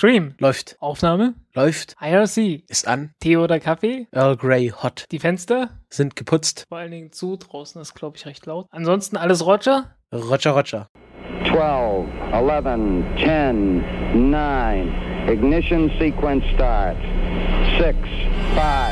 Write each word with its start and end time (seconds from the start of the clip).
Stream. 0.00 0.34
Läuft. 0.38 0.78
Aufnahme. 0.80 1.34
Läuft. 1.52 1.94
IRC. 2.00 2.62
Ist 2.70 2.88
an. 2.88 3.12
Tee 3.20 3.36
oder 3.36 3.60
Kaffee. 3.60 4.06
Earl 4.12 4.34
Grey 4.34 4.72
hot. 4.82 5.04
Die 5.10 5.18
Fenster. 5.18 5.68
Sind 5.90 6.16
geputzt. 6.16 6.64
Vor 6.70 6.78
allen 6.78 6.90
Dingen 6.90 7.12
zu. 7.12 7.36
Draußen 7.36 7.78
ist, 7.82 7.92
glaube 7.92 8.16
ich, 8.16 8.24
recht 8.24 8.46
laut. 8.46 8.66
Ansonsten 8.70 9.18
alles 9.18 9.44
Roger. 9.44 9.94
Roger, 10.10 10.52
Roger. 10.52 10.86
12, 11.52 12.08
11, 12.32 13.04
10, 13.18 14.30
9. 14.30 15.28
Ignition 15.28 15.90
sequence 15.98 16.46
start. 16.54 16.96
6, 17.78 17.98
5, 18.54 18.89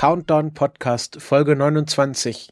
Countdown 0.00 0.54
Podcast 0.54 1.20
Folge 1.20 1.54
29. 1.54 2.48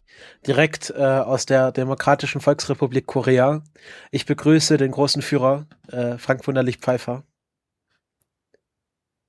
Direkt 0.47 0.91
äh, 0.91 1.03
aus 1.03 1.47
der 1.47 1.73
Demokratischen 1.73 2.43
Volksrepublik 2.43 3.07
Korea. 3.07 3.65
Ich 4.11 4.27
begrüße 4.27 4.77
den 4.77 4.91
großen 4.91 5.23
Führer, 5.23 5.67
äh, 5.91 6.19
Frank 6.19 6.47
Wunderlich 6.47 6.77
Pfeiffer. 6.77 7.25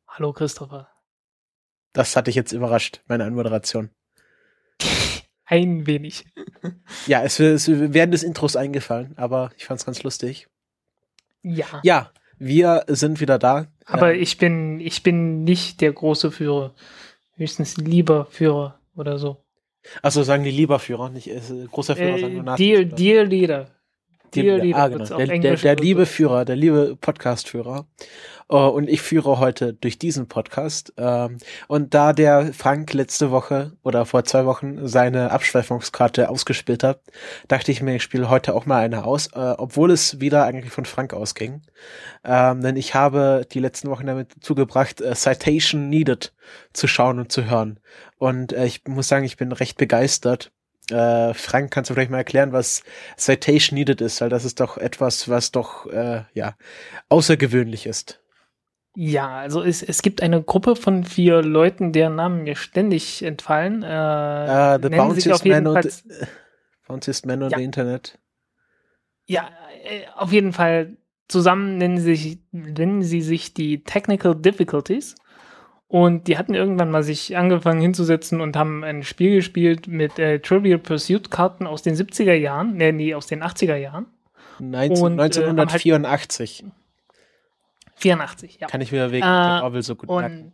Hallo 0.05 0.33
Christopher. 0.33 0.89
Das 1.93 2.17
hatte 2.17 2.29
ich 2.29 2.35
jetzt 2.35 2.51
überrascht, 2.51 2.99
meine 3.07 3.23
Anmoderation. 3.23 3.89
Ein 5.45 5.87
wenig. 5.87 6.25
Ja, 7.07 7.23
es, 7.23 7.39
es 7.39 7.69
während 7.69 8.13
des 8.13 8.23
Intros 8.23 8.57
eingefallen, 8.57 9.13
aber 9.15 9.51
ich 9.55 9.63
fand 9.63 9.79
es 9.79 9.85
ganz 9.85 10.03
lustig. 10.03 10.49
Ja. 11.41 11.79
Ja, 11.83 12.11
wir 12.37 12.83
sind 12.89 13.21
wieder 13.21 13.39
da. 13.39 13.67
Aber 13.85 14.13
Äh, 14.13 14.17
ich 14.17 14.37
bin, 14.37 14.81
ich 14.81 15.03
bin 15.03 15.45
nicht 15.45 15.79
der 15.79 15.93
große 15.93 16.31
Führer. 16.31 16.75
Höchstens 17.39 17.77
lieber 17.77 18.25
Führer 18.29 18.79
oder 18.95 19.17
so. 19.17 19.37
Achso, 20.01 20.23
sagen 20.23 20.43
die 20.43 20.51
lieber 20.51 20.77
Führer, 20.77 21.09
nicht 21.09 21.27
äh, 21.27 21.39
großer 21.71 21.95
Führer, 21.95 22.19
sagen 22.19 22.33
nur 22.33 22.43
Äh, 22.43 22.45
Nazis, 22.45 22.67
dear, 22.67 22.79
oder? 22.81 22.95
dear 22.95 23.23
Leader. 23.25 23.67
Dear 24.35 24.57
Der- 24.57 24.65
Leader 24.65 24.77
ah, 24.77 24.87
genau. 24.87 25.17
Der, 25.17 25.39
der, 25.39 25.55
der 25.55 25.75
liebe. 25.75 26.05
Führer, 26.05 26.45
der 26.45 26.55
liebe 26.55 26.95
Podcast-Führer. 26.99 27.87
Äh, 28.49 28.55
und 28.55 28.89
ich 28.89 29.01
führe 29.01 29.39
heute 29.39 29.73
durch 29.73 29.99
diesen 29.99 30.27
Podcast. 30.27 30.93
Ähm, 30.97 31.37
und 31.67 31.93
da 31.93 32.13
der 32.13 32.53
Frank 32.53 32.93
letzte 32.93 33.31
Woche 33.31 33.73
oder 33.83 34.05
vor 34.05 34.23
zwei 34.23 34.45
Wochen 34.45 34.87
seine 34.87 35.31
Abschweifungskarte 35.31 36.29
ausgespielt 36.29 36.83
hat, 36.83 37.01
dachte 37.47 37.71
ich 37.71 37.81
mir, 37.81 37.95
ich 37.95 38.03
spiele 38.03 38.29
heute 38.29 38.55
auch 38.55 38.65
mal 38.65 38.79
eine 38.79 39.05
aus, 39.05 39.27
äh, 39.27 39.39
obwohl 39.57 39.91
es 39.91 40.19
wieder 40.19 40.45
eigentlich 40.45 40.73
von 40.73 40.85
Frank 40.85 41.13
ausging. 41.13 41.61
Ähm, 42.23 42.61
denn 42.61 42.75
ich 42.75 42.95
habe 42.95 43.45
die 43.51 43.59
letzten 43.59 43.89
Wochen 43.89 44.07
damit 44.07 44.33
zugebracht, 44.41 45.01
äh, 45.01 45.13
Citation 45.15 45.89
Needed 45.89 46.33
zu 46.73 46.87
schauen 46.87 47.19
und 47.19 47.31
zu 47.31 47.49
hören. 47.49 47.79
Und 48.17 48.53
äh, 48.53 48.65
ich 48.65 48.83
muss 48.87 49.07
sagen, 49.07 49.25
ich 49.25 49.37
bin 49.37 49.51
recht 49.51 49.77
begeistert. 49.77 50.51
Äh, 50.91 51.33
Frank, 51.33 51.71
kannst 51.71 51.89
du 51.89 51.93
vielleicht 51.93 52.11
mal 52.11 52.17
erklären, 52.17 52.51
was 52.51 52.83
Citation 53.17 53.75
Needed 53.77 54.01
ist? 54.01 54.21
Weil 54.21 54.29
das 54.29 54.45
ist 54.45 54.59
doch 54.59 54.77
etwas, 54.77 55.29
was 55.29 55.51
doch, 55.51 55.85
äh, 55.87 56.23
ja, 56.33 56.55
außergewöhnlich 57.09 57.85
ist. 57.85 58.21
Ja, 58.95 59.37
also 59.37 59.61
es, 59.61 59.83
es 59.83 60.01
gibt 60.01 60.21
eine 60.21 60.41
Gruppe 60.43 60.75
von 60.75 61.03
vier 61.03 61.41
Leuten, 61.41 61.93
deren 61.93 62.15
Namen 62.15 62.43
mir 62.43 62.55
ständig 62.55 63.21
entfallen. 63.23 63.83
Äh, 63.83 64.75
Äh, 64.75 64.79
the 64.81 64.89
jeden 64.89 65.63
Man, 65.63 65.81
the, 65.81 66.05
Bounciest 66.87 67.25
Man 67.25 67.43
on 67.43 67.51
Ja. 67.51 67.57
the 67.57 67.63
Internet. 67.63 68.17
ja, 69.27 69.49
äh, 69.83 70.01
auf 70.15 70.31
jeden 70.33 70.53
Fall 70.53 70.97
zusammen 71.27 71.77
nennen 71.77 71.97
sie, 71.99 72.15
sich, 72.15 72.39
nennen 72.51 73.03
sie 73.03 73.21
sich 73.21 73.53
die 73.53 73.83
Technical 73.83 74.35
Difficulties. 74.35 75.15
Und 75.89 76.27
die 76.27 76.37
hatten 76.37 76.53
irgendwann 76.53 76.91
mal 76.91 77.01
sich 77.01 77.35
angefangen 77.35 77.81
hinzusetzen 77.81 78.41
und 78.41 78.55
haben 78.55 78.83
ein 78.83 79.01
Spiel 79.01 79.35
gespielt 79.37 79.87
mit 79.87 80.19
äh, 80.19 80.39
Trivial 80.39 80.77
Pursuit 80.77 81.31
Karten 81.31 81.65
aus 81.65 81.81
den 81.81 81.95
70er 81.95 82.33
Jahren, 82.35 82.77
nee, 82.77 82.91
nee, 82.91 83.15
aus 83.15 83.25
den 83.25 83.41
80er 83.41 83.75
Jahren. 83.75 84.05
19, 84.59 85.03
Und, 85.03 85.13
äh, 85.19 85.19
haben 85.19 85.19
halt- 85.19 85.31
1984. 85.73 86.63
84, 87.95 88.59
ja. 88.59 88.67
Kann 88.67 88.81
ich 88.81 88.91
mir 88.91 89.11
wegen 89.11 89.25
Äh, 89.25 89.61
Orwell 89.63 89.81
so 89.81 89.95
gut 89.95 90.09
merken. 90.09 90.53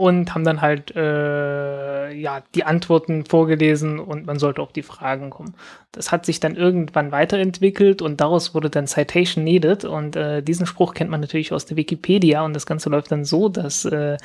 Und, 0.00 0.34
haben 0.34 0.44
dann 0.44 0.62
halt 0.62 0.96
äh, 0.96 2.12
ja 2.12 2.42
die 2.54 2.64
Antworten 2.64 3.26
vorgelesen 3.26 3.98
und 3.98 4.26
man 4.26 4.38
sollte 4.38 4.62
auf 4.62 4.72
die 4.72 4.82
Fragen 4.82 5.28
kommen. 5.28 5.54
Das 5.92 6.10
hat 6.10 6.24
sich 6.24 6.40
dann 6.40 6.56
irgendwann 6.56 7.12
weiterentwickelt 7.12 8.00
und 8.00 8.20
daraus 8.20 8.54
wurde 8.54 8.70
dann 8.70 8.86
Citation 8.86 9.44
Needed 9.44 9.84
und 9.84 10.16
äh, 10.16 10.42
diesen 10.42 10.64
Spruch 10.64 10.94
kennt 10.94 11.10
man 11.10 11.20
natürlich 11.20 11.52
aus 11.52 11.66
der 11.66 11.76
Wikipedia 11.76 12.42
und 12.42 12.54
das 12.54 12.64
Ganze 12.64 12.88
läuft 12.88 13.12
dann 13.12 13.26
so, 13.26 13.50
dass 13.50 13.84
äh, 13.84 14.16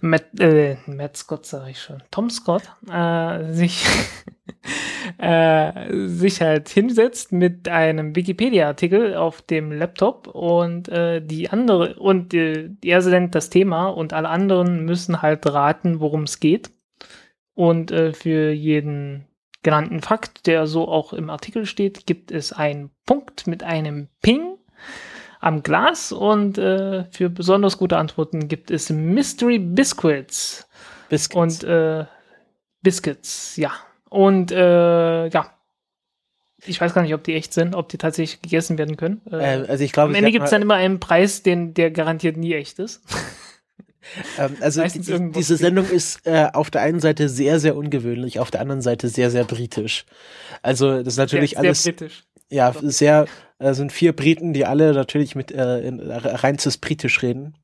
Matt, 0.00 0.38
äh, 0.40 0.76
Matt 0.86 1.16
Scott 1.16 1.46
sage 1.46 1.70
ich 1.70 1.80
schon, 1.80 2.02
Tom 2.10 2.30
Scott 2.30 2.62
äh, 2.90 3.52
sich 3.52 3.84
äh, 5.18 6.06
sich 6.06 6.40
halt 6.40 6.68
hinsetzt 6.68 7.32
mit 7.32 7.68
einem 7.68 8.14
Wikipedia-Artikel 8.14 9.14
auf 9.14 9.42
dem 9.42 9.72
Laptop 9.72 10.28
und 10.28 10.88
äh, 10.88 11.20
die 11.20 11.50
andere 11.50 11.94
und 11.94 12.34
äh, 12.34 12.70
er 12.84 13.02
nennt 13.02 13.34
das 13.34 13.50
Thema 13.50 13.88
und 13.88 14.12
alle 14.12 14.28
anderen 14.28 14.84
müssen 14.84 15.22
halt 15.22 15.46
raten, 15.46 16.00
worum 16.00 16.24
es 16.24 16.40
geht. 16.40 16.70
Und 17.54 17.90
äh, 17.90 18.12
für 18.12 18.50
jeden 18.50 19.26
genannten 19.62 20.00
Fakt, 20.00 20.46
der 20.46 20.66
so 20.66 20.88
auch 20.88 21.12
im 21.12 21.30
Artikel 21.30 21.66
steht, 21.66 22.06
gibt 22.06 22.30
es 22.30 22.52
einen 22.52 22.90
Punkt 23.06 23.46
mit 23.46 23.62
einem 23.62 24.08
Ping 24.20 24.55
am 25.40 25.62
Glas 25.62 26.12
und 26.12 26.58
äh, 26.58 27.04
für 27.10 27.28
besonders 27.30 27.78
gute 27.78 27.96
Antworten 27.96 28.48
gibt 28.48 28.70
es 28.70 28.90
Mystery 28.90 29.58
Biscuits. 29.58 30.68
Biscuits. 31.08 31.62
Und 31.62 31.68
äh, 31.68 32.06
Biscuits, 32.82 33.56
ja. 33.56 33.72
Und 34.08 34.52
äh, 34.52 35.28
ja. 35.28 35.52
Ich 36.64 36.80
weiß 36.80 36.94
gar 36.94 37.02
nicht, 37.02 37.14
ob 37.14 37.22
die 37.22 37.34
echt 37.34 37.52
sind, 37.52 37.74
ob 37.74 37.88
die 37.90 37.98
tatsächlich 37.98 38.42
gegessen 38.42 38.78
werden 38.78 38.96
können. 38.96 39.20
Äh, 39.30 39.62
äh, 39.62 39.66
also 39.68 39.84
ich 39.84 39.92
glaube, 39.92 40.10
am 40.10 40.14
Ende 40.14 40.32
gibt 40.32 40.46
es 40.46 40.50
dann 40.50 40.62
immer 40.62 40.74
einen 40.74 40.98
Preis, 41.00 41.42
den, 41.42 41.74
der 41.74 41.90
garantiert 41.90 42.36
nie 42.36 42.54
echt 42.54 42.78
ist. 42.78 43.02
Ähm, 44.38 44.56
also 44.60 44.84
die, 44.84 45.32
diese. 45.32 45.56
Sendung 45.56 45.88
ist 45.88 46.26
äh, 46.26 46.48
auf 46.52 46.70
der 46.70 46.82
einen 46.82 47.00
Seite 47.00 47.28
sehr, 47.28 47.58
sehr 47.58 47.76
ungewöhnlich, 47.76 48.38
auf 48.38 48.50
der 48.50 48.60
anderen 48.60 48.80
Seite 48.80 49.08
sehr, 49.08 49.30
sehr 49.30 49.44
britisch. 49.44 50.04
Also 50.62 50.98
das 50.98 51.14
ist 51.14 51.18
natürlich 51.18 51.50
sehr, 51.50 51.58
alles, 51.58 51.82
sehr 51.82 51.92
britisch. 51.92 52.24
ja, 52.48 52.72
sehr, 52.82 53.26
äh, 53.58 53.74
sind 53.74 53.92
vier 53.92 54.14
Briten, 54.14 54.52
die 54.52 54.66
alle 54.66 54.92
natürlich 54.92 55.34
mit 55.34 55.52
äh, 55.52 55.80
in, 55.80 56.00
reinstes 56.00 56.78
britisch 56.78 57.22
reden. 57.22 57.54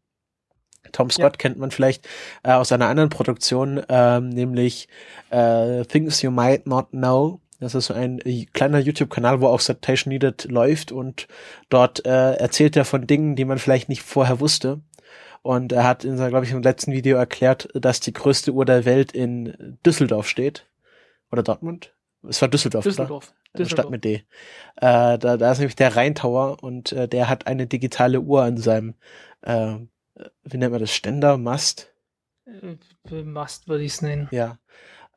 Tom 0.91 1.10
Scott 1.10 1.38
kennt 1.38 1.58
man 1.58 1.70
vielleicht 1.70 2.08
äh, 2.42 2.53
aus 2.53 2.72
einer 2.72 2.88
anderen 2.88 3.08
Produktion, 3.08 3.82
ähm, 3.88 4.28
nämlich 4.31 4.88
äh, 5.31 5.84
Things 5.84 6.22
You 6.22 6.31
Might 6.31 6.66
Not 6.66 6.91
Know. 6.91 7.41
Das 7.60 7.76
ist 7.76 7.86
so 7.86 7.94
ein 7.94 8.20
äh, 8.25 8.47
kleiner 8.47 8.81
YouTube-Kanal, 8.81 9.41
wo 9.41 9.47
auch 9.47 9.60
Citation 9.60 10.12
Needed 10.12 10.47
läuft 10.50 10.91
und 10.91 11.28
dort 11.69 12.04
äh, 12.04 12.34
erzählt 12.34 12.76
er 12.76 12.84
von 12.84 13.06
Dingen, 13.06 13.36
die 13.36 13.44
man 13.44 13.58
vielleicht 13.58 13.88
nicht 13.88 14.02
vorher 14.02 14.41
wusste. 14.41 14.81
Und 15.42 15.72
er 15.72 15.84
hat 15.84 16.04
in 16.04 16.16
seinem, 16.16 16.31
glaube 16.31 16.47
ich, 16.47 16.52
im 16.52 16.62
letzten 16.62 16.92
Video 16.92 17.16
erklärt, 17.16 17.69
dass 17.75 18.00
die 18.00 18.12
größte 18.12 18.52
Uhr 18.52 18.64
der 18.64 18.84
Welt 18.84 19.12
in 19.12 19.78
Düsseldorf 19.84 20.28
steht. 20.28 20.66
Oder 21.31 21.42
Dortmund? 21.42 21.94
Es 22.28 22.41
war 22.41 22.49
Düsseldorf? 22.49 22.84
Düsseldorf. 22.84 23.34
Eine 23.53 23.65
Düsseldorf. 23.65 23.84
Stadt 23.84 23.91
mit 23.91 24.05
D. 24.05 24.15
Äh, 24.77 25.19
da, 25.19 25.37
da 25.37 25.53
ist 25.53 25.59
nämlich 25.59 25.77
der 25.77 25.97
Rheintower 25.97 26.62
und 26.62 26.93
äh, 26.93 27.09
der 27.09 27.28
hat 27.28 27.47
eine 27.47 27.66
digitale 27.66 28.21
Uhr 28.21 28.43
an 28.43 28.56
seinem, 28.56 28.94
äh, 29.43 29.77
wie 30.44 30.56
nennt 30.56 30.72
man 30.72 30.81
das, 30.81 30.93
Ständer, 30.93 31.37
Mast? 31.37 31.93
Äh, 32.47 33.22
Must 33.22 33.69
würde 33.69 33.84
ich 33.84 33.93
es 33.93 34.03
nennen. 34.03 34.28
Ja. 34.31 34.59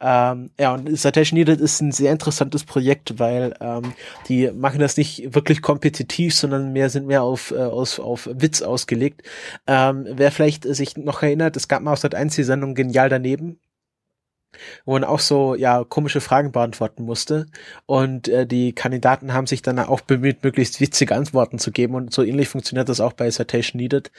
Ähm, 0.01 0.51
ja, 0.59 0.73
und 0.73 0.93
Citation 0.97 1.37
Needed 1.37 1.61
ist 1.61 1.81
ein 1.81 1.93
sehr 1.93 2.11
interessantes 2.11 2.65
Projekt, 2.65 3.17
weil 3.17 3.55
ähm, 3.61 3.93
die 4.27 4.51
machen 4.51 4.79
das 4.79 4.97
nicht 4.97 5.33
wirklich 5.33 5.61
kompetitiv, 5.61 6.35
sondern 6.35 6.73
mehr 6.73 6.89
sind 6.89 7.07
mehr 7.07 7.23
auf, 7.23 7.51
äh, 7.51 7.55
aus, 7.55 7.99
auf 7.99 8.29
Witz 8.31 8.61
ausgelegt. 8.61 9.23
Ähm, 9.67 10.05
wer 10.09 10.31
vielleicht 10.31 10.65
sich 10.65 10.97
noch 10.97 11.23
erinnert, 11.23 11.55
es 11.55 11.69
gab 11.69 11.81
mal 11.81 11.93
aus 11.93 12.01
Sat 12.01 12.13
1 12.13 12.35
die 12.35 12.43
Sendung 12.43 12.75
Genial 12.75 13.07
daneben, 13.07 13.59
wo 14.85 14.93
man 14.93 15.03
auch 15.03 15.19
so 15.19 15.55
ja 15.55 15.83
komische 15.83 16.21
Fragen 16.21 16.51
beantworten 16.51 17.03
musste 17.03 17.45
und 17.85 18.27
äh, 18.27 18.45
die 18.45 18.73
Kandidaten 18.73 19.33
haben 19.33 19.47
sich 19.47 19.61
dann 19.61 19.79
auch 19.79 20.01
bemüht, 20.01 20.43
möglichst 20.43 20.81
witzige 20.81 21.15
Antworten 21.15 21.59
zu 21.59 21.71
geben 21.71 21.95
und 21.95 22.13
so 22.13 22.23
ähnlich 22.23 22.49
funktioniert 22.49 22.89
das 22.89 22.99
auch 22.99 23.13
bei 23.13 23.29
Citation 23.29 23.79
Needed. 23.79 24.11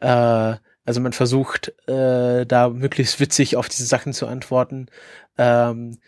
Äh, 0.00 0.56
also 0.84 1.02
man 1.02 1.12
versucht 1.12 1.74
äh, 1.86 2.46
da 2.46 2.70
möglichst 2.70 3.20
witzig 3.20 3.56
auf 3.56 3.68
diese 3.68 3.84
Sachen 3.84 4.14
zu 4.14 4.26
antworten. 4.26 4.86
Ähm, 5.36 5.98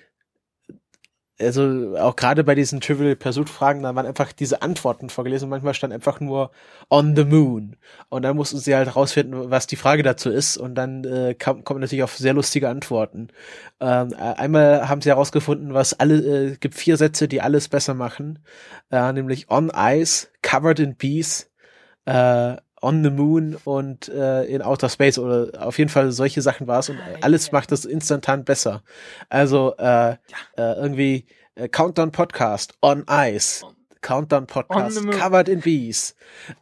also 1.41 1.97
auch 1.99 2.17
gerade 2.17 2.45
bei 2.45 2.55
diesen 2.55 2.81
Trivial 2.81 3.17
Pursuit 3.17 3.49
Fragen, 3.49 3.83
da 3.83 3.95
waren 3.95 4.07
einfach 4.07 4.33
diese 4.33 4.63
Antworten 4.63 5.09
vorgelesen. 5.09 5.49
Manchmal 5.49 5.75
stand 5.75 5.93
einfach 5.93 6.21
nur 6.21 6.51
on 6.89 7.17
the 7.17 7.25
moon. 7.25 7.77
Und 8.09 8.23
dann 8.23 8.37
mussten 8.37 8.59
sie 8.59 8.75
halt 8.75 8.95
rausfinden, 8.95 9.51
was 9.51 9.67
die 9.67 9.77
Frage 9.77 10.03
dazu 10.03 10.31
ist. 10.31 10.57
Und 10.57 10.75
dann 10.75 11.05
äh, 11.05 11.35
kam, 11.35 11.65
kommen 11.65 11.81
natürlich 11.81 12.03
auf 12.03 12.17
sehr 12.17 12.35
lustige 12.35 12.69
Antworten. 12.69 13.29
Ähm, 13.81 14.15
einmal 14.15 14.89
haben 14.89 15.01
sie 15.01 15.09
herausgefunden, 15.09 15.75
was 15.75 15.99
alle 15.99 16.17
äh, 16.53 16.57
gibt 16.57 16.75
vier 16.75 16.97
Sätze, 16.97 17.29
die 17.29 17.41
alles 17.41 17.69
besser 17.69 17.95
machen, 17.95 18.41
äh, 18.91 19.13
nämlich 19.13 19.51
on 19.51 19.71
ice, 19.75 20.29
covered 20.43 20.81
in 20.81 20.97
bees, 20.97 21.51
äh, 22.05 22.57
on 22.81 23.03
the 23.05 23.11
Moon 23.11 23.57
und 23.65 24.09
äh, 24.09 24.45
in 24.45 24.63
Outer 24.63 24.89
Space 24.89 25.19
oder 25.19 25.67
auf 25.67 25.79
jeden 25.79 25.91
Fall 25.91 26.13
solche 26.13 26.43
Sachen 26.43 26.67
war 26.67 26.81
es 26.81 26.89
und 26.89 26.99
alles 27.21 27.53
macht 27.53 27.73
es 27.73 27.85
instantan 27.85 28.45
besser. 28.45 28.83
Also 29.29 29.75
äh, 29.79 29.83
ja. 29.85 30.17
äh, 30.57 30.75
irgendwie 30.75 31.27
äh, 31.55 31.69
Countdown 31.69 32.13
Podcast 32.13 32.75
on 32.81 33.05
Ice 33.09 33.65
Countdown 34.03 34.47
Podcast, 34.47 35.11
covered 35.11 35.49
in 35.49 35.61
bees. 35.61 36.15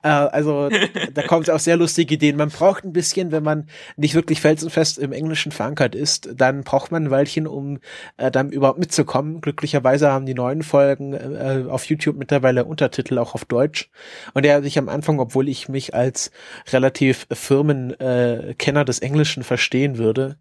Äh, 0.03 0.09
also 0.09 0.69
da 1.15 1.23
kommt 1.23 1.51
auch 1.51 1.59
sehr 1.59 1.77
lustige 1.77 2.15
Ideen. 2.15 2.37
Man 2.37 2.51
braucht 2.51 2.85
ein 2.85 2.93
bisschen, 2.93 3.33
wenn 3.33 3.43
man 3.43 3.69
nicht 3.97 4.15
wirklich 4.15 4.41
felsenfest 4.41 4.99
im 4.99 5.13
Englischen 5.13 5.53
verankert 5.53 5.95
ist, 5.95 6.31
dann 6.35 6.65
braucht 6.65 6.91
man 6.91 7.05
ein 7.05 7.11
Weilchen, 7.11 7.47
um 7.47 7.79
äh, 8.17 8.31
dann 8.31 8.51
überhaupt 8.51 8.79
mitzukommen. 8.79 9.41
Glücklicherweise 9.41 10.11
haben 10.11 10.27
die 10.27 10.35
neuen 10.35 10.63
Folgen 10.63 11.13
äh, 11.15 11.65
auf 11.69 11.85
YouTube 11.85 12.17
mittlerweile 12.17 12.65
Untertitel 12.65 13.19
auch 13.19 13.35
auf 13.35 13.45
Deutsch. 13.45 13.91
Und 14.35 14.45
der 14.45 14.63
sich 14.63 14.79
am 14.79 14.89
Anfang, 14.89 15.21
obwohl 15.21 15.49
ich 15.49 15.69
mich 15.69 15.95
als 15.95 16.31
relativ 16.73 17.27
Firmenkenner 17.31 18.81
äh, 18.81 18.85
des 18.85 18.99
Englischen 19.01 19.45
verstehen 19.45 19.99
würde, 19.99 20.39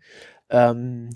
ähm, 0.50 1.10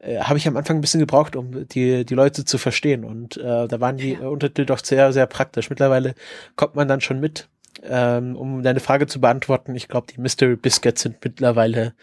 äh, 0.00 0.20
habe 0.20 0.38
ich 0.38 0.46
am 0.46 0.56
Anfang 0.56 0.78
ein 0.78 0.80
bisschen 0.80 1.00
gebraucht, 1.00 1.36
um 1.36 1.68
die, 1.68 2.04
die 2.04 2.14
Leute 2.14 2.44
zu 2.44 2.58
verstehen. 2.58 3.04
Und 3.04 3.36
äh, 3.36 3.68
da 3.68 3.80
waren 3.80 3.96
die 3.96 4.12
ja. 4.12 4.28
Untertitel 4.28 4.66
doch 4.66 4.84
sehr, 4.84 5.12
sehr 5.12 5.26
praktisch. 5.26 5.70
Mittlerweile 5.70 6.14
kommt 6.56 6.74
man 6.74 6.88
dann 6.88 7.00
schon 7.00 7.20
mit. 7.20 7.48
Ähm, 7.82 8.34
um 8.34 8.62
deine 8.64 8.80
Frage 8.80 9.06
zu 9.06 9.20
beantworten, 9.20 9.76
ich 9.76 9.86
glaube, 9.86 10.08
die 10.12 10.20
Mystery 10.20 10.56
Biscuits 10.56 11.02
sind 11.02 11.22
mittlerweile 11.22 11.94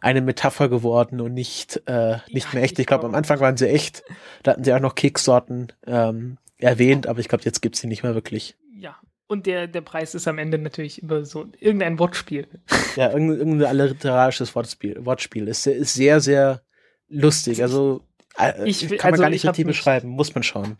eine 0.00 0.20
Metapher 0.20 0.68
geworden 0.68 1.20
und 1.20 1.34
nicht, 1.34 1.82
äh, 1.86 2.18
nicht 2.30 2.46
ja, 2.46 2.54
mehr 2.54 2.62
echt. 2.62 2.78
Ich 2.78 2.86
glaube, 2.86 3.06
am 3.06 3.16
Anfang 3.16 3.40
waren 3.40 3.56
sie 3.56 3.68
echt. 3.68 4.04
Da 4.44 4.52
hatten 4.52 4.62
sie 4.62 4.72
auch 4.72 4.80
noch 4.80 4.94
Kekssorten 4.94 5.72
ähm, 5.86 6.38
erwähnt, 6.58 7.08
aber 7.08 7.18
ich 7.18 7.28
glaube, 7.28 7.42
jetzt 7.44 7.62
gibt's 7.62 7.80
sie 7.80 7.88
nicht 7.88 8.04
mehr 8.04 8.14
wirklich. 8.14 8.56
Ja, 8.76 8.96
und 9.26 9.46
der, 9.46 9.66
der 9.66 9.80
Preis 9.80 10.14
ist 10.14 10.28
am 10.28 10.38
Ende 10.38 10.58
natürlich 10.58 11.02
über 11.02 11.24
so 11.24 11.46
irgendein 11.58 11.98
Wortspiel. 11.98 12.46
Ja, 12.94 13.10
irgendein, 13.10 13.38
irgendein 13.38 13.68
alliterarisches 13.68 14.54
Wortspiel. 14.54 15.04
Wortspiel. 15.04 15.48
Ist, 15.48 15.66
ist 15.66 15.94
sehr, 15.94 16.20
sehr 16.20 16.62
lustig. 17.08 17.62
Also 17.62 18.02
äh, 18.38 18.68
ich, 18.68 18.80
kann 18.98 19.10
man 19.10 19.12
also 19.12 19.22
gar 19.22 19.30
nicht 19.30 19.46
richtig 19.46 19.66
beschreiben. 19.66 20.08
Muss 20.08 20.34
man 20.34 20.42
schauen. 20.42 20.78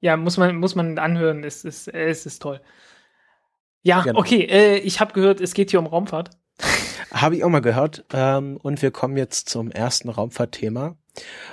Ja, 0.00 0.16
muss 0.16 0.36
man, 0.36 0.56
muss 0.56 0.74
man 0.74 0.98
anhören. 0.98 1.44
Es 1.44 1.64
ist, 1.64 1.88
es 1.88 2.26
ist 2.26 2.42
toll. 2.42 2.60
Ja, 3.82 4.02
genau. 4.02 4.20
okay. 4.20 4.42
Äh, 4.42 4.78
ich 4.78 5.00
habe 5.00 5.12
gehört, 5.12 5.40
es 5.40 5.54
geht 5.54 5.70
hier 5.70 5.80
um 5.80 5.86
Raumfahrt. 5.86 6.30
Habe 7.12 7.36
ich 7.36 7.44
auch 7.44 7.48
mal 7.48 7.60
gehört. 7.60 8.04
Ähm, 8.12 8.58
und 8.62 8.82
wir 8.82 8.90
kommen 8.90 9.16
jetzt 9.16 9.48
zum 9.48 9.70
ersten 9.70 10.08
Raumfahrtthema. 10.08 10.96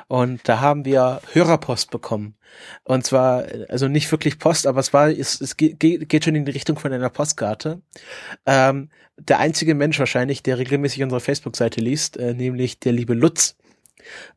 Und 0.08 0.48
da 0.50 0.60
haben 0.60 0.86
wir 0.86 1.22
Hörerpost 1.34 1.92
bekommen. 1.92 2.36
Und 2.84 3.06
zwar, 3.06 3.46
also 3.70 3.88
nicht 3.88 4.12
wirklich 4.12 4.40
Post, 4.40 4.66
aber 4.66 4.80
es 4.80 4.92
war, 4.92 5.10
es, 5.10 5.40
es 5.40 5.56
geht, 5.58 5.80
geht 5.80 6.24
schon 6.24 6.36
in 6.36 6.46
die 6.46 6.52
Richtung 6.52 6.80
von 6.80 6.92
einer 6.92 7.10
Postkarte. 7.10 7.82
Ähm, 8.46 8.90
der 9.18 9.40
einzige 9.40 9.76
Mensch 9.76 10.00
wahrscheinlich, 10.00 10.42
der 10.42 10.58
regelmäßig 10.58 11.04
unsere 11.04 11.22
Facebook-Seite 11.22 11.80
liest, 11.80 12.18
äh, 12.18 12.34
nämlich 12.34 12.80
der 12.80 12.94
liebe 12.94 13.14
Lutz, 13.14 13.56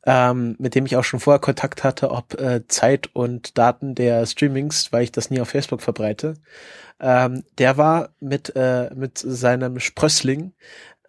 ähm, 0.05 0.57
mit 0.59 0.75
dem 0.75 0.87
ich 0.87 0.97
auch 0.97 1.05
schon 1.05 1.21
vorher 1.21 1.41
Kontakt 1.41 1.85
hatte, 1.85 2.11
ob 2.11 2.41
äh, 2.41 2.67
Zeit 2.69 3.11
und 3.13 3.59
Daten 3.59 3.95
der 3.95 4.27
Streamings, 4.27 4.93
weil 4.93 5.05
ich 5.05 5.13
das 5.13 5.31
nie 5.31 5.41
auf 5.41 5.49
Facebook 5.49 5.83
verbreite. 5.83 6.35
Ähm, 7.01 7.45
der 7.59 7.77
war 7.77 8.11
mit, 8.21 8.55
äh, 8.57 8.91
mit 8.95 9.19
seinem 9.19 9.81
Sprössling 9.81 10.53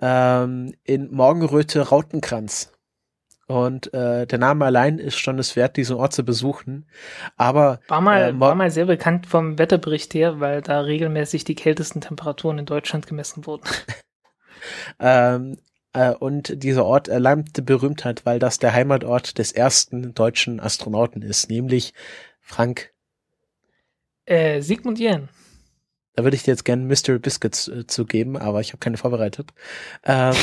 ähm, 0.02 0.74
in 0.84 1.12
Morgenröte 1.12 1.81
Rautenkranz. 1.81 2.72
Und 3.48 3.94
äh, 3.94 4.25
der 4.25 4.40
Name 4.40 4.66
allein 4.66 4.98
ist 4.98 5.19
schon 5.19 5.38
es 5.38 5.56
wert, 5.56 5.78
diesen 5.78 5.98
Ort 5.98 6.13
zu 6.13 6.25
besuchen. 6.25 6.88
Aber 7.38 7.80
war 7.88 8.01
mal, 8.01 8.30
äh, 8.30 8.40
war 8.40 8.56
mal 8.56 8.72
sehr 8.72 8.86
bekannt 8.86 9.28
vom 9.28 9.60
Wetterbericht 9.60 10.16
her, 10.16 10.40
weil 10.40 10.62
da 10.62 10.80
regelmäßig 10.81 11.44
die 11.44 11.54
kältesten 11.54 12.01
Temperaturen 12.01 12.58
in 12.58 12.66
Deutschland 12.66 13.06
gemessen 13.06 13.46
wurden. 13.46 13.66
ähm, 15.00 15.54
äh, 15.54 15.58
und 16.19 16.63
dieser 16.63 16.86
Ort 16.86 17.07
erlangte 17.07 17.62
Berühmtheit, 17.62 18.25
weil 18.25 18.39
das 18.39 18.59
der 18.59 18.74
Heimatort 18.74 19.38
des 19.38 19.51
ersten 19.51 20.13
deutschen 20.13 20.59
Astronauten 20.59 21.21
ist, 21.21 21.50
nämlich 21.50 21.94
Frank. 22.42 22.92
Äh, 24.25 24.62
Sigmund 24.62 25.00
Jähn. 25.00 25.30
Da 26.15 26.24
würde 26.24 26.36
ich 26.36 26.44
dir 26.44 26.51
jetzt 26.51 26.65
gerne 26.65 26.83
Mystery 26.83 27.19
Biscuits 27.19 27.68
äh, 27.68 27.88
zu 27.88 28.06
geben, 28.06 28.38
aber 28.38 28.62
ich 28.62 28.69
habe 28.69 28.80
keine 28.80 28.97
vorbereitet. 28.97 29.51
Ähm, 30.03 30.33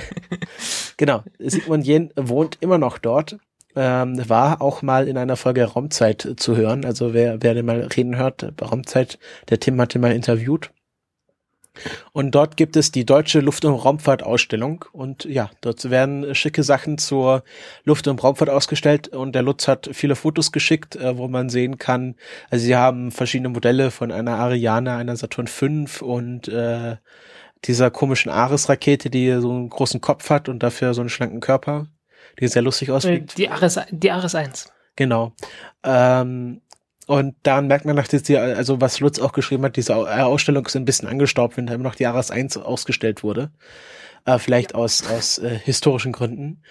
genau, 0.96 1.22
Sigmund 1.38 1.86
Jähn 1.86 2.12
wohnt 2.16 2.58
immer 2.60 2.78
noch 2.78 2.98
dort. 2.98 3.38
Ähm, 3.76 4.28
war 4.28 4.62
auch 4.62 4.82
mal 4.82 5.08
in 5.08 5.18
einer 5.18 5.36
Folge 5.36 5.64
Raumzeit 5.64 6.34
zu 6.36 6.56
hören. 6.56 6.84
Also 6.84 7.12
wer, 7.12 7.42
wer 7.42 7.54
den 7.54 7.66
mal 7.66 7.80
reden 7.80 8.16
hört, 8.16 8.54
Raumzeit, 8.62 9.18
der 9.48 9.58
Tim 9.58 9.80
hat 9.80 9.94
ihn 9.94 10.00
mal 10.00 10.12
interviewt. 10.12 10.70
Und 12.12 12.34
dort 12.34 12.56
gibt 12.56 12.76
es 12.76 12.92
die 12.92 13.04
Deutsche 13.04 13.40
Luft- 13.40 13.64
und 13.64 13.74
Raumfahrt-Ausstellung. 13.74 14.84
Und 14.92 15.24
ja, 15.24 15.50
dort 15.60 15.90
werden 15.90 16.34
schicke 16.34 16.62
Sachen 16.62 16.98
zur 16.98 17.42
Luft- 17.84 18.08
und 18.08 18.22
Raumfahrt 18.22 18.50
ausgestellt. 18.50 19.08
Und 19.08 19.34
der 19.34 19.42
Lutz 19.42 19.66
hat 19.68 19.90
viele 19.92 20.16
Fotos 20.16 20.52
geschickt, 20.52 20.96
äh, 20.96 21.16
wo 21.18 21.28
man 21.28 21.48
sehen 21.48 21.78
kann, 21.78 22.14
also 22.50 22.64
sie 22.64 22.76
haben 22.76 23.10
verschiedene 23.10 23.48
Modelle 23.48 23.90
von 23.90 24.12
einer 24.12 24.38
Ariane, 24.38 24.94
einer 24.94 25.16
Saturn 25.16 25.46
V 25.46 26.04
und 26.04 26.48
äh, 26.48 26.96
dieser 27.64 27.90
komischen 27.90 28.30
Ares-Rakete, 28.30 29.10
die 29.10 29.32
so 29.40 29.50
einen 29.50 29.70
großen 29.70 30.00
Kopf 30.00 30.30
hat 30.30 30.48
und 30.48 30.62
dafür 30.62 30.94
so 30.94 31.00
einen 31.00 31.08
schlanken 31.08 31.40
Körper, 31.40 31.86
die 32.38 32.48
sehr 32.48 32.62
lustig 32.62 32.90
aussieht. 32.90 33.36
Die 33.38 33.48
Ares, 33.48 33.78
die 33.90 34.10
Ares 34.10 34.34
1. 34.34 34.72
Genau. 34.96 35.32
Ähm, 35.82 36.60
und 37.06 37.34
daran 37.42 37.66
merkt 37.66 37.84
man, 37.84 37.96
dass 37.96 38.08
die, 38.08 38.36
also 38.36 38.80
was 38.80 39.00
Lutz 39.00 39.18
auch 39.18 39.32
geschrieben 39.32 39.64
hat, 39.64 39.76
diese 39.76 39.94
Ausstellung 39.96 40.64
ist 40.66 40.76
ein 40.76 40.84
bisschen 40.84 41.08
angestaubt, 41.08 41.56
wenn 41.56 41.66
da 41.66 41.74
immer 41.74 41.84
noch 41.84 41.94
die 41.94 42.04
Jahres 42.04 42.30
1 42.30 42.56
ausgestellt 42.56 43.22
wurde. 43.22 43.50
Äh, 44.24 44.38
vielleicht 44.38 44.72
ja. 44.72 44.78
aus, 44.78 45.04
aus 45.06 45.38
äh, 45.38 45.58
historischen 45.58 46.12
Gründen. 46.12 46.62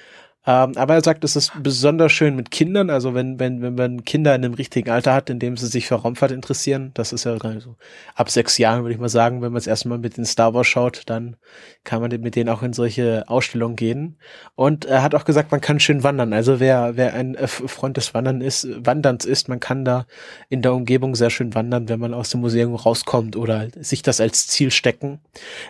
Ähm, 0.45 0.74
aber 0.75 0.95
er 0.95 1.04
sagt, 1.04 1.24
es 1.24 1.38
ist 1.38 1.51
besonders 1.63 2.12
schön 2.12 2.36
mit 2.36 2.51
Kindern, 2.51 2.90
also 2.90 3.13
wenn, 3.13 3.40
wenn, 3.40 3.62
wenn 3.62 3.75
man 3.75 4.04
Kinder 4.04 4.36
in 4.36 4.44
einem 4.44 4.54
richtigen 4.56 4.90
Alter 4.90 5.13
hat, 5.13 5.30
in 5.30 5.40
dem 5.40 5.56
sie 5.56 5.68
sich 5.68 5.88
für 5.88 5.95
Raumfahrt 5.95 6.31
interessieren, 6.31 6.92
das 6.95 7.13
ist 7.13 7.24
ja 7.24 7.38
so 7.60 7.78
ab 8.16 8.30
sechs 8.30 8.57
Jahren, 8.57 8.81
würde 8.81 8.94
ich 8.94 9.00
mal 9.00 9.07
sagen, 9.07 9.42
wenn 9.42 9.54
man 9.54 9.60
es 9.60 9.68
erstmal 9.68 10.00
mit 10.00 10.18
den 10.18 10.25
Star 10.25 10.54
Wars 10.54 10.68
schaut, 10.68 11.04
dann 11.06 11.38
kann 11.86 12.01
man 12.01 12.12
mit 12.22 12.36
denen 12.36 12.50
auch 12.50 12.62
in 12.62 12.74
solche 12.74 13.24
Ausstellungen 13.28 13.78
gehen. 13.78 14.18
Und 14.56 14.84
er 14.84 15.01
hat 15.01 15.16
auch 15.16 15.24
gesagt, 15.24 15.51
man 15.51 15.62
kann 15.62 15.80
schön 15.80 16.04
wandern. 16.04 16.34
Also 16.34 16.60
wer, 16.60 16.98
wer 16.98 17.13
ein 17.13 17.38
Freund 17.48 17.96
des 17.96 18.13
Wandern 18.13 18.42
ist, 18.42 18.68
Wanderns 18.86 19.24
ist, 19.24 19.48
man 19.48 19.62
kann 19.62 19.86
da 19.86 20.06
in 20.50 20.62
der 20.62 20.74
Umgebung 20.74 21.15
sehr 21.15 21.29
schön 21.29 21.56
wandern, 21.56 21.88
wenn 21.88 22.00
man 22.00 22.13
aus 22.13 22.29
dem 22.29 22.41
Museum 22.41 22.75
rauskommt 22.75 23.38
oder 23.38 23.68
sich 23.79 24.01
das 24.01 24.20
als 24.20 24.48
Ziel 24.48 24.72
stecken. 24.72 25.20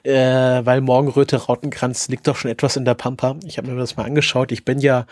Äh, 0.03 0.13
weil 0.13 0.81
Morgenröte 0.81 1.37
Rautenkranz 1.37 2.07
liegt 2.07 2.27
doch 2.27 2.35
schon 2.35 2.49
etwas 2.49 2.75
in 2.75 2.85
der 2.85 2.95
Pampa. 2.95 3.35
Ich 3.45 3.57
habe 3.57 3.69
mir 3.69 3.77
das 3.77 3.97
mal 3.97 4.05
angeschaut. 4.05 4.51
Ich 4.51 4.62
ich 4.63 4.65
bin 4.65 4.79
ja 4.79 5.07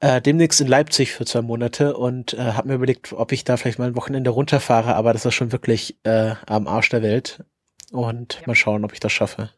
äh, 0.00 0.20
demnächst 0.20 0.60
in 0.60 0.66
Leipzig 0.66 1.12
für 1.12 1.24
zwei 1.24 1.40
Monate 1.40 1.96
und 1.96 2.34
äh, 2.34 2.52
habe 2.52 2.66
mir 2.66 2.74
überlegt, 2.74 3.12
ob 3.12 3.30
ich 3.30 3.44
da 3.44 3.56
vielleicht 3.56 3.78
mal 3.78 3.86
ein 3.86 3.94
Wochenende 3.94 4.30
runterfahre, 4.30 4.96
aber 4.96 5.12
das 5.12 5.24
ist 5.24 5.34
schon 5.34 5.52
wirklich 5.52 5.96
äh, 6.02 6.34
am 6.46 6.66
Arsch 6.66 6.88
der 6.88 7.02
Welt. 7.02 7.44
Und 7.92 8.34
ja. 8.34 8.40
mal 8.46 8.56
schauen, 8.56 8.84
ob 8.84 8.92
ich 8.92 8.98
das 8.98 9.12
schaffe. 9.12 9.50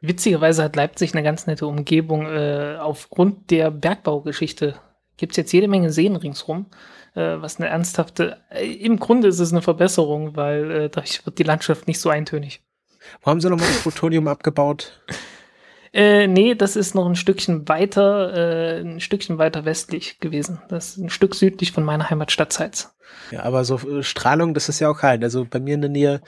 Witzigerweise 0.00 0.64
hat 0.64 0.74
Leipzig 0.74 1.14
eine 1.14 1.22
ganz 1.22 1.46
nette 1.46 1.68
Umgebung. 1.68 2.26
Äh, 2.26 2.76
aufgrund 2.80 3.52
der 3.52 3.70
Bergbaugeschichte 3.70 4.74
gibt's 5.16 5.36
jetzt 5.36 5.52
jede 5.52 5.68
Menge 5.68 5.92
Seen 5.92 6.16
ringsrum, 6.16 6.66
äh, 7.14 7.36
was 7.36 7.60
eine 7.60 7.68
ernsthafte, 7.68 8.42
äh, 8.50 8.66
im 8.66 8.98
Grunde 8.98 9.28
ist 9.28 9.38
es 9.38 9.52
eine 9.52 9.62
Verbesserung, 9.62 10.34
weil 10.34 10.70
äh, 10.72 10.90
dadurch 10.90 11.24
wird 11.24 11.38
die 11.38 11.44
Landschaft 11.44 11.86
nicht 11.86 12.00
so 12.00 12.10
eintönig. 12.10 12.64
Wo 13.22 13.30
haben 13.30 13.40
sie 13.40 13.48
nochmal 13.48 13.68
das 13.68 13.82
Plutonium 13.82 14.26
abgebaut? 14.26 15.00
Äh, 15.94 16.26
nee, 16.26 16.56
das 16.56 16.74
ist 16.74 16.96
noch 16.96 17.06
ein 17.06 17.14
Stückchen 17.14 17.68
weiter, 17.68 18.34
äh, 18.34 18.80
ein 18.80 18.98
Stückchen 18.98 19.38
weiter 19.38 19.64
westlich 19.64 20.18
gewesen. 20.18 20.60
Das 20.68 20.88
ist 20.90 20.96
ein 20.98 21.08
Stück 21.08 21.36
südlich 21.36 21.70
von 21.70 21.84
meiner 21.84 22.10
Heimatstadt 22.10 22.52
Zeitz. 22.52 22.96
Ja, 23.30 23.44
aber 23.44 23.64
so 23.64 23.78
äh, 23.78 24.02
Strahlung, 24.02 24.54
das 24.54 24.68
ist 24.68 24.80
ja 24.80 24.88
auch 24.88 24.98
kalt. 24.98 25.22
Also 25.22 25.46
bei 25.48 25.60
mir 25.60 25.74
in 25.74 25.82
der 25.82 25.90
Nähe, 25.90 26.20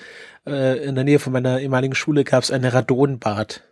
äh, 0.47 0.85
in 0.85 0.95
der 0.95 1.03
Nähe 1.03 1.19
von 1.19 1.33
meiner 1.33 1.59
ehemaligen 1.59 1.97
Schule 1.97 2.23
gab 2.23 2.45
es 2.45 2.53
eine 2.53 2.73
Radonbad. 2.73 3.65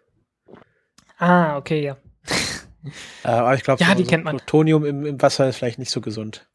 Ah, 1.18 1.56
okay, 1.56 1.84
ja. 1.84 1.96
äh, 3.24 3.28
aber 3.28 3.54
ich 3.54 3.62
glaube, 3.62 3.80
ja, 3.80 3.90
so, 3.90 3.94
die 3.94 4.04
kennt 4.04 4.24
man. 4.24 4.38
Plutonium 4.38 4.84
im, 4.84 5.06
im 5.06 5.22
Wasser 5.22 5.48
ist 5.48 5.58
vielleicht 5.58 5.78
nicht 5.78 5.92
so 5.92 6.00
gesund. 6.00 6.48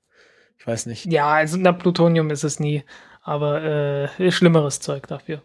Ich 0.57 0.67
weiß 0.67 0.85
nicht. 0.85 1.05
Ja, 1.05 1.29
also 1.29 1.55
na, 1.57 1.71
Plutonium 1.71 2.29
ist 2.29 2.43
es 2.43 2.59
nie, 2.59 2.83
aber 3.21 3.63
äh, 3.63 4.31
schlimmeres 4.31 4.81
Zeug 4.81 5.07
dafür. 5.07 5.41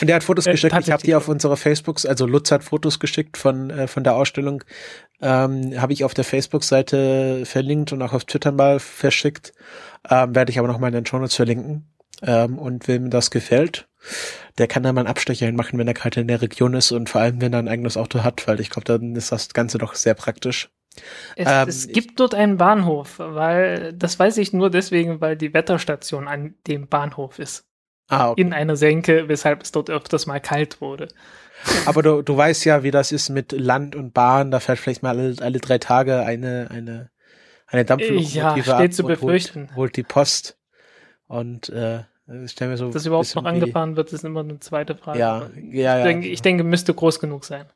Und 0.00 0.06
der 0.06 0.16
hat 0.16 0.24
Fotos 0.24 0.46
Äh, 0.46 0.52
geschickt. 0.52 0.74
Ich 0.80 0.90
habe 0.90 1.02
die 1.02 1.14
auf 1.14 1.28
unsere 1.28 1.56
Facebooks, 1.56 2.06
also 2.06 2.26
Lutz 2.26 2.50
hat 2.50 2.64
Fotos 2.64 2.98
geschickt 2.98 3.36
von 3.36 3.70
äh, 3.70 3.86
von 3.88 4.04
der 4.04 4.14
Ausstellung. 4.14 4.64
Ähm, 5.20 5.80
habe 5.80 5.92
ich 5.92 6.04
auf 6.04 6.14
der 6.14 6.24
Facebook-Seite 6.24 7.44
verlinkt 7.44 7.92
und 7.92 8.02
auch 8.02 8.12
auf 8.12 8.24
Twitter 8.24 8.52
mal 8.52 8.78
verschickt. 8.78 9.52
Ähm, 10.08 10.34
Werde 10.34 10.50
ich 10.50 10.58
aber 10.58 10.68
noch 10.68 10.78
mal 10.78 10.88
in 10.88 10.94
den 10.94 11.06
Show 11.06 11.18
Notes 11.18 11.34
verlinken. 11.36 11.86
Ähm, 12.22 12.58
und 12.58 12.88
wem 12.88 13.10
das 13.10 13.30
gefällt, 13.30 13.88
der 14.58 14.66
kann 14.66 14.82
da 14.82 14.92
mal 14.92 15.02
einen 15.02 15.08
Abstecher 15.08 15.46
hinmachen, 15.46 15.78
wenn 15.78 15.86
er 15.86 15.94
gerade 15.94 16.20
in 16.20 16.26
der 16.26 16.42
Region 16.42 16.74
ist 16.74 16.90
und 16.90 17.08
vor 17.08 17.20
allem, 17.20 17.40
wenn 17.40 17.52
er 17.52 17.60
ein 17.60 17.68
eigenes 17.68 17.96
Auto 17.96 18.24
hat, 18.24 18.48
weil 18.48 18.58
ich 18.58 18.70
glaube, 18.70 18.86
dann 18.86 19.14
ist 19.14 19.30
das 19.30 19.50
Ganze 19.50 19.78
doch 19.78 19.94
sehr 19.94 20.14
praktisch. 20.14 20.68
Es, 21.36 21.46
Ähm, 21.48 21.68
es 21.68 21.86
gibt 21.86 22.18
dort 22.18 22.34
einen 22.34 22.56
Bahnhof, 22.56 23.20
weil 23.20 23.92
das 23.92 24.18
weiß 24.18 24.36
ich 24.38 24.52
nur 24.52 24.68
deswegen, 24.68 25.20
weil 25.20 25.36
die 25.36 25.54
Wetterstation 25.54 26.26
an 26.26 26.56
dem 26.66 26.88
Bahnhof 26.88 27.38
ist. 27.38 27.67
Ah, 28.08 28.30
okay. 28.30 28.40
In 28.40 28.52
einer 28.52 28.76
Senke, 28.76 29.28
weshalb 29.28 29.62
es 29.62 29.72
dort 29.72 29.90
öfters 29.90 30.26
mal 30.26 30.40
kalt 30.40 30.80
wurde. 30.80 31.08
Aber 31.86 32.02
du, 32.02 32.22
du 32.22 32.36
weißt 32.36 32.64
ja, 32.64 32.82
wie 32.82 32.90
das 32.90 33.12
ist 33.12 33.28
mit 33.28 33.52
Land 33.52 33.94
und 33.94 34.14
Bahn. 34.14 34.50
Da 34.50 34.60
fährt 34.60 34.78
vielleicht 34.78 35.02
mal 35.02 35.18
alle, 35.18 35.34
alle 35.40 35.58
drei 35.58 35.78
Tage 35.78 36.20
eine, 36.20 36.68
eine, 36.70 37.10
eine 37.66 37.84
Dampflokomotive 37.84 38.38
Ja, 38.38 38.52
steht 38.52 38.70
ab 38.70 38.92
zu 38.92 39.02
und 39.02 39.08
befürchten. 39.08 39.60
Holt, 39.68 39.76
holt 39.76 39.96
die 39.96 40.02
Post. 40.02 40.58
Und 41.26 41.68
äh, 41.68 42.04
ich 42.44 42.52
stell 42.52 42.68
mir 42.68 42.76
so 42.76 42.90
Dass 42.90 43.06
überhaupt 43.06 43.34
noch 43.34 43.44
angefahren 43.44 43.96
wird, 43.96 44.12
ist 44.12 44.24
immer 44.24 44.40
eine 44.40 44.60
zweite 44.60 44.94
Frage. 44.94 45.18
Ja, 45.18 45.36
Aber 45.36 45.50
ja, 45.56 45.60
ich, 45.60 45.74
ja. 45.74 46.02
denke, 46.02 46.28
ich 46.28 46.42
denke, 46.42 46.64
müsste 46.64 46.94
groß 46.94 47.20
genug 47.20 47.44
sein. 47.44 47.66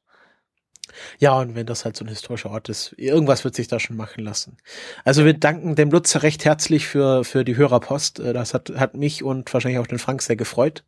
Ja, 1.18 1.38
und 1.38 1.54
wenn 1.54 1.66
das 1.66 1.84
halt 1.84 1.96
so 1.96 2.04
ein 2.04 2.08
historischer 2.08 2.50
Ort 2.50 2.68
ist, 2.68 2.94
irgendwas 2.96 3.44
wird 3.44 3.54
sich 3.54 3.68
da 3.68 3.80
schon 3.80 3.96
machen 3.96 4.25
lassen. 4.25 4.56
Also 5.04 5.25
wir 5.25 5.34
danken 5.34 5.75
dem 5.75 5.90
Lutzer 5.90 6.22
recht 6.22 6.44
herzlich 6.44 6.87
für, 6.87 7.25
für 7.25 7.44
die 7.44 7.56
Hörerpost. 7.56 8.20
Äh, 8.20 8.32
Das 8.32 8.54
hat, 8.54 8.70
hat 8.76 8.94
mich 8.94 9.22
und 9.22 9.52
wahrscheinlich 9.52 9.80
auch 9.80 9.87
den 9.87 9.99
Frank 9.99 10.22
sehr 10.22 10.37
gefreut. 10.37 10.84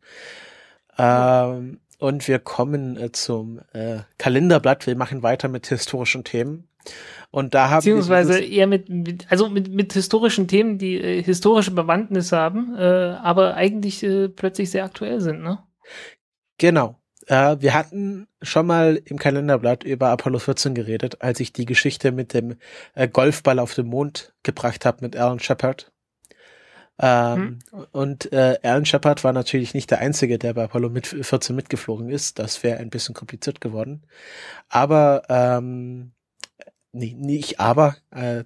Ähm, 0.97 1.79
und 1.99 2.27
wir 2.27 2.39
kommen 2.39 2.97
äh, 2.97 3.11
zum 3.11 3.61
äh, 3.73 3.99
Kalenderblatt. 4.17 4.87
Wir 4.87 4.95
machen 4.95 5.23
weiter 5.23 5.47
mit 5.47 5.67
historischen 5.67 6.23
Themen. 6.23 6.67
Und 7.31 7.53
da 7.53 7.69
haben 7.69 7.85
wir 7.85 7.95
Beziehungsweise 7.95 8.39
eher 8.39 8.67
mit, 8.67 8.89
mit 8.89 9.25
also 9.29 9.49
mit, 9.49 9.69
mit 9.69 9.93
historischen 9.93 10.47
Themen, 10.47 10.77
die 10.77 10.95
äh, 11.01 11.23
historische 11.23 11.71
Bewandtnis 11.71 12.31
haben, 12.31 12.75
äh, 12.77 13.17
aber 13.21 13.55
eigentlich 13.55 14.05
plötzlich 14.35 14.69
sehr 14.69 14.85
aktuell 14.85 15.19
sind, 15.19 15.41
ne? 15.41 15.59
Genau. 16.57 16.99
Äh, 17.27 17.57
wir 17.59 17.73
hatten 17.73 18.27
schon 18.41 18.67
mal 18.67 19.01
im 19.05 19.17
Kalenderblatt 19.17 19.83
über 19.83 20.09
Apollo 20.09 20.39
14 20.39 20.75
geredet, 20.75 21.21
als 21.21 21.39
ich 21.39 21.53
die 21.53 21.65
Geschichte 21.65 22.11
mit 22.11 22.33
dem 22.33 22.57
äh, 22.93 23.07
Golfball 23.07 23.59
auf 23.59 23.73
dem 23.73 23.87
Mond 23.87 24.33
gebracht 24.43 24.85
habe 24.85 24.99
mit 25.01 25.15
Alan 25.15 25.39
Shepard. 25.39 25.91
Ähm, 26.97 27.59
Und 27.91 28.31
äh, 28.31 28.57
Alan 28.63 28.85
Shepard 28.85 29.23
war 29.23 29.33
natürlich 29.33 29.73
nicht 29.73 29.91
der 29.91 29.99
Einzige, 29.99 30.39
der 30.39 30.53
bei 30.53 30.63
Apollo 30.63 30.89
mit 30.89 31.07
14 31.07 31.55
mitgeflogen 31.55 32.09
ist. 32.09 32.39
Das 32.39 32.63
wäre 32.63 32.77
ein 32.79 32.89
bisschen 32.89 33.15
kompliziert 33.15 33.59
geworden. 33.61 34.03
Aber, 34.69 35.23
ähm, 35.29 36.13
nee, 36.93 37.13
nicht 37.17 37.59
aber, 37.59 37.97
äh, 38.11 38.43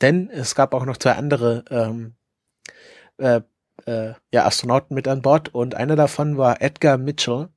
denn 0.00 0.30
es 0.30 0.54
gab 0.54 0.72
auch 0.74 0.86
noch 0.86 0.96
zwei 0.96 1.12
andere 1.12 1.64
ähm, 1.70 2.14
äh, 3.18 3.42
äh, 3.86 4.14
ja, 4.32 4.46
Astronauten 4.46 4.94
mit 4.94 5.08
an 5.08 5.22
Bord 5.22 5.54
und 5.54 5.74
einer 5.74 5.96
davon 5.96 6.36
war 6.38 6.62
Edgar 6.62 6.98
Mitchell. 6.98 7.48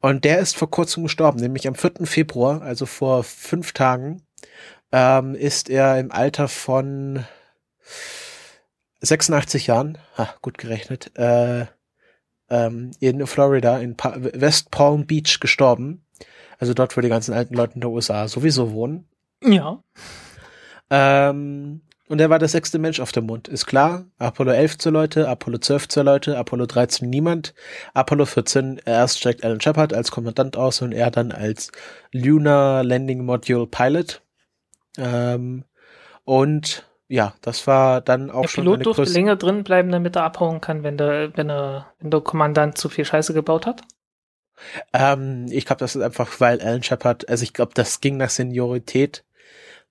Und 0.00 0.24
der 0.24 0.38
ist 0.38 0.56
vor 0.56 0.70
kurzem 0.70 1.04
gestorben, 1.04 1.40
nämlich 1.40 1.66
am 1.68 1.74
4. 1.74 2.06
Februar, 2.06 2.62
also 2.62 2.86
vor 2.86 3.24
fünf 3.24 3.72
Tagen, 3.72 4.22
ähm, 4.92 5.34
ist 5.34 5.68
er 5.70 5.98
im 5.98 6.12
Alter 6.12 6.48
von 6.48 7.24
86 9.00 9.66
Jahren, 9.66 9.98
ha, 10.16 10.34
gut 10.42 10.58
gerechnet, 10.58 11.16
äh, 11.16 11.66
ähm, 12.50 12.90
in 13.00 13.26
Florida, 13.26 13.78
in 13.78 13.96
pa 13.96 14.14
West 14.16 14.70
Palm 14.70 15.06
Beach 15.06 15.40
gestorben. 15.40 16.04
Also 16.58 16.74
dort, 16.74 16.96
wo 16.96 17.00
die 17.00 17.08
ganzen 17.08 17.34
alten 17.34 17.54
Leute 17.54 17.74
in 17.74 17.80
der 17.80 17.90
USA 17.90 18.26
sowieso 18.26 18.72
wohnen. 18.72 19.08
Ja. 19.42 19.82
Ähm, 20.90 21.82
und 22.08 22.20
er 22.20 22.30
war 22.30 22.38
der 22.38 22.48
sechste 22.48 22.78
Mensch 22.78 23.00
auf 23.00 23.12
dem 23.12 23.26
Mond. 23.26 23.48
Ist 23.48 23.66
klar, 23.66 24.06
Apollo 24.18 24.52
11 24.52 24.78
zur 24.78 24.92
Leute, 24.92 25.28
Apollo 25.28 25.58
12 25.58 25.88
zur 25.88 26.04
Leute, 26.04 26.38
Apollo 26.38 26.66
13 26.66 27.08
niemand, 27.08 27.54
Apollo 27.94 28.26
14 28.26 28.80
erst 28.84 29.18
steigt 29.18 29.44
Alan 29.44 29.60
Shepard 29.60 29.92
als 29.92 30.10
Kommandant 30.10 30.56
aus 30.56 30.82
und 30.82 30.92
er 30.92 31.10
dann 31.10 31.32
als 31.32 31.70
Lunar 32.12 32.82
Landing 32.82 33.24
Module 33.24 33.66
Pilot. 33.66 34.22
Ähm, 34.96 35.64
und 36.24 36.86
ja, 37.08 37.34
das 37.42 37.66
war 37.66 38.00
dann 38.00 38.30
auch 38.30 38.42
Der 38.42 38.48
schon 38.48 38.64
Pilot 38.64 38.76
eine 38.76 38.84
durfte 38.84 39.04
länger 39.04 39.36
drin 39.36 39.64
bleiben, 39.64 39.90
damit 39.90 40.16
er 40.16 40.24
abhauen 40.24 40.60
kann, 40.60 40.82
wenn 40.82 40.96
der, 40.96 41.36
wenn 41.36 41.50
er, 41.50 41.92
wenn 42.00 42.10
der 42.10 42.20
Kommandant 42.20 42.78
zu 42.78 42.88
viel 42.88 43.04
Scheiße 43.04 43.32
gebaut 43.32 43.66
hat. 43.66 43.82
Ähm, 44.92 45.46
ich 45.50 45.66
glaube, 45.66 45.80
das 45.80 45.96
ist 45.96 46.02
einfach, 46.02 46.40
weil 46.40 46.60
Alan 46.60 46.82
Shepard, 46.82 47.28
also 47.28 47.42
ich 47.42 47.52
glaube, 47.52 47.72
das 47.74 48.00
ging 48.00 48.16
nach 48.16 48.30
Seniorität. 48.30 49.24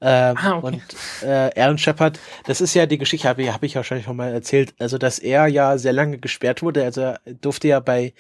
Ähm, 0.02 0.40
Ah, 0.40 0.58
okay. 0.58 0.68
Und 0.68 0.84
äh, 1.22 1.50
Alan 1.60 1.78
Shepard, 1.78 2.20
das 2.46 2.62
ist 2.62 2.74
ja 2.76 2.86
die 2.86 3.00
Geschichte, 3.00 3.28
habe 3.28 3.42
ich, 3.44 3.52
hab 3.52 3.64
ich 3.64 3.76
wahrscheinlich 3.76 4.06
schon 4.06 4.18
mal 4.18 4.32
erzählt, 4.32 4.76
also 4.80 4.98
dass 5.00 5.18
er 5.20 5.48
ja 5.48 5.78
sehr 5.80 5.94
lange 5.94 6.20
gesperrt 6.20 6.62
wurde, 6.62 6.84
also 6.84 7.02
er 7.02 7.20
durfte 7.42 7.68
ja 7.70 7.80
bei 7.80 8.14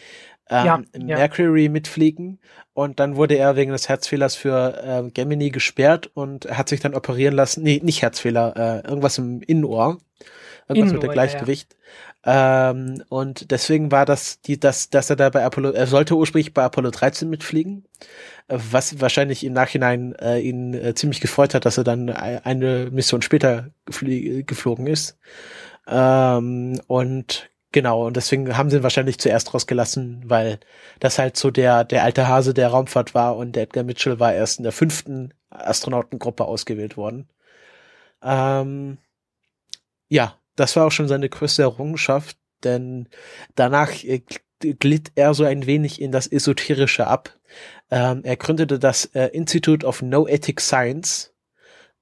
ähm, 0.49 0.65
Ja, 0.65 0.81
ja. 1.05 1.17
Mercury 1.17 1.69
mitfliegen 1.69 2.39
und 2.73 2.99
dann 2.99 3.15
wurde 3.15 3.35
er 3.37 3.55
wegen 3.55 3.71
des 3.71 3.89
Herzfehlers 3.89 4.35
für 4.35 4.81
ähm, 4.83 5.13
Gemini 5.13 5.51
gesperrt 5.51 6.09
und 6.13 6.45
hat 6.49 6.69
sich 6.69 6.79
dann 6.79 6.95
operieren 6.95 7.35
lassen, 7.35 7.63
nee, 7.63 7.79
nicht 7.83 8.01
Herzfehler, 8.01 8.83
äh, 8.85 8.87
irgendwas 8.87 9.17
im 9.19 9.41
Innenohr, 9.41 9.99
irgendwas 10.67 10.93
mit 10.93 11.01
Innenohr, 11.01 11.01
dem 11.03 11.13
ja, 11.13 11.13
Gleichgewicht. 11.13 11.75
Ähm, 12.29 13.03
und 13.09 13.51
deswegen 13.51 13.91
war 13.91 14.05
das, 14.05 14.41
die, 14.41 14.59
das, 14.59 14.89
dass 14.89 15.09
er 15.09 15.15
da 15.15 15.29
bei 15.29 15.45
Apollo, 15.45 15.71
er 15.71 15.87
sollte 15.87 16.15
ursprünglich 16.17 16.53
bei 16.53 16.63
Apollo 16.63 16.91
13 16.91 17.29
mitfliegen, 17.29 17.85
was 18.49 18.99
wahrscheinlich 19.01 19.45
im 19.45 19.53
Nachhinein 19.53 20.13
äh, 20.15 20.39
ihn 20.39 20.73
äh, 20.73 20.93
ziemlich 20.95 21.21
gefreut 21.21 21.53
hat, 21.53 21.65
dass 21.65 21.77
er 21.77 21.85
dann 21.85 22.09
ei- 22.09 22.41
eine 22.45 22.89
Mission 22.91 23.21
später 23.21 23.69
geflogen 24.45 24.87
ist. 24.87 25.17
Ähm, 25.87 26.81
und 26.87 27.49
genau, 27.71 28.07
und 28.07 28.17
deswegen 28.17 28.57
haben 28.57 28.69
sie 28.69 28.77
ihn 28.77 28.83
wahrscheinlich 28.83 29.19
zuerst 29.19 29.53
rausgelassen, 29.53 30.23
weil 30.27 30.59
das 30.99 31.19
halt 31.19 31.37
so 31.37 31.51
der, 31.51 31.85
der 31.85 32.03
alte 32.03 32.27
Hase 32.27 32.53
der 32.53 32.69
Raumfahrt 32.69 33.15
war 33.15 33.37
und 33.37 33.55
der 33.55 33.63
Edgar 33.63 33.83
Mitchell 33.85 34.19
war 34.19 34.33
erst 34.33 34.59
in 34.59 34.63
der 34.63 34.73
fünften 34.73 35.33
Astronautengruppe 35.49 36.45
ausgewählt 36.45 36.97
worden. 36.97 37.29
Ähm, 38.23 38.97
ja, 40.09 40.37
das 40.57 40.75
war 40.75 40.85
auch 40.85 40.91
schon 40.91 41.07
seine 41.07 41.29
größte 41.29 41.61
Errungenschaft, 41.61 42.37
denn 42.63 43.07
danach 43.55 44.03
äh, 44.03 44.21
glitt 44.59 45.11
er 45.15 45.33
so 45.33 45.45
ein 45.45 45.65
wenig 45.65 46.01
in 46.01 46.11
das 46.11 46.27
Esoterische 46.27 47.07
ab. 47.07 47.37
Ähm, 47.89 48.21
er 48.23 48.35
gründete 48.35 48.79
das 48.79 49.05
äh, 49.13 49.27
Institute 49.27 49.85
of 49.85 50.01
No 50.01 50.27
Ethic 50.27 50.59
Science, 50.59 51.33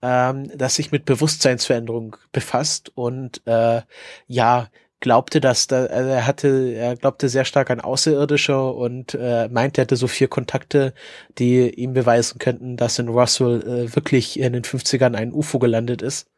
ähm, 0.02 0.52
das 0.56 0.76
sich 0.76 0.92
mit 0.92 1.06
Bewusstseinsveränderung 1.06 2.16
befasst 2.32 2.92
und 2.96 3.46
äh, 3.46 3.82
ja 4.28 4.70
glaubte, 5.02 5.42
dass 5.42 5.68
da, 5.68 5.86
also 5.86 6.10
er 6.10 6.26
hatte, 6.26 6.74
er 6.74 6.96
glaubte 6.96 7.30
sehr 7.30 7.46
stark 7.46 7.70
an 7.70 7.82
Außerirdische 7.82 8.60
und 8.72 9.14
äh, 9.14 9.48
meinte, 9.50 9.82
er 9.82 9.84
hätte 9.84 9.98
so 9.98 10.08
vier 10.08 10.28
Kontakte, 10.28 10.94
die 11.38 11.70
ihm 11.70 11.94
beweisen 11.94 12.40
könnten, 12.40 12.78
dass 12.78 12.98
in 12.98 13.10
Roswell 13.10 13.62
äh, 13.62 13.96
wirklich 13.96 14.40
in 14.40 14.54
den 14.54 14.64
50ern 14.64 15.14
ein 15.14 15.34
UFO 15.34 15.60
gelandet 15.60 16.02
ist. 16.02 16.32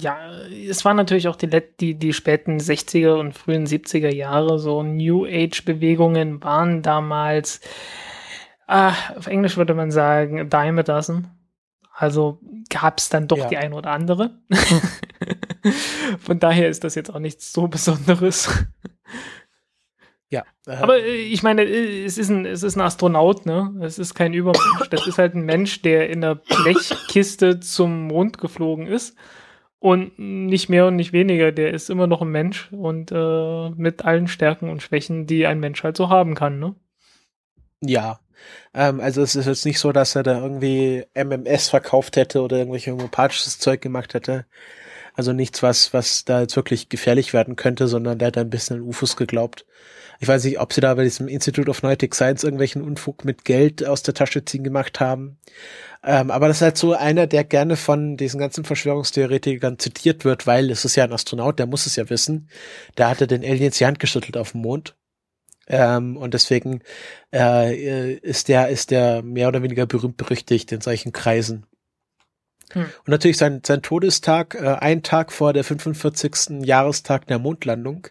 Ja, 0.00 0.18
es 0.68 0.84
waren 0.84 0.96
natürlich 0.96 1.28
auch 1.28 1.36
die, 1.36 1.48
die, 1.80 1.94
die 1.94 2.12
späten 2.12 2.58
60er 2.58 3.14
und 3.14 3.32
frühen 3.34 3.66
70er 3.66 4.10
Jahre, 4.12 4.58
so 4.58 4.82
New 4.82 5.24
Age-Bewegungen 5.26 6.42
waren 6.42 6.82
damals, 6.82 7.60
ah, 8.66 8.94
auf 9.16 9.26
Englisch 9.26 9.56
würde 9.56 9.74
man 9.74 9.90
sagen, 9.90 10.48
dime 10.50 10.80
a 10.80 10.82
dozen. 10.82 11.28
Also 11.94 12.40
gab 12.70 12.98
es 12.98 13.10
dann 13.10 13.28
doch 13.28 13.36
Ja. 13.38 13.48
die 13.48 13.58
ein 13.58 13.74
oder 13.74 13.90
andere. 13.90 14.38
Von 16.18 16.38
daher 16.38 16.68
ist 16.68 16.82
das 16.84 16.94
jetzt 16.94 17.12
auch 17.14 17.18
nichts 17.18 17.52
so 17.52 17.68
Besonderes. 17.68 18.48
Ja, 20.30 20.44
äh, 20.66 20.76
Aber 20.76 20.98
äh, 20.98 21.16
ich 21.16 21.42
meine, 21.42 21.62
äh, 21.64 22.04
es 22.04 22.16
ist, 22.16 22.30
ein, 22.30 22.46
es 22.46 22.62
ist 22.62 22.76
ein 22.76 22.80
Astronaut, 22.80 23.46
ne? 23.46 23.74
Es 23.82 23.98
ist 23.98 24.14
kein 24.14 24.32
Übermensch. 24.32 24.88
Das 24.90 25.06
ist 25.06 25.18
halt 25.18 25.34
ein 25.34 25.42
Mensch, 25.42 25.82
der 25.82 26.08
in 26.08 26.24
einer 26.24 26.36
Blechkiste 26.36 27.58
zum 27.60 28.06
Mond 28.06 28.38
geflogen 28.38 28.86
ist. 28.86 29.16
Und 29.80 30.18
nicht 30.18 30.68
mehr 30.68 30.86
und 30.86 30.96
nicht 30.96 31.12
weniger. 31.12 31.52
Der 31.52 31.72
ist 31.72 31.88
immer 31.88 32.06
noch 32.06 32.20
ein 32.20 32.28
Mensch 32.28 32.70
und 32.70 33.10
äh, 33.12 33.70
mit 33.70 34.04
allen 34.04 34.28
Stärken 34.28 34.68
und 34.68 34.82
Schwächen, 34.82 35.26
die 35.26 35.46
ein 35.46 35.58
Mensch 35.58 35.82
halt 35.82 35.96
so 35.96 36.10
haben 36.10 36.34
kann, 36.34 36.58
ne? 36.58 36.74
Ja. 37.80 38.20
Ähm, 38.74 39.00
also 39.00 39.22
es 39.22 39.34
ist 39.36 39.46
jetzt 39.46 39.64
nicht 39.64 39.80
so, 39.80 39.92
dass 39.92 40.14
er 40.14 40.22
da 40.22 40.42
irgendwie 40.42 41.04
MMS 41.14 41.70
verkauft 41.70 42.16
hätte 42.16 42.42
oder 42.42 42.58
irgendwelche 42.58 42.92
homöopathisches 42.92 43.58
Zeug 43.58 43.80
gemacht 43.80 44.14
hätte. 44.14 44.46
Also 45.20 45.34
nichts, 45.34 45.62
was, 45.62 45.92
was 45.92 46.24
da 46.24 46.40
jetzt 46.40 46.56
wirklich 46.56 46.88
gefährlich 46.88 47.34
werden 47.34 47.54
könnte, 47.54 47.88
sondern 47.88 48.18
der 48.18 48.28
hat 48.28 48.38
ein 48.38 48.48
bisschen 48.48 48.78
an 48.78 48.82
UFOs 48.82 49.18
geglaubt. 49.18 49.66
Ich 50.18 50.26
weiß 50.26 50.44
nicht, 50.44 50.58
ob 50.58 50.72
sie 50.72 50.80
da 50.80 50.94
bei 50.94 51.04
diesem 51.04 51.28
Institute 51.28 51.68
of 51.68 51.82
Noetic 51.82 52.14
Science 52.14 52.42
irgendwelchen 52.42 52.80
Unfug 52.80 53.26
mit 53.26 53.44
Geld 53.44 53.84
aus 53.84 54.02
der 54.02 54.14
Tasche 54.14 54.46
ziehen 54.46 54.64
gemacht 54.64 54.98
haben. 54.98 55.36
Ähm, 56.02 56.30
aber 56.30 56.48
das 56.48 56.56
ist 56.56 56.62
halt 56.62 56.78
so 56.78 56.94
einer, 56.94 57.26
der 57.26 57.44
gerne 57.44 57.76
von 57.76 58.16
diesen 58.16 58.40
ganzen 58.40 58.64
Verschwörungstheoretikern 58.64 59.78
zitiert 59.78 60.24
wird, 60.24 60.46
weil 60.46 60.70
es 60.70 60.86
ist 60.86 60.96
ja 60.96 61.04
ein 61.04 61.12
Astronaut, 61.12 61.58
der 61.58 61.66
muss 61.66 61.84
es 61.84 61.96
ja 61.96 62.08
wissen. 62.08 62.48
Der 62.96 63.10
hatte 63.10 63.26
den 63.26 63.44
Aliens 63.44 63.76
die 63.76 63.84
Hand 63.84 64.00
geschüttelt 64.00 64.38
auf 64.38 64.52
dem 64.52 64.62
Mond. 64.62 64.96
Ähm, 65.68 66.16
und 66.16 66.32
deswegen 66.32 66.80
äh, 67.30 68.14
ist 68.14 68.48
der 68.48 68.68
ist 68.70 68.90
der 68.90 69.20
mehr 69.22 69.48
oder 69.48 69.62
weniger 69.62 69.84
berühmt 69.84 70.16
berüchtigt 70.16 70.72
in 70.72 70.80
solchen 70.80 71.12
Kreisen. 71.12 71.66
Hm. 72.72 72.82
Und 72.82 73.08
natürlich 73.08 73.38
sein, 73.38 73.62
sein 73.64 73.82
Todestag, 73.82 74.54
äh, 74.54 74.76
ein 74.80 75.02
Tag 75.02 75.32
vor 75.32 75.52
der 75.52 75.64
45. 75.64 76.64
Jahrestag 76.64 77.26
der 77.26 77.38
Mondlandung, 77.38 78.08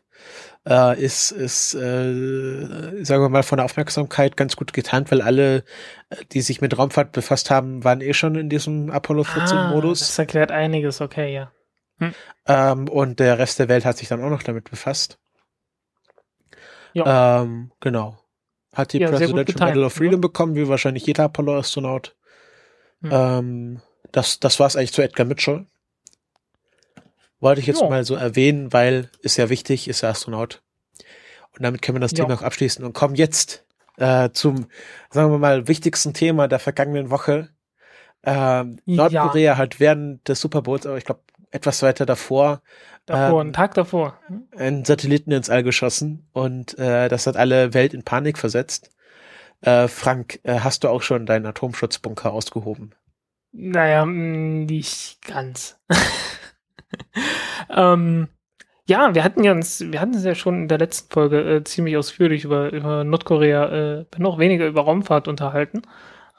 äh, 0.67 1.01
ist, 1.01 1.31
ist 1.31 1.73
äh, 1.73 3.03
sagen 3.03 3.23
wir 3.23 3.29
mal, 3.29 3.43
von 3.43 3.57
der 3.57 3.65
Aufmerksamkeit 3.65 4.37
ganz 4.37 4.55
gut 4.55 4.73
getan, 4.73 5.05
weil 5.09 5.21
alle, 5.21 5.63
äh, 6.09 6.17
die 6.31 6.41
sich 6.41 6.61
mit 6.61 6.77
Raumfahrt 6.77 7.11
befasst 7.11 7.49
haben, 7.49 7.83
waren 7.83 8.01
eh 8.01 8.13
schon 8.13 8.35
in 8.35 8.49
diesem 8.49 8.91
Apollo 8.91 9.23
14-Modus. 9.23 10.01
Ah, 10.01 10.05
das 10.05 10.19
erklärt 10.19 10.51
einiges, 10.51 11.01
okay, 11.01 11.33
ja. 11.33 11.51
Hm. 11.97 12.13
Ähm, 12.47 12.87
und 12.87 13.19
der 13.19 13.39
Rest 13.39 13.59
der 13.59 13.69
Welt 13.69 13.85
hat 13.85 13.97
sich 13.97 14.07
dann 14.07 14.23
auch 14.23 14.29
noch 14.29 14.43
damit 14.43 14.69
befasst. 14.69 15.19
Ja. 16.93 17.41
Ähm, 17.41 17.71
genau. 17.79 18.17
Hat 18.73 18.93
die 18.93 18.99
ja, 18.99 19.09
Presidential 19.09 19.69
Medal 19.69 19.83
of 19.83 19.93
Freedom 19.93 20.21
ja. 20.21 20.27
bekommen, 20.27 20.55
wie 20.55 20.67
wahrscheinlich 20.67 21.05
jeder 21.05 21.25
Apollo-Astronaut. 21.25 22.15
Hm. 23.01 23.09
Ähm, 23.11 23.81
das, 24.11 24.39
das 24.39 24.59
war 24.59 24.67
es 24.67 24.75
eigentlich 24.75 24.93
zu 24.93 25.01
Edgar 25.01 25.25
Mitchell. 25.25 25.65
Wollte 27.39 27.61
ich 27.61 27.67
jetzt 27.67 27.81
jo. 27.81 27.89
mal 27.89 28.03
so 28.03 28.15
erwähnen, 28.15 28.73
weil 28.73 29.09
ist 29.21 29.37
ja 29.37 29.49
wichtig, 29.49 29.87
ist 29.87 30.01
ja 30.01 30.09
Astronaut. 30.09 30.61
Und 31.55 31.63
damit 31.63 31.81
können 31.81 31.95
wir 31.95 32.01
das 32.01 32.11
jo. 32.11 32.23
Thema 32.23 32.35
auch 32.35 32.41
abschließen 32.41 32.83
und 32.83 32.93
kommen 32.93 33.15
jetzt 33.15 33.65
äh, 33.97 34.29
zum, 34.31 34.67
sagen 35.09 35.31
wir 35.31 35.39
mal, 35.39 35.67
wichtigsten 35.67 36.13
Thema 36.13 36.47
der 36.47 36.59
vergangenen 36.59 37.09
Woche. 37.09 37.49
Ähm, 38.23 38.79
Nordkorea 38.85 39.53
ja. 39.53 39.57
hat 39.57 39.79
während 39.79 40.27
des 40.27 40.41
Super 40.41 40.61
Bowls, 40.61 40.85
aber 40.85 40.97
ich 40.97 41.05
glaube 41.05 41.21
etwas 41.51 41.81
weiter 41.81 42.05
davor, 42.05 42.61
davor, 43.05 43.41
ähm, 43.41 43.47
einen 43.47 43.53
Tag 43.53 43.73
davor, 43.73 44.19
hm? 44.27 44.47
einen 44.55 44.85
Satelliten 44.85 45.31
ins 45.31 45.49
All 45.49 45.63
geschossen 45.63 46.27
und 46.33 46.77
äh, 46.77 47.07
das 47.07 47.27
hat 47.27 47.37
alle 47.37 47.73
Welt 47.73 47.93
in 47.93 48.03
Panik 48.03 48.37
versetzt. 48.37 48.91
Äh, 49.61 49.87
Frank, 49.87 50.39
äh, 50.43 50.59
hast 50.59 50.83
du 50.83 50.89
auch 50.89 51.01
schon 51.01 51.25
deinen 51.25 51.45
Atomschutzbunker 51.45 52.31
ausgehoben? 52.31 52.93
Naja, 53.51 54.05
mm, 54.05 54.65
nicht 54.65 55.21
ganz. 55.25 55.79
ähm, 57.69 58.27
ja, 58.85 59.13
wir 59.13 59.23
hatten 59.23 59.43
ja 59.43 59.51
uns, 59.51 59.81
wir 59.81 60.01
hatten 60.01 60.15
es 60.15 60.23
ja 60.23 60.35
schon 60.35 60.63
in 60.63 60.67
der 60.67 60.79
letzten 60.79 61.11
Folge 61.11 61.57
äh, 61.57 61.63
ziemlich 61.63 61.97
ausführlich 61.97 62.43
über, 62.43 62.71
über 62.71 63.03
Nordkorea, 63.03 63.99
äh, 64.01 64.05
noch 64.17 64.39
weniger 64.39 64.67
über 64.67 64.81
Raumfahrt 64.81 65.27
unterhalten. 65.27 65.83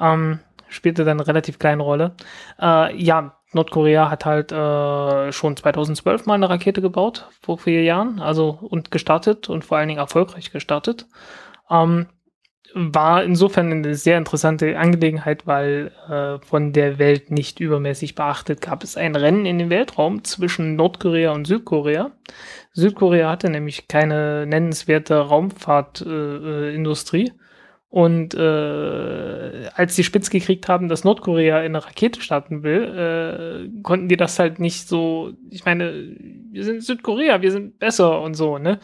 Ähm, 0.00 0.40
spielte 0.68 1.04
dann 1.04 1.18
eine 1.18 1.26
relativ 1.28 1.58
kleine 1.58 1.82
Rolle. 1.82 2.14
Äh, 2.60 2.96
ja, 2.96 3.36
Nordkorea 3.52 4.10
hat 4.10 4.24
halt 4.24 4.52
äh, 4.52 5.32
schon 5.32 5.56
2012 5.56 6.26
mal 6.26 6.34
eine 6.34 6.48
Rakete 6.48 6.80
gebaut, 6.80 7.28
vor 7.40 7.58
vier 7.58 7.82
Jahren, 7.82 8.20
also 8.20 8.50
und 8.60 8.90
gestartet 8.90 9.48
und 9.48 9.64
vor 9.64 9.78
allen 9.78 9.88
Dingen 9.88 10.00
erfolgreich 10.00 10.52
gestartet. 10.52 11.06
Ähm, 11.68 12.06
war 12.74 13.24
insofern 13.24 13.72
eine 13.72 13.94
sehr 13.94 14.18
interessante 14.18 14.78
Angelegenheit, 14.78 15.46
weil 15.46 15.92
äh, 16.08 16.38
von 16.44 16.72
der 16.72 16.98
Welt 16.98 17.30
nicht 17.30 17.60
übermäßig 17.60 18.14
beachtet 18.14 18.60
gab 18.60 18.84
es 18.84 18.96
ein 18.96 19.16
Rennen 19.16 19.46
in 19.46 19.58
den 19.58 19.70
Weltraum 19.70 20.22
zwischen 20.24 20.76
Nordkorea 20.76 21.32
und 21.32 21.46
Südkorea. 21.46 22.10
Südkorea 22.72 23.30
hatte 23.30 23.50
nämlich 23.50 23.88
keine 23.88 24.46
nennenswerte 24.46 25.16
Raumfahrtindustrie. 25.16 27.28
Äh, 27.28 27.32
und 27.90 28.34
äh, 28.34 29.68
als 29.74 29.96
die 29.96 30.04
spitz 30.04 30.30
gekriegt 30.30 30.68
haben, 30.68 30.88
dass 30.88 31.02
Nordkorea 31.02 31.58
in 31.58 31.74
eine 31.74 31.84
Rakete 31.84 32.20
starten 32.20 32.62
will, 32.62 33.72
äh, 33.74 33.82
konnten 33.82 34.08
die 34.08 34.16
das 34.16 34.38
halt 34.38 34.60
nicht 34.60 34.86
so, 34.86 35.32
ich 35.50 35.64
meine, 35.64 36.14
wir 36.52 36.64
sind 36.64 36.84
Südkorea, 36.84 37.42
wir 37.42 37.50
sind 37.50 37.80
besser 37.80 38.20
und 38.20 38.34
so, 38.34 38.58
ne? 38.58 38.78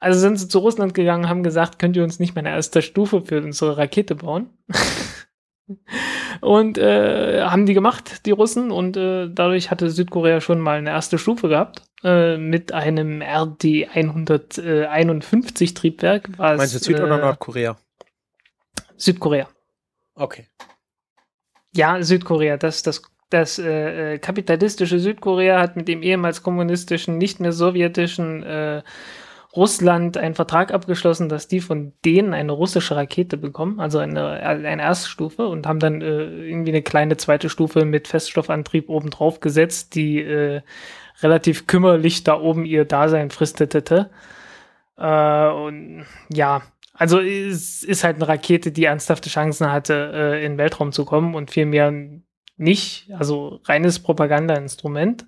Also 0.00 0.18
sind 0.18 0.38
sie 0.38 0.48
zu 0.48 0.58
Russland 0.60 0.94
gegangen, 0.94 1.28
haben 1.28 1.42
gesagt, 1.42 1.78
könnt 1.78 1.94
ihr 1.94 2.02
uns 2.02 2.18
nicht 2.18 2.34
mal 2.34 2.40
eine 2.40 2.56
erste 2.56 2.80
Stufe 2.80 3.20
für 3.20 3.42
unsere 3.42 3.76
Rakete 3.76 4.14
bauen? 4.14 4.48
und 6.40 6.78
äh, 6.78 7.42
haben 7.42 7.66
die 7.66 7.74
gemacht, 7.74 8.24
die 8.24 8.30
Russen, 8.30 8.70
und 8.70 8.96
äh, 8.96 9.28
dadurch 9.30 9.70
hatte 9.70 9.90
Südkorea 9.90 10.40
schon 10.40 10.58
mal 10.58 10.78
eine 10.78 10.88
erste 10.88 11.18
Stufe 11.18 11.48
gehabt 11.48 11.82
äh, 12.02 12.38
mit 12.38 12.72
einem 12.72 13.20
RD 13.20 13.88
151 13.94 15.74
Triebwerk. 15.74 16.30
Was, 16.38 16.56
Meinst 16.56 16.74
du 16.74 16.78
Süd- 16.78 17.00
oder 17.00 17.18
äh, 17.18 17.20
Nordkorea? 17.20 17.76
Südkorea. 18.96 19.48
Okay. 20.14 20.46
Ja, 21.74 22.02
Südkorea, 22.02 22.56
das, 22.56 22.82
das, 22.82 23.02
das 23.28 23.58
äh, 23.58 24.14
äh 24.14 24.18
kapitalistische 24.18 24.98
Südkorea 24.98 25.60
hat 25.60 25.76
mit 25.76 25.88
dem 25.88 26.02
ehemals 26.02 26.42
kommunistischen, 26.42 27.18
nicht 27.18 27.38
mehr 27.38 27.52
sowjetischen 27.52 28.42
äh, 28.42 28.82
Russland 29.54 30.16
einen 30.16 30.36
Vertrag 30.36 30.72
abgeschlossen, 30.72 31.28
dass 31.28 31.48
die 31.48 31.60
von 31.60 31.92
denen 32.04 32.34
eine 32.34 32.52
russische 32.52 32.94
Rakete 32.94 33.36
bekommen, 33.36 33.80
also 33.80 33.98
eine, 33.98 34.28
eine 34.30 34.82
Erststufe 34.82 35.48
und 35.48 35.66
haben 35.66 35.80
dann 35.80 36.02
äh, 36.02 36.22
irgendwie 36.48 36.70
eine 36.70 36.82
kleine 36.82 37.16
zweite 37.16 37.48
Stufe 37.48 37.84
mit 37.84 38.06
Feststoffantrieb 38.06 38.88
oben 38.88 39.10
drauf 39.10 39.40
gesetzt, 39.40 39.96
die 39.96 40.20
äh, 40.20 40.62
relativ 41.20 41.66
kümmerlich 41.66 42.22
da 42.22 42.38
oben 42.38 42.64
ihr 42.64 42.84
Dasein 42.84 43.30
fristete. 43.30 44.10
Äh, 44.96 45.48
und 45.48 46.06
ja, 46.32 46.62
also 46.94 47.18
es 47.18 47.82
ist 47.82 48.04
halt 48.04 48.16
eine 48.16 48.28
Rakete, 48.28 48.70
die 48.70 48.84
ernsthafte 48.84 49.30
Chancen 49.30 49.72
hatte, 49.72 50.12
äh, 50.14 50.44
in 50.44 50.52
den 50.52 50.58
Weltraum 50.58 50.92
zu 50.92 51.04
kommen 51.04 51.34
und 51.34 51.50
vielmehr 51.50 51.92
nicht, 52.56 53.10
also 53.18 53.60
reines 53.64 53.98
Propagandainstrument. 53.98 55.26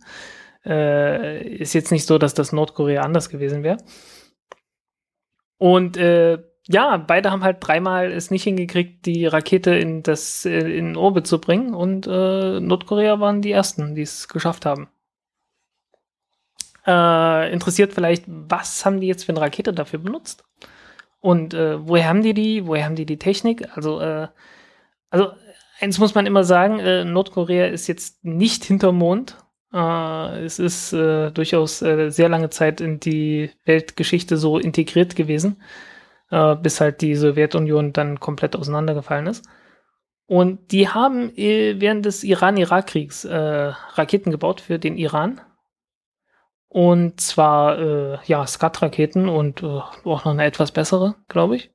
Äh, 0.64 1.44
ist 1.56 1.72
jetzt 1.72 1.90
nicht 1.90 2.06
so, 2.06 2.18
dass 2.18 2.34
das 2.34 2.52
Nordkorea 2.52 3.02
anders 3.02 3.30
gewesen 3.30 3.64
wäre. 3.64 3.78
Und 5.62 5.96
äh, 5.96 6.42
ja, 6.66 6.96
beide 6.96 7.30
haben 7.30 7.44
halt 7.44 7.58
dreimal 7.60 8.10
es 8.10 8.32
nicht 8.32 8.42
hingekriegt, 8.42 9.06
die 9.06 9.26
Rakete 9.26 9.72
in 9.72 10.02
das 10.02 10.44
äh, 10.44 10.58
in 10.58 10.96
Orbit 10.96 11.28
zu 11.28 11.40
bringen. 11.40 11.72
Und 11.72 12.08
äh, 12.08 12.58
Nordkorea 12.58 13.20
waren 13.20 13.42
die 13.42 13.52
ersten, 13.52 13.94
die 13.94 14.02
es 14.02 14.26
geschafft 14.26 14.66
haben. 14.66 14.88
Äh, 16.84 17.52
interessiert 17.52 17.92
vielleicht, 17.92 18.24
was 18.26 18.84
haben 18.84 19.00
die 19.00 19.06
jetzt 19.06 19.22
für 19.22 19.30
eine 19.30 19.40
Rakete 19.40 19.72
dafür 19.72 20.00
benutzt? 20.00 20.42
Und 21.20 21.54
äh, 21.54 21.86
woher 21.86 22.08
haben 22.08 22.24
die 22.24 22.34
die? 22.34 22.66
Woher 22.66 22.84
haben 22.84 22.96
die 22.96 23.06
die 23.06 23.20
Technik? 23.20 23.68
Also, 23.76 24.00
äh, 24.00 24.26
also 25.10 25.30
eins 25.78 26.00
muss 26.00 26.16
man 26.16 26.26
immer 26.26 26.42
sagen: 26.42 26.80
äh, 26.80 27.04
Nordkorea 27.04 27.66
ist 27.66 27.86
jetzt 27.86 28.24
nicht 28.24 28.64
hinterm 28.64 28.98
Mond. 28.98 29.36
Äh, 29.72 30.44
es 30.44 30.58
ist 30.58 30.92
äh, 30.92 31.30
durchaus 31.30 31.82
äh, 31.82 32.10
sehr 32.10 32.28
lange 32.28 32.50
Zeit 32.50 32.80
in 32.80 33.00
die 33.00 33.50
Weltgeschichte 33.64 34.36
so 34.36 34.58
integriert 34.58 35.16
gewesen, 35.16 35.62
äh, 36.30 36.56
bis 36.56 36.80
halt 36.80 37.00
die 37.00 37.14
Sowjetunion 37.14 37.92
dann 37.92 38.20
komplett 38.20 38.56
auseinandergefallen 38.56 39.26
ist. 39.26 39.44
Und 40.26 40.72
die 40.72 40.88
haben 40.88 41.36
äh, 41.36 41.80
während 41.80 42.06
des 42.06 42.24
Iran-Irak-Kriegs 42.24 43.24
äh, 43.24 43.36
Raketen 43.36 44.30
gebaut 44.30 44.60
für 44.60 44.78
den 44.78 44.96
Iran. 44.96 45.40
Und 46.68 47.20
zwar, 47.20 47.78
äh, 47.78 48.18
ja, 48.24 48.46
Skat-Raketen 48.46 49.28
und 49.28 49.62
äh, 49.62 49.66
auch 49.66 50.24
noch 50.24 50.26
eine 50.26 50.44
etwas 50.44 50.72
bessere, 50.72 51.16
glaube 51.28 51.56
ich. 51.56 51.70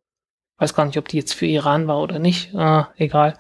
Weiß 0.58 0.74
gar 0.74 0.86
nicht, 0.86 0.98
ob 0.98 1.08
die 1.08 1.18
jetzt 1.18 1.34
für 1.34 1.46
Iran 1.46 1.88
war 1.88 2.02
oder 2.02 2.18
nicht. 2.18 2.52
Äh, 2.56 2.84
egal. 2.96 3.36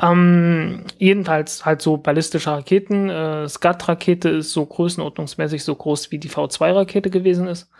Ähm, 0.00 0.84
jedenfalls 0.98 1.64
halt 1.64 1.82
so 1.82 1.96
ballistische 1.96 2.50
Raketen. 2.50 3.08
Äh, 3.10 3.48
Skat-Rakete 3.48 4.28
ist 4.28 4.52
so 4.52 4.64
größenordnungsmäßig 4.64 5.64
so 5.64 5.74
groß 5.74 6.10
wie 6.12 6.18
die 6.18 6.30
V2-Rakete 6.30 7.10
gewesen 7.10 7.48
ist. 7.48 7.70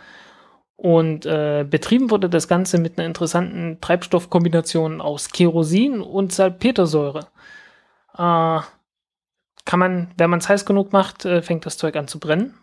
Und 0.76 1.26
äh, 1.26 1.64
betrieben 1.68 2.10
wurde 2.10 2.28
das 2.28 2.48
Ganze 2.48 2.78
mit 2.78 2.98
einer 2.98 3.06
interessanten 3.06 3.80
Treibstoffkombination 3.80 5.00
aus 5.00 5.30
Kerosin 5.30 6.00
und 6.00 6.32
Salpetersäure. 6.32 7.28
Äh, 8.14 8.60
kann 9.64 9.78
man, 9.78 10.12
wenn 10.16 10.30
man 10.30 10.38
es 10.40 10.48
heiß 10.48 10.64
genug 10.64 10.92
macht, 10.92 11.24
äh, 11.24 11.42
fängt 11.42 11.66
das 11.66 11.78
Zeug 11.78 11.96
an 11.96 12.08
zu 12.08 12.18
brennen. 12.18 12.54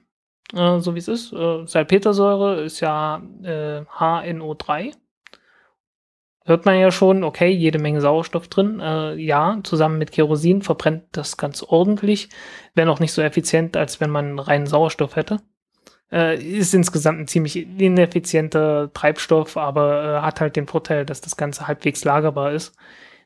Äh, 0.53 0.79
so 0.79 0.95
wie 0.95 0.99
es 0.99 1.07
ist. 1.07 1.33
Äh, 1.33 1.65
Salpetersäure 1.65 2.61
ist 2.61 2.79
ja 2.81 3.21
HNO3 3.43 4.93
hört 6.45 6.65
man 6.65 6.79
ja 6.79 6.91
schon, 6.91 7.23
okay, 7.23 7.49
jede 7.49 7.79
Menge 7.79 8.01
Sauerstoff 8.01 8.47
drin. 8.47 8.79
Äh, 8.79 9.15
ja, 9.15 9.59
zusammen 9.63 9.97
mit 9.97 10.11
Kerosin 10.11 10.61
verbrennt 10.61 11.03
das 11.11 11.37
ganz 11.37 11.63
ordentlich, 11.63 12.29
wäre 12.75 12.87
noch 12.87 12.99
nicht 12.99 13.13
so 13.13 13.21
effizient, 13.21 13.75
als 13.75 13.99
wenn 13.99 14.11
man 14.11 14.39
reinen 14.39 14.67
Sauerstoff 14.67 15.15
hätte. 15.15 15.41
Äh, 16.11 16.39
ist 16.41 16.73
insgesamt 16.73 17.19
ein 17.19 17.27
ziemlich 17.27 17.57
ineffizienter 17.57 18.93
Treibstoff, 18.93 19.57
aber 19.57 20.19
äh, 20.19 20.21
hat 20.21 20.39
halt 20.39 20.55
den 20.55 20.67
Vorteil, 20.67 21.05
dass 21.05 21.19
das 21.19 21.35
Ganze 21.35 21.67
halbwegs 21.67 22.05
lagerbar 22.05 22.51
ist. 22.51 22.75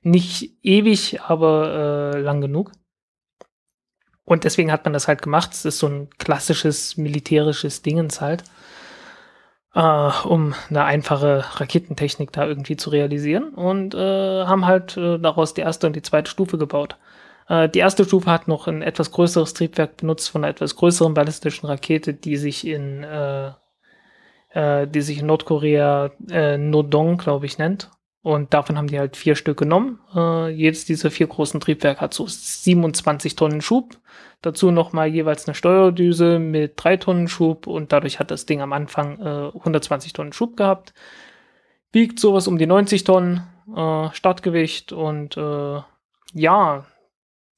Nicht 0.02 0.58
ewig, 0.64 1.20
aber 1.22 2.14
äh, 2.16 2.20
lang 2.22 2.40
genug. 2.40 2.72
Und 4.24 4.46
deswegen 4.46 4.72
hat 4.72 4.86
man 4.86 4.94
das 4.94 5.10
halt 5.10 5.22
gemacht. 5.22 5.52
Es 5.54 5.66
ist 5.66 5.80
so 5.80 5.88
ein 5.88 6.10
klassisches 6.20 6.96
militärisches 6.96 7.82
Dingens 7.82 8.22
halt 8.22 8.44
äh, 9.76 10.10
um 10.26 10.54
eine 10.70 10.84
einfache 10.84 11.44
Raketentechnik 11.60 12.32
da 12.32 12.46
irgendwie 12.46 12.78
zu 12.78 12.90
realisieren 12.90 13.54
und 13.54 13.94
äh, 13.94 14.46
haben 14.46 14.66
halt 14.66 14.98
äh, 14.98 15.20
daraus 15.20 15.54
die 15.54 15.62
erste 15.62 15.88
und 15.88 15.96
die 15.96 16.02
zweite 16.02 16.30
Stufe 16.30 16.58
gebaut. 16.58 16.98
Äh, 17.48 17.70
die 17.70 17.80
erste 17.80 18.06
Stufe 18.06 18.32
hat 18.32 18.48
noch 18.48 18.68
ein 18.68 18.82
etwas 18.82 19.12
größeres 19.12 19.54
Triebwerk 19.54 19.98
benutzt 19.98 20.30
von 20.30 20.44
einer 20.44 20.52
etwas 20.52 20.76
größeren 20.76 21.14
ballistischen 21.14 21.68
Rakete, 21.68 22.14
die 22.14 22.38
sich 22.38 22.66
in, 22.66 23.04
äh, 23.04 23.52
äh, 24.50 24.88
die 24.88 25.02
sich 25.02 25.20
in 25.20 25.28
Nordkorea 25.28 26.12
äh, 26.30 26.58
Nodong, 26.58 27.18
glaube 27.18 27.46
ich, 27.46 27.58
nennt. 27.58 27.92
Und 28.22 28.54
davon 28.54 28.78
haben 28.78 28.88
die 28.88 29.00
halt 29.00 29.16
vier 29.16 29.36
Stück 29.36 29.58
genommen. 29.58 30.00
Äh, 30.14 30.50
jedes 30.50 30.86
dieser 30.86 31.10
vier 31.10 31.28
großen 31.28 31.60
Triebwerke 31.60 32.02
hat 32.02 32.14
so 32.14 32.26
27 32.28 33.36
Tonnen 33.36 33.62
Schub. 33.62 33.98
Dazu 34.42 34.72
nochmal 34.72 35.08
jeweils 35.08 35.48
eine 35.48 35.56
Steuerdüse 35.56 36.40
mit 36.40 36.74
drei 36.76 36.98
Tonnen 36.98 37.28
Schub 37.28 37.68
und 37.68 37.92
dadurch 37.94 38.20
hat 38.20 38.32
das 38.32 38.46
Ding 38.46 38.62
am 38.62 38.74
Anfang 38.74 39.20
äh, 39.20 39.58
120 39.58 40.14
Tonnen 40.14 40.34
Schub 40.34 40.58
gehabt. 40.58 40.94
Wiegt 41.92 42.20
sowas 42.20 42.48
um 42.48 42.58
die 42.58 42.68
90 42.68 43.06
Tonnen 43.06 43.48
äh, 43.76 44.10
Startgewicht 44.14 44.92
und 44.92 45.38
äh, 45.38 45.82
ja, 46.34 46.86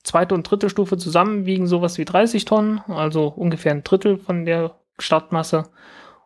zweite 0.04 0.36
und 0.36 0.50
dritte 0.50 0.70
Stufe 0.70 0.98
zusammen 0.98 1.46
wiegen 1.46 1.68
sowas 1.68 1.98
wie 1.98 2.06
30 2.06 2.46
Tonnen, 2.46 2.82
also 2.88 3.28
ungefähr 3.28 3.72
ein 3.72 3.84
Drittel 3.84 4.18
von 4.18 4.46
der 4.46 4.76
Startmasse. 5.00 5.70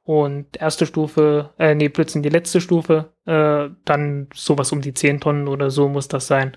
Und 0.05 0.57
erste 0.61 0.85
Stufe, 0.85 1.49
äh, 1.57 1.73
nee, 1.73 1.89
plötzlich 1.89 2.21
die 2.21 2.29
letzte 2.29 2.61
Stufe, 2.61 3.11
äh, 3.25 3.69
dann 3.85 4.29
sowas 4.33 4.71
um 4.71 4.81
die 4.81 4.93
10 4.93 5.19
Tonnen 5.19 5.47
oder 5.47 5.71
so 5.71 5.89
muss 5.89 6.07
das 6.07 6.27
sein. 6.27 6.55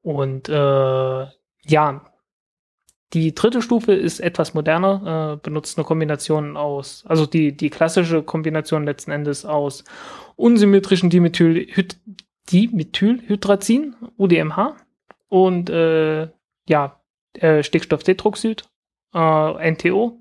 Und 0.00 0.48
äh, 0.48 1.26
ja, 1.66 2.04
die 3.12 3.34
dritte 3.34 3.60
Stufe 3.60 3.92
ist 3.92 4.20
etwas 4.20 4.54
moderner, 4.54 5.34
äh, 5.34 5.36
benutzt 5.42 5.78
eine 5.78 5.84
Kombination 5.84 6.56
aus, 6.56 7.04
also 7.06 7.26
die, 7.26 7.56
die 7.56 7.68
klassische 7.68 8.22
Kombination 8.22 8.84
letzten 8.84 9.10
Endes 9.10 9.44
aus 9.44 9.84
unsymmetrischen 10.36 11.10
Dimethyl 11.10 11.66
Dimethylhydrazin, 12.50 13.96
UDMH, 14.16 14.76
und 15.28 15.68
äh, 15.68 16.28
ja, 16.66 17.00
äh, 17.34 17.62
Stickstofftetroxid, 17.62 18.64
äh, 19.14 19.70
NTO, 19.70 20.20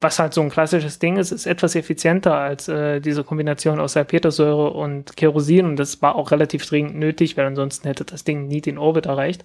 was 0.00 0.18
halt 0.18 0.32
so 0.32 0.40
ein 0.40 0.50
klassisches 0.50 0.98
Ding 0.98 1.16
ist, 1.16 1.30
ist 1.30 1.46
etwas 1.46 1.74
effizienter 1.74 2.34
als 2.34 2.68
äh, 2.68 3.00
diese 3.00 3.22
Kombination 3.22 3.80
aus 3.80 3.92
Salpetersäure 3.92 4.70
und 4.70 5.16
Kerosin 5.16 5.66
und 5.66 5.76
das 5.76 6.00
war 6.00 6.14
auch 6.16 6.30
relativ 6.30 6.66
dringend 6.66 6.96
nötig, 6.96 7.36
weil 7.36 7.46
ansonsten 7.46 7.86
hätte 7.86 8.04
das 8.04 8.24
Ding 8.24 8.46
nie 8.46 8.62
den 8.62 8.78
Orbit 8.78 9.06
erreicht. 9.06 9.42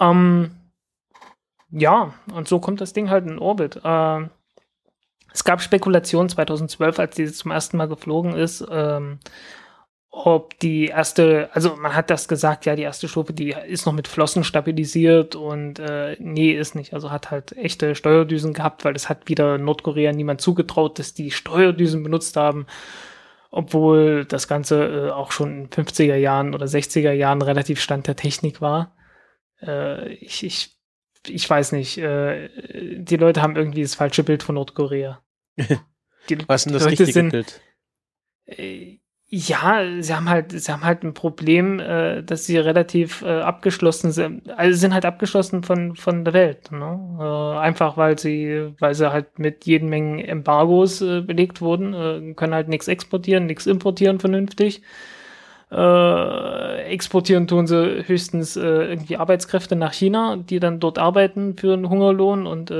Ähm, 0.00 0.56
ja, 1.70 2.14
und 2.32 2.48
so 2.48 2.58
kommt 2.58 2.80
das 2.80 2.92
Ding 2.92 3.10
halt 3.10 3.26
in 3.26 3.38
Orbit. 3.38 3.80
Äh, 3.84 4.28
es 5.32 5.44
gab 5.44 5.60
Spekulationen 5.60 6.28
2012, 6.28 6.98
als 6.98 7.16
diese 7.16 7.32
zum 7.32 7.50
ersten 7.50 7.76
Mal 7.76 7.88
geflogen 7.88 8.34
ist, 8.34 8.64
ähm, 8.70 9.18
ob 10.16 10.56
die 10.60 10.86
erste, 10.86 11.50
also 11.54 11.74
man 11.74 11.92
hat 11.92 12.08
das 12.08 12.28
gesagt, 12.28 12.66
ja, 12.66 12.76
die 12.76 12.82
erste 12.82 13.08
Stufe, 13.08 13.32
die 13.32 13.52
ist 13.66 13.84
noch 13.84 13.92
mit 13.92 14.06
Flossen 14.06 14.44
stabilisiert 14.44 15.34
und 15.34 15.80
äh, 15.80 16.16
nee, 16.20 16.52
ist 16.52 16.76
nicht. 16.76 16.94
Also 16.94 17.10
hat 17.10 17.32
halt 17.32 17.50
echte 17.56 17.96
Steuerdüsen 17.96 18.52
gehabt, 18.52 18.84
weil 18.84 18.92
das 18.92 19.08
hat 19.08 19.28
wieder 19.28 19.58
Nordkorea 19.58 20.12
niemand 20.12 20.40
zugetraut, 20.40 21.00
dass 21.00 21.14
die 21.14 21.32
Steuerdüsen 21.32 22.04
benutzt 22.04 22.36
haben, 22.36 22.66
obwohl 23.50 24.24
das 24.24 24.46
Ganze 24.46 25.08
äh, 25.08 25.10
auch 25.10 25.32
schon 25.32 25.62
in 25.62 25.68
50er 25.68 26.14
Jahren 26.14 26.54
oder 26.54 26.66
60er 26.66 27.12
Jahren 27.12 27.42
relativ 27.42 27.80
Stand 27.80 28.06
der 28.06 28.14
Technik 28.14 28.60
war. 28.60 28.96
Äh, 29.60 30.12
ich, 30.14 30.44
ich, 30.44 30.78
ich 31.26 31.50
weiß 31.50 31.72
nicht, 31.72 31.98
äh, 31.98 32.50
die 33.02 33.16
Leute 33.16 33.42
haben 33.42 33.56
irgendwie 33.56 33.82
das 33.82 33.96
falsche 33.96 34.22
Bild 34.22 34.44
von 34.44 34.54
Nordkorea. 34.54 35.20
Die 36.28 36.38
Was 36.48 36.62
ist 36.62 36.66
denn 36.66 36.72
das 36.72 36.86
richtige 36.86 37.24
Bild? 37.24 37.60
Äh, 38.46 39.00
ja, 39.28 39.82
sie 40.00 40.14
haben 40.14 40.28
halt, 40.28 40.52
sie 40.52 40.70
haben 40.72 40.84
halt 40.84 41.02
ein 41.02 41.14
Problem, 41.14 41.80
äh, 41.80 42.22
dass 42.22 42.46
sie 42.46 42.58
relativ 42.58 43.22
äh, 43.22 43.40
abgeschlossen 43.40 44.12
sind. 44.12 44.48
Also 44.50 44.78
sind 44.78 44.94
halt 44.94 45.04
abgeschlossen 45.06 45.62
von 45.62 45.96
von 45.96 46.24
der 46.24 46.34
Welt. 46.34 46.70
Ne? 46.70 47.16
Äh, 47.18 47.58
einfach 47.58 47.96
weil 47.96 48.18
sie, 48.18 48.72
weil 48.78 48.94
sie 48.94 49.10
halt 49.10 49.38
mit 49.38 49.64
jeden 49.66 49.88
Mengen 49.88 50.20
Embargos 50.20 51.00
äh, 51.00 51.20
belegt 51.22 51.60
wurden, 51.60 51.94
äh, 51.94 52.34
können 52.34 52.54
halt 52.54 52.68
nichts 52.68 52.86
exportieren, 52.86 53.46
nichts 53.46 53.66
importieren 53.66 54.20
vernünftig. 54.20 54.82
Äh, 55.72 56.82
exportieren 56.92 57.48
tun 57.48 57.66
sie 57.66 58.04
höchstens 58.06 58.56
irgendwie 58.56 59.16
Arbeitskräfte 59.16 59.74
nach 59.74 59.92
China, 59.92 60.36
die 60.36 60.60
dann 60.60 60.78
dort 60.80 60.98
arbeiten 60.98 61.56
für 61.56 61.72
einen 61.72 61.88
Hungerlohn 61.88 62.46
und 62.46 62.70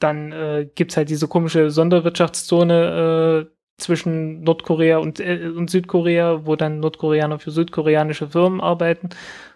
dann 0.00 0.68
gibt's 0.76 0.96
halt 0.96 1.08
diese 1.08 1.26
komische 1.26 1.70
Sonderwirtschaftszone 1.70 3.48
zwischen 3.78 4.42
Nordkorea 4.42 4.98
und, 4.98 5.20
äh, 5.20 5.50
und 5.56 5.70
Südkorea, 5.70 6.44
wo 6.44 6.56
dann 6.56 6.80
Nordkoreaner 6.80 7.38
für 7.38 7.50
südkoreanische 7.50 8.28
Firmen 8.28 8.60
arbeiten, 8.60 9.10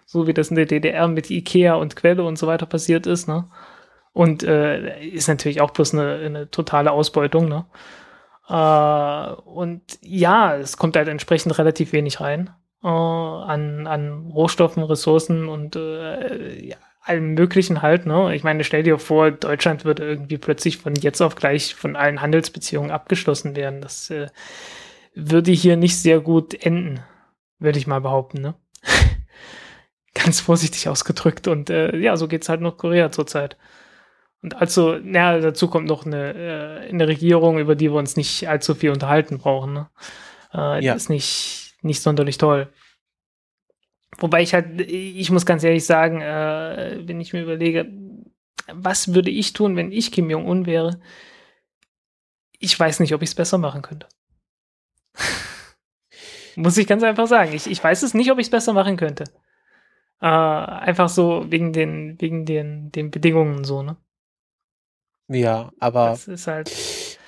so 0.05 0.27
wie 0.27 0.33
das 0.33 0.49
in 0.49 0.55
der 0.55 0.65
DDR 0.65 1.07
mit 1.07 1.29
Ikea 1.29 1.75
und 1.75 1.95
Quelle 1.95 2.23
und 2.23 2.37
so 2.37 2.47
weiter 2.47 2.65
passiert 2.65 3.05
ist, 3.05 3.27
ne? 3.27 3.45
Und 4.13 4.43
äh, 4.43 5.03
ist 5.07 5.27
natürlich 5.27 5.61
auch 5.61 5.71
bloß 5.71 5.93
eine, 5.93 6.15
eine 6.15 6.51
totale 6.51 6.91
Ausbeutung, 6.91 7.49
ne? 7.49 7.65
Äh, 8.47 9.33
und 9.49 9.81
ja, 10.01 10.55
es 10.57 10.77
kommt 10.77 10.95
halt 10.95 11.07
entsprechend 11.07 11.57
relativ 11.57 11.93
wenig 11.93 12.21
rein 12.21 12.51
äh, 12.83 12.87
an, 12.87 13.87
an 13.87 14.31
Rohstoffen, 14.33 14.83
Ressourcen 14.83 15.47
und 15.49 15.75
äh, 15.75 16.65
ja, 16.65 16.77
allem 17.03 17.33
Möglichen 17.33 17.81
halt, 17.81 18.05
ne? 18.05 18.33
Ich 18.35 18.43
meine, 18.43 18.63
stell 18.63 18.83
dir 18.83 18.97
vor, 18.97 19.31
Deutschland 19.31 19.85
würde 19.85 20.05
irgendwie 20.05 20.37
plötzlich 20.37 20.77
von 20.77 20.95
jetzt 20.95 21.21
auf 21.21 21.35
gleich 21.35 21.75
von 21.75 21.95
allen 21.95 22.21
Handelsbeziehungen 22.21 22.91
abgeschlossen 22.91 23.55
werden. 23.55 23.81
Das 23.81 24.09
äh, 24.09 24.27
würde 25.13 25.51
hier 25.51 25.75
nicht 25.75 25.97
sehr 25.97 26.21
gut 26.21 26.53
enden, 26.65 27.01
würde 27.59 27.77
ich 27.77 27.87
mal 27.87 28.01
behaupten, 28.01 28.41
ne? 28.41 28.55
Ganz 30.13 30.39
vorsichtig 30.39 30.87
ausgedrückt. 30.87 31.47
Und 31.47 31.69
äh, 31.69 31.95
ja, 31.97 32.15
so 32.15 32.27
geht's 32.27 32.49
halt 32.49 32.61
noch 32.61 32.77
Korea 32.77 33.11
zurzeit. 33.11 33.57
Und 34.41 34.59
also, 34.61 34.97
naja, 34.97 35.39
dazu 35.39 35.67
kommt 35.67 35.87
noch 35.87 36.05
eine, 36.05 36.33
äh, 36.85 36.89
eine 36.89 37.07
Regierung, 37.07 37.59
über 37.59 37.75
die 37.75 37.91
wir 37.91 37.97
uns 37.97 38.15
nicht 38.15 38.47
allzu 38.47 38.75
viel 38.75 38.91
unterhalten 38.91 39.39
brauchen. 39.39 39.73
Ne? 39.73 39.89
Äh, 40.53 40.83
ja. 40.83 40.93
Ist 40.93 41.09
nicht, 41.09 41.75
nicht 41.81 42.01
sonderlich 42.01 42.37
toll. 42.37 42.69
Wobei 44.23 44.41
ich 44.41 44.53
halt, 44.53 44.79
ich 44.79 45.31
muss 45.31 45.45
ganz 45.45 45.65
ehrlich 45.65 45.85
sagen, 45.85 46.21
äh, 46.21 47.01
wenn 47.05 47.19
ich 47.19 47.33
mir 47.33 47.41
überlege, 47.41 47.91
was 48.71 49.13
würde 49.13 49.29
ich 49.29 49.51
tun, 49.51 49.75
wenn 49.75 49.91
ich 49.91 50.13
Kim 50.13 50.29
Jong-un 50.29 50.65
wäre? 50.65 51.01
Ich 52.57 52.79
weiß 52.79 53.01
nicht, 53.01 53.13
ob 53.13 53.21
ich 53.21 53.31
es 53.31 53.35
besser 53.35 53.57
machen 53.57 53.81
könnte. 53.81 54.07
muss 56.55 56.77
ich 56.77 56.87
ganz 56.87 57.03
einfach 57.03 57.27
sagen. 57.27 57.51
Ich, 57.51 57.67
ich 57.67 57.83
weiß 57.83 58.01
es 58.01 58.13
nicht, 58.13 58.31
ob 58.31 58.39
ich 58.39 58.45
es 58.45 58.51
besser 58.51 58.71
machen 58.71 58.95
könnte. 58.95 59.25
Äh, 60.21 60.27
einfach 60.27 61.09
so 61.09 61.51
wegen 61.51 61.73
den, 61.73 62.15
wegen 62.21 62.45
den, 62.45 62.93
den 62.93 63.11
Bedingungen 63.11 63.65
so, 63.65 63.83
ne? 63.83 63.97
Ja, 65.27 65.69
aber. 65.81 66.11
Das 66.11 66.29
ist 66.29 66.47
halt. 66.47 66.69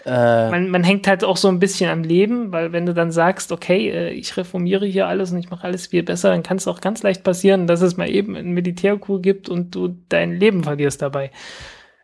Äh, 0.05 0.51
man, 0.51 0.69
man 0.69 0.83
hängt 0.83 1.07
halt 1.07 1.23
auch 1.23 1.37
so 1.37 1.47
ein 1.47 1.59
bisschen 1.59 1.89
am 1.89 2.03
Leben, 2.03 2.51
weil 2.51 2.71
wenn 2.71 2.85
du 2.85 2.93
dann 2.93 3.11
sagst, 3.11 3.51
okay, 3.51 3.89
äh, 3.89 4.11
ich 4.11 4.37
reformiere 4.37 4.85
hier 4.85 5.07
alles 5.07 5.31
und 5.31 5.39
ich 5.39 5.49
mache 5.49 5.63
alles 5.63 5.87
viel 5.87 6.03
besser, 6.03 6.29
dann 6.29 6.43
kann 6.43 6.57
es 6.57 6.67
auch 6.67 6.79
ganz 6.79 7.01
leicht 7.01 7.23
passieren, 7.23 7.65
dass 7.65 7.81
es 7.81 7.97
mal 7.97 8.09
eben 8.09 8.35
einen 8.35 8.51
Militärcoup 8.51 9.23
gibt 9.23 9.49
und 9.49 9.73
du 9.73 9.87
dein 10.09 10.33
Leben 10.33 10.63
verlierst 10.63 11.01
dabei. 11.01 11.31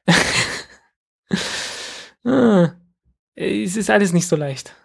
ah, 2.23 2.71
es 3.35 3.77
ist 3.77 3.91
alles 3.91 4.13
nicht 4.13 4.27
so 4.27 4.35
leicht. 4.35 4.75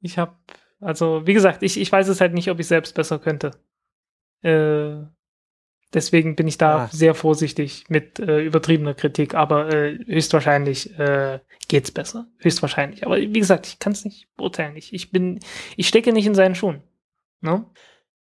Ich 0.00 0.16
habe, 0.16 0.36
also 0.80 1.26
wie 1.26 1.34
gesagt, 1.34 1.64
ich, 1.64 1.80
ich 1.80 1.90
weiß 1.90 2.06
es 2.06 2.20
halt 2.20 2.32
nicht, 2.32 2.48
ob 2.48 2.60
ich 2.60 2.68
selbst 2.68 2.94
besser 2.94 3.18
könnte. 3.18 3.50
Äh, 4.42 5.02
Deswegen 5.94 6.34
bin 6.34 6.48
ich 6.48 6.58
da 6.58 6.76
ah. 6.76 6.88
sehr 6.90 7.14
vorsichtig 7.14 7.84
mit 7.88 8.18
äh, 8.18 8.40
übertriebener 8.40 8.94
Kritik, 8.94 9.34
aber 9.34 9.72
äh, 9.72 9.98
höchstwahrscheinlich 10.06 10.98
äh, 10.98 11.38
geht's 11.68 11.90
besser. 11.90 12.26
Höchstwahrscheinlich. 12.38 13.06
Aber 13.06 13.18
wie 13.18 13.38
gesagt, 13.38 13.66
ich 13.66 13.78
kann 13.78 13.92
es 13.92 14.04
nicht 14.04 14.28
beurteilen. 14.36 14.76
Ich, 14.76 14.92
ich 14.92 15.12
bin, 15.12 15.40
ich 15.76 15.86
stecke 15.86 16.12
nicht 16.12 16.26
in 16.26 16.34
seinen 16.34 16.54
Schuhen. 16.54 16.82
Ne? 17.40 17.64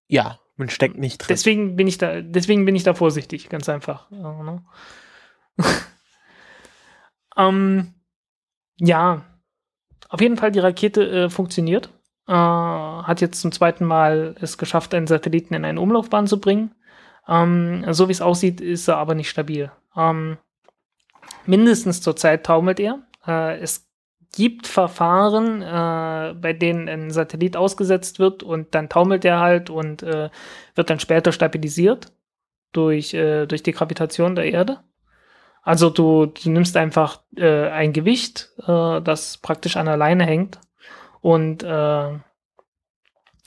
Ja, 0.07 0.39
man 0.57 0.69
steckt 0.69 0.97
nicht 0.97 1.19
drin. 1.19 1.27
Deswegen 1.29 1.75
bin 1.75 1.87
ich 1.87 1.97
da, 1.97 2.21
deswegen 2.21 2.65
bin 2.65 2.75
ich 2.75 2.83
da 2.83 2.93
vorsichtig, 2.93 3.49
ganz 3.49 3.69
einfach. 3.69 4.11
Ne? 4.11 4.63
ähm, 7.37 7.93
ja, 8.77 9.25
auf 10.09 10.21
jeden 10.21 10.37
Fall 10.37 10.51
die 10.51 10.59
Rakete 10.59 11.09
äh, 11.09 11.29
funktioniert. 11.29 11.89
Äh, 12.27 12.33
hat 12.33 13.21
jetzt 13.21 13.41
zum 13.41 13.51
zweiten 13.51 13.85
Mal 13.85 14.35
es 14.41 14.57
geschafft, 14.57 14.93
einen 14.93 15.07
Satelliten 15.07 15.53
in 15.53 15.65
eine 15.65 15.81
Umlaufbahn 15.81 16.27
zu 16.27 16.39
bringen. 16.39 16.75
Ähm, 17.27 17.85
so 17.91 18.07
wie 18.07 18.11
es 18.11 18.21
aussieht, 18.21 18.61
ist 18.61 18.87
er 18.87 18.97
aber 18.97 19.15
nicht 19.15 19.29
stabil. 19.29 19.71
Ähm, 19.95 20.37
mindestens 21.45 22.01
zurzeit 22.01 22.45
taumelt 22.45 22.79
er. 22.79 23.03
Äh, 23.25 23.59
es 23.59 23.87
gibt 24.35 24.67
Verfahren, 24.67 25.61
äh, 25.61 26.33
bei 26.33 26.53
denen 26.53 26.89
ein 26.89 27.11
Satellit 27.11 27.55
ausgesetzt 27.55 28.19
wird 28.19 28.43
und 28.43 28.73
dann 28.75 28.89
taumelt 28.89 29.23
er 29.25 29.39
halt 29.39 29.69
und 29.69 30.03
äh, 30.03 30.29
wird 30.75 30.89
dann 30.89 30.99
später 30.99 31.31
stabilisiert 31.31 32.11
durch, 32.71 33.13
äh, 33.13 33.45
durch 33.45 33.63
die 33.63 33.71
Gravitation 33.71 34.35
der 34.35 34.51
Erde. 34.51 34.79
Also 35.61 35.89
du, 35.89 36.25
du 36.25 36.49
nimmst 36.49 36.75
einfach 36.75 37.21
äh, 37.37 37.69
ein 37.69 37.93
Gewicht, 37.93 38.49
äh, 38.67 39.01
das 39.01 39.37
praktisch 39.37 39.77
an 39.77 39.85
der 39.85 39.97
Leine 39.97 40.25
hängt 40.25 40.59
und 41.21 41.63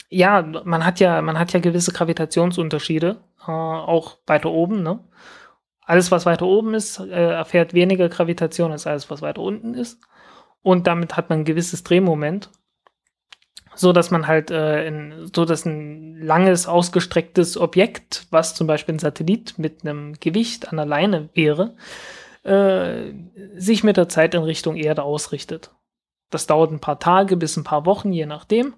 ja, 0.09 0.41
man 0.41 0.85
hat 0.85 1.01
ja, 1.01 1.21
man 1.21 1.37
hat 1.37 1.51
ja 1.51 1.59
gewisse 1.59 1.91
Gravitationsunterschiede 1.91 3.17
äh, 3.47 3.51
auch 3.51 4.17
weiter 4.27 4.51
oben. 4.51 4.83
Ne? 4.83 4.99
Alles, 5.81 6.11
was 6.11 6.25
weiter 6.25 6.45
oben 6.45 6.73
ist, 6.73 6.99
äh, 6.99 7.31
erfährt 7.31 7.73
weniger 7.73 8.09
Gravitation 8.09 8.71
als 8.71 8.87
alles, 8.87 9.09
was 9.09 9.21
weiter 9.21 9.41
unten 9.41 9.73
ist. 9.73 9.99
und 10.61 10.87
damit 10.87 11.15
hat 11.15 11.29
man 11.29 11.39
ein 11.39 11.45
gewisses 11.45 11.83
Drehmoment, 11.83 12.49
so 13.75 13.93
dass 13.93 14.11
man 14.11 14.27
halt 14.27 14.51
äh, 14.51 14.87
in, 14.87 15.29
so 15.33 15.45
dass 15.45 15.65
ein 15.65 16.19
langes 16.21 16.67
ausgestrecktes 16.67 17.57
Objekt, 17.57 18.27
was 18.31 18.55
zum 18.55 18.67
Beispiel 18.67 18.95
ein 18.95 18.99
Satellit 18.99 19.57
mit 19.59 19.83
einem 19.83 20.13
Gewicht 20.19 20.69
an 20.69 20.77
der 20.77 20.85
Leine 20.85 21.29
wäre, 21.33 21.75
äh, 22.43 23.13
sich 23.55 23.83
mit 23.83 23.97
der 23.97 24.09
Zeit 24.09 24.33
in 24.33 24.43
Richtung 24.43 24.75
Erde 24.75 25.03
ausrichtet. 25.03 25.71
Das 26.29 26.47
dauert 26.47 26.71
ein 26.71 26.79
paar 26.79 26.99
Tage 26.99 27.37
bis 27.37 27.55
ein 27.55 27.63
paar 27.63 27.85
Wochen, 27.85 28.11
je 28.11 28.25
nachdem. 28.25 28.75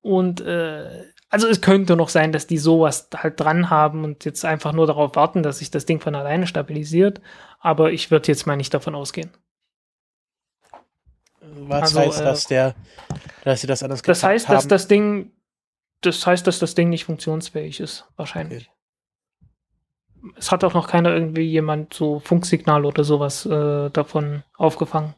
Und 0.00 0.40
äh, 0.40 1.04
also 1.34 1.48
es 1.48 1.60
könnte 1.60 1.96
noch 1.96 2.10
sein, 2.10 2.30
dass 2.30 2.46
die 2.46 2.58
sowas 2.58 3.08
halt 3.12 3.40
dran 3.40 3.68
haben 3.68 4.04
und 4.04 4.24
jetzt 4.24 4.44
einfach 4.44 4.72
nur 4.72 4.86
darauf 4.86 5.16
warten, 5.16 5.42
dass 5.42 5.58
sich 5.58 5.68
das 5.68 5.84
Ding 5.84 5.98
von 5.98 6.14
alleine 6.14 6.46
stabilisiert. 6.46 7.20
Aber 7.58 7.90
ich 7.90 8.12
würde 8.12 8.28
jetzt 8.28 8.46
mal 8.46 8.54
nicht 8.54 8.72
davon 8.72 8.94
ausgehen. 8.94 9.32
Was 11.40 11.96
also, 11.96 11.98
heißt 11.98 12.20
äh, 12.20 12.24
das, 12.24 12.46
der, 12.46 12.74
dass 13.42 13.60
sie 13.60 13.66
das 13.66 13.82
anders 13.82 14.02
Das 14.02 14.22
heißt, 14.22 14.46
haben? 14.46 14.54
dass 14.54 14.68
das 14.68 14.86
Ding, 14.86 15.32
das 16.02 16.24
heißt, 16.24 16.46
dass 16.46 16.60
das 16.60 16.76
Ding 16.76 16.88
nicht 16.88 17.04
funktionsfähig 17.04 17.80
ist, 17.80 18.06
wahrscheinlich. 18.14 18.70
Okay. 20.22 20.34
Es 20.36 20.52
hat 20.52 20.62
auch 20.62 20.72
noch 20.72 20.86
keiner 20.86 21.12
irgendwie 21.12 21.50
jemand 21.50 21.94
so 21.94 22.20
Funksignal 22.20 22.84
oder 22.84 23.02
sowas 23.02 23.44
äh, 23.44 23.90
davon 23.90 24.44
aufgefangen. 24.56 25.16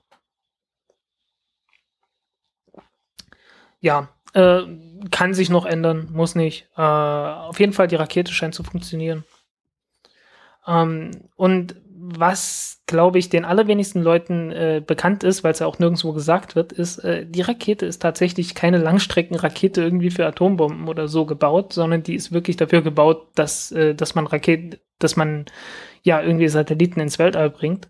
Ja, 3.81 4.09
äh, 4.33 4.63
kann 5.11 5.35
sich 5.35 5.51
noch 5.51 5.67
ändern, 5.67 6.09
muss 6.13 6.35
nicht. 6.35 6.69
Äh, 6.77 6.83
auf 6.83 7.61
jeden 7.61 7.73
Fall, 7.73 7.89
die 7.89 7.97
Rakete 7.97 8.33
scheint 8.33 8.55
zu 8.55 8.63
funktionieren. 8.63 9.25
Ähm, 10.67 11.11
und 11.37 11.77
was, 11.99 12.83
glaube 12.87 13.19
ich, 13.19 13.31
den 13.31 13.45
allerwenigsten 13.45 14.03
Leuten 14.03 14.53
äh, 14.53 14.83
bekannt 14.87 15.25
ist, 15.25 15.43
weil 15.43 15.53
es 15.53 15.61
ja 15.61 15.67
auch 15.67 15.79
nirgendwo 15.79 16.13
gesagt 16.13 16.55
wird, 16.55 16.73
ist, 16.73 16.99
äh, 16.99 17.27
die 17.27 17.41
Rakete 17.41 17.87
ist 17.87 18.03
tatsächlich 18.03 18.55
keine 18.55 18.79
Langstreckenrakete 18.79 19.83
irgendwie 19.83 20.11
für 20.11 20.27
Atombomben 20.27 20.89
oder 20.89 21.09
so 21.09 21.25
gebaut, 21.25 21.73
sondern 21.73 22.03
die 22.03 22.15
ist 22.15 22.33
wirklich 22.33 22.57
dafür 22.57 22.83
gebaut, 22.83 23.29
dass, 23.35 23.73
äh, 23.73 23.95
dass 23.95 24.15
man 24.15 24.27
Raketen, 24.27 24.77
dass 24.99 25.17
man 25.17 25.47
ja 26.03 26.23
irgendwie 26.23 26.49
Satelliten 26.49 27.01
ins 27.01 27.19
Weltall 27.19 27.51
bringt. 27.51 27.89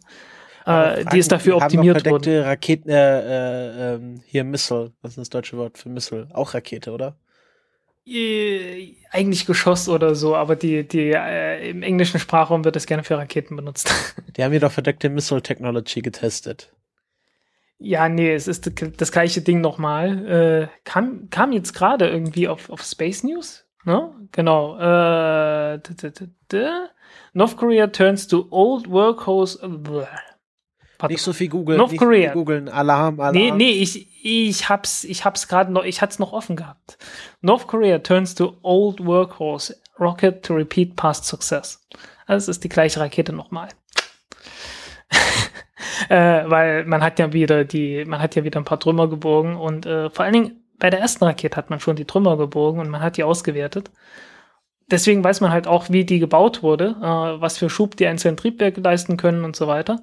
Äh, 0.66 1.04
die 1.12 1.18
ist 1.18 1.30
dafür 1.30 1.56
optimiert 1.56 2.04
haben 2.04 2.10
worden. 2.10 2.42
Raketen, 2.42 2.90
äh, 2.90 2.94
äh, 2.94 3.94
äh, 3.94 4.00
hier 4.26 4.42
Missile, 4.42 4.92
was 5.00 5.12
ist 5.12 5.18
das 5.18 5.30
deutsche 5.30 5.56
Wort 5.56 5.78
für 5.78 5.88
Missile? 5.88 6.28
Auch 6.32 6.54
Rakete, 6.54 6.90
oder? 6.90 7.16
Äh, 8.04 8.94
eigentlich 9.12 9.46
Geschoss 9.46 9.88
oder 9.88 10.16
so, 10.16 10.34
aber 10.34 10.56
die, 10.56 10.86
die, 10.86 11.12
äh, 11.12 11.70
im 11.70 11.82
englischen 11.82 12.18
Sprachraum 12.18 12.64
wird 12.64 12.74
das 12.74 12.86
gerne 12.86 13.04
für 13.04 13.16
Raketen 13.16 13.56
benutzt. 13.56 13.92
Die 14.36 14.44
haben 14.44 14.50
hier 14.50 14.60
doch 14.60 14.72
verdeckte 14.72 15.08
Missile 15.08 15.42
Technology 15.42 16.02
getestet. 16.02 16.72
Ja, 17.78 18.08
nee, 18.08 18.32
es 18.32 18.48
ist 18.48 18.70
das 18.98 19.12
gleiche 19.12 19.42
Ding 19.42 19.60
nochmal. 19.60 20.26
Äh, 20.26 20.68
kam, 20.84 21.30
kam 21.30 21.52
jetzt 21.52 21.74
gerade 21.74 22.08
irgendwie 22.08 22.48
auf, 22.48 22.70
auf 22.70 22.82
Space 22.82 23.22
News, 23.22 23.66
ne? 23.84 24.10
Genau. 24.32 24.78
Äh, 24.78 25.78
North 27.34 27.56
Korea 27.56 27.86
turns 27.86 28.26
to 28.26 28.46
old 28.50 28.88
workhorse. 28.88 29.58
Pardon. 30.98 31.14
Nicht 31.14 31.22
so 31.22 31.32
viel 31.32 31.48
googeln. 31.48 31.78
North 31.78 31.96
Korea. 31.96 32.32
googeln. 32.32 32.68
Alarm, 32.68 33.20
Alarm. 33.20 33.36
Nee, 33.36 33.50
nee, 33.50 33.70
ich, 33.70 34.24
ich 34.24 34.68
hab's, 34.68 35.04
ich 35.04 35.24
hab's 35.24 35.48
gerade 35.48 35.72
noch, 35.72 35.84
ich 35.84 36.00
hat's 36.00 36.18
noch 36.18 36.32
offen 36.32 36.56
gehabt. 36.56 36.98
North 37.40 37.66
Korea 37.66 37.98
turns 37.98 38.34
to 38.34 38.56
old 38.62 39.04
workhorse 39.04 39.76
rocket 39.98 40.42
to 40.42 40.54
repeat 40.54 40.96
past 40.96 41.24
success. 41.24 41.86
Also 42.26 42.44
es 42.50 42.56
ist 42.56 42.64
die 42.64 42.68
gleiche 42.68 43.00
Rakete 43.00 43.32
nochmal. 43.32 43.68
äh, 46.08 46.44
weil 46.48 46.84
man 46.84 47.02
hat 47.02 47.18
ja 47.18 47.32
wieder 47.32 47.64
die, 47.64 48.04
man 48.04 48.20
hat 48.20 48.34
ja 48.34 48.44
wieder 48.44 48.60
ein 48.60 48.64
paar 48.64 48.80
Trümmer 48.80 49.08
geborgen 49.08 49.56
und 49.56 49.86
äh, 49.86 50.10
vor 50.10 50.24
allen 50.24 50.34
Dingen 50.34 50.64
bei 50.78 50.90
der 50.90 51.00
ersten 51.00 51.24
Rakete 51.24 51.56
hat 51.56 51.70
man 51.70 51.80
schon 51.80 51.96
die 51.96 52.04
Trümmer 52.04 52.36
geborgen 52.36 52.80
und 52.80 52.90
man 52.90 53.00
hat 53.00 53.16
die 53.16 53.24
ausgewertet. 53.24 53.90
Deswegen 54.90 55.24
weiß 55.24 55.40
man 55.40 55.50
halt 55.50 55.66
auch, 55.66 55.90
wie 55.90 56.04
die 56.04 56.18
gebaut 56.18 56.62
wurde, 56.62 56.96
äh, 57.00 57.40
was 57.40 57.58
für 57.58 57.70
Schub 57.70 57.96
die 57.96 58.06
einzelnen 58.06 58.36
Triebwerke 58.36 58.80
leisten 58.80 59.16
können 59.16 59.44
und 59.44 59.56
so 59.56 59.66
weiter. 59.66 60.00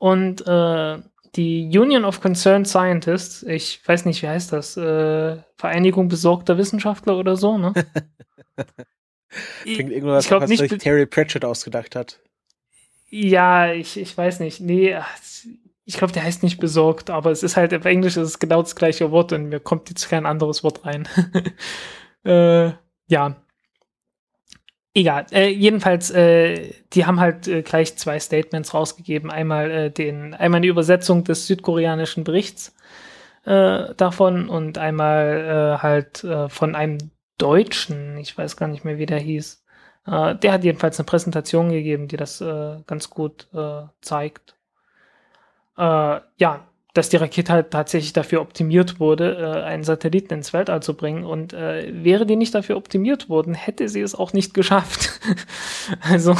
Und 0.00 0.46
äh, 0.46 0.98
die 1.36 1.78
Union 1.78 2.06
of 2.06 2.22
Concerned 2.22 2.66
Scientists, 2.66 3.42
ich 3.42 3.86
weiß 3.86 4.06
nicht, 4.06 4.22
wie 4.22 4.28
heißt 4.28 4.50
das, 4.50 4.78
äh, 4.78 5.36
Vereinigung 5.56 6.08
besorgter 6.08 6.56
Wissenschaftler 6.56 7.18
oder 7.18 7.36
so, 7.36 7.58
ne? 7.58 7.74
Klingt 9.62 9.92
irgendwas, 9.92 10.24
ich 10.24 10.30
was 10.30 10.48
nicht, 10.48 10.60
sich 10.60 10.78
Terry 10.78 11.04
Pratchett 11.04 11.44
ausgedacht 11.44 11.94
hat. 11.96 12.18
Ja, 13.10 13.72
ich, 13.72 14.00
ich 14.00 14.16
weiß 14.16 14.40
nicht. 14.40 14.60
Nee, 14.60 14.96
ich 15.84 15.98
glaube, 15.98 16.14
der 16.14 16.24
heißt 16.24 16.42
nicht 16.42 16.60
besorgt, 16.60 17.10
aber 17.10 17.30
es 17.30 17.42
ist 17.42 17.58
halt 17.58 17.74
auf 17.74 17.84
Englisch 17.84 18.16
ist 18.16 18.26
es 18.26 18.38
genau 18.38 18.62
das 18.62 18.74
gleiche 18.74 19.10
Wort 19.10 19.34
und 19.34 19.50
mir 19.50 19.60
kommt 19.60 19.90
jetzt 19.90 20.08
kein 20.08 20.24
anderes 20.24 20.64
Wort 20.64 20.86
rein. 20.86 21.06
äh, 22.24 22.72
ja, 23.06 23.36
Egal. 24.92 25.26
Äh, 25.30 25.48
jedenfalls, 25.50 26.10
äh, 26.10 26.72
die 26.92 27.06
haben 27.06 27.20
halt 27.20 27.46
äh, 27.46 27.62
gleich 27.62 27.96
zwei 27.96 28.18
Statements 28.18 28.74
rausgegeben. 28.74 29.30
Einmal 29.30 29.70
äh, 29.70 29.90
den, 29.90 30.34
einmal 30.34 30.58
eine 30.58 30.66
Übersetzung 30.66 31.22
des 31.22 31.46
südkoreanischen 31.46 32.24
Berichts 32.24 32.74
äh, 33.44 33.94
davon 33.94 34.48
und 34.48 34.78
einmal 34.78 35.76
äh, 35.78 35.82
halt 35.82 36.24
äh, 36.24 36.48
von 36.48 36.74
einem 36.74 36.98
Deutschen, 37.38 38.18
ich 38.18 38.36
weiß 38.36 38.56
gar 38.56 38.68
nicht 38.68 38.84
mehr, 38.84 38.98
wie 38.98 39.06
der 39.06 39.20
hieß. 39.20 39.64
Äh, 40.06 40.34
der 40.36 40.52
hat 40.52 40.64
jedenfalls 40.64 40.98
eine 40.98 41.06
Präsentation 41.06 41.70
gegeben, 41.70 42.08
die 42.08 42.16
das 42.16 42.40
äh, 42.40 42.82
ganz 42.86 43.10
gut 43.10 43.48
äh, 43.54 43.82
zeigt. 44.00 44.56
Äh, 45.78 46.20
ja, 46.36 46.66
dass 46.94 47.08
die 47.08 47.16
Rakete 47.16 47.52
halt 47.52 47.70
tatsächlich 47.70 48.12
dafür 48.12 48.40
optimiert 48.40 49.00
wurde, 49.00 49.36
äh, 49.36 49.62
einen 49.64 49.84
Satelliten 49.84 50.34
ins 50.34 50.52
Weltall 50.52 50.82
zu 50.82 50.94
bringen. 50.94 51.24
Und 51.24 51.52
äh, 51.52 52.04
wäre 52.04 52.26
die 52.26 52.36
nicht 52.36 52.54
dafür 52.54 52.76
optimiert 52.76 53.28
worden, 53.28 53.54
hätte 53.54 53.88
sie 53.88 54.00
es 54.00 54.14
auch 54.14 54.32
nicht 54.32 54.54
geschafft. 54.54 55.20
also, 56.00 56.36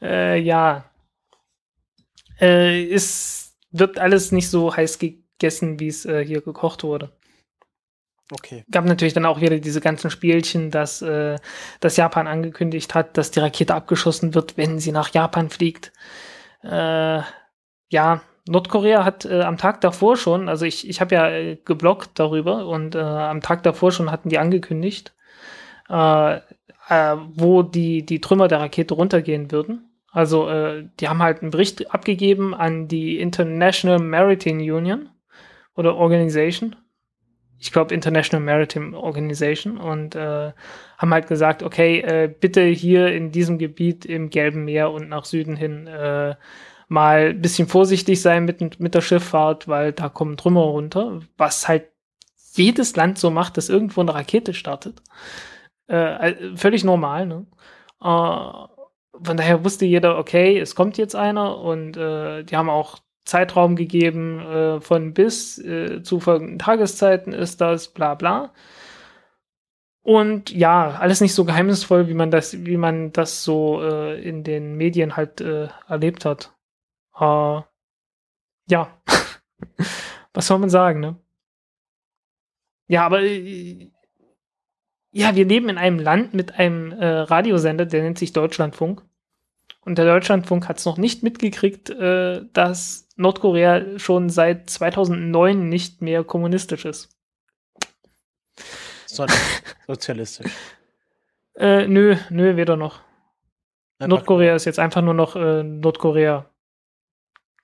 äh, 0.00 0.38
ja. 0.38 0.84
Äh, 2.40 2.84
es 2.92 3.56
wird 3.70 3.98
alles 3.98 4.32
nicht 4.32 4.50
so 4.50 4.74
heiß 4.74 4.98
gegessen, 4.98 5.80
wie 5.80 5.88
es 5.88 6.04
äh, 6.04 6.24
hier 6.24 6.40
gekocht 6.40 6.82
wurde. 6.82 7.12
Okay. 8.32 8.64
Gab 8.70 8.84
natürlich 8.86 9.14
dann 9.14 9.24
auch 9.24 9.40
wieder 9.40 9.58
diese 9.58 9.80
ganzen 9.80 10.10
Spielchen, 10.10 10.70
dass, 10.70 11.00
äh, 11.00 11.36
dass 11.80 11.96
Japan 11.96 12.26
angekündigt 12.26 12.94
hat, 12.94 13.16
dass 13.16 13.30
die 13.30 13.40
Rakete 13.40 13.74
abgeschossen 13.74 14.34
wird, 14.34 14.56
wenn 14.56 14.80
sie 14.80 14.90
nach 14.90 15.12
Japan 15.12 15.48
fliegt. 15.48 15.92
Äh, 16.62 17.20
ja, 17.88 18.22
Nordkorea 18.48 19.04
hat 19.04 19.24
äh, 19.24 19.42
am 19.42 19.56
Tag 19.56 19.80
davor 19.80 20.16
schon, 20.16 20.48
also 20.48 20.64
ich, 20.64 20.88
ich 20.88 21.00
habe 21.00 21.14
ja 21.14 21.28
äh, 21.28 21.58
geblockt 21.64 22.10
darüber 22.14 22.66
und 22.66 22.94
äh, 22.94 22.98
am 22.98 23.40
Tag 23.40 23.62
davor 23.62 23.90
schon 23.90 24.10
hatten 24.10 24.28
die 24.28 24.38
angekündigt, 24.38 25.14
äh, 25.88 26.36
äh, 26.36 27.16
wo 27.34 27.62
die, 27.62 28.06
die 28.06 28.20
Trümmer 28.20 28.48
der 28.48 28.60
Rakete 28.60 28.94
runtergehen 28.94 29.50
würden. 29.50 29.90
Also 30.12 30.48
äh, 30.48 30.88
die 31.00 31.08
haben 31.08 31.22
halt 31.22 31.42
einen 31.42 31.50
Bericht 31.50 31.92
abgegeben 31.92 32.54
an 32.54 32.88
die 32.88 33.18
International 33.18 33.98
Maritime 33.98 34.62
Union 34.62 35.08
oder 35.74 35.96
Organization. 35.96 36.76
Ich 37.58 37.72
glaube 37.72 37.94
International 37.94 38.44
Maritime 38.44 38.96
Organization 38.96 39.76
und 39.76 40.14
äh, 40.14 40.52
haben 40.98 41.12
halt 41.12 41.26
gesagt, 41.26 41.62
okay, 41.62 42.00
äh, 42.00 42.28
bitte 42.28 42.62
hier 42.62 43.08
in 43.08 43.32
diesem 43.32 43.58
Gebiet 43.58 44.04
im 44.04 44.30
Gelben 44.30 44.64
Meer 44.64 44.90
und 44.90 45.08
nach 45.08 45.24
Süden 45.24 45.56
hin 45.56 45.86
äh, 45.86 46.36
mal 46.88 47.30
ein 47.30 47.42
bisschen 47.42 47.68
vorsichtig 47.68 48.22
sein 48.22 48.44
mit, 48.44 48.80
mit 48.80 48.94
der 48.94 49.00
Schifffahrt, 49.00 49.68
weil 49.68 49.92
da 49.92 50.08
kommen 50.08 50.36
Trümmer 50.36 50.62
runter, 50.62 51.20
was 51.36 51.68
halt 51.68 51.90
jedes 52.54 52.96
Land 52.96 53.18
so 53.18 53.30
macht, 53.30 53.56
dass 53.56 53.68
irgendwo 53.68 54.00
eine 54.00 54.14
Rakete 54.14 54.54
startet. 54.54 55.02
Äh, 55.88 56.56
völlig 56.56 56.84
normal, 56.84 57.26
ne? 57.26 57.46
Äh, 58.00 58.04
von 59.22 59.36
daher 59.36 59.64
wusste 59.64 59.86
jeder, 59.86 60.18
okay, 60.18 60.58
es 60.58 60.74
kommt 60.74 60.98
jetzt 60.98 61.16
einer 61.16 61.58
und 61.58 61.96
äh, 61.96 62.42
die 62.44 62.56
haben 62.56 62.68
auch 62.68 62.98
Zeitraum 63.24 63.76
gegeben 63.76 64.40
äh, 64.40 64.80
von 64.80 65.14
bis 65.14 65.58
äh, 65.58 66.02
zu 66.02 66.20
folgenden 66.20 66.58
Tageszeiten 66.58 67.32
ist 67.32 67.60
das, 67.60 67.88
bla 67.88 68.14
bla. 68.14 68.52
Und 70.02 70.52
ja, 70.52 70.90
alles 71.00 71.20
nicht 71.20 71.34
so 71.34 71.44
geheimnisvoll, 71.44 72.08
wie 72.08 72.14
man 72.14 72.30
das, 72.30 72.64
wie 72.64 72.76
man 72.76 73.12
das 73.12 73.42
so 73.42 73.82
äh, 73.82 74.22
in 74.22 74.44
den 74.44 74.76
Medien 74.76 75.16
halt 75.16 75.40
äh, 75.40 75.68
erlebt 75.88 76.24
hat. 76.24 76.55
Uh, 77.18 77.62
ja, 78.68 79.00
was 80.34 80.46
soll 80.46 80.58
man 80.58 80.70
sagen, 80.70 81.00
ne? 81.00 81.16
Ja, 82.88 83.04
aber 83.04 83.22
äh, 83.22 83.90
ja, 85.12 85.34
wir 85.34 85.46
leben 85.46 85.68
in 85.68 85.78
einem 85.78 85.98
Land 85.98 86.34
mit 86.34 86.58
einem 86.58 86.92
äh, 86.92 87.06
Radiosender, 87.06 87.86
der 87.86 88.02
nennt 88.02 88.18
sich 88.18 88.32
Deutschlandfunk. 88.32 89.02
Und 89.80 89.98
der 89.98 90.04
Deutschlandfunk 90.04 90.68
hat 90.68 90.78
es 90.78 90.84
noch 90.84 90.98
nicht 90.98 91.22
mitgekriegt, 91.22 91.90
äh, 91.90 92.42
dass 92.52 93.08
Nordkorea 93.16 93.98
schon 93.98 94.28
seit 94.28 94.68
2009 94.68 95.68
nicht 95.68 96.02
mehr 96.02 96.24
kommunistisch 96.24 96.84
ist. 96.84 97.16
Sondern 99.06 99.36
sozialistisch. 99.86 100.52
äh, 101.54 101.86
nö, 101.86 102.16
nö, 102.30 102.56
weder 102.56 102.76
noch. 102.76 103.00
Nordkorea 103.98 104.54
ist 104.54 104.66
jetzt 104.66 104.78
einfach 104.78 105.00
nur 105.00 105.14
noch 105.14 105.36
äh, 105.36 105.62
Nordkorea. 105.62 106.50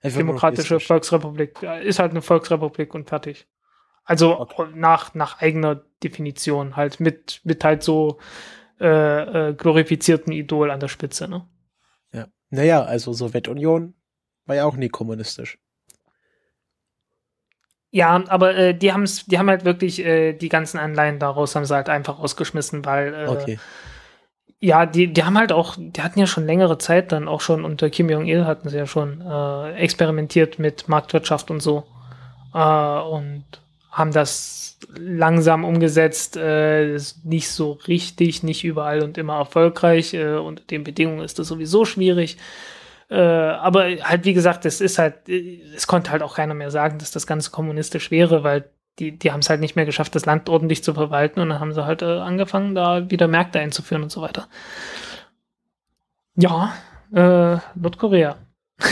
Demokratische 0.03 0.79
Volksrepublik. 0.79 1.61
Ist 1.83 1.99
halt 1.99 2.11
eine 2.11 2.21
Volksrepublik 2.21 2.93
und 2.93 3.07
fertig. 3.09 3.47
Also 4.05 4.39
okay. 4.39 4.67
nach, 4.75 5.13
nach 5.13 5.41
eigener 5.41 5.83
Definition 6.03 6.75
halt 6.75 6.99
mit, 6.99 7.41
mit 7.43 7.63
halt 7.63 7.83
so 7.83 8.19
äh, 8.81 9.49
äh, 9.49 9.53
glorifizierten 9.53 10.33
Idol 10.33 10.71
an 10.71 10.79
der 10.79 10.89
Spitze, 10.89 11.27
ne? 11.27 11.47
Ja. 12.11 12.27
Naja, 12.49 12.83
also 12.83 13.13
Sowjetunion 13.13 13.93
war 14.45 14.55
ja 14.55 14.65
auch 14.65 14.75
nie 14.75 14.89
kommunistisch. 14.89 15.57
Ja, 17.91 18.23
aber 18.27 18.55
äh, 18.55 18.73
die 18.73 18.91
haben 18.91 19.07
die 19.27 19.37
haben 19.37 19.49
halt 19.49 19.65
wirklich 19.65 20.03
äh, 20.03 20.33
die 20.33 20.49
ganzen 20.49 20.79
Anleihen 20.79 21.19
daraus 21.19 21.55
haben 21.55 21.65
sie 21.65 21.75
halt 21.75 21.89
einfach 21.89 22.17
rausgeschmissen, 22.19 22.83
weil 22.85 23.13
äh, 23.13 23.27
okay. 23.27 23.59
Ja, 24.63 24.85
die, 24.85 25.11
die 25.11 25.25
haben 25.25 25.37
halt 25.37 25.51
auch, 25.51 25.75
die 25.77 26.01
hatten 26.01 26.19
ja 26.19 26.25
schon 26.25 26.45
längere 26.45 26.77
Zeit 26.77 27.11
dann 27.11 27.27
auch 27.27 27.41
schon 27.41 27.65
unter 27.65 27.89
Kim 27.89 28.09
Jong-il 28.09 28.45
hatten 28.45 28.69
sie 28.69 28.77
ja 28.77 28.87
schon 28.87 29.19
äh, 29.19 29.73
experimentiert 29.73 30.57
mit 30.57 30.87
Marktwirtschaft 30.87 31.51
und 31.51 31.59
so. 31.59 31.83
Äh, 32.53 32.57
und 32.57 33.43
haben 33.91 34.13
das 34.13 34.79
langsam 34.97 35.65
umgesetzt, 35.65 36.37
äh, 36.37 36.97
nicht 37.25 37.49
so 37.49 37.73
richtig, 37.89 38.43
nicht 38.43 38.63
überall 38.63 39.03
und 39.03 39.17
immer 39.17 39.35
erfolgreich. 39.35 40.13
Äh, 40.13 40.35
unter 40.37 40.63
den 40.63 40.85
Bedingungen 40.85 41.25
ist 41.25 41.39
das 41.39 41.49
sowieso 41.49 41.83
schwierig. 41.83 42.37
Äh, 43.09 43.17
aber 43.17 43.83
halt, 43.83 44.23
wie 44.23 44.33
gesagt, 44.33 44.65
es 44.65 44.79
ist 44.79 44.97
halt, 44.97 45.27
äh, 45.27 45.59
es 45.75 45.87
konnte 45.87 46.11
halt 46.11 46.23
auch 46.23 46.35
keiner 46.35 46.53
mehr 46.53 46.71
sagen, 46.71 46.99
dass 46.99 47.11
das 47.11 47.27
Ganze 47.27 47.51
kommunistisch 47.51 48.11
wäre, 48.11 48.45
weil 48.45 48.69
die, 48.99 49.17
die 49.17 49.31
haben 49.31 49.39
es 49.39 49.49
halt 49.49 49.59
nicht 49.59 49.75
mehr 49.75 49.85
geschafft, 49.85 50.15
das 50.15 50.25
Land 50.25 50.49
ordentlich 50.49 50.83
zu 50.83 50.93
verwalten 50.93 51.39
und 51.39 51.49
dann 51.49 51.59
haben 51.59 51.73
sie 51.73 51.85
halt 51.85 52.01
äh, 52.01 52.19
angefangen, 52.19 52.75
da 52.75 53.09
wieder 53.09 53.27
Märkte 53.27 53.59
einzuführen 53.59 54.03
und 54.03 54.11
so 54.11 54.21
weiter. 54.21 54.47
Ja, 56.35 56.73
äh, 57.13 57.57
Nordkorea. 57.75 58.37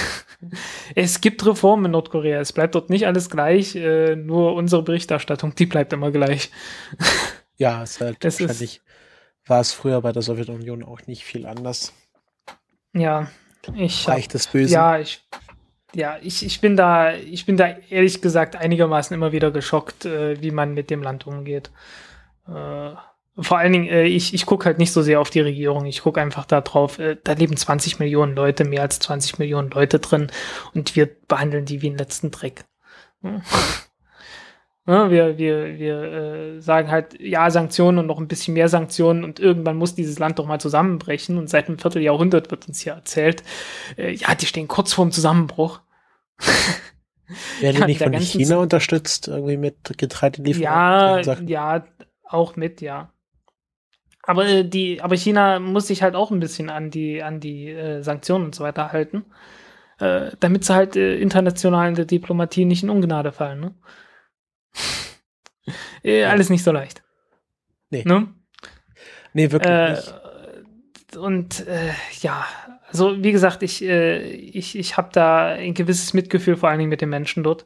es 0.95 1.21
gibt 1.21 1.45
Reformen 1.45 1.85
in 1.85 1.91
Nordkorea. 1.91 2.39
Es 2.39 2.53
bleibt 2.53 2.75
dort 2.75 2.89
nicht 2.89 3.05
alles 3.05 3.29
gleich, 3.29 3.75
äh, 3.75 4.15
nur 4.15 4.55
unsere 4.55 4.83
Berichterstattung, 4.83 5.55
die 5.55 5.65
bleibt 5.65 5.93
immer 5.93 6.11
gleich. 6.11 6.51
ja, 7.57 7.83
es 7.83 7.99
halt 8.01 8.23
es 8.23 8.39
wahrscheinlich 8.39 8.77
ist, 8.77 9.49
war 9.49 9.61
es 9.61 9.73
früher 9.73 10.01
bei 10.01 10.11
der 10.11 10.21
Sowjetunion 10.21 10.83
auch 10.83 11.05
nicht 11.07 11.23
viel 11.23 11.45
anders. 11.45 11.93
Ja, 12.93 13.27
ich 13.75 14.07
Reich 14.07 14.27
des 14.27 14.47
Bösen. 14.47 14.73
Ja, 14.73 14.99
ich 14.99 15.23
ja, 15.93 16.17
ich, 16.21 16.45
ich 16.45 16.61
bin 16.61 16.77
da, 16.77 17.13
ich 17.13 17.45
bin 17.45 17.57
da 17.57 17.75
ehrlich 17.89 18.21
gesagt 18.21 18.55
einigermaßen 18.55 19.13
immer 19.13 19.31
wieder 19.31 19.51
geschockt, 19.51 20.05
äh, 20.05 20.41
wie 20.41 20.51
man 20.51 20.73
mit 20.73 20.89
dem 20.89 21.03
Land 21.03 21.27
umgeht. 21.27 21.71
Äh, 22.47 22.95
vor 23.37 23.57
allen 23.57 23.73
Dingen, 23.73 23.87
äh, 23.87 24.03
ich, 24.03 24.33
ich 24.33 24.45
gucke 24.45 24.65
halt 24.65 24.77
nicht 24.77 24.91
so 24.91 25.01
sehr 25.01 25.19
auf 25.19 25.29
die 25.29 25.39
Regierung. 25.39 25.85
Ich 25.85 26.01
gucke 26.01 26.21
einfach 26.21 26.45
da 26.45 26.61
drauf, 26.61 26.99
äh, 26.99 27.17
da 27.23 27.33
leben 27.33 27.55
20 27.57 27.99
Millionen 27.99 28.35
Leute, 28.35 28.63
mehr 28.65 28.81
als 28.81 28.99
20 28.99 29.39
Millionen 29.39 29.71
Leute 29.71 29.99
drin 29.99 30.31
und 30.73 30.95
wir 30.95 31.09
behandeln 31.27 31.65
die 31.65 31.81
wie 31.81 31.87
einen 31.87 31.97
letzten 31.97 32.31
Dreck. 32.31 32.65
Hm. 33.21 33.41
Ja, 34.87 35.11
wir 35.11 35.37
wir, 35.37 35.77
wir 35.77 36.01
äh, 36.01 36.61
sagen 36.61 36.89
halt, 36.89 37.19
ja, 37.19 37.51
Sanktionen 37.51 37.99
und 37.99 38.07
noch 38.07 38.19
ein 38.19 38.27
bisschen 38.27 38.55
mehr 38.55 38.67
Sanktionen 38.67 39.23
und 39.23 39.39
irgendwann 39.39 39.77
muss 39.77 39.93
dieses 39.93 40.17
Land 40.17 40.39
doch 40.39 40.47
mal 40.47 40.59
zusammenbrechen. 40.59 41.37
Und 41.37 41.49
seit 41.49 41.67
einem 41.67 41.77
Vierteljahrhundert 41.77 42.49
wird 42.49 42.67
uns 42.67 42.79
hier 42.79 42.93
erzählt, 42.93 43.43
äh, 43.97 44.11
ja, 44.11 44.33
die 44.33 44.47
stehen 44.47 44.67
kurz 44.67 44.93
vorm 44.93 45.11
Zusammenbruch. 45.11 45.81
Werden 47.59 47.81
die 47.81 47.85
nicht 47.85 48.01
von 48.01 48.13
China 48.13 48.57
unterstützt, 48.57 49.27
irgendwie 49.27 49.57
mit 49.57 49.97
Getreidelieferungen? 49.97 51.23
Ja, 51.47 51.77
ja, 51.79 51.85
auch 52.27 52.55
mit, 52.55 52.81
ja. 52.81 53.13
Aber 54.23 54.45
äh, 54.47 54.63
die, 54.67 55.01
aber 55.01 55.15
China 55.15 55.59
muss 55.59 55.87
sich 55.87 56.01
halt 56.01 56.15
auch 56.15 56.31
ein 56.31 56.39
bisschen 56.39 56.69
an 56.69 56.89
die, 56.89 57.21
an 57.21 57.39
die 57.39 57.69
äh, 57.69 58.01
Sanktionen 58.01 58.45
und 58.45 58.55
so 58.55 58.63
weiter 58.63 58.91
halten, 58.91 59.25
äh, 59.99 60.31
damit 60.39 60.65
sie 60.65 60.73
halt 60.73 60.95
äh, 60.95 61.17
international 61.17 61.87
in 61.87 61.95
der 61.95 62.05
Diplomatie 62.05 62.65
nicht 62.65 62.83
in 62.83 62.89
Ungnade 62.89 63.31
fallen. 63.31 63.59
Ne? 63.59 63.75
Äh, 66.03 66.23
alles 66.23 66.49
nicht 66.49 66.63
so 66.63 66.71
leicht. 66.71 67.03
Nee. 67.89 68.03
Ne? 68.05 68.27
Nee, 69.33 69.51
wirklich 69.51 69.71
äh, 69.71 69.91
nicht. 69.91 70.13
Und 71.17 71.67
äh, 71.67 71.91
ja, 72.21 72.45
also 72.87 73.23
wie 73.23 73.31
gesagt, 73.31 73.63
ich, 73.63 73.83
äh, 73.83 74.21
ich, 74.21 74.77
ich 74.77 74.97
habe 74.97 75.09
da 75.11 75.47
ein 75.47 75.73
gewisses 75.73 76.13
Mitgefühl, 76.13 76.57
vor 76.57 76.69
allen 76.69 76.79
Dingen 76.79 76.89
mit 76.89 77.01
den 77.01 77.09
Menschen 77.09 77.43
dort. 77.43 77.65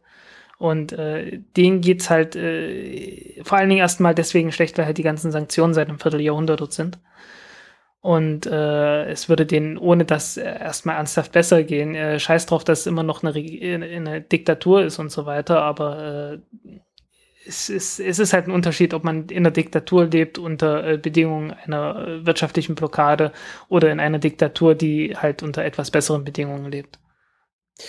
Und 0.57 0.93
äh, 0.93 1.39
denen 1.57 1.81
geht's 1.81 2.09
halt 2.09 2.35
äh, 2.35 3.41
vor 3.43 3.57
allen 3.57 3.69
Dingen 3.69 3.81
erstmal 3.81 4.15
deswegen 4.15 4.51
schlecht, 4.51 4.77
weil 4.77 4.85
halt 4.85 4.97
die 4.97 5.03
ganzen 5.03 5.31
Sanktionen 5.31 5.73
seit 5.73 5.89
einem 5.89 5.99
Vierteljahrhundert 5.99 6.61
dort 6.61 6.73
sind. 6.73 6.97
Und 7.99 8.45
äh, 8.45 9.05
es 9.09 9.29
würde 9.29 9.45
denen 9.47 9.77
ohne 9.77 10.05
das 10.05 10.37
erstmal 10.37 10.95
ernsthaft 10.97 11.31
besser 11.31 11.63
gehen. 11.63 11.95
Äh, 11.95 12.19
scheiß 12.19 12.45
drauf, 12.45 12.63
dass 12.63 12.81
es 12.81 12.87
immer 12.87 13.03
noch 13.03 13.23
eine, 13.23 13.33
eine 13.33 14.21
Diktatur 14.21 14.83
ist 14.83 14.99
und 14.99 15.11
so 15.11 15.25
weiter, 15.25 15.61
aber 15.61 16.39
äh, 16.65 16.79
es, 17.47 17.69
ist, 17.69 17.99
es 17.99 18.19
ist 18.19 18.33
halt 18.33 18.47
ein 18.47 18.51
Unterschied, 18.51 18.93
ob 18.93 19.03
man 19.03 19.27
in 19.27 19.37
einer 19.37 19.51
Diktatur 19.51 20.05
lebt 20.05 20.37
unter 20.37 20.85
äh, 20.85 20.97
Bedingungen 20.97 21.51
einer 21.51 22.07
äh, 22.07 22.25
wirtschaftlichen 22.25 22.75
Blockade 22.75 23.31
oder 23.67 23.91
in 23.91 23.99
einer 23.99 24.19
Diktatur, 24.19 24.75
die 24.75 25.15
halt 25.15 25.43
unter 25.43 25.63
etwas 25.63 25.91
besseren 25.91 26.23
Bedingungen 26.23 26.71
lebt. 26.71 26.99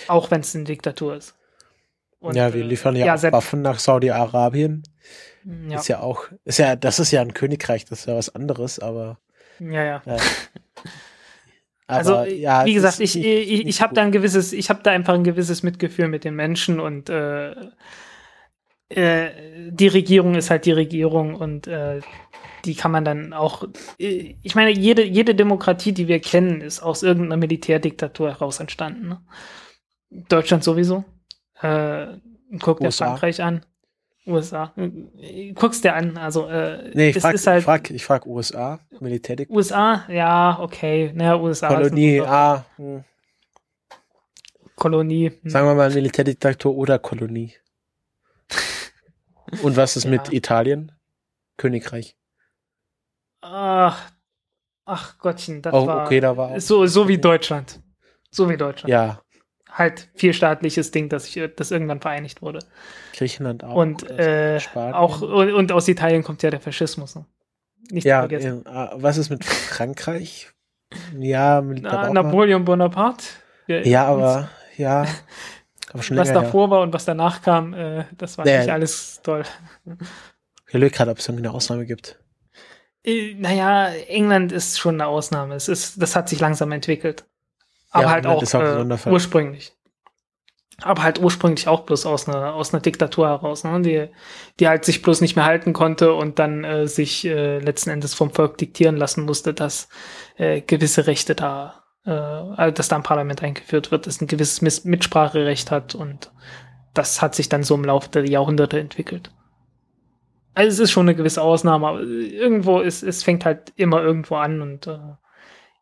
Auch 0.08 0.30
wenn 0.30 0.40
es 0.40 0.54
eine 0.54 0.64
Diktatur 0.64 1.16
ist. 1.16 1.34
Und, 2.18 2.34
ja, 2.36 2.52
wir 2.52 2.62
äh, 2.64 2.66
liefern 2.66 2.96
ja, 2.96 3.14
ja 3.14 3.32
Waffen 3.32 3.62
nach 3.62 3.78
Saudi-Arabien. 3.78 4.82
Ja. 5.68 5.78
Ist 5.78 5.88
ja 5.88 6.00
auch, 6.00 6.24
ist 6.44 6.58
ja, 6.58 6.74
das 6.74 6.98
ist 6.98 7.12
ja 7.12 7.20
ein 7.20 7.34
Königreich, 7.34 7.84
das 7.84 8.00
ist 8.00 8.06
ja 8.06 8.16
was 8.16 8.34
anderes, 8.34 8.78
aber. 8.80 9.18
Ja, 9.60 9.84
ja. 9.84 10.02
ja. 10.04 10.16
also, 11.86 12.24
ja, 12.24 12.64
wie 12.64 12.74
gesagt, 12.74 12.98
ich, 12.98 13.14
nicht, 13.14 13.26
ich, 13.26 13.66
ich 13.66 13.80
habe 13.80 13.94
da 13.94 14.02
ein 14.02 14.10
gewisses, 14.10 14.52
ich 14.52 14.70
habe 14.70 14.82
da 14.82 14.90
einfach 14.90 15.14
ein 15.14 15.22
gewisses 15.22 15.62
Mitgefühl 15.62 16.08
mit 16.08 16.24
den 16.24 16.34
Menschen 16.34 16.80
und 16.80 17.08
äh, 17.10 17.54
äh, 18.88 19.30
die 19.70 19.88
Regierung 19.88 20.34
ist 20.34 20.50
halt 20.50 20.64
die 20.64 20.72
Regierung 20.72 21.34
und 21.34 21.66
äh, 21.66 22.00
die 22.64 22.74
kann 22.74 22.90
man 22.90 23.04
dann 23.04 23.32
auch. 23.32 23.64
Äh, 23.98 24.36
ich 24.42 24.54
meine, 24.54 24.70
jede, 24.70 25.04
jede 25.04 25.34
Demokratie, 25.34 25.92
die 25.92 26.08
wir 26.08 26.20
kennen, 26.20 26.60
ist 26.60 26.82
aus 26.82 27.02
irgendeiner 27.02 27.36
Militärdiktatur 27.36 28.30
heraus 28.30 28.60
entstanden. 28.60 29.08
Ne? 29.08 29.20
Deutschland 30.28 30.64
sowieso. 30.64 31.04
Äh, 31.60 32.18
guck 32.60 32.80
dir 32.80 32.92
Frankreich 32.92 33.42
an. 33.42 33.64
USA. 34.26 34.72
Guckst 35.54 35.84
dir 35.84 35.94
an, 35.94 36.16
also 36.18 36.48
äh, 36.48 36.90
nee, 36.94 37.10
ich 37.10 37.20
frag, 37.20 37.34
ist 37.34 37.46
halt, 37.46 37.60
ich 37.60 37.64
frag, 37.64 37.90
ich 37.90 38.04
frag 38.04 38.26
USA, 38.26 38.80
Militärdiktatur. 38.98 39.56
USA, 39.56 40.04
ja, 40.08 40.58
okay. 40.60 41.12
Naja, 41.14 41.40
USA. 41.40 41.68
Kolonie, 41.68 42.20
ah. 42.22 42.64
Hm. 42.74 43.04
Kolonie. 44.74 45.30
Hm. 45.30 45.50
Sagen 45.50 45.68
wir 45.68 45.74
mal 45.76 45.90
Militärdiktatur 45.90 46.74
oder 46.74 46.98
Kolonie. 46.98 47.54
Und 49.62 49.76
was 49.76 49.96
ist 49.96 50.04
ja. 50.04 50.10
mit 50.10 50.32
Italien? 50.32 50.92
Königreich. 51.56 52.16
Ach, 53.40 54.10
ach 54.84 55.18
Gottchen, 55.18 55.62
das 55.62 55.72
oh, 55.72 55.86
war, 55.86 56.04
okay, 56.04 56.20
da 56.20 56.36
war 56.36 56.60
so, 56.60 56.86
so 56.86 57.08
wie 57.08 57.18
Deutschland. 57.18 57.80
So 58.30 58.48
wie 58.48 58.56
Deutschland. 58.56 58.90
Ja, 58.90 59.22
halt 59.76 60.08
vielstaatliches 60.14 60.90
Ding, 60.90 61.08
dass 61.08 61.26
ich, 61.26 61.54
das 61.56 61.70
irgendwann 61.70 62.00
vereinigt 62.00 62.42
wurde. 62.42 62.60
Griechenland 63.14 63.64
auch. 63.64 63.74
Und 63.74 64.08
äh, 64.10 64.58
auch 64.74 65.20
und, 65.20 65.52
und, 65.52 65.72
aus 65.72 65.88
Italien 65.88 66.22
kommt 66.22 66.42
ja 66.42 66.50
der 66.50 66.60
Faschismus. 66.60 67.14
Ne? 67.14 67.26
Nicht 67.90 68.04
ja, 68.04 68.20
vergessen. 68.20 68.64
Ja, 68.64 68.92
was 68.94 69.18
ist 69.18 69.30
mit 69.30 69.44
Frankreich? 69.44 70.50
Ja, 71.18 71.62
mit 71.62 71.82
Na, 71.82 72.10
Napoleon 72.10 72.64
Bonaparte. 72.64 73.24
Ja, 73.66 73.80
ja 73.80 74.06
aber 74.06 74.48
ja. 74.76 75.04
Was 75.92 76.32
davor 76.32 76.66
her. 76.66 76.70
war 76.70 76.80
und 76.82 76.92
was 76.92 77.04
danach 77.04 77.42
kam, 77.42 77.72
äh, 77.72 78.04
das 78.16 78.38
war 78.38 78.46
ja, 78.46 78.60
nicht 78.60 78.70
alles 78.70 79.20
toll. 79.22 79.44
Ich 80.66 80.74
überlege 80.74 80.96
gerade, 80.96 81.10
ob 81.12 81.18
es 81.18 81.28
irgendwie 81.28 81.46
eine 81.46 81.54
Ausnahme 81.54 81.86
gibt. 81.86 82.18
Äh, 83.04 83.34
naja, 83.34 83.88
England 84.08 84.52
ist 84.52 84.78
schon 84.78 84.96
eine 84.96 85.06
Ausnahme. 85.06 85.54
Es 85.54 85.68
ist, 85.68 86.02
das 86.02 86.16
hat 86.16 86.28
sich 86.28 86.40
langsam 86.40 86.72
entwickelt. 86.72 87.24
Aber 87.90 88.04
ja, 88.04 88.10
halt 88.10 88.26
auch, 88.26 88.42
auch 88.42 89.06
äh, 89.06 89.10
ursprünglich. 89.10 89.72
Aber 90.82 91.02
halt 91.02 91.18
ursprünglich 91.20 91.68
auch 91.68 91.80
bloß 91.80 92.04
aus 92.04 92.28
einer, 92.28 92.52
aus 92.52 92.74
einer 92.74 92.82
Diktatur 92.82 93.28
heraus, 93.28 93.64
ne? 93.64 93.80
die, 93.80 94.08
die 94.60 94.68
halt 94.68 94.84
sich 94.84 95.00
bloß 95.00 95.22
nicht 95.22 95.34
mehr 95.34 95.46
halten 95.46 95.72
konnte 95.72 96.12
und 96.12 96.38
dann 96.38 96.64
äh, 96.64 96.86
sich 96.86 97.24
äh, 97.24 97.60
letzten 97.60 97.88
Endes 97.88 98.12
vom 98.12 98.30
Volk 98.30 98.58
diktieren 98.58 98.98
lassen 98.98 99.24
musste, 99.24 99.54
dass 99.54 99.88
äh, 100.36 100.60
gewisse 100.60 101.06
Rechte 101.06 101.34
da, 101.34 101.85
äh, 102.06 102.10
also 102.10 102.74
dass 102.74 102.88
da 102.88 102.96
ein 102.96 103.02
Parlament 103.02 103.42
eingeführt 103.42 103.90
wird, 103.90 104.06
das 104.06 104.20
ein 104.20 104.26
gewisses 104.26 104.84
Mitspracherecht 104.84 105.70
hat 105.70 105.94
und 105.94 106.30
das 106.94 107.20
hat 107.20 107.34
sich 107.34 107.48
dann 107.48 107.62
so 107.62 107.74
im 107.74 107.84
Laufe 107.84 108.08
der 108.08 108.28
Jahrhunderte 108.28 108.80
entwickelt. 108.80 109.30
Also 110.54 110.68
es 110.70 110.78
ist 110.78 110.92
schon 110.92 111.06
eine 111.06 111.14
gewisse 111.14 111.42
Ausnahme, 111.42 111.86
aber 111.86 112.00
irgendwo 112.00 112.80
ist, 112.80 113.02
es 113.02 113.22
fängt 113.22 113.44
halt 113.44 113.72
immer 113.76 114.02
irgendwo 114.02 114.36
an 114.36 114.62
und 114.62 114.86
äh, 114.86 114.98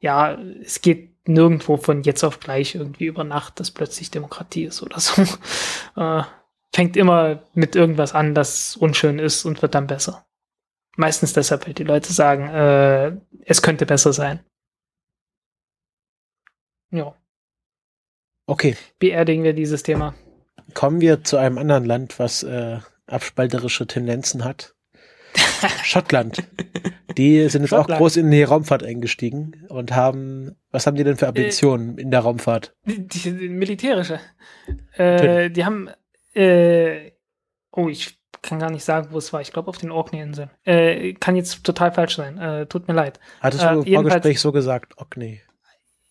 ja, 0.00 0.36
es 0.60 0.80
geht 0.80 1.28
nirgendwo 1.28 1.76
von 1.76 2.02
jetzt 2.02 2.24
auf 2.24 2.40
gleich 2.40 2.74
irgendwie 2.74 3.06
über 3.06 3.24
Nacht, 3.24 3.60
dass 3.60 3.70
plötzlich 3.70 4.10
Demokratie 4.10 4.64
ist 4.64 4.82
oder 4.82 5.00
so. 5.00 5.22
Äh, 5.96 6.24
fängt 6.74 6.96
immer 6.96 7.44
mit 7.54 7.76
irgendwas 7.76 8.16
an, 8.16 8.34
das 8.34 8.74
unschön 8.74 9.20
ist 9.20 9.44
und 9.44 9.62
wird 9.62 9.76
dann 9.76 9.86
besser. 9.86 10.26
Meistens 10.96 11.32
deshalb, 11.32 11.66
weil 11.66 11.74
die 11.74 11.84
Leute 11.84 12.12
sagen, 12.12 12.48
äh, 12.48 13.16
es 13.44 13.62
könnte 13.62 13.86
besser 13.86 14.12
sein. 14.12 14.40
Ja. 16.96 17.14
Okay, 18.46 18.76
beerdigen 18.98 19.42
wir 19.44 19.52
dieses 19.54 19.82
Thema. 19.82 20.14
kommen 20.74 21.00
wir 21.00 21.24
zu 21.24 21.36
einem 21.38 21.58
anderen 21.58 21.84
Land, 21.84 22.18
was 22.18 22.42
äh, 22.42 22.78
abspalterische 23.06 23.86
Tendenzen 23.86 24.44
hat. 24.44 24.74
Schottland. 25.82 26.44
Die 27.16 27.48
sind 27.48 27.62
jetzt 27.62 27.72
auch 27.72 27.78
Schottland. 27.82 27.98
groß 28.00 28.16
in 28.18 28.30
die 28.30 28.42
Raumfahrt 28.42 28.82
eingestiegen 28.84 29.66
und 29.68 29.92
haben, 29.92 30.56
was 30.70 30.86
haben 30.86 30.96
die 30.96 31.04
denn 31.04 31.16
für 31.16 31.26
Ambitionen 31.28 31.98
in 31.98 32.10
der 32.10 32.20
Raumfahrt? 32.20 32.74
Die, 32.84 33.06
die, 33.08 33.48
militärische. 33.48 34.20
Äh, 34.92 35.50
die 35.50 35.64
haben, 35.64 35.88
äh, 36.34 37.12
oh, 37.72 37.88
ich 37.88 38.18
kann 38.42 38.58
gar 38.58 38.70
nicht 38.70 38.84
sagen, 38.84 39.08
wo 39.10 39.18
es 39.18 39.32
war. 39.32 39.40
Ich 39.40 39.52
glaube 39.52 39.68
auf 39.68 39.78
den 39.78 39.90
Orkney-Inseln. 39.90 40.50
Äh, 40.64 41.14
kann 41.14 41.34
jetzt 41.34 41.64
total 41.64 41.92
falsch 41.92 42.16
sein. 42.16 42.38
Äh, 42.38 42.66
tut 42.66 42.86
mir 42.88 42.94
leid. 42.94 43.18
Hattest 43.40 43.64
Äh, 43.64 43.72
du 43.74 43.82
im 43.82 43.94
Vorgespräch 43.94 44.40
so 44.40 44.52
gesagt? 44.52 44.94
Nee. 45.16 45.40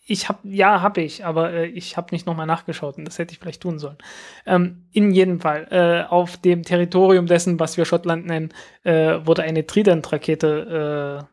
Ich 0.06 0.28
habe, 0.28 0.40
ja, 0.44 0.82
habe 0.82 1.02
ich, 1.02 1.26
aber 1.26 1.54
äh, 1.54 1.66
ich 1.68 1.96
habe 1.96 2.10
nicht 2.12 2.26
nochmal 2.26 2.46
nachgeschaut 2.46 2.98
und 2.98 3.06
das 3.06 3.20
hätte 3.20 3.32
ich 3.34 3.40
vielleicht 3.40 3.62
tun 3.62 3.80
sollen. 3.80 3.98
Ähm, 4.46 4.86
in 4.92 5.12
jedem 5.12 5.40
Fall, 5.40 5.68
äh, 5.72 6.04
auf 6.10 6.36
dem 6.38 6.64
Territorium 6.64 7.26
dessen, 7.26 7.60
was 7.60 7.78
wir 7.78 7.86
Schottland 7.86 8.26
nennen, 8.26 8.54
äh, 8.84 9.20
wurde 9.26 9.44
eine 9.44 9.66
Trident-Rakete 9.66 11.22
äh, 11.22 11.26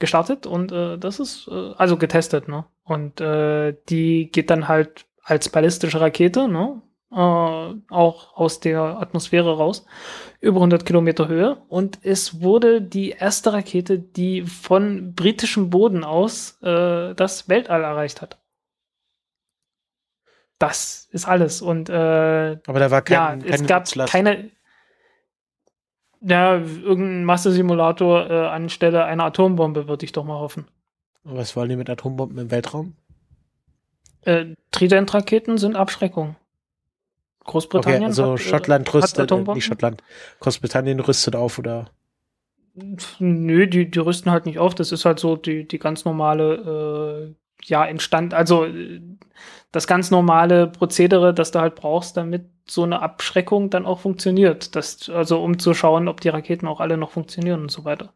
gestartet 0.00 0.46
und 0.46 0.72
äh, 0.72 0.98
das 0.98 1.20
ist 1.20 1.46
äh, 1.48 1.72
also 1.76 1.96
getestet, 1.96 2.48
ne? 2.48 2.64
Und 2.82 3.20
äh, 3.20 3.76
die 3.88 4.30
geht 4.32 4.50
dann 4.50 4.66
halt 4.66 5.06
als 5.22 5.48
ballistische 5.48 6.00
Rakete, 6.00 6.48
ne? 6.48 6.82
Äh, 7.12 7.16
auch 7.16 8.36
aus 8.36 8.60
der 8.60 8.80
Atmosphäre 8.80 9.56
raus, 9.56 9.84
über 10.40 10.58
100 10.58 10.86
Kilometer 10.86 11.26
Höhe. 11.26 11.56
Und 11.68 11.98
es 12.02 12.40
wurde 12.40 12.80
die 12.80 13.10
erste 13.10 13.52
Rakete, 13.52 13.98
die 13.98 14.42
von 14.42 15.14
britischem 15.14 15.70
Boden 15.70 16.04
aus 16.04 16.58
äh, 16.62 17.14
das 17.14 17.48
Weltall 17.48 17.82
erreicht 17.82 18.22
hat. 18.22 18.38
Das 20.60 21.08
ist 21.10 21.26
alles. 21.26 21.62
Und 21.62 21.88
äh, 21.88 22.58
Aber 22.66 22.78
da 22.78 22.90
war 22.92 23.02
kein, 23.02 23.14
ja, 23.14 23.26
keine 23.28 23.54
es 23.54 23.66
gab 23.66 23.82
Nutzlast. 23.82 24.12
keine. 24.12 24.50
Ja, 26.20 26.58
irgendein 26.58 27.24
Massesimulator 27.24 28.30
äh, 28.30 28.46
anstelle 28.48 29.04
einer 29.06 29.24
Atombombe, 29.24 29.88
würde 29.88 30.04
ich 30.04 30.12
doch 30.12 30.24
mal 30.24 30.38
hoffen. 30.38 30.68
Was 31.24 31.56
wollen 31.56 31.70
die 31.70 31.76
mit 31.76 31.88
Atombomben 31.90 32.38
im 32.38 32.50
Weltraum? 32.50 32.94
Äh, 34.20 34.54
Trident-Raketen 34.70 35.56
sind 35.56 35.76
Abschreckung. 35.76 36.36
Okay, 37.40 37.52
Großbritannien 37.52 38.04
also 38.04 38.32
hat, 38.32 38.40
äh, 38.40 38.42
Schottland 38.42 38.94
rüstet, 38.94 39.32
äh, 39.32 39.54
nicht 39.54 39.64
Schottland, 39.64 40.02
Großbritannien 40.40 41.00
rüstet 41.00 41.36
auf 41.36 41.58
oder 41.58 41.90
Nö, 43.18 43.66
die, 43.66 43.90
die 43.90 43.98
rüsten 43.98 44.30
halt 44.30 44.46
nicht 44.46 44.58
auf. 44.58 44.74
Das 44.74 44.92
ist 44.92 45.04
halt 45.04 45.18
so 45.18 45.36
die, 45.36 45.66
die 45.66 45.78
ganz 45.78 46.04
normale, 46.04 47.34
äh, 47.34 47.34
ja, 47.64 47.84
entstand, 47.84 48.32
also 48.32 48.64
äh, 48.64 49.00
das 49.72 49.86
ganz 49.86 50.10
normale 50.10 50.66
Prozedere, 50.66 51.34
das 51.34 51.50
du 51.50 51.60
halt 51.60 51.74
brauchst, 51.74 52.16
damit 52.16 52.46
so 52.66 52.82
eine 52.82 53.02
Abschreckung 53.02 53.70
dann 53.70 53.86
auch 53.86 54.00
funktioniert. 54.00 54.76
Das, 54.76 55.08
also 55.08 55.42
um 55.42 55.58
zu 55.58 55.74
schauen, 55.74 56.08
ob 56.08 56.20
die 56.20 56.28
Raketen 56.28 56.66
auch 56.66 56.80
alle 56.80 56.96
noch 56.96 57.10
funktionieren 57.10 57.62
und 57.62 57.70
so 57.70 57.84
weiter. 57.84 58.12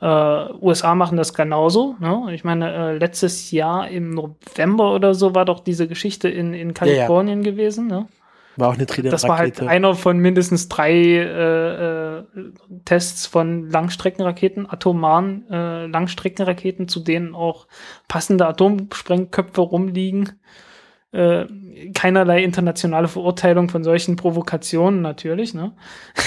Äh, 0.00 0.52
USA 0.60 0.94
machen 0.94 1.16
das 1.16 1.32
genauso. 1.32 1.96
Ne? 2.00 2.28
Ich 2.32 2.44
meine, 2.44 2.72
äh, 2.72 2.98
letztes 2.98 3.50
Jahr 3.50 3.88
im 3.88 4.10
November 4.10 4.94
oder 4.94 5.14
so 5.14 5.34
war 5.34 5.44
doch 5.44 5.60
diese 5.60 5.88
Geschichte 5.88 6.28
in, 6.28 6.52
in 6.52 6.68
ja. 6.68 6.74
Kalifornien 6.74 7.42
gewesen. 7.42 7.86
Ne? 7.86 8.06
War 8.56 8.68
auch 8.68 8.74
eine 8.74 8.86
Trident-Rakete. 8.86 9.10
Das 9.10 9.28
war 9.28 9.38
halt 9.38 9.60
einer 9.60 9.94
von 9.94 10.18
mindestens 10.18 10.68
drei 10.68 10.92
äh, 10.92 12.18
äh, 12.18 12.24
Tests 12.84 13.26
von 13.26 13.70
Langstreckenraketen, 13.70 14.68
atomaren 14.68 15.48
äh, 15.50 15.86
Langstreckenraketen, 15.86 16.88
zu 16.88 17.00
denen 17.00 17.34
auch 17.34 17.66
passende 18.08 18.46
Atomsprengköpfe 18.46 19.60
rumliegen. 19.60 20.40
Äh, 21.12 21.46
keinerlei 21.94 22.42
internationale 22.42 23.08
Verurteilung 23.08 23.68
von 23.68 23.84
solchen 23.84 24.16
Provokationen 24.16 25.02
natürlich. 25.02 25.54
Ne? 25.54 25.76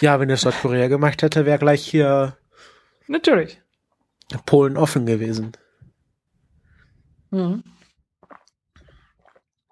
Ja, 0.00 0.18
wenn 0.18 0.28
es 0.30 0.44
Nordkorea 0.44 0.88
gemacht 0.88 1.22
hätte, 1.22 1.46
wäre 1.46 1.60
gleich 1.60 1.86
hier 1.86 2.36
Natürlich. 3.06 3.60
Polen 4.46 4.76
offen 4.76 5.06
gewesen. 5.06 5.52
Mhm. 7.30 7.62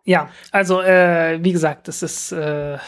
Ja, 0.04 0.30
also 0.50 0.80
äh, 0.80 1.38
wie 1.42 1.52
gesagt, 1.52 1.88
das 1.88 2.02
ist 2.02 2.32
äh, 2.32 2.78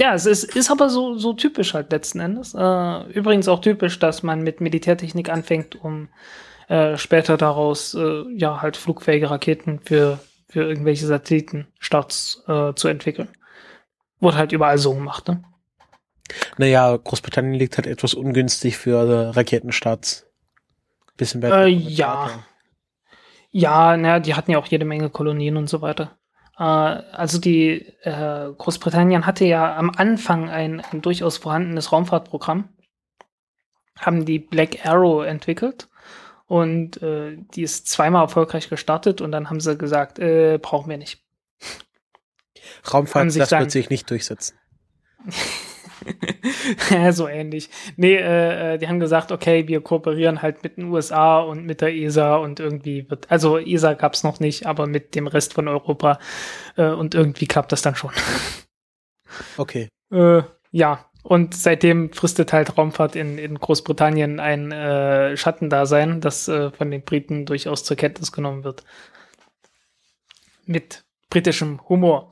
ja, 0.00 0.14
es 0.14 0.26
ist, 0.26 0.44
ist 0.56 0.70
aber 0.70 0.88
so, 0.88 1.16
so 1.18 1.32
typisch 1.32 1.74
halt 1.74 1.92
letzten 1.92 2.20
Endes. 2.20 2.54
Äh, 2.54 3.02
übrigens 3.12 3.46
auch 3.48 3.60
typisch, 3.60 3.98
dass 3.98 4.22
man 4.22 4.42
mit 4.42 4.60
Militärtechnik 4.60 5.28
anfängt, 5.28 5.76
um 5.76 6.08
äh, 6.68 6.96
später 6.96 7.36
daraus 7.36 7.94
äh, 7.94 8.24
ja 8.34 8.62
halt 8.62 8.76
flugfähige 8.76 9.30
Raketen 9.30 9.80
für, 9.80 10.18
für 10.48 10.62
irgendwelche 10.62 11.06
Satellitenstarts 11.06 12.42
äh, 12.48 12.72
zu 12.74 12.88
entwickeln. 12.88 13.28
Wurde 14.18 14.38
halt 14.38 14.52
überall 14.52 14.78
so 14.78 14.94
gemacht, 14.94 15.28
ne? 15.28 15.44
Naja, 16.56 16.96
Großbritannien 16.96 17.54
liegt 17.54 17.76
halt 17.76 17.86
etwas 17.86 18.14
ungünstig 18.14 18.78
für 18.78 18.96
äh, 18.96 19.28
Raketenstarts. 19.30 20.26
Bisschen 21.16 21.42
besser. 21.42 21.66
Äh, 21.66 21.68
ja. 21.68 22.44
Ja, 23.52 23.96
naja, 23.96 24.18
die 24.18 24.34
hatten 24.34 24.50
ja 24.50 24.58
auch 24.58 24.66
jede 24.66 24.84
Menge 24.86 25.10
Kolonien 25.10 25.56
und 25.56 25.68
so 25.68 25.82
weiter. 25.82 26.16
Äh, 26.58 26.62
also 26.62 27.38
die 27.38 27.86
äh, 28.02 28.50
Großbritannien 28.56 29.26
hatte 29.26 29.44
ja 29.44 29.76
am 29.76 29.90
Anfang 29.90 30.48
ein, 30.50 30.80
ein 30.80 31.02
durchaus 31.02 31.36
vorhandenes 31.36 31.92
Raumfahrtprogramm, 31.92 32.70
haben 33.98 34.24
die 34.24 34.38
Black 34.38 34.84
Arrow 34.86 35.24
entwickelt 35.24 35.88
und 36.46 37.02
äh, 37.02 37.36
die 37.54 37.62
ist 37.62 37.88
zweimal 37.88 38.22
erfolgreich 38.22 38.68
gestartet 38.70 39.20
und 39.20 39.32
dann 39.32 39.50
haben 39.50 39.60
sie 39.60 39.76
gesagt, 39.76 40.18
äh, 40.18 40.58
brauchen 40.60 40.88
wir 40.90 40.96
nicht. 40.98 41.22
Raumfahrt, 42.92 43.30
sich 43.30 43.40
das 43.40 43.50
dann- 43.50 43.60
wird 43.60 43.70
sich 43.70 43.90
nicht 43.90 44.10
durchsetzen. 44.10 44.58
so 47.12 47.28
ähnlich. 47.28 47.70
Nee, 47.96 48.16
äh, 48.16 48.74
äh, 48.74 48.78
die 48.78 48.88
haben 48.88 49.00
gesagt, 49.00 49.32
okay, 49.32 49.68
wir 49.68 49.80
kooperieren 49.80 50.42
halt 50.42 50.62
mit 50.62 50.76
den 50.76 50.84
USA 50.84 51.40
und 51.40 51.64
mit 51.64 51.80
der 51.80 51.94
ESA 51.94 52.36
und 52.36 52.60
irgendwie 52.60 53.08
wird, 53.10 53.30
also 53.30 53.58
ESA 53.58 53.94
gab's 53.94 54.22
noch 54.24 54.40
nicht, 54.40 54.66
aber 54.66 54.86
mit 54.86 55.14
dem 55.14 55.26
Rest 55.26 55.54
von 55.54 55.68
Europa 55.68 56.18
äh, 56.76 56.88
und 56.88 57.14
irgendwie 57.14 57.46
klappt 57.46 57.72
das 57.72 57.82
dann 57.82 57.94
schon. 57.94 58.12
Okay. 59.56 59.88
Äh, 60.12 60.42
ja, 60.72 61.06
und 61.22 61.54
seitdem 61.54 62.12
fristet 62.12 62.52
halt 62.52 62.76
Raumfahrt 62.76 63.16
in, 63.16 63.38
in 63.38 63.58
Großbritannien 63.58 64.40
ein 64.40 64.72
äh, 64.72 65.36
Schattendasein, 65.38 66.20
das 66.20 66.48
äh, 66.48 66.70
von 66.70 66.90
den 66.90 67.02
Briten 67.02 67.46
durchaus 67.46 67.82
zur 67.84 67.96
Kenntnis 67.96 68.32
genommen 68.32 68.62
wird. 68.64 68.84
Mit 70.66 71.02
britischem 71.30 71.80
Humor. 71.88 72.30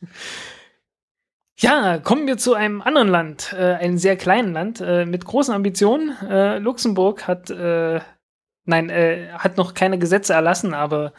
ja, 1.58 1.98
kommen 1.98 2.26
wir 2.26 2.36
zu 2.38 2.54
einem 2.54 2.82
anderen 2.82 3.08
Land, 3.08 3.54
äh, 3.58 3.74
einem 3.74 3.98
sehr 3.98 4.16
kleinen 4.16 4.52
Land 4.52 4.80
äh, 4.80 5.06
mit 5.06 5.24
großen 5.24 5.54
Ambitionen. 5.54 6.16
Äh, 6.28 6.58
Luxemburg 6.58 7.26
hat, 7.26 7.50
äh, 7.50 8.00
nein, 8.64 8.90
äh, 8.90 9.28
hat 9.32 9.56
noch 9.56 9.74
keine 9.74 9.98
Gesetze 9.98 10.34
erlassen, 10.34 10.74
aber 10.74 11.12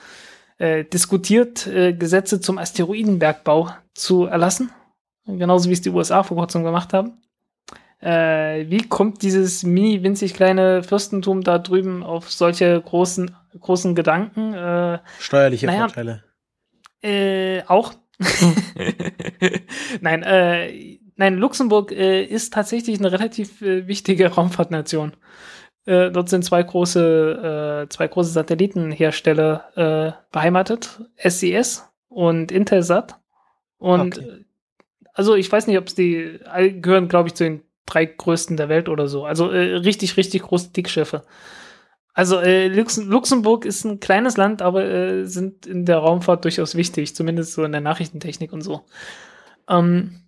äh, 0.60 0.84
diskutiert, 0.84 1.68
äh, 1.68 1.94
Gesetze 1.94 2.40
zum 2.40 2.58
Asteroidenbergbau 2.58 3.70
zu 3.94 4.26
erlassen. 4.26 4.72
Genauso 5.26 5.70
wie 5.70 5.74
es 5.74 5.82
die 5.82 5.90
USA 5.90 6.24
vor 6.24 6.38
kurzem 6.38 6.64
gemacht 6.64 6.94
haben. 6.94 7.22
Äh, 8.00 8.70
wie 8.70 8.88
kommt 8.88 9.24
dieses 9.24 9.64
mini 9.64 10.04
winzig 10.04 10.36
kleine 10.36 10.84
Fürstentum 10.84 11.42
da 11.44 11.58
drüben 11.58 12.04
auf 12.04 12.32
solche 12.32 12.80
großen, 12.80 13.36
großen 13.60 13.96
Gedanken? 13.96 14.54
Äh, 14.54 15.00
Steuerliche 15.20 15.66
Naja. 15.66 15.80
Vorteile. 15.88 16.24
äh, 17.02 17.64
auch. 17.68 17.94
nein, 20.02 20.24
äh, 20.24 21.00
nein, 21.16 21.38
Luxemburg 21.38 21.92
äh, 21.92 22.24
ist 22.24 22.54
tatsächlich 22.54 23.00
eine 23.00 23.12
relativ 23.12 23.62
äh, 23.62 23.88
wichtige 23.88 24.28
Raumfahrtnation. 24.28 25.14
Äh, 25.86 26.12
dort 26.12 26.30
sind 26.30 26.44
zwei 26.44 26.64
große, 26.64 27.86
äh, 27.86 27.90
zwei 27.90 28.08
große 28.08 28.32
Satellitenhersteller 28.32 29.72
äh, 29.76 30.12
beheimatet, 30.32 31.02
SES 31.18 31.88
und 32.10 32.52
Intelsat. 32.52 33.20
Und 33.78 34.18
Okay. 34.18 34.28
äh, 34.28 34.44
also 35.14 35.34
ich 35.36 35.52
weiß 35.52 35.66
nicht, 35.68 35.78
ob 35.80 35.88
es 35.88 35.96
die 35.96 36.40
gehören, 36.82 37.08
glaube 37.08 37.30
ich, 37.30 37.34
zu 37.36 37.44
den 37.44 37.64
drei 37.88 38.06
größten 38.06 38.56
der 38.58 38.70
Welt 38.70 38.88
oder 38.90 39.08
so. 39.08 39.26
Also 39.26 39.50
äh, 39.50 39.76
richtig, 39.78 40.16
richtig 40.18 40.44
große 40.44 40.70
Dickschiffe. 40.74 41.24
Also 42.18 42.40
äh, 42.40 42.68
Lux 42.68 42.98
Luxemburg 42.98 43.64
ist 43.64 43.84
ein 43.84 44.00
kleines 44.00 44.38
Land, 44.38 44.64
aber 44.64 44.84
äh, 44.84 45.26
sind 45.26 45.68
in 45.68 45.86
der 45.86 46.00
Raumfahrt 46.00 46.46
durchaus 46.46 46.74
wichtig, 46.74 47.16
zumindest 47.16 47.54
so 47.54 47.64
in 47.64 47.72
der 47.72 47.80
Nachrichtentechnik 47.80 48.52
und 48.52 48.62
so. 48.62 48.86
Ähm, 49.70 50.24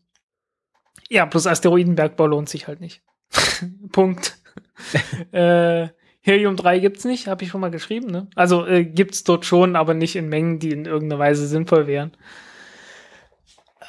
ja, 1.09 1.25
plus 1.25 1.47
Asteroidenbergbau 1.47 2.27
lohnt 2.27 2.47
sich 2.47 2.67
halt 2.67 2.79
nicht. 2.79 3.01
Punkt. 3.91 4.37
äh, 5.31 5.87
Helium-3 6.21 6.79
gibt's 6.79 7.05
nicht, 7.05 7.25
habe 7.25 7.43
ich 7.43 7.49
schon 7.49 7.61
mal 7.61 7.71
geschrieben. 7.71 8.11
Ne? 8.11 8.27
Also 8.35 8.67
äh, 8.67 8.85
gibt's 8.85 9.23
dort 9.23 9.47
schon, 9.47 9.75
aber 9.75 9.95
nicht 9.95 10.15
in 10.15 10.29
Mengen, 10.29 10.59
die 10.59 10.69
in 10.69 10.85
irgendeiner 10.85 11.17
Weise 11.17 11.47
sinnvoll 11.47 11.87
wären. 11.87 12.11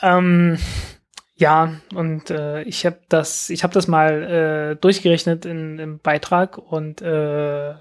Ähm, 0.00 0.56
ja, 1.36 1.74
und 1.94 2.30
äh, 2.30 2.62
ich 2.62 2.86
habe 2.86 3.00
das, 3.10 3.50
ich 3.50 3.62
habe 3.62 3.74
das 3.74 3.88
mal 3.88 4.22
äh, 4.22 4.76
durchgerechnet 4.76 5.44
in, 5.44 5.78
im 5.78 5.98
Beitrag 5.98 6.56
und 6.56 7.02
äh, 7.02 7.74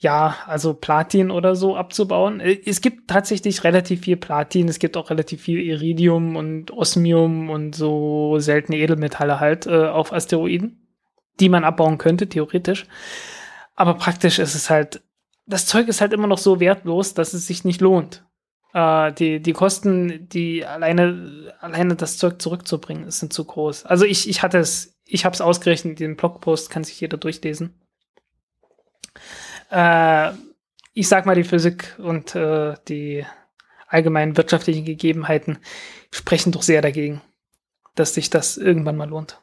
ja, 0.00 0.36
also 0.46 0.72
Platin 0.72 1.30
oder 1.30 1.54
so 1.54 1.76
abzubauen. 1.76 2.40
Äh, 2.40 2.58
es 2.64 2.80
gibt 2.80 3.08
tatsächlich 3.08 3.64
relativ 3.64 4.00
viel 4.02 4.16
Platin, 4.16 4.68
es 4.68 4.78
gibt 4.78 4.96
auch 4.96 5.10
relativ 5.10 5.42
viel 5.42 5.60
Iridium 5.60 6.36
und 6.36 6.70
Osmium 6.70 7.50
und 7.50 7.74
so 7.74 8.38
seltene 8.38 8.78
Edelmetalle 8.78 9.40
halt 9.40 9.66
äh, 9.66 9.86
auf 9.86 10.12
Asteroiden, 10.12 10.88
die 11.38 11.50
man 11.50 11.64
abbauen 11.64 11.98
könnte, 11.98 12.28
theoretisch. 12.28 12.86
Aber 13.76 13.94
praktisch 13.94 14.38
ist 14.38 14.54
es 14.54 14.70
halt, 14.70 15.02
das 15.46 15.66
Zeug 15.66 15.86
ist 15.88 16.00
halt 16.00 16.14
immer 16.14 16.26
noch 16.26 16.38
so 16.38 16.60
wertlos, 16.60 17.14
dass 17.14 17.34
es 17.34 17.46
sich 17.46 17.64
nicht 17.64 17.82
lohnt. 17.82 18.24
Äh, 18.72 19.12
die, 19.12 19.40
die 19.40 19.52
Kosten, 19.52 20.28
die 20.30 20.64
alleine, 20.64 21.54
alleine 21.60 21.94
das 21.94 22.16
Zeug 22.16 22.40
zurückzubringen, 22.40 23.10
sind 23.10 23.34
zu 23.34 23.44
groß. 23.44 23.84
Also 23.84 24.06
ich, 24.06 24.30
ich 24.30 24.42
hatte 24.42 24.58
es, 24.58 24.98
ich 25.04 25.26
habe 25.26 25.34
es 25.34 25.42
ausgerechnet, 25.42 26.00
den 26.00 26.16
Blogpost 26.16 26.70
kann 26.70 26.84
sich 26.84 26.98
jeder 27.00 27.18
durchlesen. 27.18 27.74
Äh, 29.70 30.32
ich 30.92 31.08
sag 31.08 31.26
mal, 31.26 31.34
die 31.34 31.44
Physik 31.44 31.96
und 31.98 32.34
äh, 32.34 32.74
die 32.88 33.24
allgemeinen 33.88 34.36
wirtschaftlichen 34.36 34.84
Gegebenheiten 34.84 35.58
sprechen 36.12 36.52
doch 36.52 36.62
sehr 36.62 36.82
dagegen, 36.82 37.20
dass 37.94 38.14
sich 38.14 38.30
das 38.30 38.56
irgendwann 38.56 38.96
mal 38.96 39.08
lohnt. 39.08 39.40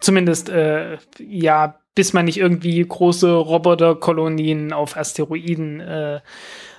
Zumindest, 0.00 0.48
äh, 0.48 0.98
ja, 1.18 1.80
bis 1.94 2.12
man 2.12 2.26
nicht 2.26 2.38
irgendwie 2.38 2.80
große 2.86 3.32
Roboterkolonien 3.32 4.72
auf 4.72 4.96
Asteroiden 4.96 5.80
äh, 5.80 6.20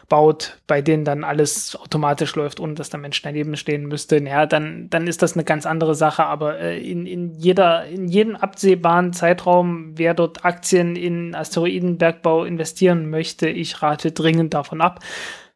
baut, 0.10 0.60
bei 0.68 0.82
denen 0.82 1.06
dann 1.06 1.24
alles 1.24 1.76
automatisch 1.76 2.36
läuft, 2.36 2.60
ohne 2.60 2.74
dass 2.74 2.90
der 2.90 3.00
Mensch 3.00 3.22
daneben 3.22 3.56
stehen 3.56 3.86
müsste, 3.86 4.20
naja, 4.20 4.46
dann, 4.46 4.90
dann 4.90 5.08
ist 5.08 5.22
das 5.22 5.34
eine 5.34 5.44
ganz 5.44 5.66
andere 5.66 5.96
Sache. 5.96 6.26
Aber 6.26 6.60
äh, 6.60 6.80
in, 6.80 7.06
in, 7.06 7.34
jeder, 7.36 7.86
in 7.86 8.08
jedem 8.08 8.36
absehbaren 8.36 9.14
Zeitraum, 9.14 9.98
wer 9.98 10.14
dort 10.14 10.44
Aktien 10.44 10.96
in 10.96 11.36
Asteroidenbergbau 11.36 12.44
investieren 12.44 13.10
möchte, 13.10 13.48
ich 13.48 13.82
rate 13.82 14.12
dringend 14.12 14.54
davon 14.54 14.82
ab. 14.82 15.00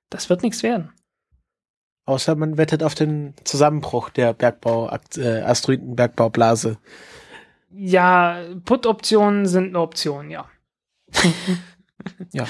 Das 0.09 0.29
wird 0.29 0.43
nichts 0.43 0.63
werden. 0.63 0.91
Außer 2.05 2.35
man 2.35 2.57
wettet 2.57 2.83
auf 2.83 2.95
den 2.95 3.33
Zusammenbruch 3.45 4.09
der 4.09 4.33
Bergbau, 4.33 4.89
äh, 5.17 5.41
Asteroidenbergbaublase. 5.41 6.77
Ja, 7.71 8.39
Put-Optionen 8.65 9.47
sind 9.47 9.69
eine 9.69 9.79
Option, 9.79 10.29
ja. 10.29 10.49
ja. 12.31 12.45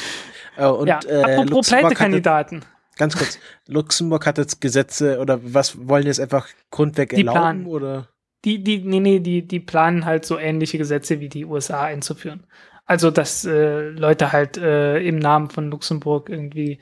Äh, 0.57 0.67
und, 0.67 0.87
ja, 0.87 0.99
äh, 1.07 1.39
apropos 1.39 1.67
Pleitekandidaten. 1.67 2.65
Ganz 2.95 3.17
kurz, 3.17 3.39
Luxemburg 3.67 4.25
hat 4.27 4.37
jetzt 4.37 4.61
Gesetze 4.61 5.19
oder 5.19 5.39
was 5.41 5.87
wollen 5.87 6.05
jetzt 6.05 6.19
einfach 6.19 6.47
grundweg 6.69 7.09
die 7.09 7.17
erlauben 7.17 7.39
planen, 7.39 7.65
oder? 7.65 8.09
Die, 8.45 8.63
die, 8.63 8.79
nee, 8.79 8.99
nee, 8.99 9.19
die, 9.19 9.47
die 9.47 9.59
planen 9.59 10.05
halt 10.05 10.25
so 10.25 10.37
ähnliche 10.37 10.77
Gesetze 10.77 11.19
wie 11.19 11.29
die 11.29 11.45
USA 11.45 11.83
einzuführen. 11.83 12.45
Also, 12.85 13.09
dass 13.09 13.45
äh, 13.45 13.89
Leute 13.89 14.33
halt 14.33 14.57
äh, 14.57 14.99
im 14.99 15.17
Namen 15.17 15.49
von 15.49 15.71
Luxemburg 15.71 16.29
irgendwie 16.29 16.79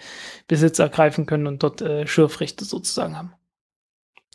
Besitz 0.47 0.79
ergreifen 0.79 1.27
können 1.27 1.45
und 1.45 1.61
dort 1.61 1.81
äh, 1.81 2.07
Schürfrechte 2.07 2.65
sozusagen 2.65 3.15
haben. 3.15 3.33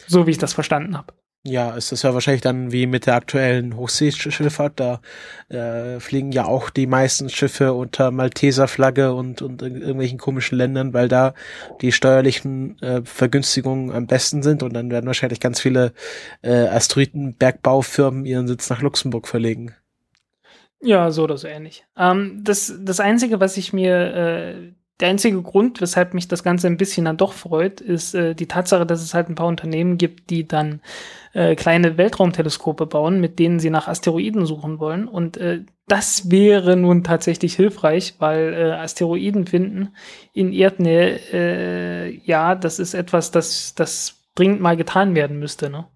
So 0.06 0.26
wie 0.26 0.30
ich 0.30 0.38
das 0.38 0.54
verstanden 0.54 0.96
habe. 0.96 1.12
Ja, 1.48 1.76
ist 1.76 1.92
das 1.92 2.02
ja 2.02 2.12
wahrscheinlich 2.12 2.40
dann 2.40 2.72
wie 2.72 2.88
mit 2.88 3.06
der 3.06 3.14
aktuellen 3.14 3.76
Hochseeschifffahrt. 3.76 4.80
Da 4.80 5.00
äh, 5.48 6.00
fliegen 6.00 6.32
ja 6.32 6.44
auch 6.44 6.70
die 6.70 6.88
meisten 6.88 7.28
Schiffe 7.28 7.72
unter 7.72 8.10
Malteser 8.10 8.66
Flagge 8.66 9.14
und, 9.14 9.42
und 9.42 9.62
in 9.62 9.76
irgendwelchen 9.76 10.18
komischen 10.18 10.58
Ländern, 10.58 10.92
weil 10.92 11.06
da 11.06 11.34
die 11.82 11.92
steuerlichen 11.92 12.82
äh, 12.82 13.02
Vergünstigungen 13.04 13.92
am 13.92 14.08
besten 14.08 14.42
sind. 14.42 14.64
Und 14.64 14.72
dann 14.72 14.90
werden 14.90 15.06
wahrscheinlich 15.06 15.38
ganz 15.38 15.60
viele 15.60 15.92
äh, 16.42 16.66
Asteroidenbergbaufirmen 16.66 18.26
ihren 18.26 18.48
Sitz 18.48 18.68
nach 18.68 18.82
Luxemburg 18.82 19.28
verlegen. 19.28 19.72
Ja, 20.82 21.12
so 21.12 21.22
oder 21.22 21.36
so 21.36 21.46
ähnlich. 21.46 21.84
Ähm, 21.96 22.40
das, 22.42 22.74
das 22.80 22.98
Einzige, 22.98 23.38
was 23.38 23.56
ich 23.56 23.72
mir 23.72 23.94
äh, 23.94 24.72
der 25.00 25.08
einzige 25.08 25.42
Grund, 25.42 25.80
weshalb 25.80 26.14
mich 26.14 26.26
das 26.26 26.42
Ganze 26.42 26.66
ein 26.66 26.78
bisschen 26.78 27.04
dann 27.04 27.18
doch 27.18 27.34
freut, 27.34 27.80
ist 27.82 28.14
äh, 28.14 28.34
die 28.34 28.46
Tatsache, 28.46 28.86
dass 28.86 29.02
es 29.02 29.12
halt 29.12 29.28
ein 29.28 29.34
paar 29.34 29.46
Unternehmen 29.46 29.98
gibt, 29.98 30.30
die 30.30 30.48
dann 30.48 30.80
äh, 31.34 31.54
kleine 31.54 31.98
Weltraumteleskope 31.98 32.86
bauen, 32.86 33.20
mit 33.20 33.38
denen 33.38 33.60
sie 33.60 33.68
nach 33.68 33.88
Asteroiden 33.88 34.46
suchen 34.46 34.78
wollen. 34.78 35.06
Und 35.06 35.36
äh, 35.36 35.64
das 35.86 36.30
wäre 36.30 36.76
nun 36.76 37.04
tatsächlich 37.04 37.54
hilfreich, 37.54 38.14
weil 38.20 38.54
äh, 38.54 38.72
Asteroiden 38.72 39.46
finden 39.46 39.94
in 40.32 40.52
Erdnähe, 40.52 41.20
äh, 41.30 42.16
ja, 42.24 42.54
das 42.54 42.78
ist 42.78 42.94
etwas, 42.94 43.30
das, 43.30 43.74
das 43.74 44.22
dringend 44.34 44.62
mal 44.62 44.78
getan 44.78 45.14
werden 45.14 45.38
müsste. 45.38 45.68
Ne? 45.68 45.86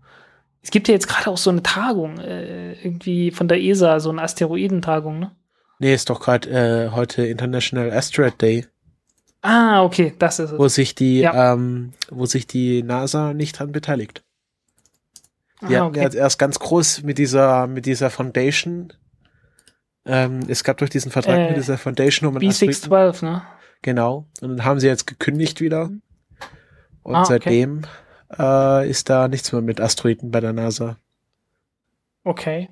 Es 0.61 0.71
gibt 0.71 0.89
ja 0.89 0.95
jetzt 0.95 1.09
gerade 1.09 1.31
auch 1.31 1.39
so 1.39 1.49
eine 1.49 1.63
Tagung, 1.63 2.19
äh, 2.19 2.75
irgendwie 2.83 3.31
von 3.31 3.49
der 3.49 3.63
ESA, 3.63 3.99
so 3.99 4.11
eine 4.11 4.21
Asteroidentagung, 4.23 5.21
ne? 5.21 5.33
Nee, 5.79 5.95
ist 5.95 6.11
doch 6.11 6.21
gerade 6.21 6.51
äh, 6.51 6.91
heute 6.91 7.25
International 7.25 7.91
Asteroid 7.91 8.43
Day. 8.43 8.67
Ah, 9.43 9.83
okay, 9.83 10.15
das 10.19 10.39
ist 10.39 10.53
es. 10.53 10.59
Wo 10.59 10.69
sich 10.69 10.95
die, 10.95 11.21
ja. 11.21 11.53
ähm, 11.55 11.93
wo 12.11 12.27
sich 12.27 12.47
die 12.47 12.83
NASA 12.83 13.33
nicht 13.33 13.59
dran 13.59 13.73
beteiligt. 13.73 14.23
Die 15.63 15.77
ah, 15.77 15.87
okay. 15.87 16.05
hatten 16.05 16.17
ja 16.17 16.23
erst 16.23 16.39
ganz 16.39 16.59
groß 16.59 17.03
mit 17.03 17.19
dieser, 17.19 17.67
mit 17.67 17.87
dieser 17.87 18.11
Foundation. 18.11 18.93
Ähm, 20.07 20.41
es 20.49 20.65
gab 20.65 20.79
durch 20.79 20.91
diesen 20.91 21.11
Vertrag 21.11 21.39
äh, 21.39 21.49
mit 21.49 21.57
dieser 21.57 21.79
Foundation 21.79 22.29
um 22.29 22.37
B612, 22.37 23.25
ne? 23.25 23.43
Genau. 23.83 24.27
Und 24.41 24.57
dann 24.57 24.65
haben 24.65 24.81
sie 24.81 24.87
jetzt 24.87 25.07
gekündigt 25.07 25.61
wieder. 25.61 25.89
Mhm. 25.89 26.03
Und 27.03 27.15
ah, 27.15 27.23
okay. 27.23 27.29
seitdem 27.29 27.83
äh, 28.39 28.89
ist 28.89 29.09
da 29.09 29.29
nichts 29.29 29.53
mehr 29.53 29.63
mit 29.63 29.81
Asteroiden 29.81 30.31
bei 30.31 30.41
der 30.41 30.53
NASA. 30.53 30.97
Okay. 32.25 32.71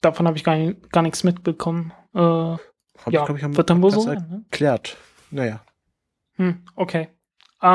Davon 0.00 0.26
habe 0.26 0.36
ich 0.36 0.44
gar, 0.44 0.56
gar 0.90 1.02
nichts 1.02 1.24
mitbekommen. 1.24 1.92
Äh, 2.14 2.18
hab 2.18 2.60
ja, 3.10 3.28
ich, 3.28 3.42
ich, 3.42 3.56
wird 3.56 3.70
dann 3.70 3.82
wohl 3.82 3.90
so 3.90 4.00
sein. 4.00 4.26
Ne? 4.28 4.42
Erklärt. 4.50 4.96
Naja. 5.30 5.62
Hm, 6.42 6.64
okay. 6.74 7.08
Äh, 7.60 7.66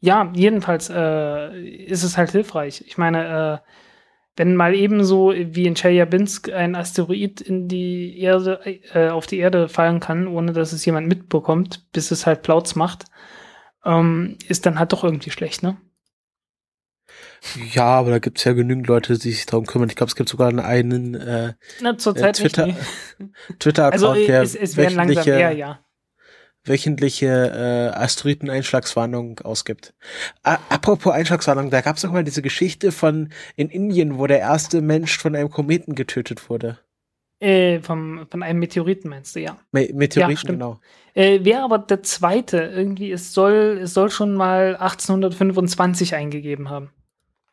ja, 0.00 0.32
jedenfalls 0.34 0.90
äh, 0.90 1.60
ist 1.60 2.02
es 2.02 2.16
halt 2.16 2.30
hilfreich. 2.32 2.84
Ich 2.86 2.98
meine, 2.98 3.62
äh, 3.64 3.68
wenn 4.36 4.56
mal 4.56 4.74
ebenso 4.74 5.32
wie 5.34 5.66
in 5.66 5.74
Chelyabinsk 5.74 6.50
ein 6.50 6.74
Asteroid 6.76 7.40
in 7.40 7.68
die 7.68 8.18
Erde, 8.20 8.60
äh, 8.94 9.10
auf 9.10 9.26
die 9.26 9.38
Erde 9.38 9.68
fallen 9.68 10.00
kann, 10.00 10.26
ohne 10.28 10.52
dass 10.52 10.72
es 10.72 10.84
jemand 10.86 11.08
mitbekommt, 11.08 11.86
bis 11.92 12.10
es 12.10 12.26
halt 12.26 12.42
Plauz 12.42 12.74
macht, 12.76 13.06
ähm, 13.84 14.38
ist 14.48 14.66
dann 14.66 14.78
halt 14.78 14.92
doch 14.92 15.04
irgendwie 15.04 15.30
schlecht, 15.30 15.62
ne? 15.62 15.76
Ja, 17.72 17.86
aber 17.86 18.10
da 18.10 18.18
gibt's 18.18 18.44
ja 18.44 18.52
genügend 18.52 18.86
Leute, 18.86 19.18
die 19.18 19.32
sich 19.32 19.46
darum 19.46 19.66
kümmern. 19.66 19.88
Ich 19.88 19.96
glaube, 19.96 20.10
es 20.10 20.16
gibt 20.16 20.28
sogar 20.28 20.48
einen 20.48 21.14
äh, 21.14 21.54
Na, 21.80 21.90
äh, 21.90 21.96
Twitter, 21.96 22.68
Twitter-Account, 23.58 23.92
also, 23.92 24.14
der 24.14 24.42
es, 24.42 24.54
es 24.54 24.76
wöchentliche, 24.76 25.30
eher, 25.30 25.52
ja. 25.52 25.80
wöchentliche 26.64 27.26
äh, 27.26 27.96
Asteroiden-Einschlagswarnung 27.98 29.40
ausgibt. 29.40 29.92
A 30.44 30.58
apropos 30.68 31.12
Einschlagswarnung, 31.12 31.70
da 31.70 31.80
gab's 31.80 32.02
doch 32.02 32.12
mal 32.12 32.24
diese 32.24 32.42
Geschichte 32.42 32.92
von 32.92 33.30
in 33.56 33.70
Indien, 33.70 34.18
wo 34.18 34.26
der 34.28 34.38
erste 34.38 34.80
Mensch 34.80 35.18
von 35.18 35.34
einem 35.34 35.50
Kometen 35.50 35.96
getötet 35.96 36.48
wurde. 36.48 36.78
Äh, 37.40 37.80
vom, 37.80 38.24
von 38.30 38.44
einem 38.44 38.60
Meteoriten 38.60 39.10
meinst 39.10 39.34
du, 39.34 39.40
ja. 39.40 39.58
Me 39.72 39.88
Meteoriten, 39.92 40.46
ja, 40.46 40.52
genau. 40.52 40.80
Äh, 41.12 41.44
Wäre 41.44 41.62
aber 41.62 41.78
der 41.78 42.04
zweite, 42.04 42.58
irgendwie, 42.58 43.10
es 43.10 43.34
soll, 43.34 43.80
es 43.82 43.94
soll 43.94 44.10
schon 44.10 44.34
mal 44.34 44.76
1825 44.76 46.14
eingegeben 46.14 46.70
haben. 46.70 46.92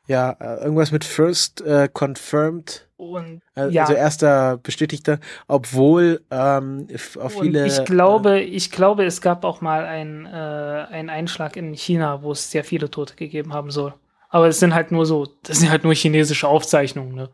Ja, 0.10 0.32
äh, 0.40 0.64
irgendwas 0.64 0.92
mit 0.92 1.06
First 1.06 1.62
äh, 1.62 1.88
Confirmed. 1.88 2.90
Und, 2.98 3.44
also, 3.54 3.72
ja. 3.72 3.84
also 3.84 3.94
erster 3.94 4.58
bestätigter, 4.58 5.20
obwohl 5.48 6.22
ähm, 6.32 6.88
auf 7.20 7.40
viele. 7.40 7.62
Und 7.62 7.68
ich 7.68 7.86
glaube, 7.86 8.40
äh, 8.40 8.44
ich 8.44 8.72
glaube, 8.72 9.06
es 9.06 9.22
gab 9.22 9.46
auch 9.46 9.62
mal 9.62 9.86
ein, 9.86 10.26
äh, 10.26 10.30
einen 10.30 11.12
Einschlag 11.12 11.56
in 11.56 11.74
China, 11.76 12.24
wo 12.24 12.32
es 12.32 12.50
sehr 12.50 12.64
viele 12.64 12.90
Tote 12.90 13.16
gegeben 13.16 13.54
haben 13.54 13.70
soll. 13.70 13.94
Aber 14.30 14.48
es 14.48 14.60
sind 14.60 14.74
halt 14.74 14.92
nur 14.92 15.06
so, 15.06 15.28
das 15.44 15.60
sind 15.60 15.70
halt 15.70 15.84
nur 15.84 15.94
chinesische 15.94 16.48
Aufzeichnungen, 16.48 17.14
ne? 17.14 17.30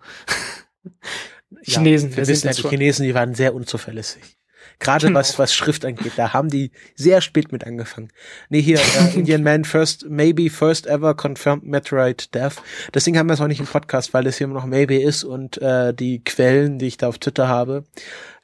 Chinesen, 1.62 2.12
ja, 2.12 2.18
wir 2.18 2.28
wissen 2.28 2.48
ja, 2.48 2.54
die 2.54 2.62
Chinesen, 2.62 3.06
die 3.06 3.16
waren 3.16 3.34
sehr 3.36 3.56
unzuverlässig. 3.56 4.38
Gerade 4.80 5.08
genau. 5.08 5.20
was, 5.20 5.40
was 5.40 5.54
Schrift 5.54 5.86
angeht, 5.86 6.14
da 6.18 6.34
haben 6.34 6.50
die 6.50 6.72
sehr 6.96 7.22
spät 7.22 7.52
mit 7.52 7.66
angefangen. 7.66 8.10
Nee, 8.50 8.62
hier, 8.62 8.80
äh, 8.80 9.14
Indian 9.16 9.44
Man 9.44 9.64
First, 9.64 10.06
maybe 10.10 10.50
first 10.50 10.88
ever 10.88 11.16
confirmed 11.16 11.66
meteorite 11.66 12.28
death. 12.34 12.62
Deswegen 12.94 13.18
haben 13.18 13.28
wir 13.28 13.34
es 13.34 13.42
auch 13.42 13.48
nicht 13.48 13.60
im 13.60 13.68
Podcast, 13.68 14.14
weil 14.14 14.28
es 14.28 14.38
hier 14.38 14.46
immer 14.46 14.56
noch 14.56 14.66
maybe 14.66 15.02
ist 15.02 15.24
und 15.24 15.62
äh, 15.62 15.94
die 15.94 16.24
Quellen, 16.24 16.80
die 16.80 16.88
ich 16.88 16.98
da 16.98 17.08
auf 17.08 17.18
Twitter 17.18 17.48
habe, 17.48 17.86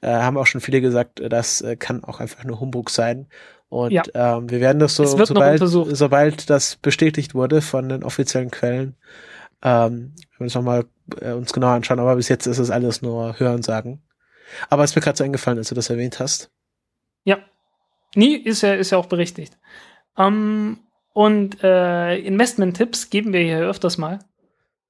äh, 0.01 0.07
haben 0.07 0.37
auch 0.37 0.47
schon 0.47 0.61
viele 0.61 0.81
gesagt, 0.81 1.19
äh, 1.19 1.29
das 1.29 1.61
äh, 1.61 1.75
kann 1.75 2.03
auch 2.03 2.19
einfach 2.19 2.43
nur 2.43 2.59
Humbug 2.59 2.89
sein. 2.89 3.27
Und 3.69 3.91
ja. 3.91 4.03
ähm, 4.13 4.49
wir 4.49 4.59
werden 4.59 4.79
das 4.79 4.95
so, 4.95 5.05
sobald, 5.05 5.61
sobald 5.63 6.49
das 6.49 6.75
bestätigt 6.75 7.33
wurde 7.33 7.61
von 7.61 7.87
den 7.87 8.03
offiziellen 8.03 8.51
Quellen, 8.51 8.95
ähm, 9.63 10.13
wir 10.37 10.43
uns 10.43 10.55
nochmal 10.55 10.85
äh, 11.21 11.31
uns 11.31 11.53
genauer 11.53 11.71
anschauen, 11.71 11.99
aber 11.99 12.15
bis 12.15 12.27
jetzt 12.27 12.47
ist 12.47 12.57
es 12.57 12.69
alles 12.69 13.01
nur 13.01 13.39
Hören 13.39 13.61
sagen. 13.61 14.01
Aber 14.69 14.83
es 14.83 14.95
mir 14.95 15.01
gerade 15.01 15.17
so 15.17 15.23
eingefallen, 15.23 15.57
als 15.57 15.69
du 15.69 15.75
das 15.75 15.89
erwähnt 15.89 16.19
hast. 16.19 16.49
Ja. 17.23 17.39
Nie 18.15 18.35
ist 18.35 18.61
ja, 18.61 18.73
ist 18.73 18.91
ja 18.91 18.97
auch 18.97 19.05
berechtigt. 19.07 19.57
Ähm, 20.17 20.79
und 21.13 21.63
äh, 21.63 22.17
Investment-Tipps 22.17 23.09
geben 23.09 23.33
wir 23.33 23.41
hier 23.41 23.59
öfters 23.59 23.97
mal. 23.97 24.19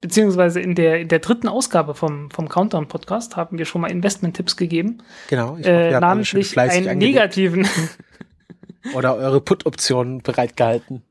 beziehungsweise 0.02 0.60
in 0.60 0.74
der, 0.76 1.00
in 1.02 1.08
der 1.10 1.20
dritten 1.20 1.48
Ausgabe 1.48 1.94
vom, 1.94 2.32
vom 2.32 2.50
Countdown-Podcast 2.50 3.36
haben 3.36 3.58
wir 3.60 3.66
schon 3.66 3.82
mal 3.82 3.92
Investment-Tipps 3.92 4.58
gegeben. 4.58 5.04
Genau. 5.28 5.58
Ich 5.58 5.66
Äh, 5.68 5.90
hoffe, 5.90 6.02
namentlich 6.02 6.58
einen 6.58 6.88
angelegt. 6.88 7.16
negativen. 7.16 7.68
Oder 8.96 9.16
eure 9.16 9.42
Put-Optionen 9.42 10.20
bereitgehalten. 10.24 11.04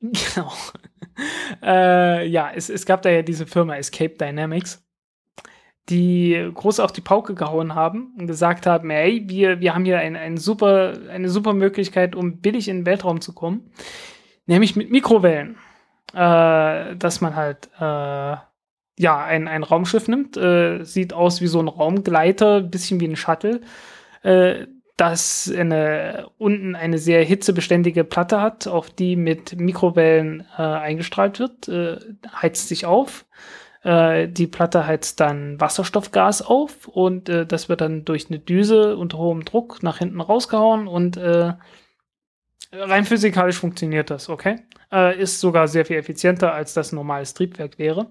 genau. 0.00 0.52
Äh, 1.62 2.26
ja, 2.26 2.50
es, 2.52 2.68
es 2.68 2.86
gab 2.86 3.02
da 3.02 3.08
ja 3.10 3.22
diese 3.22 3.46
Firma 3.46 3.76
Escape 3.76 4.16
Dynamics, 4.16 4.83
die 5.88 6.50
groß 6.54 6.80
auf 6.80 6.92
die 6.92 7.00
Pauke 7.00 7.34
gehauen 7.34 7.74
haben 7.74 8.14
und 8.18 8.26
gesagt 8.26 8.66
haben, 8.66 8.90
ey, 8.90 9.24
wir, 9.26 9.60
wir 9.60 9.74
haben 9.74 9.84
hier 9.84 9.98
ein, 9.98 10.16
ein 10.16 10.36
super, 10.36 10.94
eine 11.10 11.28
super 11.28 11.52
Möglichkeit, 11.52 12.16
um 12.16 12.40
billig 12.40 12.68
in 12.68 12.78
den 12.80 12.86
Weltraum 12.86 13.20
zu 13.20 13.34
kommen. 13.34 13.70
Nämlich 14.46 14.76
mit 14.76 14.90
Mikrowellen. 14.90 15.56
Äh, 16.14 16.96
dass 16.96 17.20
man 17.20 17.34
halt 17.34 17.68
äh, 17.80 18.36
ja 18.98 19.24
ein, 19.24 19.48
ein 19.48 19.64
Raumschiff 19.64 20.06
nimmt, 20.06 20.36
äh, 20.36 20.84
sieht 20.84 21.12
aus 21.12 21.40
wie 21.40 21.48
so 21.48 21.58
ein 21.58 21.66
Raumgleiter, 21.66 22.60
bisschen 22.60 23.00
wie 23.00 23.08
ein 23.08 23.16
Shuttle, 23.16 23.62
äh, 24.22 24.66
das 24.96 25.52
eine, 25.52 26.28
unten 26.38 26.76
eine 26.76 26.98
sehr 26.98 27.24
hitzebeständige 27.24 28.04
Platte 28.04 28.40
hat, 28.40 28.68
auf 28.68 28.90
die 28.90 29.16
mit 29.16 29.58
Mikrowellen 29.58 30.46
äh, 30.56 30.62
eingestrahlt 30.62 31.40
wird, 31.40 31.66
äh, 31.66 31.98
heizt 32.40 32.68
sich 32.68 32.86
auf. 32.86 33.24
Äh, 33.84 34.28
die 34.28 34.46
Platte 34.46 34.86
heizt 34.86 35.20
dann 35.20 35.60
Wasserstoffgas 35.60 36.40
auf 36.40 36.88
und 36.88 37.28
äh, 37.28 37.46
das 37.46 37.68
wird 37.68 37.82
dann 37.82 38.04
durch 38.04 38.28
eine 38.28 38.38
Düse 38.38 38.96
unter 38.96 39.18
hohem 39.18 39.44
Druck 39.44 39.82
nach 39.82 39.98
hinten 39.98 40.22
rausgehauen 40.22 40.88
und 40.88 41.18
äh, 41.18 41.52
rein 42.72 43.04
physikalisch 43.04 43.58
funktioniert 43.58 44.08
das, 44.08 44.30
okay? 44.30 44.62
Äh, 44.90 45.20
ist 45.20 45.38
sogar 45.38 45.68
sehr 45.68 45.84
viel 45.84 45.96
effizienter, 45.96 46.54
als 46.54 46.72
das 46.72 46.92
ein 46.92 46.96
normales 46.96 47.34
Triebwerk 47.34 47.78
wäre. 47.78 48.10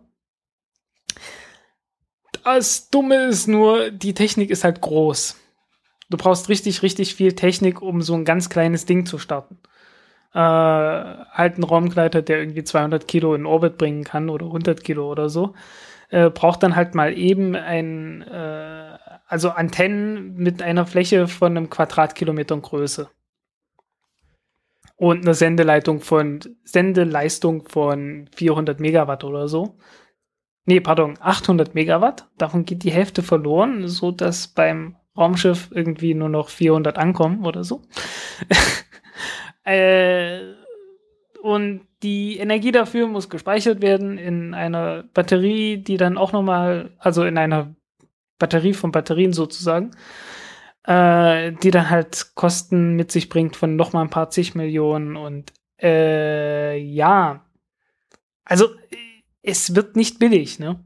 Das 2.44 2.90
Dumme 2.92 3.26
ist 3.26 3.48
nur, 3.48 3.90
die 3.90 4.14
Technik 4.14 4.52
ist 4.52 4.64
halt 4.64 4.80
groß. 4.80 5.38
Du 6.10 6.18
brauchst 6.18 6.50
richtig, 6.50 6.84
richtig 6.84 7.16
viel 7.16 7.34
Technik, 7.34 7.82
um 7.82 8.04
so 8.04 8.14
ein 8.14 8.26
ganz 8.26 8.50
kleines 8.50 8.86
Ding 8.86 9.08
zu 9.08 9.18
starten. 9.18 9.58
Äh, 10.34 10.40
halt 10.40 11.58
ein 11.58 11.64
Raumgleiter, 11.64 12.24
der 12.24 12.40
irgendwie 12.40 12.64
200 12.64 13.08
Kilo 13.08 13.36
in 13.36 13.46
Orbit 13.46 13.78
bringen 13.78 14.04
kann 14.04 14.30
oder 14.30 14.48
100 14.48 14.84
Kilo 14.84 15.10
oder 15.12 15.30
so, 15.30 15.54
äh, 16.10 16.30
braucht 16.32 16.64
dann 16.64 16.76
halt 16.76 16.96
mal 16.96 17.16
eben 17.18 17.56
ein, 17.56 18.24
äh, 18.24 18.98
also 19.28 19.50
Antennen 19.52 20.36
mit 20.36 20.62
einer 20.62 20.88
Fläche 20.88 21.28
von 21.28 21.56
einem 21.56 21.70
Quadratkilometer 21.70 22.58
Größe. 22.58 23.10
Und 24.96 25.24
eine 25.24 25.34
Sendeleitung 25.36 26.02
von, 26.02 26.40
Sendeleistung 26.64 27.68
von 27.68 28.30
400 28.36 28.80
Megawatt 28.80 29.24
oder 29.24 29.48
so. 29.48 29.78
Nee, 30.66 30.80
pardon, 30.80 31.16
800 31.20 31.76
Megawatt. 31.76 32.28
Davon 32.38 32.66
geht 32.66 32.84
die 32.84 32.92
Hälfte 32.92 33.22
verloren, 33.22 33.88
so 33.88 34.12
dass 34.12 34.48
beim 34.48 34.96
Raumschiff 35.18 35.70
irgendwie 35.72 36.14
nur 36.14 36.30
noch 36.30 36.50
400 36.50 36.98
ankommen 36.98 37.46
oder 37.46 37.64
so. 37.64 37.82
äh, 39.64 40.54
und 41.42 41.88
die 42.04 42.38
Energie 42.38 42.72
dafür 42.72 43.08
muss 43.08 43.30
gespeichert 43.30 43.82
werden 43.82 44.18
in 44.18 44.54
einer 44.54 45.04
Batterie, 45.14 45.78
die 45.78 45.98
dann 45.98 46.18
auch 46.18 46.32
nochmal, 46.32 46.92
also 47.00 47.24
in 47.24 47.38
einer 47.38 47.76
Batterie 48.40 48.74
von 48.74 48.92
Batterien 48.92 49.34
sozusagen, 49.34 49.92
äh, 50.84 51.52
die 51.52 51.72
dann 51.72 51.90
halt 51.90 52.36
Kosten 52.36 52.96
mit 52.96 53.12
sich 53.12 53.30
bringt 53.30 53.56
von 53.56 53.76
nochmal 53.76 54.04
ein 54.04 54.10
paar 54.10 54.30
zig 54.30 54.56
Millionen 54.56 55.16
und 55.16 55.54
äh, 55.82 56.78
ja, 56.78 57.46
also 58.46 58.70
es 59.42 59.76
wird 59.76 59.96
nicht 59.96 60.20
billig, 60.20 60.60
ne? 60.60 60.84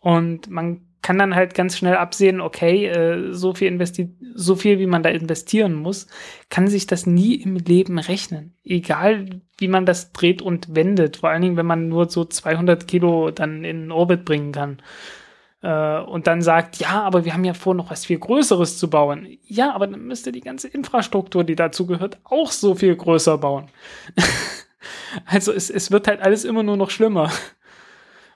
Und 0.00 0.48
man 0.48 0.87
kann 1.08 1.16
dann 1.16 1.34
halt 1.34 1.54
ganz 1.54 1.78
schnell 1.78 1.96
absehen, 1.96 2.42
okay, 2.42 2.84
äh, 2.84 3.32
so 3.32 3.54
viel 3.54 3.68
investi 3.68 4.14
so 4.34 4.56
viel 4.56 4.78
wie 4.78 4.86
man 4.86 5.02
da 5.02 5.08
investieren 5.08 5.72
muss, 5.72 6.06
kann 6.50 6.68
sich 6.68 6.86
das 6.86 7.06
nie 7.06 7.36
im 7.36 7.56
Leben 7.56 7.98
rechnen. 7.98 8.54
Egal 8.62 9.40
wie 9.56 9.68
man 9.68 9.86
das 9.86 10.12
dreht 10.12 10.42
und 10.42 10.74
wendet, 10.74 11.16
vor 11.16 11.30
allen 11.30 11.40
Dingen, 11.40 11.56
wenn 11.56 11.64
man 11.64 11.88
nur 11.88 12.10
so 12.10 12.26
200 12.26 12.86
Kilo 12.86 13.30
dann 13.30 13.64
in 13.64 13.90
Orbit 13.90 14.26
bringen 14.26 14.52
kann. 14.52 14.82
Äh, 15.62 16.00
und 16.00 16.26
dann 16.26 16.42
sagt, 16.42 16.76
ja, 16.76 17.00
aber 17.04 17.24
wir 17.24 17.32
haben 17.32 17.44
ja 17.46 17.54
vor, 17.54 17.72
noch 17.72 17.90
was 17.90 18.04
viel 18.04 18.18
Größeres 18.18 18.76
zu 18.76 18.90
bauen. 18.90 19.38
Ja, 19.46 19.74
aber 19.74 19.86
dann 19.86 20.02
müsste 20.02 20.30
die 20.30 20.42
ganze 20.42 20.68
Infrastruktur, 20.68 21.42
die 21.42 21.56
dazu 21.56 21.86
gehört, 21.86 22.18
auch 22.24 22.52
so 22.52 22.74
viel 22.74 22.94
größer 22.94 23.38
bauen. 23.38 23.70
also 25.24 25.54
es, 25.54 25.70
es 25.70 25.90
wird 25.90 26.06
halt 26.06 26.20
alles 26.20 26.44
immer 26.44 26.62
nur 26.62 26.76
noch 26.76 26.90
schlimmer. 26.90 27.32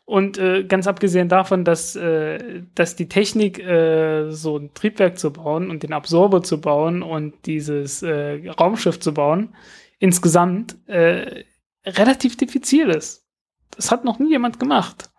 Und 0.04 0.36
äh, 0.36 0.64
ganz 0.64 0.86
abgesehen 0.86 1.28
davon, 1.28 1.64
dass, 1.64 1.94
äh, 1.94 2.62
dass 2.74 2.96
die 2.96 3.08
Technik, 3.08 3.60
äh, 3.60 4.30
so 4.30 4.58
ein 4.58 4.74
Triebwerk 4.74 5.18
zu 5.18 5.32
bauen 5.32 5.70
und 5.70 5.84
den 5.84 5.92
Absorber 5.92 6.42
zu 6.42 6.60
bauen 6.60 7.02
und 7.02 7.46
dieses 7.46 8.02
äh, 8.02 8.48
Raumschiff 8.48 8.98
zu 8.98 9.14
bauen, 9.14 9.54
insgesamt 9.98 10.76
äh, 10.88 11.44
relativ 11.86 12.36
diffizil 12.36 12.88
ist. 12.90 13.28
Das 13.70 13.90
hat 13.90 14.04
noch 14.04 14.18
nie 14.18 14.30
jemand 14.30 14.58
gemacht. 14.58 15.10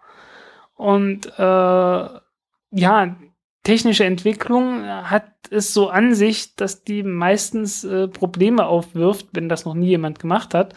Und 0.75 1.27
äh, 1.37 2.07
ja, 2.71 3.15
technische 3.63 4.03
Entwicklung 4.03 4.85
hat 4.85 5.31
es 5.49 5.73
so 5.73 5.89
an 5.89 6.13
sich, 6.13 6.55
dass 6.55 6.83
die 6.83 7.03
meistens 7.03 7.83
äh, 7.83 8.07
Probleme 8.07 8.65
aufwirft, 8.65 9.27
wenn 9.31 9.49
das 9.49 9.65
noch 9.65 9.75
nie 9.75 9.87
jemand 9.87 10.19
gemacht 10.19 10.53
hat, 10.53 10.73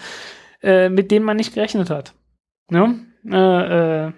äh, 0.63 0.89
mit 0.89 1.11
denen 1.11 1.25
man 1.25 1.37
nicht 1.37 1.55
gerechnet 1.55 1.91
hat. 1.91 2.15
Ne? 2.71 3.01
Äh, 3.31 4.07
äh, 4.09 4.13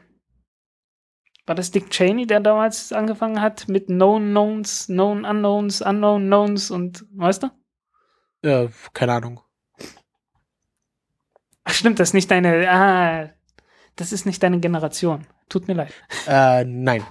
war 1.47 1.55
das 1.55 1.71
Dick 1.71 1.91
Cheney, 1.91 2.27
der 2.27 2.41
damals 2.41 2.93
angefangen 2.93 3.41
hat 3.41 3.69
mit 3.69 3.87
Known 3.87 4.31
Knowns, 4.31 4.87
Known 4.87 5.25
Unknowns, 5.25 5.81
Unknown 5.81 6.27
Knowns 6.27 6.71
und 6.71 7.07
weißt 7.15 7.45
du? 7.45 7.51
Äh, 8.43 8.69
keine 8.93 9.15
Ahnung. 9.15 9.41
Ach, 11.65 11.73
stimmt, 11.73 12.01
das 12.01 12.11
ist 12.11 12.15
nicht 12.15 12.31
deine, 12.31 12.71
ah, 12.71 13.31
das 13.97 14.13
ist 14.13 14.27
nicht 14.27 14.43
deine 14.43 14.61
Generation. 14.61 15.27
Tut 15.49 15.69
mir 15.69 15.75
leid. 15.75 15.93
Äh, 16.27 16.65
nein. 16.65 17.03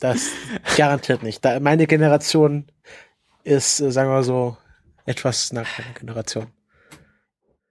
Das 0.00 0.30
garantiert 0.76 1.22
nicht. 1.22 1.44
Da, 1.44 1.60
meine 1.60 1.86
Generation 1.86 2.66
ist, 3.44 3.80
äh, 3.80 3.90
sagen 3.90 4.10
wir 4.10 4.14
mal 4.14 4.24
so, 4.24 4.56
etwas 5.06 5.52
nach 5.52 5.66
meiner 5.78 5.94
Generation. 5.94 6.46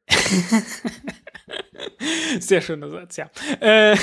Sehr 2.40 2.62
schöner 2.62 2.90
Satz, 2.90 3.18
ja. 3.18 3.30
Äh, 3.60 3.96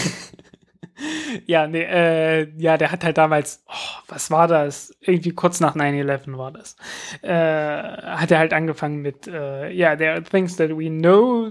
ja, 1.47 1.67
nee, 1.67 1.83
äh, 1.83 2.49
ja, 2.57 2.77
der 2.77 2.93
hat 2.93 3.05
halt 3.05 3.19
damals, 3.19 3.65
oh, 3.69 4.03
was 4.09 4.31
war 4.31 4.49
das? 4.49 4.97
Irgendwie 5.01 5.33
kurz 5.33 5.61
nach 5.61 5.77
9-11 5.77 6.37
war 6.37 6.53
das. 6.53 6.77
Äh, 7.23 7.31
hat 7.31 8.31
er 8.31 8.39
halt 8.39 8.53
angefangen 8.53 9.03
mit, 9.03 9.27
äh, 9.27 9.71
ja, 9.71 9.97
there 9.97 10.13
are 10.13 10.23
things 10.23 10.57
that 10.57 10.71
we 10.71 10.89
know, 10.89 11.51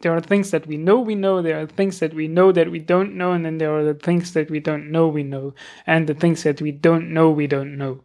there 0.00 0.14
are 0.14 0.22
things 0.22 0.50
that 0.50 0.68
we 0.68 0.76
know 0.76 1.04
we 1.06 1.14
know, 1.14 1.42
there 1.42 1.58
are 1.58 1.66
things 1.66 1.98
that 1.98 2.14
we 2.14 2.28
know 2.28 2.52
that 2.52 2.70
we 2.70 2.78
don't 2.78 3.14
know, 3.14 3.32
and 3.32 3.44
then 3.44 3.58
there 3.58 3.72
are 3.72 3.84
the 3.84 3.98
things 3.98 4.32
that 4.32 4.50
we 4.50 4.60
don't 4.60 4.90
know 4.90 5.12
we 5.12 5.22
know, 5.22 5.54
and 5.86 6.08
the 6.08 6.14
things 6.14 6.42
that 6.44 6.60
we 6.60 6.72
don't 6.72 7.12
know 7.12 7.30
we 7.30 7.46
don't 7.46 7.76
know. 7.76 8.00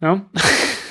No? 0.00 0.26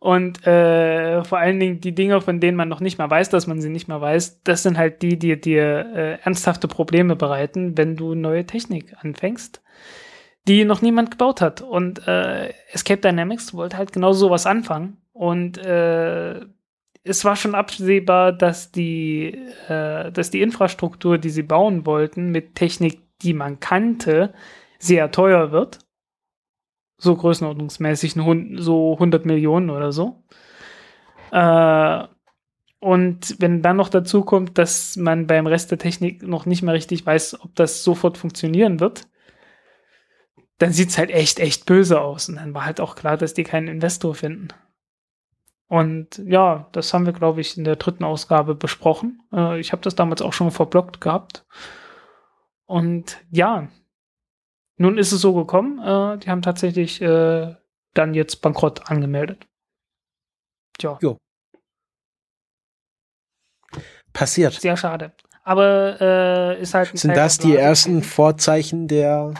Und 0.00 0.46
äh, 0.46 1.22
vor 1.24 1.38
allen 1.38 1.60
Dingen 1.60 1.80
die 1.82 1.94
Dinge, 1.94 2.22
von 2.22 2.40
denen 2.40 2.56
man 2.56 2.70
noch 2.70 2.80
nicht 2.80 2.96
mal 2.96 3.10
weiß, 3.10 3.28
dass 3.28 3.46
man 3.46 3.60
sie 3.60 3.68
nicht 3.68 3.86
mal 3.86 4.00
weiß, 4.00 4.42
das 4.42 4.62
sind 4.62 4.78
halt 4.78 5.02
die, 5.02 5.18
die 5.18 5.38
dir 5.38 5.92
äh, 5.94 6.12
ernsthafte 6.22 6.68
Probleme 6.68 7.16
bereiten, 7.16 7.76
wenn 7.76 7.96
du 7.96 8.14
neue 8.14 8.46
Technik 8.46 8.94
anfängst, 8.98 9.62
die 10.48 10.64
noch 10.64 10.80
niemand 10.80 11.10
gebaut 11.10 11.42
hat. 11.42 11.60
Und 11.60 12.08
äh, 12.08 12.48
Escape 12.72 13.02
Dynamics 13.02 13.52
wollte 13.52 13.76
halt 13.76 13.92
genau 13.92 14.14
sowas 14.14 14.46
anfangen. 14.46 14.96
Und 15.12 15.58
äh, 15.58 16.40
es 17.04 17.24
war 17.26 17.36
schon 17.36 17.54
absehbar, 17.54 18.32
dass 18.32 18.72
die, 18.72 19.38
äh, 19.68 20.10
dass 20.10 20.30
die 20.30 20.40
Infrastruktur, 20.40 21.18
die 21.18 21.30
sie 21.30 21.42
bauen 21.42 21.84
wollten, 21.84 22.30
mit 22.30 22.54
Technik, 22.54 23.00
die 23.20 23.34
man 23.34 23.60
kannte, 23.60 24.32
sehr 24.78 25.10
teuer 25.10 25.52
wird 25.52 25.80
so 27.00 27.16
größenordnungsmäßig 27.16 28.14
so 28.14 28.92
100 28.94 29.26
Millionen 29.26 29.70
oder 29.70 29.92
so. 29.92 30.22
Äh, 31.32 32.04
und 32.80 33.36
wenn 33.38 33.62
dann 33.62 33.76
noch 33.76 33.88
dazu 33.88 34.22
kommt, 34.22 34.56
dass 34.56 34.96
man 34.96 35.26
beim 35.26 35.46
Rest 35.46 35.70
der 35.70 35.78
Technik 35.78 36.22
noch 36.22 36.46
nicht 36.46 36.62
mehr 36.62 36.74
richtig 36.74 37.04
weiß, 37.04 37.40
ob 37.42 37.54
das 37.54 37.84
sofort 37.84 38.16
funktionieren 38.16 38.80
wird, 38.80 39.06
dann 40.58 40.72
sieht 40.72 40.90
es 40.90 40.98
halt 40.98 41.10
echt, 41.10 41.40
echt 41.40 41.66
böse 41.66 42.00
aus. 42.00 42.28
Und 42.28 42.36
dann 42.36 42.54
war 42.54 42.64
halt 42.64 42.80
auch 42.80 42.94
klar, 42.94 43.16
dass 43.16 43.34
die 43.34 43.44
keinen 43.44 43.68
Investor 43.68 44.14
finden. 44.14 44.48
Und 45.68 46.18
ja, 46.26 46.68
das 46.72 46.92
haben 46.92 47.06
wir, 47.06 47.12
glaube 47.12 47.40
ich, 47.40 47.56
in 47.56 47.64
der 47.64 47.76
dritten 47.76 48.02
Ausgabe 48.02 48.54
besprochen. 48.54 49.22
Äh, 49.32 49.60
ich 49.60 49.72
habe 49.72 49.82
das 49.82 49.94
damals 49.94 50.20
auch 50.20 50.32
schon 50.32 50.50
verblockt 50.50 51.00
gehabt. 51.00 51.44
Und 52.66 53.18
ja, 53.30 53.68
nun 54.80 54.96
ist 54.96 55.12
es 55.12 55.20
so 55.20 55.34
gekommen, 55.34 55.78
äh, 55.78 56.18
die 56.18 56.30
haben 56.30 56.40
tatsächlich 56.40 57.02
äh, 57.02 57.54
dann 57.92 58.14
jetzt 58.14 58.40
Bankrott 58.40 58.90
angemeldet. 58.90 59.46
Tja. 60.78 60.98
Jo. 61.02 61.18
Passiert. 64.14 64.54
Sehr 64.54 64.78
schade. 64.78 65.12
aber 65.44 66.00
äh, 66.00 66.62
ist 66.62 66.72
halt. 66.72 66.96
Sind 66.96 67.14
das 67.14 67.36
die 67.36 67.56
ersten 67.56 68.02
Vorzeichen 68.02 68.88
der, 68.88 69.34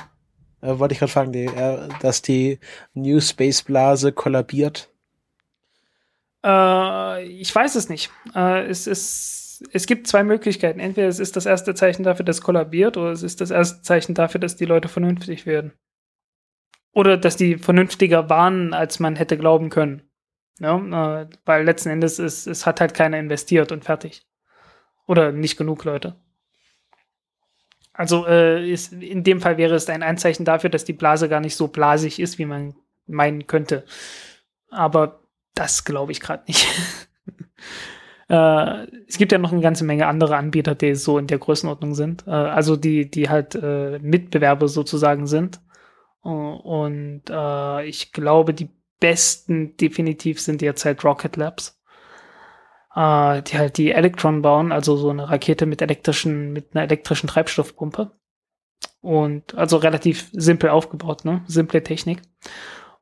äh, 0.61 0.79
wollte 0.79 0.93
ich 0.93 0.99
gerade 0.99 1.13
fragen, 1.13 1.33
die, 1.33 1.47
äh, 1.47 1.89
dass 2.01 2.21
die 2.21 2.59
New 2.93 3.21
Space 3.21 3.63
Blase 3.63 4.13
kollabiert? 4.13 4.91
Äh, 6.45 7.25
ich 7.25 7.55
weiß 7.55 7.77
es 7.77 7.89
nicht. 7.89 8.11
Es 8.35 8.87
ist, 8.87 9.40
es 9.73 9.87
gibt 9.87 10.07
zwei 10.07 10.23
Möglichkeiten. 10.23 10.81
Entweder 10.81 11.09
es 11.09 11.19
ist 11.19 11.37
das 11.37 11.47
erste 11.47 11.75
Zeichen 11.75 12.03
dafür, 12.03 12.25
dass 12.25 12.37
es 12.37 12.43
kollabiert, 12.43 12.97
oder 12.97 13.11
es 13.11 13.23
ist 13.23 13.41
das 13.41 13.51
erste 13.51 13.83
Zeichen 13.83 14.15
dafür, 14.15 14.41
dass 14.41 14.57
die 14.57 14.65
Leute 14.65 14.89
vernünftig 14.89 15.47
werden. 15.47 15.73
Oder 16.93 17.17
dass 17.17 17.37
die 17.37 17.57
vernünftiger 17.57 18.29
waren, 18.29 18.75
als 18.75 18.99
man 18.99 19.17
hätte 19.17 19.37
glauben 19.37 19.71
können. 19.71 20.03
Ja, 20.59 21.23
äh, 21.23 21.29
weil 21.45 21.65
letzten 21.65 21.91
Endes 21.91 22.19
ist, 22.19 22.47
es 22.47 22.67
hat 22.67 22.81
halt 22.81 22.95
keiner 22.95 23.19
investiert 23.19 23.73
und 23.73 23.85
fertig. 23.85 24.27
Oder 25.07 25.33
nicht 25.33 25.57
genug 25.57 25.85
Leute. 25.85 26.17
Also 27.93 28.27
äh, 28.27 28.71
ist, 28.71 28.93
in 28.93 29.25
dem 29.25 29.41
Fall 29.41 29.57
wäre 29.57 29.75
es 29.75 29.89
ein 29.89 30.03
Anzeichen 30.03 30.45
dafür, 30.45 30.71
dass 30.71 30.85
die 30.85 30.93
Blase 30.93 31.29
gar 31.29 31.41
nicht 31.41 31.57
so 31.57 31.69
blasig 31.69 32.19
ist, 32.19 32.39
wie 32.39 32.47
man 32.47 32.75
meinen 33.07 33.47
könnte. 33.47 33.85
Aber 34.71 35.23
das 35.55 35.85
glaube 35.85 36.13
ich 36.13 36.21
gerade 36.21 36.45
nicht. 36.47 36.67
äh, 38.31 38.87
es 39.09 39.19
gibt 39.19 39.33
ja 39.33 39.39
noch 39.39 39.53
eine 39.53 39.61
ganze 39.61 39.85
Menge 39.85 40.07
andere 40.07 40.37
Anbieter, 40.37 40.77
die 40.77 40.95
so 40.95 41.19
in 41.19 41.27
der 41.27 41.39
Größenordnung 41.39 41.95
sind. 41.95 42.27
Äh, 42.29 42.31
also 42.31 42.77
die, 42.77 43.11
die 43.11 43.29
halt 43.29 43.57
äh, 43.57 43.99
Mitbewerber 43.99 44.69
sozusagen 44.69 45.27
sind. 45.27 45.61
und 46.23 47.23
äh, 47.29 47.85
ich 47.87 48.13
glaube, 48.13 48.55
die 48.55 48.71
besten 49.01 49.77
definitiv 49.77 50.41
sind 50.41 50.61
derzeit 50.61 51.05
Rocket 51.05 51.37
Labs. 51.37 51.81
Äh, 52.95 53.43
die 53.43 53.59
halt 53.59 53.79
die 53.79 53.91
Electron 53.93 54.43
bauen, 54.43 54.73
also 54.73 54.97
so 54.97 55.11
eine 55.11 55.29
Rakete 55.29 55.67
mit 55.67 55.83
elektrischen, 55.83 56.53
mit 56.53 56.75
einer 56.75 56.85
elektrischen 56.85 57.29
Treibstoffpumpe. 57.29 58.13
Und 59.01 59.55
also 59.57 59.77
relativ 59.79 60.29
simpel 60.33 60.71
aufgebaut, 60.71 61.25
ne? 61.25 61.43
Simple 61.47 61.83
Technik. 61.83 62.21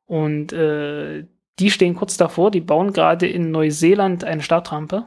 Und 0.06 0.52
äh, 0.52 1.26
die 1.58 1.70
stehen 1.70 1.96
kurz 1.96 2.16
davor, 2.16 2.50
die 2.50 2.60
bauen 2.60 2.92
gerade 2.92 3.26
in 3.26 3.50
Neuseeland 3.50 4.24
eine 4.24 4.42
Startrampe 4.42 5.06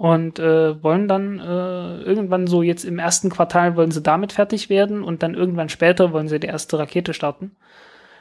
und 0.00 0.38
äh, 0.38 0.82
wollen 0.82 1.08
dann 1.08 1.38
äh, 1.40 2.00
irgendwann 2.00 2.46
so 2.46 2.62
jetzt 2.62 2.84
im 2.84 2.98
ersten 2.98 3.28
Quartal 3.28 3.76
wollen 3.76 3.90
sie 3.90 4.00
damit 4.00 4.32
fertig 4.32 4.70
werden 4.70 5.02
und 5.02 5.22
dann 5.22 5.34
irgendwann 5.34 5.68
später 5.68 6.14
wollen 6.14 6.26
sie 6.26 6.40
die 6.40 6.46
erste 6.46 6.78
Rakete 6.78 7.12
starten. 7.12 7.54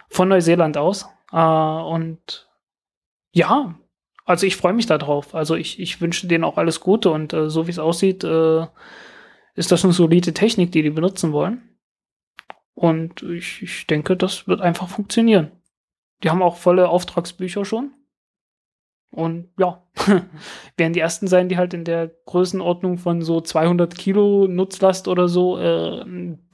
Von 0.10 0.28
Neuseeland 0.28 0.76
aus. 0.76 1.08
Äh, 1.32 1.38
und 1.38 2.50
ja, 3.32 3.80
also 4.26 4.46
ich 4.46 4.58
freue 4.58 4.74
mich 4.74 4.88
darauf. 4.88 5.34
Also 5.34 5.56
ich, 5.56 5.80
ich 5.80 6.02
wünsche 6.02 6.28
denen 6.28 6.44
auch 6.44 6.58
alles 6.58 6.82
Gute 6.82 7.12
und 7.12 7.32
äh, 7.32 7.50
so 7.50 7.66
wie 7.66 7.72
es 7.72 7.80
aussieht, 7.80 8.26
äh, 8.26 8.68
ist 9.56 9.72
das 9.72 9.86
eine 9.86 9.94
solide 9.94 10.34
Technik, 10.34 10.74
die 10.74 10.82
die 10.82 10.90
benutzen 10.90 11.32
wollen. 11.32 11.78
Und 12.74 13.24
ich, 13.24 13.62
ich 13.62 13.88
denke, 13.88 14.18
das 14.18 14.50
wird 14.50 14.60
einfach 14.60 14.90
funktionieren. 14.90 15.54
Die 16.24 16.30
haben 16.30 16.42
auch 16.42 16.58
volle 16.58 16.90
Auftragsbücher 16.90 17.64
schon. 17.64 17.94
Und 19.12 19.50
ja, 19.58 19.82
werden 20.78 20.94
die 20.94 21.00
ersten 21.00 21.28
sein, 21.28 21.50
die 21.50 21.58
halt 21.58 21.74
in 21.74 21.84
der 21.84 22.12
Größenordnung 22.26 22.98
von 22.98 23.22
so 23.22 23.42
200 23.42 23.98
Kilo 23.98 24.48
Nutzlast 24.48 25.08
oder 25.08 25.28
so 25.28 25.58
äh, 25.58 26.04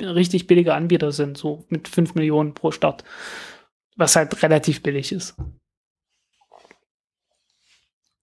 richtig 0.02 0.48
billige 0.48 0.74
Anbieter 0.74 1.12
sind, 1.12 1.38
so 1.38 1.66
mit 1.70 1.88
5 1.88 2.16
Millionen 2.16 2.54
pro 2.54 2.72
Start. 2.72 3.04
Was 3.96 4.16
halt 4.16 4.42
relativ 4.44 4.84
billig 4.84 5.12
ist. 5.12 5.36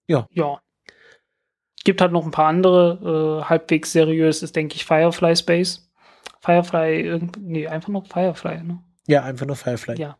Ja. 0.06 0.28
Ja. 0.32 0.60
Gibt 1.84 2.00
halt 2.00 2.12
noch 2.12 2.24
ein 2.24 2.30
paar 2.30 2.48
andere, 2.48 3.40
äh, 3.42 3.48
halbwegs 3.48 3.92
seriös 3.92 4.42
ist, 4.42 4.54
denke 4.54 4.76
ich, 4.76 4.84
Firefly 4.84 5.34
Space. 5.36 5.90
Firefly, 6.40 7.00
irgendwie, 7.00 7.40
nee, 7.40 7.66
einfach 7.66 7.88
nur 7.88 8.04
Firefly, 8.04 8.62
ne? 8.62 8.82
Ja, 9.06 9.22
einfach 9.24 9.46
nur 9.46 9.56
Firefly. 9.56 9.96
Ja 9.98 10.16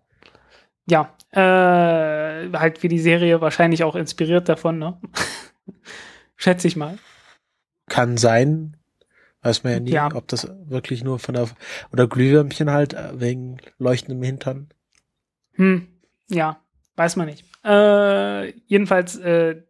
ja, 0.89 1.17
äh, 1.31 2.51
halt 2.53 2.83
wie 2.83 2.89
die 2.89 2.99
Serie 2.99 3.41
wahrscheinlich 3.41 3.85
auch 3.85 3.97
inspiriert 3.97 4.49
davon, 4.49 4.79
ne? 4.79 5.01
Schätze 6.37 6.69
ich 6.69 6.77
mal. 6.77 6.99
Kann 7.89 8.17
sein. 8.17 8.77
Weiß 9.43 9.65
man 9.65 9.73
ja 9.73 9.81
nie, 9.81 9.91
ja. 9.91 10.15
ob 10.15 10.29
das 10.29 10.49
wirklich 10.67 11.03
nur 11.03 11.19
von 11.19 11.35
der, 11.35 11.49
oder 11.93 12.07
Glühwürmchen 12.07 12.71
halt, 12.71 12.95
äh, 12.95 13.21
wegen 13.21 13.59
leuchtendem 13.79 14.23
Hintern. 14.23 14.69
Hm, 15.55 15.89
ja, 16.29 16.61
weiß 16.97 17.17
man 17.17 17.27
nicht. 17.27 17.45
Äh, 17.65 18.51
jedenfalls, 18.67 19.17
äh, 19.17 19.63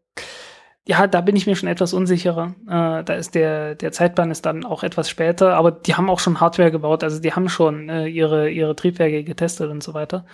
ja, 0.84 1.06
da 1.06 1.20
bin 1.20 1.36
ich 1.36 1.46
mir 1.46 1.54
schon 1.54 1.68
etwas 1.68 1.92
unsicherer. 1.94 2.54
Äh, 2.66 3.04
da 3.04 3.14
ist 3.14 3.34
der, 3.34 3.76
der 3.76 3.92
Zeitplan 3.92 4.30
ist 4.32 4.44
dann 4.46 4.64
auch 4.64 4.82
etwas 4.82 5.08
später, 5.08 5.54
aber 5.54 5.70
die 5.70 5.94
haben 5.94 6.10
auch 6.10 6.18
schon 6.18 6.40
Hardware 6.40 6.72
gebaut, 6.72 7.04
also 7.04 7.20
die 7.20 7.32
haben 7.32 7.48
schon 7.48 7.88
äh, 7.88 8.06
ihre, 8.08 8.50
ihre 8.50 8.74
Triebwerke 8.74 9.22
getestet 9.22 9.70
und 9.70 9.82
so 9.82 9.94
weiter. 9.94 10.24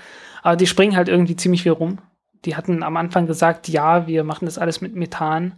Aber 0.43 0.57
die 0.57 0.67
springen 0.67 0.97
halt 0.97 1.09
irgendwie 1.09 1.37
ziemlich 1.37 1.65
viel 1.65 1.73
rum. 1.73 1.99
Die 2.45 2.57
hatten 2.57 2.83
am 2.83 2.97
Anfang 2.97 3.27
gesagt, 3.27 3.69
ja, 3.69 4.07
wir 4.07 4.25
machen 4.25 4.47
das 4.47 4.59
alles 4.59 4.81
mit 4.81 4.95
Methan. 4.95 5.55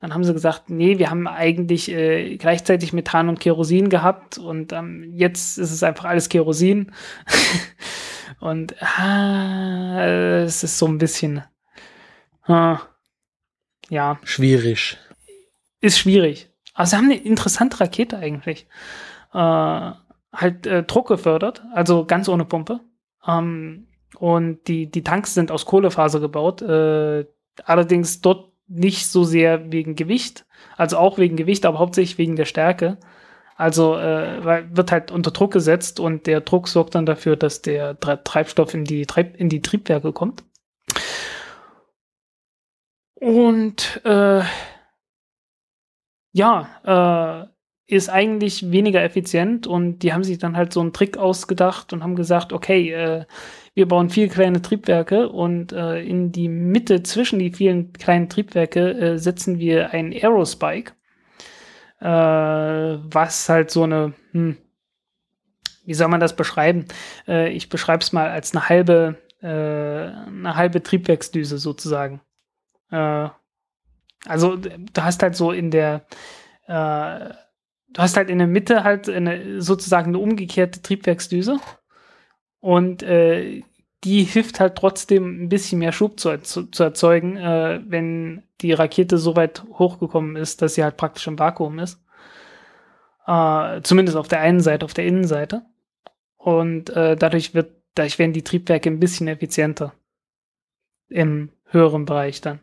Dann 0.00 0.12
haben 0.14 0.24
sie 0.24 0.32
gesagt, 0.32 0.68
nee, 0.68 0.98
wir 0.98 1.10
haben 1.10 1.26
eigentlich 1.26 1.90
äh, 1.90 2.36
gleichzeitig 2.36 2.92
Methan 2.92 3.28
und 3.28 3.40
Kerosin 3.40 3.88
gehabt 3.88 4.38
und 4.38 4.72
ähm, 4.72 5.10
jetzt 5.14 5.58
ist 5.58 5.72
es 5.72 5.82
einfach 5.82 6.04
alles 6.04 6.28
Kerosin. 6.28 6.92
und 8.40 8.80
ah, 8.82 10.04
es 10.44 10.62
ist 10.62 10.78
so 10.78 10.86
ein 10.86 10.98
bisschen, 10.98 11.42
ah, 12.46 12.78
ja. 13.88 14.18
Schwierig. 14.24 14.98
Ist 15.80 15.98
schwierig. 15.98 16.50
Aber 16.74 16.86
sie 16.86 16.96
haben 16.96 17.06
eine 17.06 17.16
interessante 17.16 17.80
Rakete 17.80 18.18
eigentlich. 18.18 18.66
Äh, 19.32 19.92
halt 20.32 20.66
äh, 20.66 20.82
Druck 20.84 21.08
gefördert, 21.08 21.62
also 21.72 22.04
ganz 22.04 22.28
ohne 22.28 22.44
Pumpe. 22.44 22.80
Ähm, 23.26 23.88
und 24.18 24.66
die, 24.68 24.90
die 24.90 25.04
Tanks 25.04 25.34
sind 25.34 25.50
aus 25.50 25.66
Kohlefaser 25.66 26.20
gebaut. 26.20 26.62
Äh, 26.62 27.26
allerdings 27.64 28.20
dort 28.20 28.52
nicht 28.68 29.06
so 29.06 29.24
sehr 29.24 29.72
wegen 29.72 29.96
Gewicht, 29.96 30.44
also 30.76 30.98
auch 30.98 31.18
wegen 31.18 31.36
Gewicht, 31.36 31.64
aber 31.64 31.78
hauptsächlich 31.78 32.18
wegen 32.18 32.36
der 32.36 32.44
Stärke. 32.44 32.98
Also 33.56 33.96
äh, 33.96 34.44
weil 34.44 34.76
wird 34.76 34.92
halt 34.92 35.10
unter 35.10 35.32
Druck 35.32 35.52
gesetzt 35.52 35.98
und 35.98 36.26
der 36.28 36.42
Druck 36.42 36.68
sorgt 36.68 36.94
dann 36.94 37.06
dafür, 37.06 37.34
dass 37.34 37.60
der 37.60 37.98
Treibstoff 37.98 38.72
in 38.72 38.84
die, 38.84 39.04
Treib 39.04 39.34
in 39.36 39.48
die 39.48 39.62
Triebwerke 39.62 40.12
kommt. 40.12 40.44
Und 43.20 44.00
äh, 44.04 44.42
ja, 46.32 47.48
äh, 47.48 47.48
ist 47.88 48.10
eigentlich 48.10 48.70
weniger 48.70 49.02
effizient 49.02 49.66
und 49.66 50.00
die 50.00 50.12
haben 50.12 50.22
sich 50.22 50.38
dann 50.38 50.56
halt 50.56 50.72
so 50.74 50.80
einen 50.80 50.92
Trick 50.92 51.16
ausgedacht 51.16 51.92
und 51.92 52.02
haben 52.02 52.16
gesagt, 52.16 52.52
okay, 52.52 52.92
äh, 52.92 53.24
wir 53.74 53.88
bauen 53.88 54.10
viele 54.10 54.28
kleine 54.28 54.60
Triebwerke 54.60 55.30
und 55.30 55.72
äh, 55.72 56.02
in 56.02 56.30
die 56.30 56.48
Mitte 56.48 57.02
zwischen 57.02 57.38
die 57.38 57.50
vielen 57.50 57.94
kleinen 57.94 58.28
Triebwerke 58.28 58.90
äh, 58.90 59.18
setzen 59.18 59.58
wir 59.58 59.90
einen 59.90 60.12
Aerospike, 60.12 60.92
äh, 62.00 62.06
was 62.06 63.48
halt 63.48 63.70
so 63.70 63.84
eine, 63.84 64.12
hm, 64.32 64.58
wie 65.86 65.94
soll 65.94 66.08
man 66.08 66.20
das 66.20 66.36
beschreiben? 66.36 66.84
Äh, 67.26 67.52
ich 67.52 67.70
beschreibe 67.70 68.02
es 68.02 68.12
mal 68.12 68.28
als 68.28 68.54
eine 68.54 68.68
halbe, 68.68 69.16
äh, 69.40 69.46
eine 69.46 70.56
halbe 70.56 70.82
Triebwerksdüse 70.82 71.56
sozusagen. 71.56 72.20
Äh, 72.90 73.28
also 74.26 74.56
du 74.56 75.02
hast 75.02 75.22
halt 75.22 75.36
so 75.36 75.52
in 75.52 75.70
der 75.70 76.06
äh, 76.66 77.34
du 77.90 78.02
hast 78.02 78.16
halt 78.16 78.30
in 78.30 78.38
der 78.38 78.46
Mitte 78.46 78.84
halt 78.84 79.08
eine, 79.08 79.62
sozusagen 79.62 80.08
eine 80.08 80.18
umgekehrte 80.18 80.82
Triebwerksdüse 80.82 81.58
und 82.60 83.02
äh, 83.02 83.62
die 84.04 84.22
hilft 84.22 84.60
halt 84.60 84.76
trotzdem 84.76 85.44
ein 85.44 85.48
bisschen 85.48 85.80
mehr 85.80 85.92
Schub 85.92 86.20
zu, 86.20 86.40
zu, 86.42 86.64
zu 86.70 86.82
erzeugen, 86.84 87.36
äh, 87.36 87.80
wenn 87.86 88.44
die 88.60 88.72
Rakete 88.72 89.18
so 89.18 89.36
weit 89.36 89.64
hochgekommen 89.72 90.36
ist, 90.36 90.62
dass 90.62 90.74
sie 90.74 90.84
halt 90.84 90.96
praktisch 90.96 91.26
im 91.26 91.38
Vakuum 91.38 91.78
ist. 91.78 92.00
Äh, 93.26 93.82
zumindest 93.82 94.16
auf 94.16 94.28
der 94.28 94.40
einen 94.40 94.60
Seite, 94.60 94.84
auf 94.84 94.94
der 94.94 95.06
Innenseite. 95.06 95.62
Und 96.36 96.90
äh, 96.90 97.16
dadurch 97.16 97.54
wird, 97.54 97.72
dadurch 97.94 98.18
werden 98.18 98.32
die 98.32 98.44
Triebwerke 98.44 98.88
ein 98.88 99.00
bisschen 99.00 99.28
effizienter. 99.28 99.92
Im 101.08 101.50
höheren 101.66 102.04
Bereich 102.04 102.40
dann. 102.40 102.60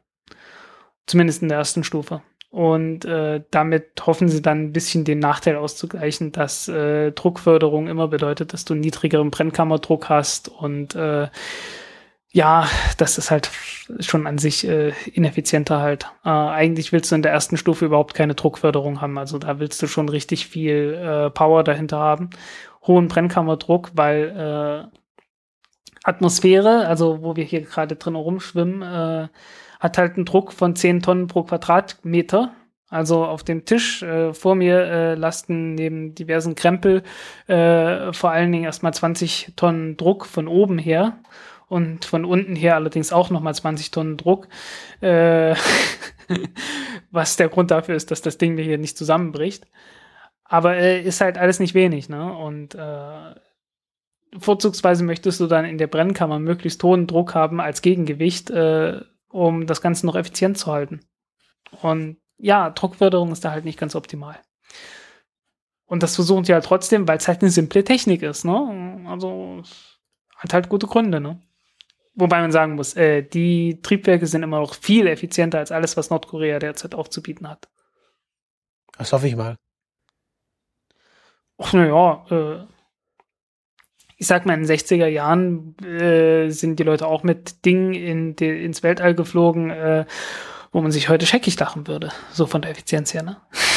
Zumindest 1.07 1.41
in 1.41 1.49
der 1.49 1.57
ersten 1.57 1.83
Stufe. 1.83 2.21
Und 2.49 3.03
äh, 3.03 3.43
damit 3.51 4.05
hoffen 4.05 4.29
sie 4.29 4.41
dann 4.41 4.65
ein 4.67 4.71
bisschen 4.71 5.03
den 5.03 5.19
Nachteil 5.19 5.57
auszugleichen, 5.57 6.31
dass 6.31 6.69
äh, 6.69 7.11
Druckförderung 7.11 7.87
immer 7.87 8.07
bedeutet, 8.07 8.53
dass 8.53 8.63
du 8.63 8.75
niedrigeren 8.75 9.29
Brennkammerdruck 9.29 10.07
hast 10.07 10.47
und 10.47 10.95
äh, 10.95 11.27
ja, 12.35 12.67
das 12.97 13.17
ist 13.17 13.31
halt 13.31 13.49
schon 14.01 14.27
an 14.27 14.37
sich 14.37 14.67
äh, 14.67 14.91
ineffizienter 15.13 15.79
halt. 15.79 16.11
Äh, 16.25 16.29
eigentlich 16.29 16.91
willst 16.91 17.09
du 17.09 17.15
in 17.15 17.21
der 17.21 17.31
ersten 17.31 17.55
Stufe 17.55 17.85
überhaupt 17.85 18.13
keine 18.13 18.35
Druckförderung 18.35 18.99
haben. 18.99 19.17
Also 19.17 19.37
da 19.37 19.59
willst 19.59 19.81
du 19.81 19.87
schon 19.87 20.09
richtig 20.09 20.47
viel 20.47 20.93
äh, 20.95 21.29
Power 21.29 21.63
dahinter 21.63 21.97
haben. 21.97 22.31
Hohen 22.85 23.07
Brennkammerdruck, 23.07 23.91
weil 23.93 24.89
äh, 24.91 24.97
Atmosphäre, 26.03 26.87
also 26.87 27.23
wo 27.23 27.37
wir 27.37 27.45
hier 27.45 27.61
gerade 27.61 27.95
drin 27.95 28.15
rumschwimmen, 28.15 28.81
äh, 28.81 29.27
hat 29.79 29.97
halt 29.97 30.15
einen 30.15 30.25
Druck 30.25 30.53
von 30.53 30.75
10 30.75 31.01
Tonnen 31.01 31.27
pro 31.27 31.43
Quadratmeter. 31.43 32.53
Also 32.89 33.25
auf 33.25 33.43
dem 33.43 33.65
Tisch 33.65 34.03
äh, 34.03 34.33
vor 34.33 34.55
mir 34.55 34.79
äh, 34.79 35.15
lasten 35.15 35.73
neben 35.73 36.13
diversen 36.13 36.53
Krempel 36.53 37.01
äh, 37.47 38.13
vor 38.13 38.31
allen 38.31 38.51
Dingen 38.51 38.63
erstmal 38.63 38.93
20 38.93 39.53
Tonnen 39.55 39.97
Druck 39.97 40.25
von 40.27 40.47
oben 40.47 40.77
her 40.77 41.17
und 41.67 42.05
von 42.05 42.25
unten 42.25 42.55
her 42.55 42.75
allerdings 42.75 43.11
auch 43.11 43.31
nochmal 43.31 43.55
20 43.55 43.89
Tonnen 43.91 44.17
Druck. 44.17 44.47
Äh, 45.01 45.55
was 47.11 47.37
der 47.37 47.49
Grund 47.49 47.71
dafür 47.71 47.95
ist, 47.95 48.11
dass 48.11 48.21
das 48.21 48.37
Ding 48.37 48.57
hier 48.57 48.77
nicht 48.77 48.97
zusammenbricht. 48.97 49.67
Aber 50.43 50.75
äh, 50.75 51.01
ist 51.01 51.21
halt 51.21 51.37
alles 51.37 51.59
nicht 51.59 51.73
wenig, 51.73 52.07
ne? 52.07 52.33
Und 52.37 52.75
äh, 52.75 53.35
vorzugsweise 54.37 55.03
möchtest 55.03 55.39
du 55.39 55.47
dann 55.47 55.65
in 55.65 55.77
der 55.77 55.87
Brennkammer 55.87 56.39
möglichst 56.39 56.83
hohen 56.83 57.07
Druck 57.07 57.33
haben 57.33 57.59
als 57.59 57.81
Gegengewicht, 57.81 58.51
äh, 58.51 59.01
um 59.35 59.67
das 59.67 59.81
Ganze 59.81 60.05
noch 60.05 60.15
effizient 60.15 60.57
zu 60.57 60.71
halten. 60.71 61.01
Und 61.81 62.17
ja, 62.37 62.69
Druckförderung 62.69 63.33
ist 63.33 63.43
da 63.43 63.51
halt 63.51 63.65
nicht 63.65 63.77
ganz 63.77 63.93
optimal. 63.93 64.39
Und 65.85 66.03
das 66.03 66.15
versuchen 66.15 66.45
sie 66.45 66.53
halt 66.53 66.63
trotzdem, 66.63 67.05
weil 67.07 67.17
es 67.17 67.27
halt 67.27 67.41
eine 67.41 67.51
simple 67.51 67.83
Technik 67.83 68.23
ist, 68.23 68.45
ne? 68.45 69.03
Also 69.07 69.61
hat 70.37 70.53
halt 70.53 70.69
gute 70.69 70.87
Gründe, 70.87 71.19
ne? 71.19 71.41
Wobei 72.13 72.39
man 72.39 72.53
sagen 72.53 72.75
muss, 72.75 72.95
äh, 72.95 73.23
die 73.23 73.81
Triebwerke 73.81 74.25
sind 74.25 74.41
immer 74.41 74.59
noch 74.59 74.73
viel 74.73 75.05
effizienter 75.05 75.59
als 75.59 75.73
alles, 75.73 75.97
was 75.97 76.09
Nordkorea 76.09 76.59
derzeit 76.59 76.95
aufzubieten 76.95 77.49
hat. 77.49 77.67
Das 78.97 79.11
hoffe 79.11 79.27
ich 79.27 79.35
mal. 79.35 79.57
Ach, 81.57 81.73
naja, 81.73 82.25
äh, 82.31 82.67
ich 84.17 84.27
sag 84.27 84.45
mal, 84.45 84.53
in 84.53 84.63
den 84.63 84.77
60er 84.77 85.07
Jahren 85.07 85.77
äh, 85.83 86.49
sind 86.49 86.79
die 86.79 86.83
Leute 86.83 87.07
auch 87.07 87.23
mit 87.23 87.65
Dingen 87.65 87.93
in 87.93 88.35
die, 88.35 88.63
ins 88.63 88.83
Weltall 88.83 89.13
geflogen, 89.13 89.69
äh, 89.69 90.05
wo 90.71 90.81
man 90.81 90.91
sich 90.91 91.09
heute 91.09 91.25
scheckig 91.25 91.59
lachen 91.59 91.87
würde. 91.87 92.11
So 92.31 92.45
von 92.45 92.61
der 92.61 92.71
Effizienz 92.71 93.13
her, 93.13 93.23
ne? 93.23 93.37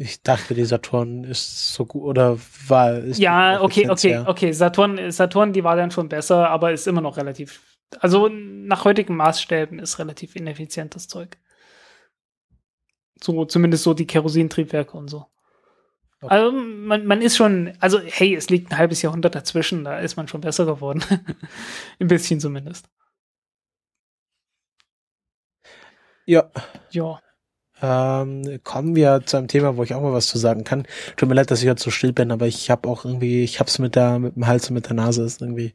Ich 0.00 0.22
dachte, 0.22 0.54
die 0.54 0.64
Saturn 0.64 1.24
ist 1.24 1.74
so 1.74 1.84
gut 1.84 2.04
oder 2.04 2.38
war. 2.68 2.98
Ist 2.98 3.18
ja, 3.18 3.60
okay, 3.60 3.90
okay, 3.90 4.10
her. 4.10 4.28
okay. 4.28 4.52
Saturn, 4.52 5.10
Saturn, 5.10 5.52
die 5.52 5.64
war 5.64 5.74
dann 5.74 5.90
schon 5.90 6.08
besser, 6.08 6.48
aber 6.50 6.70
ist 6.70 6.86
immer 6.86 7.00
noch 7.00 7.16
relativ. 7.16 7.76
Also 7.98 8.28
nach 8.28 8.84
heutigen 8.84 9.16
Maßstäben 9.16 9.80
ist 9.80 9.98
relativ 9.98 10.36
ineffizientes 10.36 11.08
Zeug. 11.08 11.36
So, 13.20 13.44
zumindest 13.44 13.82
so 13.82 13.92
die 13.92 14.06
Kerosintriebwerke 14.06 14.96
und 14.96 15.08
so. 15.08 15.26
Okay. 16.20 16.34
Also 16.34 16.52
man, 16.52 17.06
man 17.06 17.22
ist 17.22 17.36
schon, 17.36 17.72
also 17.78 18.00
hey, 18.00 18.34
es 18.34 18.50
liegt 18.50 18.72
ein 18.72 18.78
halbes 18.78 19.02
Jahrhundert 19.02 19.34
dazwischen, 19.36 19.84
da 19.84 20.00
ist 20.00 20.16
man 20.16 20.26
schon 20.26 20.40
besser 20.40 20.66
geworden. 20.66 21.04
ein 22.00 22.08
bisschen 22.08 22.40
zumindest. 22.40 22.88
Ja. 26.26 26.50
Ja. 26.90 27.20
Ähm, 27.80 28.58
kommen 28.64 28.96
wir 28.96 29.22
zu 29.24 29.36
einem 29.36 29.46
Thema, 29.46 29.76
wo 29.76 29.84
ich 29.84 29.94
auch 29.94 30.02
mal 30.02 30.12
was 30.12 30.26
zu 30.26 30.36
sagen 30.36 30.64
kann. 30.64 30.84
Tut 31.16 31.28
mir 31.28 31.36
leid, 31.36 31.50
dass 31.52 31.60
ich 31.60 31.66
jetzt 31.66 31.82
so 31.82 31.90
still 31.90 32.12
bin, 32.12 32.32
aber 32.32 32.46
ich 32.46 32.70
habe 32.70 32.88
auch 32.88 33.04
irgendwie, 33.04 33.44
ich 33.44 33.60
hab's 33.60 33.78
mit 33.78 33.94
der, 33.94 34.18
mit 34.18 34.34
dem 34.34 34.48
Hals 34.48 34.68
und 34.68 34.74
mit 34.74 34.86
der 34.86 34.94
Nase, 34.94 35.22
ist 35.22 35.40
irgendwie 35.40 35.74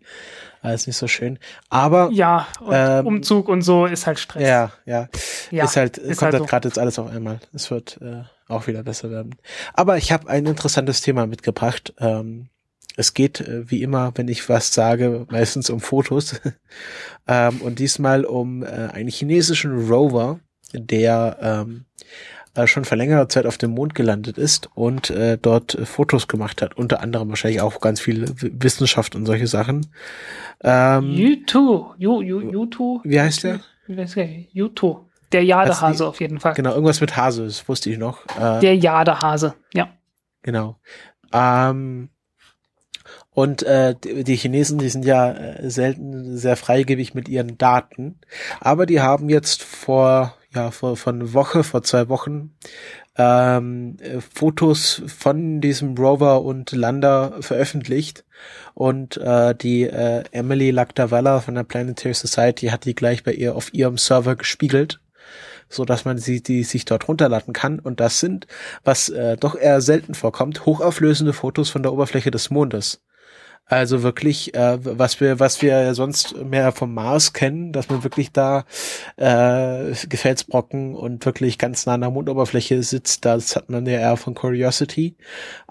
alles 0.62 0.86
nicht 0.86 0.98
so 0.98 1.08
schön. 1.08 1.40
Aber 1.70 2.10
ja, 2.12 2.48
und 2.60 2.74
ähm, 2.74 3.08
Umzug 3.08 3.48
und 3.48 3.62
so 3.62 3.86
ist 3.86 4.06
halt 4.06 4.20
Stress. 4.20 4.44
Ja, 4.44 4.74
ja, 4.86 5.08
ja 5.50 5.64
ist 5.64 5.78
halt, 5.78 5.98
ist 5.98 6.20
kommt 6.20 6.22
halt, 6.22 6.34
halt 6.34 6.44
so. 6.44 6.48
gerade 6.48 6.68
jetzt 6.68 6.80
alles 6.80 7.00
auf 7.00 7.10
einmal. 7.10 7.40
Es 7.54 7.72
wird 7.72 8.00
äh, 8.02 8.24
auch 8.54 8.68
wieder 8.68 8.84
besser 8.84 9.12
werden. 9.12 9.36
Aber 9.74 9.98
ich 9.98 10.12
habe 10.12 10.30
ein 10.30 10.46
interessantes 10.46 11.02
Thema 11.02 11.28
mitgebracht. 11.28 11.94
Ähm, 12.00 12.50
es 12.96 13.14
geht, 13.14 13.42
äh, 13.42 13.70
wie 13.70 13.82
immer, 13.82 14.12
wenn 14.16 14.28
ich 14.28 14.48
was 14.50 14.74
sage, 14.74 15.26
meistens 15.30 15.70
um 15.70 15.80
Fotos. 15.80 16.40
ähm, 17.28 17.62
und 17.62 17.80
diesmal 17.80 18.26
um 18.26 18.64
äh, 18.64 18.68
einen 18.68 19.10
chinesischen 19.10 19.88
Rover, 19.88 20.40
der 20.74 21.38
ähm, 21.42 21.86
äh, 22.56 22.68
schon 22.68 22.86
vor 22.86 22.98
längerer 22.98 23.30
Zeit 23.30 23.46
auf 23.46 23.58
dem 23.58 23.72
Mond 23.72 23.96
gelandet 23.96 24.38
ist 24.38 24.70
und 24.76 25.10
äh, 25.10 25.38
dort 25.42 25.74
äh, 25.76 25.86
Fotos 25.86 26.28
gemacht 26.28 26.62
hat. 26.62 26.78
Unter 26.78 27.02
anderem 27.02 27.30
wahrscheinlich 27.30 27.62
auch 27.62 27.80
ganz 27.82 28.00
viel 28.00 28.26
Wissenschaft 28.38 29.16
und 29.16 29.26
solche 29.26 29.48
Sachen. 29.48 29.88
Ähm, 30.64 31.14
Yu, 31.98 32.22
Yutu. 32.22 33.02
Wie 33.04 33.20
heißt 33.20 33.44
der? 33.44 33.62
Yutu. 34.54 35.00
Der 35.34 35.44
Jadehase 35.44 36.08
auf 36.08 36.20
jeden 36.22 36.40
Fall. 36.40 36.54
Genau, 36.54 36.72
irgendwas 36.72 37.02
mit 37.02 37.16
Hase, 37.16 37.46
das 37.46 37.68
wusste 37.68 37.90
ich 37.90 37.98
noch. 37.98 38.26
Äh, 38.40 38.60
der 38.60 38.78
Jadehase, 38.78 39.56
ja. 39.74 39.90
Genau. 40.44 40.78
Ähm, 41.32 42.10
und 43.32 43.64
äh, 43.64 43.96
die 43.96 44.36
Chinesen, 44.36 44.78
die 44.78 44.90
sind 44.90 45.06
ja 45.06 45.32
äh, 45.32 45.70
selten 45.70 46.38
sehr 46.38 46.56
freigebig 46.56 47.16
mit 47.16 47.28
ihren 47.28 47.58
Daten. 47.58 48.20
Aber 48.60 48.86
die 48.86 49.02
haben 49.02 49.30
jetzt 49.30 49.64
vor 49.64 50.36
ja, 50.54 50.72
vor, 50.72 50.96
einer 51.06 51.34
Woche, 51.34 51.64
vor 51.64 51.84
zwei 51.84 52.10
Wochen, 52.10 52.56
ähm, 53.18 53.98
äh, 54.00 54.22
Fotos 54.22 55.02
von 55.08 55.62
diesem 55.62 55.96
Rover 55.98 56.44
und 56.44 56.72
Lander 56.72 57.38
veröffentlicht. 57.42 58.24
Und 58.74 59.18
äh, 59.18 59.56
die 59.56 59.84
äh, 59.84 60.24
Emily 60.32 60.72
Lactavella 60.72 61.40
von 61.42 61.56
der 61.56 61.64
Planetary 61.64 62.14
Society 62.14 62.68
hat 62.68 62.86
die 62.86 62.96
gleich 62.96 63.24
bei 63.24 63.34
ihr 63.34 63.56
auf 63.56 63.74
ihrem 63.74 63.98
Server 63.98 64.36
gespiegelt 64.36 65.00
so 65.74 65.86
dass 65.86 66.06
man 66.06 66.18
sie 66.18 66.42
die 66.42 66.64
sich 66.64 66.86
dort 66.86 67.08
runterladen 67.08 67.54
kann 67.54 67.80
und 67.80 68.00
das 68.00 68.20
sind 68.20 68.48
was 68.84 69.10
äh, 69.10 69.38
doch 69.38 69.56
eher 69.56 69.82
selten 69.82 70.14
vorkommt 70.14 70.66
hochauflösende 70.66 71.34
Fotos 71.34 71.70
von 71.70 71.84
der 71.84 71.94
Oberfläche 71.94 72.32
des 72.32 72.50
Mondes 72.50 73.02
also 73.66 74.04
wirklich, 74.04 74.54
äh, 74.56 74.78
was 74.84 75.22
wir, 75.22 75.40
was 75.40 75.62
wir 75.62 75.96
sonst 75.96 76.36
mehr 76.44 76.74
vom 76.74 76.94
Mars 76.94 77.32
kennen, 77.32 77.72
dass 77.72 77.90
man 77.90 78.04
wirklich 78.04 78.34
da 78.34 78.66
äh, 79.16 79.94
Gefelsbrocken 80.10 80.96
und 80.96 81.26
wirklich 81.26 81.58
ganz 81.58 81.86
nah 81.86 81.94
an 81.94 82.02
der 82.02 82.10
Mondoberfläche 82.10 82.84
sitzt, 82.84 83.24
das 83.24 83.56
hat 83.56 83.70
man 83.70 83.86
ja 83.86 84.00
eher 84.00 84.18
von 84.18 84.36
Curiosity. 84.36 85.16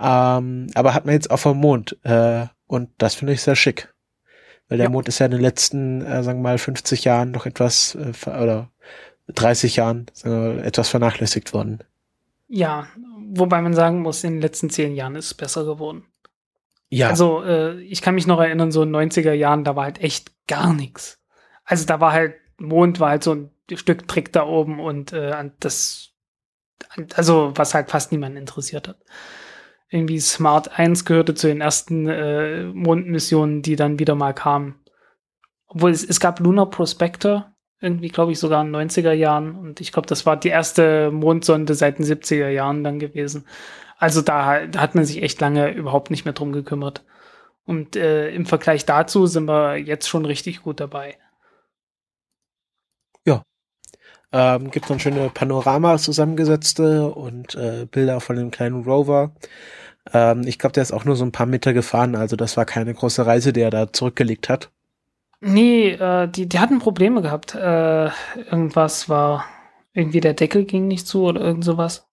Ähm, 0.01 0.69
aber 0.75 0.95
hat 0.95 1.05
man 1.05 1.15
jetzt 1.15 1.31
auch 1.31 1.39
vom 1.39 1.59
Mond. 1.59 1.99
Äh, 2.03 2.47
und 2.67 2.89
das 2.97 3.15
finde 3.15 3.35
ich 3.35 3.43
sehr 3.43 3.57
schick. 3.57 3.93
Weil 4.69 4.79
der 4.79 4.87
ja. 4.87 4.91
Mond 4.91 5.09
ist 5.09 5.19
ja 5.19 5.27
in 5.27 5.33
den 5.33 5.43
letzten, 5.43 6.01
äh, 6.01 6.23
sagen 6.23 6.39
wir 6.39 6.51
mal, 6.51 6.59
50 6.59 7.05
Jahren 7.05 7.31
noch 7.31 7.45
etwas, 7.45 7.95
äh, 7.95 8.31
oder 8.31 8.72
30 9.35 9.77
Jahren 9.77 10.07
wir, 10.25 10.59
etwas 10.63 10.89
vernachlässigt 10.89 11.53
worden. 11.53 11.81
Ja, 12.49 12.87
wobei 13.31 13.63
man 13.63 13.75
sagen 13.75 14.01
muss, 14.01 14.25
in 14.25 14.35
den 14.35 14.43
letzten 14.43 14.71
zehn 14.71 14.95
Jahren 14.95 15.17
ist 15.17 15.27
es 15.27 15.35
besser 15.35 15.65
geworden. 15.65 16.05
Ja. 16.89 17.09
Also 17.09 17.43
äh, 17.43 17.81
ich 17.81 18.03
kann 18.03 18.15
mich 18.15 18.27
noch 18.27 18.39
erinnern, 18.39 18.71
so 18.71 18.83
in 18.83 18.95
90er 18.95 19.33
Jahren, 19.33 19.65
da 19.65 19.77
war 19.77 19.85
halt 19.85 20.03
echt 20.03 20.31
gar 20.47 20.75
nichts. 20.75 21.19
Also 21.65 21.87
da 21.87 22.01
war 22.01 22.13
halt, 22.13 22.35
Mond 22.59 23.01
war 23.01 23.11
halt 23.11 23.25
so 23.25 23.35
ein 23.35 23.51
Stück 23.73 24.07
Trick 24.09 24.33
da 24.33 24.45
oben 24.45 24.79
und 24.79 25.13
äh, 25.13 25.51
das, 25.61 26.11
also 27.15 27.53
was 27.55 27.73
halt 27.73 27.91
fast 27.91 28.13
niemanden 28.13 28.37
interessiert 28.37 28.89
hat. 28.89 28.99
Irgendwie 29.89 30.21
Smart 30.21 30.79
1 30.79 31.05
gehörte 31.05 31.35
zu 31.35 31.47
den 31.47 31.61
ersten 31.61 32.09
äh, 32.09 32.65
Mondmissionen, 32.65 33.63
die 33.63 33.77
dann 33.77 33.99
wieder 33.99 34.15
mal 34.15 34.35
kamen. 34.35 34.81
Obwohl 35.67 35.91
es, 35.91 36.05
es 36.05 36.21
gab 36.21 36.41
Lunar 36.41 36.69
Prospector, 36.69 37.52
irgendwie 37.83 38.09
glaube 38.09 38.33
ich 38.33 38.39
sogar 38.39 38.65
in 38.65 38.73
den 38.73 38.89
90er 38.89 39.13
Jahren 39.13 39.57
und 39.57 39.81
ich 39.81 39.93
glaube, 39.93 40.07
das 40.07 40.25
war 40.25 40.37
die 40.37 40.49
erste 40.49 41.11
Mondsonde 41.11 41.75
seit 41.75 41.99
den 41.99 42.07
70er 42.07 42.49
Jahren 42.49 42.85
dann 42.85 42.99
gewesen. 42.99 43.45
Also 43.99 44.23
da, 44.23 44.67
da 44.67 44.81
hat 44.81 44.95
man 44.95 45.05
sich 45.05 45.23
echt 45.23 45.41
lange 45.41 45.71
überhaupt 45.73 46.11
nicht 46.11 46.25
mehr 46.25 46.35
drum 46.35 46.53
gekümmert. 46.53 47.05
Und 47.65 47.97
äh, 47.97 48.31
im 48.31 48.47
Vergleich 48.47 48.85
dazu 48.85 49.27
sind 49.27 49.47
wir 49.47 49.77
jetzt 49.77 50.09
schon 50.09 50.25
richtig 50.25 50.63
gut 50.63 50.81
dabei. 50.81 51.19
Ja. 53.25 53.45
Ähm, 54.33 54.71
gibt 54.71 54.91
dann 54.91 54.99
schöne 54.99 55.31
Panoramas 55.31 56.03
zusammengesetzte 56.03 57.09
und 57.11 57.55
äh, 57.55 57.87
Bilder 57.91 58.21
von 58.21 58.37
dem 58.37 58.51
kleinen 58.51 58.85
Rover. 58.85 59.33
Ähm, 60.13 60.43
ich 60.47 60.59
glaube, 60.59 60.73
der 60.73 60.83
ist 60.83 60.93
auch 60.93 61.05
nur 61.05 61.17
so 61.17 61.25
ein 61.25 61.33
paar 61.33 61.47
Meter 61.47 61.73
gefahren, 61.73 62.17
also 62.17 62.37
das 62.37 62.57
war 62.57 62.65
keine 62.65 62.95
große 62.95 63.25
Reise, 63.25 63.53
die 63.53 63.61
er 63.61 63.71
da 63.71 63.93
zurückgelegt 63.93 64.49
hat. 64.49 64.71
Nee, 65.45 65.91
äh, 65.91 66.29
die, 66.29 66.49
die 66.49 66.61
hatten 66.61 66.79
Probleme 66.79 67.21
gehabt. 67.21 67.57
Äh, 67.57 68.11
irgendwas 68.49 69.09
war, 69.09 69.45
irgendwie 69.93 70.21
der 70.21 70.35
Deckel 70.35 70.65
ging 70.65 70.87
nicht 70.87 71.07
zu 71.09 71.25
oder 71.25 71.41
irgend 71.41 71.65
sowas. 71.65 72.07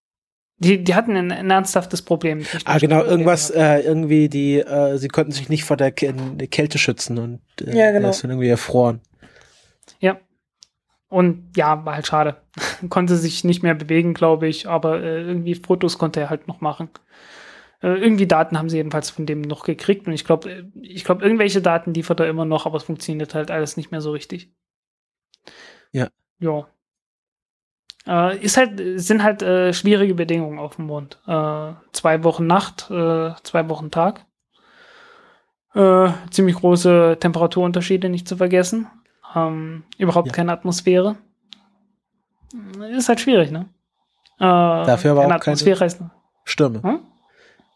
Die, 0.58 0.84
die 0.84 0.96
hatten 0.96 1.16
ein, 1.16 1.32
ein 1.32 1.52
ernsthaftes 1.52 2.02
Problem. 2.02 2.44
Ah, 2.66 2.80
genau, 2.80 3.04
irgendwas, 3.04 3.52
äh, 3.52 3.82
irgendwie, 3.82 4.30
die, 4.30 4.58
äh, 4.58 4.98
sie 4.98 5.08
konnten 5.10 5.32
sich 5.32 5.48
nicht 5.48 5.64
vor 5.64 5.78
der, 5.78 5.92
der 5.92 6.48
Kälte 6.48 6.80
schützen 6.80 7.20
und 7.20 7.42
äh, 7.62 7.78
ja, 7.78 7.92
genau. 7.92 8.12
dann 8.12 8.32
irgendwie 8.32 8.50
erfroren. 8.50 9.00
Ja. 10.00 10.20
Und 11.08 11.52
ja, 11.56 11.86
war 11.86 11.96
halt 11.96 12.08
schade. 12.08 12.38
konnte 12.90 13.16
sich 13.16 13.44
nicht 13.44 13.62
mehr 13.62 13.76
bewegen, 13.76 14.16
glaube 14.16 14.48
ich, 14.48 14.68
aber 14.68 15.04
äh, 15.04 15.22
irgendwie 15.22 15.54
Fotos 15.54 16.00
konnte 16.00 16.20
er 16.20 16.32
halt 16.32 16.48
noch 16.48 16.62
machen. 16.62 16.90
Äh, 17.82 17.96
irgendwie 17.96 18.28
Daten 18.28 18.58
haben 18.58 18.70
sie 18.70 18.78
jedenfalls 18.78 19.10
von 19.10 19.26
dem 19.26 19.42
noch 19.42 19.64
gekriegt 19.64 20.06
und 20.08 20.14
ich 20.14 20.26
glaube, 20.26 20.52
äh, 20.52 20.64
ich 20.82 21.06
glaube, 21.06 21.24
irgendwelche 21.24 21.62
Daten 21.62 21.94
liefert 21.94 22.20
er 22.20 22.28
immer 22.28 22.46
noch, 22.46 22.66
aber 22.66 22.78
es 22.78 22.84
funktioniert 22.84 23.34
halt 23.36 23.52
alles 23.52 23.78
nicht 23.78 23.92
mehr 23.92 24.02
so 24.02 24.12
richtig. 24.12 24.52
Ja. 25.92 26.10
Ja. 26.40 26.68
Äh, 28.06 28.38
ist 28.40 28.58
halt, 28.58 28.82
sind 29.00 29.24
halt 29.24 29.42
äh, 29.42 29.74
schwierige 29.74 30.16
Bedingungen 30.16 30.60
auf 30.60 30.76
dem 30.76 30.86
Mond. 30.86 31.20
Äh, 31.28 31.74
zwei 31.94 32.24
Wochen 32.24 32.48
Nacht, 32.48 32.90
äh, 32.92 33.34
zwei 33.44 33.70
Wochen 33.70 33.92
Tag. 33.92 34.26
Ziemlich 36.32 36.56
große 36.56 37.18
Temperaturunterschiede 37.20 38.10
nicht 38.10 38.28
zu 38.28 38.38
vergessen. 38.38 38.88
Ähm, 39.36 39.84
überhaupt 40.00 40.30
ja. 40.30 40.34
keine 40.34 40.52
Atmosphäre. 40.52 41.16
Ist 42.92 43.08
halt 43.08 43.20
schwierig, 43.20 43.52
ne? 43.52 43.70
Dafür 44.40 45.12
aber 45.12 45.22
keine 45.22 45.36
auch 45.36 45.40
keine- 45.40 45.54
Atmosphäre 45.54 46.10
Stürme. 46.44 46.82
Hm? 46.82 47.00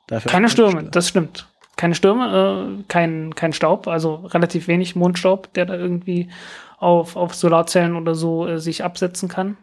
Dafür 0.07 0.31
Keine 0.31 0.47
auch 0.47 0.51
Stürme, 0.51 0.83
das 0.83 1.07
stimmt. 1.07 1.47
Keine 1.75 1.95
Stürme, 1.95 2.79
äh, 2.79 2.83
kein, 2.87 3.33
kein 3.35 3.53
Staub, 3.53 3.87
also 3.87 4.15
relativ 4.15 4.67
wenig 4.67 4.95
Mondstaub, 4.95 5.53
der 5.53 5.65
da 5.65 5.75
irgendwie 5.75 6.29
auf, 6.77 7.15
auf 7.15 7.33
Solarzellen 7.33 7.95
oder 7.95 8.13
so 8.15 8.47
äh, 8.47 8.59
sich 8.59 8.83
absetzen 8.83 9.29
kann. 9.29 9.57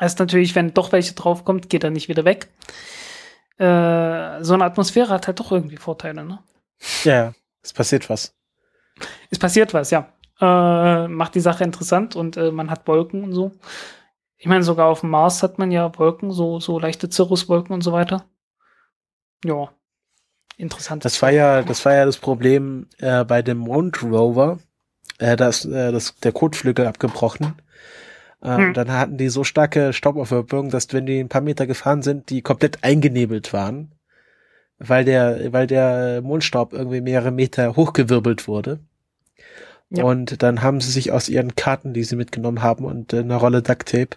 Heißt 0.00 0.18
natürlich, 0.18 0.54
wenn 0.54 0.72
doch 0.74 0.92
welche 0.92 1.14
draufkommt, 1.14 1.68
geht 1.68 1.84
er 1.84 1.90
nicht 1.90 2.08
wieder 2.08 2.24
weg. 2.24 2.48
Äh, 3.58 4.42
so 4.42 4.54
eine 4.54 4.64
Atmosphäre 4.64 5.10
hat 5.10 5.26
halt 5.26 5.40
doch 5.40 5.52
irgendwie 5.52 5.76
Vorteile, 5.76 6.24
ne? 6.24 6.38
Ja, 7.04 7.14
ja. 7.14 7.32
Es 7.62 7.72
passiert 7.72 8.10
was. 8.10 8.34
Es 9.30 9.38
passiert 9.38 9.72
was, 9.74 9.90
ja. 9.90 10.08
Äh, 10.40 11.06
macht 11.08 11.34
die 11.34 11.40
Sache 11.40 11.62
interessant 11.62 12.16
und 12.16 12.36
äh, 12.36 12.50
man 12.50 12.70
hat 12.70 12.88
Wolken 12.88 13.22
und 13.24 13.32
so. 13.32 13.52
Ich 14.38 14.46
meine, 14.46 14.64
sogar 14.64 14.88
auf 14.88 15.00
dem 15.00 15.10
Mars 15.10 15.42
hat 15.44 15.58
man 15.58 15.70
ja 15.70 15.96
Wolken, 15.96 16.32
so, 16.32 16.58
so 16.58 16.80
leichte 16.80 17.08
Cirruswolken 17.08 17.72
und 17.72 17.82
so 17.82 17.92
weiter. 17.92 18.24
Ja. 19.44 19.70
Interessant. 20.56 21.04
Das 21.04 21.20
war 21.22 21.30
ja, 21.30 21.62
das 21.62 21.84
war 21.84 21.94
ja 21.94 22.04
das 22.04 22.18
Problem 22.18 22.86
äh, 22.98 23.24
bei 23.24 23.42
dem 23.42 23.58
Mondrover. 23.58 24.58
Äh, 25.18 25.36
da 25.36 25.48
ist 25.48 25.64
äh, 25.64 25.92
das, 25.92 26.16
der 26.20 26.32
Kotflügel 26.32 26.86
abgebrochen. 26.86 27.54
Äh, 28.42 28.56
Hm. 28.56 28.74
Dann 28.74 28.90
hatten 28.90 29.16
die 29.18 29.28
so 29.28 29.44
starke 29.44 29.92
Staubaufwirbelung, 29.92 30.68
dass 30.68 30.92
wenn 30.92 31.06
die 31.06 31.20
ein 31.20 31.28
paar 31.28 31.42
Meter 31.42 31.66
gefahren 31.66 32.02
sind, 32.02 32.28
die 32.28 32.42
komplett 32.42 32.82
eingenebelt 32.82 33.52
waren, 33.52 33.92
weil 34.78 35.04
der, 35.04 35.52
weil 35.52 35.68
der 35.68 36.22
Mondstaub 36.22 36.72
irgendwie 36.72 37.00
mehrere 37.00 37.30
Meter 37.30 37.76
hochgewirbelt 37.76 38.48
wurde. 38.48 38.80
Ja. 39.90 40.04
Und 40.04 40.42
dann 40.42 40.62
haben 40.62 40.80
sie 40.80 40.90
sich 40.90 41.12
aus 41.12 41.28
ihren 41.28 41.54
Karten, 41.54 41.92
die 41.92 42.02
sie 42.02 42.16
mitgenommen 42.16 42.62
haben 42.62 42.84
und 42.84 43.12
äh, 43.12 43.18
einer 43.18 43.36
Rolle 43.36 43.62
Ducktape, 43.62 44.16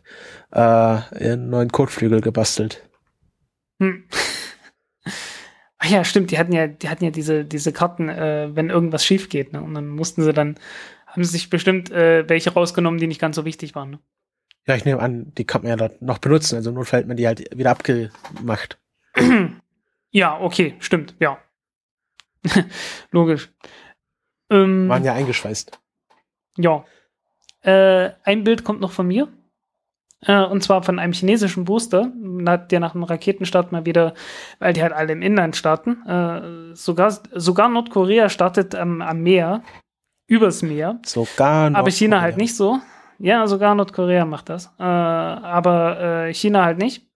äh, 0.51 0.59
einen 0.59 1.49
neuen 1.49 1.71
Kotflügel 1.71 2.21
gebastelt. 2.21 2.82
Hm. 3.80 4.05
Ach 5.86 5.89
ja, 5.91 6.03
stimmt, 6.03 6.31
die 6.31 6.39
hatten 6.39 6.51
ja, 6.51 6.65
die 6.65 6.89
hatten 6.89 7.03
ja 7.03 7.11
diese, 7.11 7.45
diese 7.45 7.71
Karten, 7.71 8.09
äh, 8.09 8.49
wenn 8.55 8.71
irgendwas 8.71 9.05
schief 9.05 9.29
geht, 9.29 9.53
ne? 9.53 9.61
Und 9.61 9.75
dann 9.75 9.88
mussten 9.88 10.23
sie 10.23 10.33
dann, 10.33 10.55
haben 11.05 11.23
sie 11.23 11.29
sich 11.29 11.51
bestimmt 11.51 11.91
äh, 11.91 12.27
welche 12.27 12.51
rausgenommen, 12.51 12.99
die 12.99 13.05
nicht 13.05 13.21
ganz 13.21 13.36
so 13.36 13.45
wichtig 13.45 13.75
waren. 13.75 13.91
Ne? 13.91 13.99
Ja, 14.65 14.75
ich 14.75 14.83
nehme 14.83 14.99
an, 14.99 15.31
die 15.36 15.45
kann 15.45 15.61
man 15.61 15.69
ja 15.69 15.75
dort 15.75 16.01
noch 16.01 16.17
benutzen. 16.17 16.55
Also 16.55 16.71
im 16.71 16.75
Notfall 16.75 17.01
hat 17.01 17.07
man 17.07 17.17
die 17.17 17.27
halt 17.27 17.55
wieder 17.55 17.71
abgemacht. 17.71 18.79
Ja, 20.11 20.39
okay, 20.39 20.75
stimmt, 20.79 21.13
ja. 21.19 21.38
Logisch. 23.11 23.51
Ähm, 24.49 24.88
Waren 24.88 25.03
ja 25.03 25.13
eingeschweißt. 25.13 25.77
Ja. 26.55 26.86
Äh, 27.63 28.11
ein 28.23 28.45
Bild 28.45 28.63
kommt 28.63 28.79
noch 28.79 28.93
von 28.93 29.07
mir. 29.07 29.27
Äh, 30.26 30.43
und 30.43 30.63
zwar 30.63 30.84
von 30.84 30.99
einem 30.99 31.13
chinesischen 31.13 31.65
Booster, 31.65 32.11
der 32.13 32.80
nach 32.80 32.93
dem 32.93 33.03
Raketenstart 33.03 33.71
mal 33.71 33.86
wieder, 33.86 34.13
weil 34.59 34.73
die 34.73 34.82
halt 34.82 34.93
alle 34.93 35.13
im 35.13 35.21
Inland 35.21 35.55
starten. 35.55 36.05
Äh, 36.07 36.76
sogar, 36.76 37.11
sogar 37.34 37.69
Nordkorea 37.69 38.30
startet 38.30 38.76
am, 38.76 39.01
am 39.01 39.21
Meer, 39.21 39.61
übers 40.28 40.61
Meer. 40.61 40.99
Sogar 41.05 41.69
noch. 41.69 41.80
Aber 41.80 41.91
China 41.91 42.21
halt 42.21 42.38
nicht 42.38 42.55
so. 42.55 42.80
Ja, 43.19 43.47
sogar 43.47 43.76
Nordkorea 43.76 44.26
macht 44.26 44.49
das. 44.49 44.73
Äh, 44.80 44.84
aber 44.84 46.28
äh, 46.28 46.34
China 46.34 46.65
halt 46.65 46.80
nicht. 46.80 47.07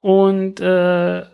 Und 0.00 0.60
äh, 0.60 1.24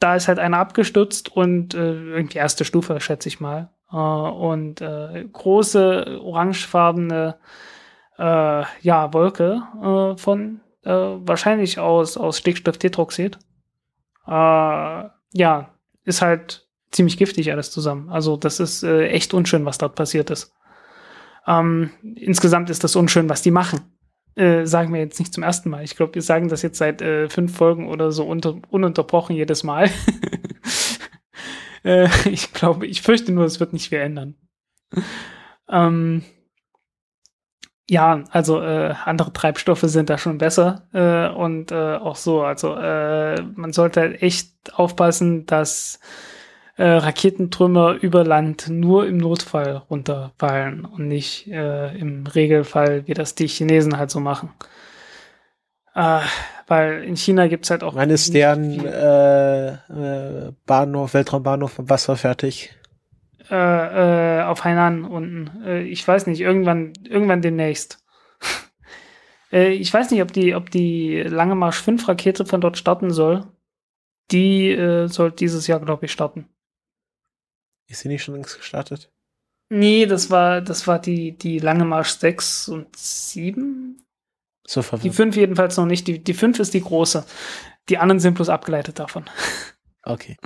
da 0.00 0.16
ist 0.16 0.28
halt 0.28 0.38
einer 0.38 0.58
abgestürzt 0.58 1.30
und 1.36 1.74
irgendwie 1.74 2.38
erste 2.38 2.64
Stufe, 2.64 2.98
schätze 3.00 3.28
ich 3.28 3.38
mal. 3.38 3.68
Und 3.90 4.76
große 4.76 6.20
orangefarbene 6.22 7.36
äh, 8.20 8.64
ja, 8.82 9.12
Wolke 9.14 9.62
äh, 9.82 10.16
von 10.18 10.60
äh, 10.82 10.90
wahrscheinlich 10.90 11.78
aus, 11.78 12.18
aus 12.18 12.38
Stickstofftetroxid. 12.38 13.38
Äh, 14.26 14.30
ja, 14.30 15.74
ist 16.04 16.22
halt 16.22 16.68
ziemlich 16.90 17.16
giftig 17.16 17.50
alles 17.50 17.70
zusammen. 17.70 18.10
Also 18.10 18.36
das 18.36 18.60
ist 18.60 18.82
äh, 18.82 19.08
echt 19.08 19.32
unschön, 19.32 19.64
was 19.64 19.78
dort 19.78 19.94
passiert 19.94 20.28
ist. 20.30 20.52
Ähm, 21.46 21.90
insgesamt 22.02 22.68
ist 22.68 22.84
das 22.84 22.94
unschön, 22.94 23.28
was 23.30 23.40
die 23.40 23.50
machen. 23.50 23.80
Äh, 24.34 24.66
sagen 24.66 24.92
wir 24.92 25.00
jetzt 25.00 25.18
nicht 25.18 25.32
zum 25.32 25.42
ersten 25.42 25.70
Mal. 25.70 25.82
Ich 25.82 25.96
glaube, 25.96 26.14
wir 26.14 26.22
sagen 26.22 26.48
das 26.48 26.62
jetzt 26.62 26.78
seit 26.78 27.00
äh, 27.00 27.28
fünf 27.30 27.56
Folgen 27.56 27.88
oder 27.88 28.12
so 28.12 28.24
unter, 28.26 28.60
ununterbrochen 28.68 29.34
jedes 29.34 29.64
Mal. 29.64 29.90
äh, 31.84 32.08
ich 32.28 32.52
glaube, 32.52 32.86
ich 32.86 33.00
fürchte 33.00 33.32
nur, 33.32 33.46
es 33.46 33.60
wird 33.60 33.72
nicht 33.72 33.88
viel 33.88 33.98
ändern. 33.98 34.34
ähm, 35.70 36.22
ja, 37.90 38.22
also 38.30 38.62
äh, 38.62 38.94
andere 39.04 39.32
Treibstoffe 39.32 39.82
sind 39.82 40.10
da 40.10 40.16
schon 40.16 40.38
besser 40.38 40.82
äh, 40.92 41.28
und 41.28 41.72
äh, 41.72 41.96
auch 41.96 42.14
so. 42.14 42.42
Also 42.42 42.76
äh, 42.76 43.42
man 43.42 43.72
sollte 43.72 44.00
halt 44.00 44.22
echt 44.22 44.52
aufpassen, 44.72 45.44
dass 45.46 45.98
äh, 46.76 46.84
Raketentrümmer 46.84 47.94
über 48.00 48.24
Land 48.24 48.68
nur 48.68 49.08
im 49.08 49.16
Notfall 49.16 49.82
runterfallen 49.90 50.84
und 50.84 51.08
nicht 51.08 51.48
äh, 51.48 51.92
im 51.96 52.28
Regelfall, 52.28 53.08
wie 53.08 53.14
das 53.14 53.34
die 53.34 53.48
Chinesen 53.48 53.98
halt 53.98 54.12
so 54.12 54.20
machen. 54.20 54.50
Äh, 55.96 56.20
weil 56.68 57.02
in 57.02 57.16
China 57.16 57.48
gibt's 57.48 57.70
halt 57.70 57.82
auch. 57.82 57.96
Wann 57.96 58.10
ist 58.10 58.32
deren 58.32 58.86
äh, 58.86 59.72
äh, 59.72 60.52
Bahnhof, 60.64 61.14
Weltraumbahnhof 61.14 61.72
vom 61.72 61.90
Wasser 61.90 62.14
fertig? 62.14 62.72
Äh, 63.50 64.38
äh, 64.38 64.42
auf 64.42 64.64
Hainan 64.64 65.04
unten. 65.04 65.64
Äh, 65.64 65.82
ich 65.82 66.06
weiß 66.06 66.26
nicht, 66.26 66.40
irgendwann, 66.40 66.92
irgendwann 67.04 67.42
demnächst. 67.42 68.04
äh, 69.52 69.72
ich 69.72 69.92
weiß 69.92 70.10
nicht, 70.10 70.22
ob 70.22 70.32
die, 70.32 70.54
ob 70.54 70.70
die 70.70 71.22
Lange 71.22 71.54
Marsch 71.54 71.82
5 71.82 72.06
Rakete 72.08 72.46
von 72.46 72.60
dort 72.60 72.78
starten 72.78 73.10
soll. 73.10 73.46
Die 74.30 74.70
äh, 74.70 75.08
soll 75.08 75.32
dieses 75.32 75.66
Jahr, 75.66 75.80
glaube 75.80 76.06
ich, 76.06 76.12
starten. 76.12 76.48
Ist 77.88 78.00
sie 78.00 78.08
nicht 78.08 78.22
schon 78.22 78.34
längst 78.34 78.56
gestartet? 78.56 79.10
Nee, 79.68 80.06
das 80.06 80.30
war, 80.30 80.60
das 80.60 80.86
war 80.86 81.00
die, 81.00 81.36
die 81.36 81.58
Lange 81.58 81.84
Marsch 81.84 82.10
6 82.10 82.68
und 82.68 82.94
7. 82.96 84.04
So 84.66 84.80
Die 84.80 84.86
verwirrt. 84.86 85.14
5 85.14 85.36
jedenfalls 85.36 85.76
noch 85.76 85.86
nicht. 85.86 86.06
Die, 86.06 86.22
die 86.22 86.34
5 86.34 86.60
ist 86.60 86.74
die 86.74 86.82
große. 86.82 87.24
Die 87.88 87.98
anderen 87.98 88.20
sind 88.20 88.34
bloß 88.34 88.48
abgeleitet 88.48 88.98
davon. 88.98 89.24
Okay. 90.02 90.38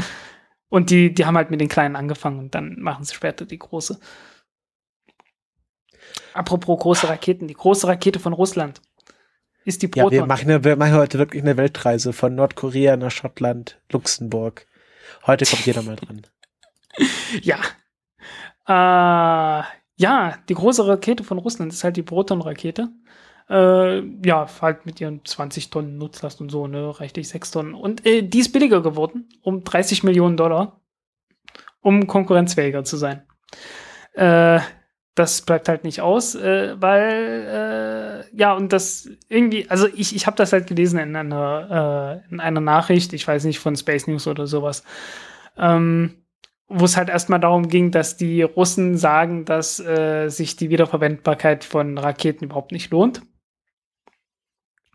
Und 0.68 0.90
die, 0.90 1.14
die 1.14 1.24
haben 1.26 1.36
halt 1.36 1.50
mit 1.50 1.60
den 1.60 1.68
kleinen 1.68 1.96
angefangen 1.96 2.38
und 2.38 2.54
dann 2.54 2.80
machen 2.80 3.04
sie 3.04 3.14
später 3.14 3.44
die 3.46 3.58
große. 3.58 3.98
Apropos 6.32 6.80
große 6.80 7.08
Raketen, 7.08 7.46
die 7.48 7.54
große 7.54 7.86
Rakete 7.86 8.18
von 8.18 8.32
Russland 8.32 8.82
ist 9.64 9.82
die 9.82 9.90
Ja, 9.94 10.10
wir 10.10 10.22
Proton. 10.22 10.28
machen, 10.28 10.50
eine, 10.50 10.64
wir 10.64 10.76
machen 10.76 10.94
heute 10.94 11.18
wirklich 11.18 11.42
eine 11.42 11.56
Weltreise 11.56 12.12
von 12.12 12.34
Nordkorea 12.34 12.96
nach 12.96 13.10
Schottland, 13.10 13.80
Luxemburg. 13.90 14.66
Heute 15.26 15.46
kommt 15.46 15.66
jeder 15.66 15.82
mal 15.82 15.96
dran. 15.96 16.26
Ja. 17.42 17.58
Äh, 18.68 19.64
ja, 19.96 20.38
die 20.48 20.54
große 20.54 20.86
Rakete 20.86 21.24
von 21.24 21.38
Russland 21.38 21.72
ist 21.72 21.82
halt 21.82 21.96
die 21.96 22.02
Proton-Rakete. 22.04 22.88
Äh, 23.48 24.00
ja, 24.24 24.46
halt 24.62 24.86
mit 24.86 25.00
ihren 25.00 25.24
20 25.24 25.70
Tonnen 25.70 25.98
Nutzlast 25.98 26.40
und 26.40 26.50
so, 26.50 26.66
ne, 26.66 26.98
reichlich 26.98 27.28
6 27.28 27.50
Tonnen. 27.50 27.74
Und 27.74 28.06
äh, 28.06 28.22
die 28.22 28.40
ist 28.40 28.52
billiger 28.52 28.82
geworden, 28.82 29.28
um 29.42 29.64
30 29.64 30.02
Millionen 30.02 30.36
Dollar, 30.36 30.80
um 31.80 32.06
konkurrenzfähiger 32.06 32.84
zu 32.84 32.96
sein. 32.96 33.22
Äh, 34.14 34.60
das 35.14 35.42
bleibt 35.42 35.68
halt 35.68 35.84
nicht 35.84 36.00
aus, 36.00 36.34
äh, 36.34 36.74
weil, 36.80 38.24
äh, 38.32 38.36
ja, 38.36 38.54
und 38.54 38.72
das 38.72 39.08
irgendwie, 39.28 39.68
also 39.70 39.86
ich, 39.94 40.16
ich 40.16 40.26
habe 40.26 40.36
das 40.36 40.52
halt 40.52 40.66
gelesen 40.66 40.98
in 40.98 41.14
einer, 41.14 42.22
äh, 42.28 42.32
in 42.32 42.40
einer 42.40 42.60
Nachricht, 42.60 43.12
ich 43.12 43.26
weiß 43.26 43.44
nicht, 43.44 43.60
von 43.60 43.76
Space 43.76 44.06
News 44.08 44.26
oder 44.26 44.46
sowas. 44.46 44.82
Ähm, 45.56 46.24
wo 46.66 46.84
es 46.84 46.96
halt 46.96 47.10
erstmal 47.10 47.40
darum 47.40 47.68
ging, 47.68 47.90
dass 47.90 48.16
die 48.16 48.42
Russen 48.42 48.96
sagen, 48.96 49.44
dass 49.44 49.78
äh, 49.78 50.28
sich 50.28 50.56
die 50.56 50.70
Wiederverwendbarkeit 50.70 51.62
von 51.62 51.98
Raketen 51.98 52.46
überhaupt 52.46 52.72
nicht 52.72 52.90
lohnt. 52.90 53.22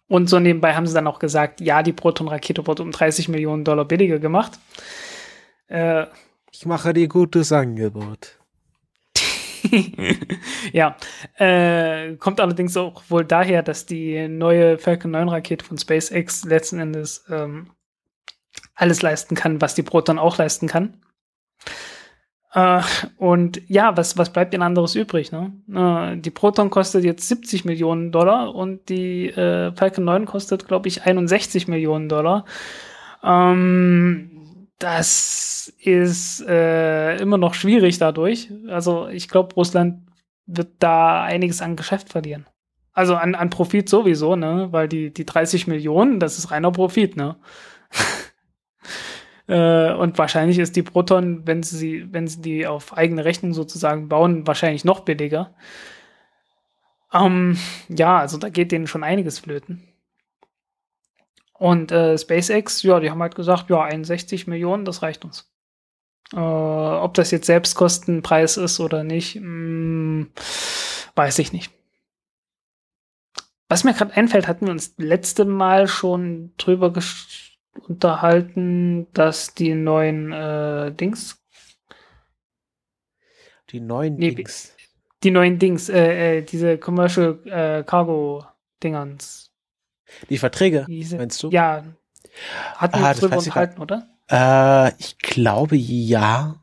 Und 0.09 0.27
so 0.27 0.39
nebenbei 0.39 0.73
haben 0.73 0.87
sie 0.87 0.93
dann 0.93 1.07
auch 1.07 1.19
gesagt, 1.19 1.61
ja, 1.61 1.83
die 1.83 1.93
Proton-Rakete 1.93 2.65
wurde 2.67 2.83
um 2.83 2.91
30 2.91 3.29
Millionen 3.29 3.63
Dollar 3.63 3.85
billiger 3.85 4.19
gemacht. 4.19 4.59
Äh, 5.67 6.07
Ich 6.51 6.65
mache 6.65 6.93
dir 6.93 7.07
gutes 7.07 7.51
Angebot. 7.51 8.39
ja, 10.73 10.97
äh, 11.37 12.15
kommt 12.15 12.39
allerdings 12.39 12.75
auch 12.75 13.03
wohl 13.09 13.23
daher, 13.23 13.61
dass 13.61 13.85
die 13.85 14.27
neue 14.27 14.79
Falcon 14.79 15.11
9 15.11 15.29
Rakete 15.29 15.63
von 15.63 15.77
SpaceX 15.77 16.43
letzten 16.43 16.79
Endes 16.79 17.25
ähm, 17.29 17.69
alles 18.73 19.03
leisten 19.03 19.35
kann, 19.35 19.61
was 19.61 19.75
die 19.75 19.83
Proton 19.83 20.17
auch 20.17 20.37
leisten 20.37 20.67
kann. 20.67 20.97
Äh, 22.53 22.81
und 23.17 23.61
ja, 23.67 23.95
was, 23.95 24.17
was 24.17 24.31
bleibt 24.31 24.53
denn 24.53 24.61
anderes 24.61 24.95
übrig? 24.95 25.31
Ne? 25.31 25.53
Äh, 25.73 26.17
die 26.19 26.31
Proton 26.31 26.69
kostet 26.69 27.03
jetzt 27.03 27.27
70 27.27 27.65
Millionen 27.65 28.11
Dollar 28.11 28.55
und 28.55 28.89
die 28.89 29.27
äh, 29.27 29.71
Falcon 29.75 30.05
9 30.05 30.25
kostet, 30.25 30.67
glaube 30.67 30.87
ich, 30.87 31.03
61 31.03 31.67
Millionen 31.67 32.09
Dollar. 32.09 32.45
Ähm, 33.23 34.67
das 34.79 35.73
ist 35.79 36.41
äh, 36.47 37.17
immer 37.17 37.37
noch 37.37 37.53
schwierig 37.53 37.99
dadurch. 37.99 38.49
Also 38.69 39.07
ich 39.09 39.27
glaube, 39.27 39.53
Russland 39.55 40.07
wird 40.45 40.69
da 40.79 41.23
einiges 41.23 41.61
an 41.61 41.75
Geschäft 41.75 42.09
verlieren. 42.09 42.47
Also 42.93 43.15
an, 43.15 43.35
an 43.35 43.49
Profit 43.49 43.87
sowieso, 43.87 44.35
ne? 44.35 44.69
Weil 44.71 44.87
die, 44.87 45.13
die 45.13 45.25
30 45.25 45.67
Millionen, 45.67 46.19
das 46.19 46.37
ist 46.37 46.51
reiner 46.51 46.71
Profit, 46.71 47.15
ne? 47.15 47.35
äh, 49.49 49.93
und 49.93 50.19
wahrscheinlich 50.19 50.59
ist 50.59 50.75
die 50.75 50.83
Proton, 50.83 51.47
wenn 51.47 51.63
sie, 51.63 52.05
wenn 52.13 52.27
sie 52.27 52.39
die 52.39 52.67
auf 52.67 52.95
eigene 52.95 53.25
Rechnung 53.25 53.53
sozusagen 53.53 54.07
bauen, 54.07 54.45
wahrscheinlich 54.45 54.85
noch 54.85 54.99
billiger. 54.99 55.55
Ähm, 57.11 57.57
ja, 57.87 58.19
also 58.19 58.37
da 58.37 58.49
geht 58.49 58.71
denen 58.71 58.85
schon 58.85 59.03
einiges 59.03 59.39
flöten. 59.39 59.83
Und 61.53 61.91
äh, 61.91 62.15
SpaceX, 62.17 62.83
ja, 62.83 62.99
die 62.99 63.09
haben 63.09 63.21
halt 63.23 63.33
gesagt, 63.33 63.71
ja, 63.71 63.81
61 63.81 64.45
Millionen, 64.45 64.85
das 64.85 65.01
reicht 65.01 65.25
uns. 65.25 65.51
Äh, 66.31 66.37
ob 66.37 67.15
das 67.15 67.31
jetzt 67.31 67.47
Selbstkostenpreis 67.47 68.57
ist 68.57 68.79
oder 68.79 69.03
nicht, 69.03 69.35
mh, 69.35 69.43
mm, 69.43 70.31
weiß 71.15 71.39
ich 71.39 71.53
nicht. 71.53 71.71
Was 73.67 73.83
mir 73.83 73.93
gerade 73.93 74.13
einfällt, 74.13 74.47
hatten 74.47 74.67
wir 74.67 74.71
uns 74.71 74.93
letzte 74.97 75.45
Mal 75.45 75.87
schon 75.87 76.53
drüber 76.57 76.91
unterhalten, 77.87 79.07
dass 79.13 79.53
die 79.53 79.73
neuen 79.73 80.31
äh, 80.31 80.91
Dings. 80.93 81.37
Die 83.69 83.79
neuen 83.79 84.15
nee, 84.15 84.31
Dings. 84.31 84.75
Die 85.23 85.31
neuen 85.31 85.59
Dings, 85.59 85.89
äh, 85.89 86.37
äh, 86.37 86.41
diese 86.41 86.77
Commercial 86.77 87.39
äh, 87.45 87.83
Cargo 87.83 88.45
Dingerns. 88.81 89.51
Die 90.29 90.37
Verträge, 90.37 90.85
diese, 90.87 91.17
meinst 91.17 91.41
du? 91.43 91.49
Ja. 91.49 91.83
Hatten 92.75 92.95
ah, 92.95 93.09
wir 93.09 93.13
drüber 93.13 93.37
unterhalten, 93.37 93.81
oder? 93.81 94.07
Äh, 94.29 94.93
ich 94.97 95.17
glaube 95.19 95.75
ja. 95.75 96.58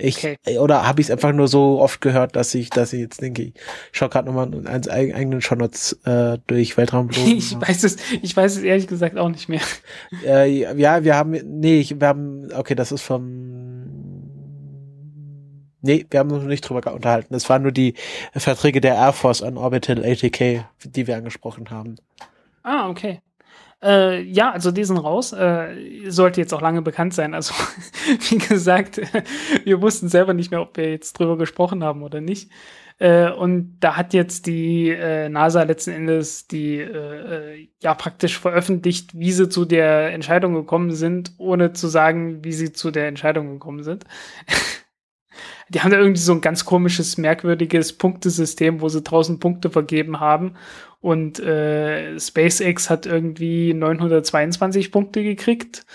Ich, 0.00 0.18
okay. 0.18 0.36
Äh, 0.46 0.58
oder 0.58 0.86
habe 0.86 1.00
ich 1.00 1.08
es 1.08 1.10
einfach 1.10 1.32
nur 1.32 1.48
so 1.48 1.80
oft 1.80 2.00
gehört, 2.00 2.36
dass 2.36 2.54
ich, 2.54 2.70
dass 2.70 2.92
ich 2.92 3.00
jetzt 3.00 3.20
denke, 3.20 3.42
ich 3.42 3.54
schaue 3.92 4.08
gerade 4.08 4.26
nochmal 4.26 4.46
einen 4.46 4.88
eigenen 4.88 5.40
Shownotes 5.40 5.92
äh, 6.04 6.38
durch 6.46 6.76
Weltraumblut. 6.76 7.26
ich 7.26 7.60
weiß 7.60 7.84
es, 7.84 7.96
ich 8.22 8.36
weiß 8.36 8.56
es 8.56 8.62
ehrlich 8.62 8.86
gesagt 8.86 9.16
auch 9.18 9.28
nicht 9.28 9.48
mehr. 9.48 9.60
Äh, 10.24 10.78
ja, 10.78 11.04
wir 11.04 11.16
haben, 11.16 11.30
nee, 11.30 11.80
ich, 11.80 12.00
wir 12.00 12.08
haben, 12.08 12.48
okay, 12.54 12.74
das 12.74 12.92
ist 12.92 13.02
vom, 13.02 13.88
nee, 15.82 16.06
wir 16.10 16.20
haben 16.20 16.30
uns 16.30 16.42
noch 16.42 16.48
nicht 16.48 16.68
drüber 16.68 16.92
unterhalten. 16.92 17.32
Das 17.32 17.48
waren 17.48 17.62
nur 17.62 17.72
die 17.72 17.94
Verträge 18.34 18.80
der 18.80 18.94
Air 18.94 19.12
Force 19.12 19.42
an 19.42 19.56
Orbital 19.56 20.04
ATK, 20.04 20.64
die 20.84 21.06
wir 21.06 21.16
angesprochen 21.16 21.70
haben. 21.70 21.96
Ah, 22.62 22.88
okay. 22.88 23.20
Äh, 23.82 24.22
ja, 24.22 24.50
also 24.50 24.70
die 24.72 24.84
sind 24.84 24.98
raus. 24.98 25.32
Äh, 25.32 26.10
sollte 26.10 26.40
jetzt 26.40 26.52
auch 26.52 26.60
lange 26.60 26.82
bekannt 26.82 27.14
sein. 27.14 27.34
Also, 27.34 27.54
wie 28.30 28.38
gesagt, 28.38 29.00
wir 29.64 29.82
wussten 29.82 30.08
selber 30.08 30.34
nicht 30.34 30.50
mehr, 30.50 30.62
ob 30.62 30.76
wir 30.76 30.90
jetzt 30.90 31.12
drüber 31.14 31.38
gesprochen 31.38 31.84
haben 31.84 32.02
oder 32.02 32.20
nicht. 32.20 32.50
Äh, 32.98 33.30
und 33.30 33.78
da 33.78 33.96
hat 33.96 34.12
jetzt 34.12 34.46
die 34.46 34.90
äh, 34.90 35.28
NASA 35.28 35.62
letzten 35.62 35.92
Endes 35.92 36.48
die 36.48 36.78
äh, 36.78 37.54
äh, 37.54 37.68
ja 37.80 37.94
praktisch 37.94 38.38
veröffentlicht, 38.38 39.16
wie 39.16 39.30
sie 39.30 39.48
zu 39.48 39.64
der 39.64 40.12
Entscheidung 40.12 40.54
gekommen 40.54 40.90
sind, 40.90 41.32
ohne 41.38 41.72
zu 41.72 41.86
sagen, 41.86 42.44
wie 42.44 42.52
sie 42.52 42.72
zu 42.72 42.90
der 42.90 43.06
Entscheidung 43.06 43.52
gekommen 43.52 43.84
sind. 43.84 44.04
die 45.68 45.80
haben 45.80 45.92
da 45.92 45.98
irgendwie 45.98 46.20
so 46.20 46.32
ein 46.32 46.40
ganz 46.40 46.64
komisches, 46.64 47.18
merkwürdiges 47.18 47.92
Punktesystem, 47.92 48.80
wo 48.80 48.88
sie 48.88 49.02
draußen 49.02 49.38
Punkte 49.38 49.70
vergeben 49.70 50.18
haben 50.18 50.56
und 51.00 51.38
äh, 51.40 52.18
SpaceX 52.18 52.90
hat 52.90 53.06
irgendwie 53.06 53.74
922 53.74 54.90
Punkte 54.90 55.22
gekriegt. 55.22 55.86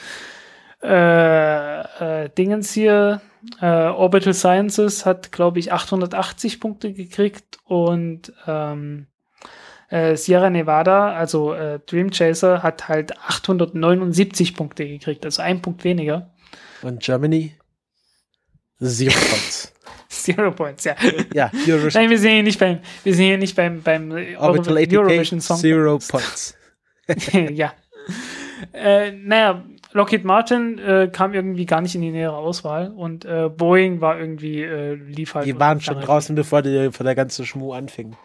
Äh, 0.82 1.82
äh, 2.24 2.30
Dingens 2.38 2.72
hier, 2.74 3.22
äh, 3.62 3.66
Orbital 3.66 4.34
Sciences 4.34 5.06
hat, 5.06 5.32
glaube 5.32 5.60
ich, 5.60 5.72
880 5.72 6.60
Punkte 6.60 6.94
gekriegt 6.94 7.58
und 7.66 8.34
ähm, 8.48 9.08
äh, 9.90 10.16
Sierra 10.16 10.50
Nevada, 10.50 11.14
also 11.14 11.54
äh, 11.54 11.80
Dream 11.86 12.12
Chaser, 12.12 12.64
hat 12.64 12.88
halt 12.88 13.18
879 13.20 14.56
Punkte 14.56 14.88
gekriegt, 14.88 15.26
also 15.26 15.42
ein 15.42 15.62
Punkt 15.62 15.84
weniger. 15.84 16.34
Und 16.82 17.02
Germany? 17.02 17.56
Zero 18.82 19.14
Points. 19.30 19.73
Zero 20.14 20.52
Points, 20.52 20.84
ja. 20.84 20.96
Ja, 21.34 21.52
Eurovision. 21.68 22.02
Nein, 22.02 22.10
wir 22.10 22.20
sind 22.20 22.32
hier 22.32 22.44
nicht 22.44 22.60
beim, 22.60 22.80
wir 23.04 23.14
sind 23.14 23.26
hier 23.26 23.38
nicht 23.38 23.56
beim, 23.56 23.82
beim 23.82 24.12
Orbital 24.38 24.78
Eurovision 24.78 25.42
Song. 25.42 25.58
Zero 25.58 26.00
Points. 26.00 26.56
ja. 27.52 27.74
Äh, 28.74 29.12
naja, 29.12 29.64
Lockheed 29.94 30.24
Martin 30.24 30.80
äh, 30.80 31.10
kam 31.12 31.34
irgendwie 31.34 31.66
gar 31.66 31.82
nicht 31.82 31.96
in 31.96 32.02
die 32.02 32.12
nähere 32.12 32.36
Auswahl 32.36 32.92
und 32.92 33.26
äh, 33.26 33.50
Boeing 33.50 34.02
war 34.02 34.20
irgendwie, 34.20 34.64
äh, 34.64 34.96
lief 34.96 35.36
halt. 35.36 35.46
Die 35.46 35.60
waren 35.60 35.82
schon 35.82 36.00
draußen, 36.02 36.36
bevor, 36.36 36.62
die, 36.62 36.88
bevor 36.88 37.04
der 37.04 37.16
ganze 37.16 37.46
Schmuh 37.46 37.74
anfing. 37.74 38.16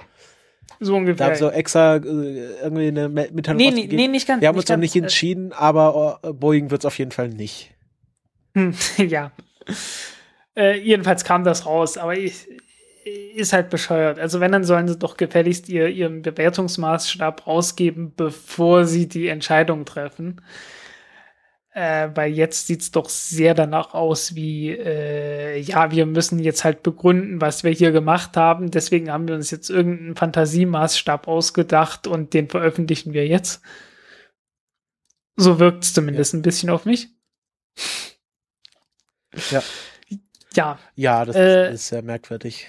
So 0.81 0.97
ungefähr. 0.97 1.27
Da 1.27 1.33
haben 1.33 1.39
so 1.39 1.51
extra 1.51 1.97
äh, 1.97 2.01
irgendwie 2.01 2.89
eine 2.89 3.09
Mitteilung 3.09 3.57
nee, 3.57 3.71
nee, 3.71 3.89
nee, 3.91 4.09
nicht 4.09 4.29
ganz. 4.29 4.41
Wir 4.41 4.49
haben 4.49 4.57
uns 4.57 4.69
noch 4.69 4.77
nicht 4.77 4.95
äh, 4.95 5.01
entschieden, 5.01 5.53
aber 5.53 6.21
uh, 6.25 6.33
Boeing 6.33 6.71
wird 6.71 6.83
es 6.83 6.87
auf 6.87 6.99
jeden 6.99 7.11
Fall 7.11 7.29
nicht. 7.29 7.75
Hm, 8.55 8.75
ja. 8.97 9.33
Äh, 10.59 10.81
jedenfalls 10.81 11.23
kam 11.23 11.45
das 11.45 11.67
raus, 11.67 11.97
aber 11.97 12.19
ich, 12.19 12.49
ist 13.35 13.53
halt 13.53 13.71
bescheuert. 13.71 14.19
Also 14.19 14.41
wenn, 14.41 14.51
dann 14.51 14.65
sollen 14.65 14.89
sie 14.89 14.99
doch 14.99 15.17
gefälligst 15.17 15.69
ihr, 15.69 15.89
ihren 15.89 16.23
Bewertungsmaßstab 16.23 17.47
rausgeben, 17.47 18.13
bevor 18.17 18.85
sie 18.85 19.09
die 19.09 19.29
Entscheidung 19.29 19.85
treffen. 19.85 20.41
Äh, 21.71 22.09
weil 22.15 22.33
jetzt 22.33 22.67
sieht's 22.67 22.91
doch 22.91 23.09
sehr 23.09 23.55
danach 23.55 23.95
aus, 23.95 24.35
wie, 24.35 24.71
äh, 24.71 25.61
ja, 25.61 25.93
wir 25.93 26.07
müssen 26.07 26.41
jetzt 26.41 26.65
halt 26.65 26.83
begründen, 26.83 27.41
was 27.41 27.63
wir 27.63 27.71
hier 27.71 27.93
gemacht 27.93 28.37
haben. 28.37 28.73
Deswegen 28.73 29.13
haben 29.13 29.29
wir 29.29 29.37
uns 29.37 29.53
jetzt 29.53 29.71
irgendeinen 29.71 30.17
Fantasiemaßstab 30.17 31.29
ausgedacht 31.29 32.09
und 32.09 32.35
den 32.35 32.49
veröffentlichen 32.49 33.13
wir 33.13 33.29
jetzt. 33.29 33.63
So 35.37 35.61
wirkt's 35.61 35.95
zumindest 35.95 36.33
ja. 36.33 36.41
ein 36.41 36.43
bisschen 36.43 36.71
auf 36.71 36.85
mich. 36.85 37.11
Ja. 39.53 39.63
Ja. 40.55 40.79
Ja, 40.95 41.25
das 41.25 41.37
äh, 41.37 41.73
ist 41.73 41.89
sehr 41.89 42.03
merkwürdig. 42.03 42.69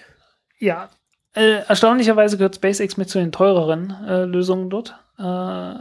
Ja. 0.60 0.90
Äh, 1.34 1.64
erstaunlicherweise 1.68 2.38
gehört 2.38 2.56
SpaceX 2.56 2.98
mit 2.98 3.10
zu 3.10 3.20
den 3.20 3.32
teureren 3.32 3.96
äh, 4.08 4.26
Lösungen 4.26 4.70
dort. 4.70 4.96
Äh, 5.18 5.76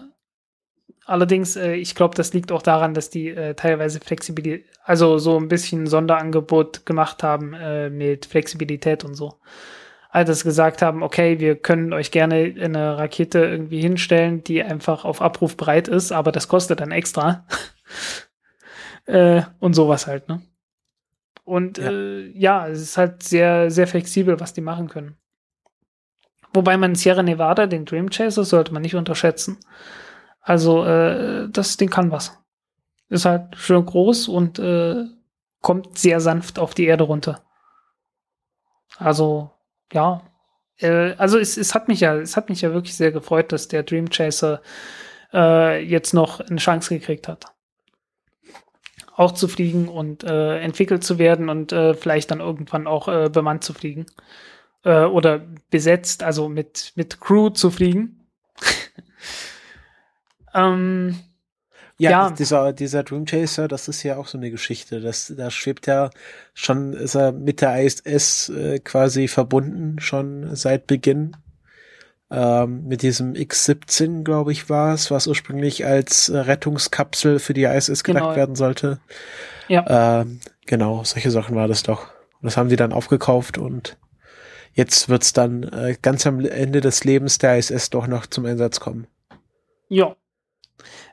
allerdings, 1.06 1.56
äh, 1.56 1.74
ich 1.74 1.94
glaube, 1.94 2.14
das 2.14 2.32
liegt 2.34 2.52
auch 2.52 2.62
daran, 2.62 2.94
dass 2.94 3.10
die 3.10 3.28
äh, 3.28 3.54
teilweise 3.54 4.00
Flexibilität, 4.00 4.66
also 4.84 5.18
so 5.18 5.38
ein 5.38 5.48
bisschen 5.48 5.86
Sonderangebot 5.86 6.86
gemacht 6.86 7.22
haben 7.22 7.50
mit 7.96 8.26
Flexibilität 8.26 9.04
und 9.04 9.14
so. 9.14 9.34
Also 10.10 10.32
gesagt 10.42 10.80
haben, 10.80 11.02
okay, 11.02 11.38
wir 11.38 11.56
können 11.56 11.92
euch 11.92 12.10
gerne 12.10 12.54
eine 12.58 12.96
Rakete 12.96 13.40
irgendwie 13.40 13.82
hinstellen, 13.82 14.42
die 14.42 14.62
einfach 14.62 15.04
auf 15.04 15.20
Abruf 15.20 15.58
bereit 15.58 15.88
ist, 15.88 16.12
aber 16.12 16.32
das 16.32 16.48
kostet 16.48 16.80
dann 16.80 16.92
extra. 16.92 17.46
und 19.60 19.74
sowas 19.74 20.06
halt, 20.06 20.28
ne? 20.30 20.40
Und 21.48 21.78
ja. 21.78 21.90
Äh, 21.90 22.30
ja, 22.38 22.68
es 22.68 22.82
ist 22.82 22.98
halt 22.98 23.22
sehr, 23.22 23.70
sehr 23.70 23.86
flexibel, 23.86 24.38
was 24.38 24.52
die 24.52 24.60
machen 24.60 24.86
können. 24.88 25.16
Wobei 26.52 26.76
man 26.76 26.94
Sierra 26.94 27.22
Nevada, 27.22 27.66
den 27.66 27.86
Dream 27.86 28.10
Chaser, 28.10 28.44
sollte 28.44 28.74
man 28.74 28.82
nicht 28.82 28.94
unterschätzen. 28.94 29.58
Also, 30.42 30.84
äh, 30.84 31.48
das 31.48 31.78
Ding 31.78 31.88
kann 31.88 32.10
was. 32.12 32.38
Ist 33.08 33.24
halt 33.24 33.56
schön 33.56 33.84
groß 33.86 34.28
und 34.28 34.58
äh, 34.58 35.06
kommt 35.62 35.96
sehr 35.96 36.20
sanft 36.20 36.58
auf 36.58 36.74
die 36.74 36.84
Erde 36.84 37.04
runter. 37.04 37.42
Also, 38.98 39.50
ja. 39.90 40.20
Äh, 40.76 41.14
also 41.16 41.38
es, 41.38 41.56
es 41.56 41.74
hat 41.74 41.88
mich 41.88 42.00
ja, 42.00 42.14
es 42.16 42.36
hat 42.36 42.50
mich 42.50 42.60
ja 42.60 42.74
wirklich 42.74 42.94
sehr 42.94 43.10
gefreut, 43.10 43.52
dass 43.52 43.68
der 43.68 43.84
Dream 43.84 44.10
Chaser 44.10 44.60
äh, 45.32 45.82
jetzt 45.82 46.12
noch 46.12 46.40
eine 46.40 46.58
Chance 46.58 46.98
gekriegt 46.98 47.26
hat 47.26 47.57
auch 49.18 49.32
zu 49.32 49.48
fliegen 49.48 49.88
und 49.88 50.22
äh, 50.22 50.60
entwickelt 50.60 51.02
zu 51.02 51.18
werden 51.18 51.48
und 51.48 51.72
äh, 51.72 51.94
vielleicht 51.94 52.30
dann 52.30 52.38
irgendwann 52.38 52.86
auch 52.86 53.08
äh, 53.08 53.28
bemannt 53.28 53.64
zu 53.64 53.74
fliegen. 53.74 54.06
Äh, 54.84 55.04
oder 55.04 55.44
besetzt, 55.70 56.22
also 56.22 56.48
mit, 56.48 56.92
mit 56.94 57.20
Crew 57.20 57.50
zu 57.50 57.72
fliegen. 57.72 58.20
ähm, 60.54 61.18
ja, 61.98 62.10
ja, 62.10 62.30
dieser, 62.30 62.72
dieser 62.72 63.02
Dream 63.02 63.24
Chaser, 63.24 63.66
das 63.66 63.88
ist 63.88 64.04
ja 64.04 64.18
auch 64.18 64.28
so 64.28 64.38
eine 64.38 64.52
Geschichte. 64.52 65.00
Das, 65.00 65.34
da 65.36 65.50
schwebt 65.50 65.88
ja 65.88 66.10
schon, 66.54 66.92
ist 66.92 67.16
er 67.16 67.32
mit 67.32 67.60
der 67.60 67.82
ISS 67.82 68.50
äh, 68.50 68.78
quasi 68.78 69.26
verbunden, 69.26 69.98
schon 69.98 70.54
seit 70.54 70.86
Beginn 70.86 71.36
ähm, 72.30 72.84
mit 72.84 73.02
diesem 73.02 73.34
X-17, 73.34 74.22
glaube 74.22 74.52
ich, 74.52 74.68
war 74.68 74.92
es, 74.92 75.10
was 75.10 75.26
ursprünglich 75.26 75.86
als 75.86 76.28
äh, 76.28 76.38
Rettungskapsel 76.38 77.38
für 77.38 77.54
die 77.54 77.64
ISS 77.64 78.04
gedacht 78.04 78.24
genau. 78.24 78.36
werden 78.36 78.54
sollte. 78.54 78.98
Ja. 79.68 80.20
Ähm, 80.20 80.40
genau, 80.66 81.04
solche 81.04 81.30
Sachen 81.30 81.56
war 81.56 81.68
das 81.68 81.82
doch. 81.82 82.08
Und 82.40 82.44
das 82.44 82.56
haben 82.56 82.68
sie 82.68 82.76
dann 82.76 82.92
aufgekauft 82.92 83.58
und 83.58 83.96
jetzt 84.72 85.08
wird's 85.08 85.32
dann 85.32 85.62
äh, 85.64 85.96
ganz 86.00 86.26
am 86.26 86.40
Ende 86.40 86.80
des 86.80 87.04
Lebens 87.04 87.38
der 87.38 87.58
ISS 87.58 87.90
doch 87.90 88.06
noch 88.06 88.26
zum 88.26 88.44
Einsatz 88.44 88.78
kommen. 88.78 89.06
Ja. 89.88 90.14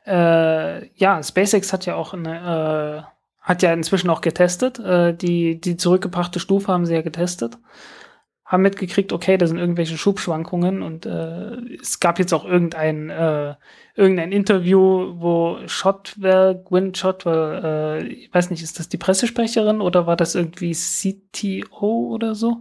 Äh, 0.05 0.87
ja, 0.95 1.23
SpaceX 1.23 1.73
hat 1.73 1.85
ja 1.85 1.95
auch 1.95 2.13
eine, 2.13 3.05
äh, 3.07 3.15
hat 3.39 3.63
ja 3.63 3.73
inzwischen 3.73 4.09
auch 4.09 4.21
getestet. 4.21 4.79
Äh, 4.79 5.15
die, 5.15 5.59
die 5.59 5.77
zurückgebrachte 5.77 6.39
Stufe 6.39 6.71
haben 6.71 6.85
sie 6.85 6.93
ja 6.93 7.01
getestet. 7.01 7.57
Haben 8.45 8.61
mitgekriegt, 8.61 9.11
okay, 9.11 9.37
da 9.37 9.47
sind 9.47 9.57
irgendwelche 9.57 9.97
Schubschwankungen 9.97 10.83
und 10.83 11.07
äh, 11.07 11.55
es 11.81 11.99
gab 11.99 12.19
jetzt 12.19 12.31
auch 12.33 12.45
irgendein 12.45 13.09
äh, 13.09 13.55
irgendein 13.95 14.31
Interview, 14.31 15.15
wo 15.17 15.57
Shotwell, 15.67 16.61
Gwyn 16.63 16.93
Shotwell, 16.93 17.61
äh, 17.63 18.07
ich 18.07 18.33
weiß 18.33 18.51
nicht, 18.51 18.61
ist 18.61 18.77
das 18.77 18.87
die 18.87 18.97
Pressesprecherin 18.97 19.81
oder 19.81 20.05
war 20.05 20.15
das 20.15 20.35
irgendwie 20.35 20.73
CTO 20.73 22.11
oder 22.13 22.35
so? 22.35 22.57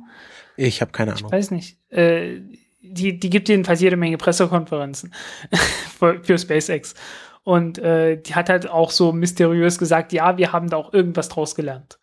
Ich 0.56 0.80
habe 0.80 0.92
keine 0.92 1.12
Ahnung. 1.12 1.26
Ich 1.26 1.32
weiß 1.32 1.50
nicht. 1.50 1.76
Äh, 1.90 2.40
die, 2.80 3.18
die 3.18 3.30
gibt 3.30 3.48
jedenfalls 3.48 3.80
jede 3.80 3.96
Menge 3.96 4.16
Pressekonferenzen 4.16 5.12
für, 5.98 6.22
für 6.22 6.38
SpaceX. 6.38 6.94
Und 7.42 7.78
äh, 7.78 8.16
die 8.16 8.34
hat 8.34 8.48
halt 8.48 8.70
auch 8.70 8.90
so 8.90 9.12
mysteriös 9.12 9.78
gesagt, 9.78 10.12
ja, 10.12 10.38
wir 10.38 10.52
haben 10.52 10.70
da 10.70 10.78
auch 10.78 10.94
irgendwas 10.94 11.28
draus 11.28 11.54
gelernt. 11.54 11.98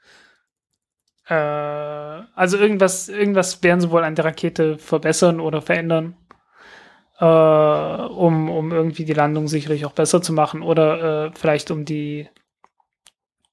Äh, 1.27 1.34
also 1.34 2.57
irgendwas, 2.57 3.10
irgendwas 3.10 3.61
werden 3.64 3.81
sie 3.81 3.91
wohl 3.91 4.03
an 4.03 4.15
der 4.15 4.26
Rakete 4.26 4.77
verbessern 4.77 5.39
oder 5.39 5.61
verändern, 5.61 6.15
äh, 7.19 7.26
um, 7.26 8.49
um 8.49 8.72
irgendwie 8.72 9.06
die 9.06 9.14
Landung 9.14 9.48
sicherlich 9.48 9.85
auch 9.85 9.93
besser 9.93 10.22
zu 10.22 10.34
machen 10.34 10.61
oder 10.61 11.27
äh, 11.27 11.31
vielleicht 11.35 11.72
um 11.72 11.85
die 11.85 12.27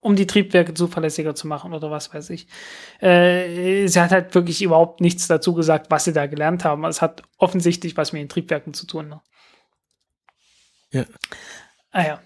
um 0.01 0.15
die 0.15 0.27
Triebwerke 0.27 0.75
zuverlässiger 0.75 1.35
zu 1.35 1.49
machen 1.49 1.75
oder 1.75 1.91
was 1.91 2.15
weiß 2.15 2.31
ich. 2.31 2.47
Äh, 3.01 3.87
sie 3.89 4.01
hat 4.01 4.13
halt 4.13 4.35
wirklich 4.35 4.63
überhaupt 4.63 5.01
nichts 5.01 5.27
dazu 5.27 5.55
gesagt, 5.55 5.91
was 5.91 6.05
sie 6.05 6.13
da 6.13 6.27
gelernt 6.27 6.65
haben. 6.65 6.85
Es 6.85 7.03
hat 7.03 7.23
offensichtlich 7.37 7.97
was 7.97 8.13
mit 8.13 8.23
den 8.23 8.29
Triebwerken 8.29 8.75
zu 8.75 8.87
tun. 8.87 9.09
Ne? 9.09 9.21
Ja. 10.93 11.05
Ah 11.91 12.07
ja. 12.07 12.23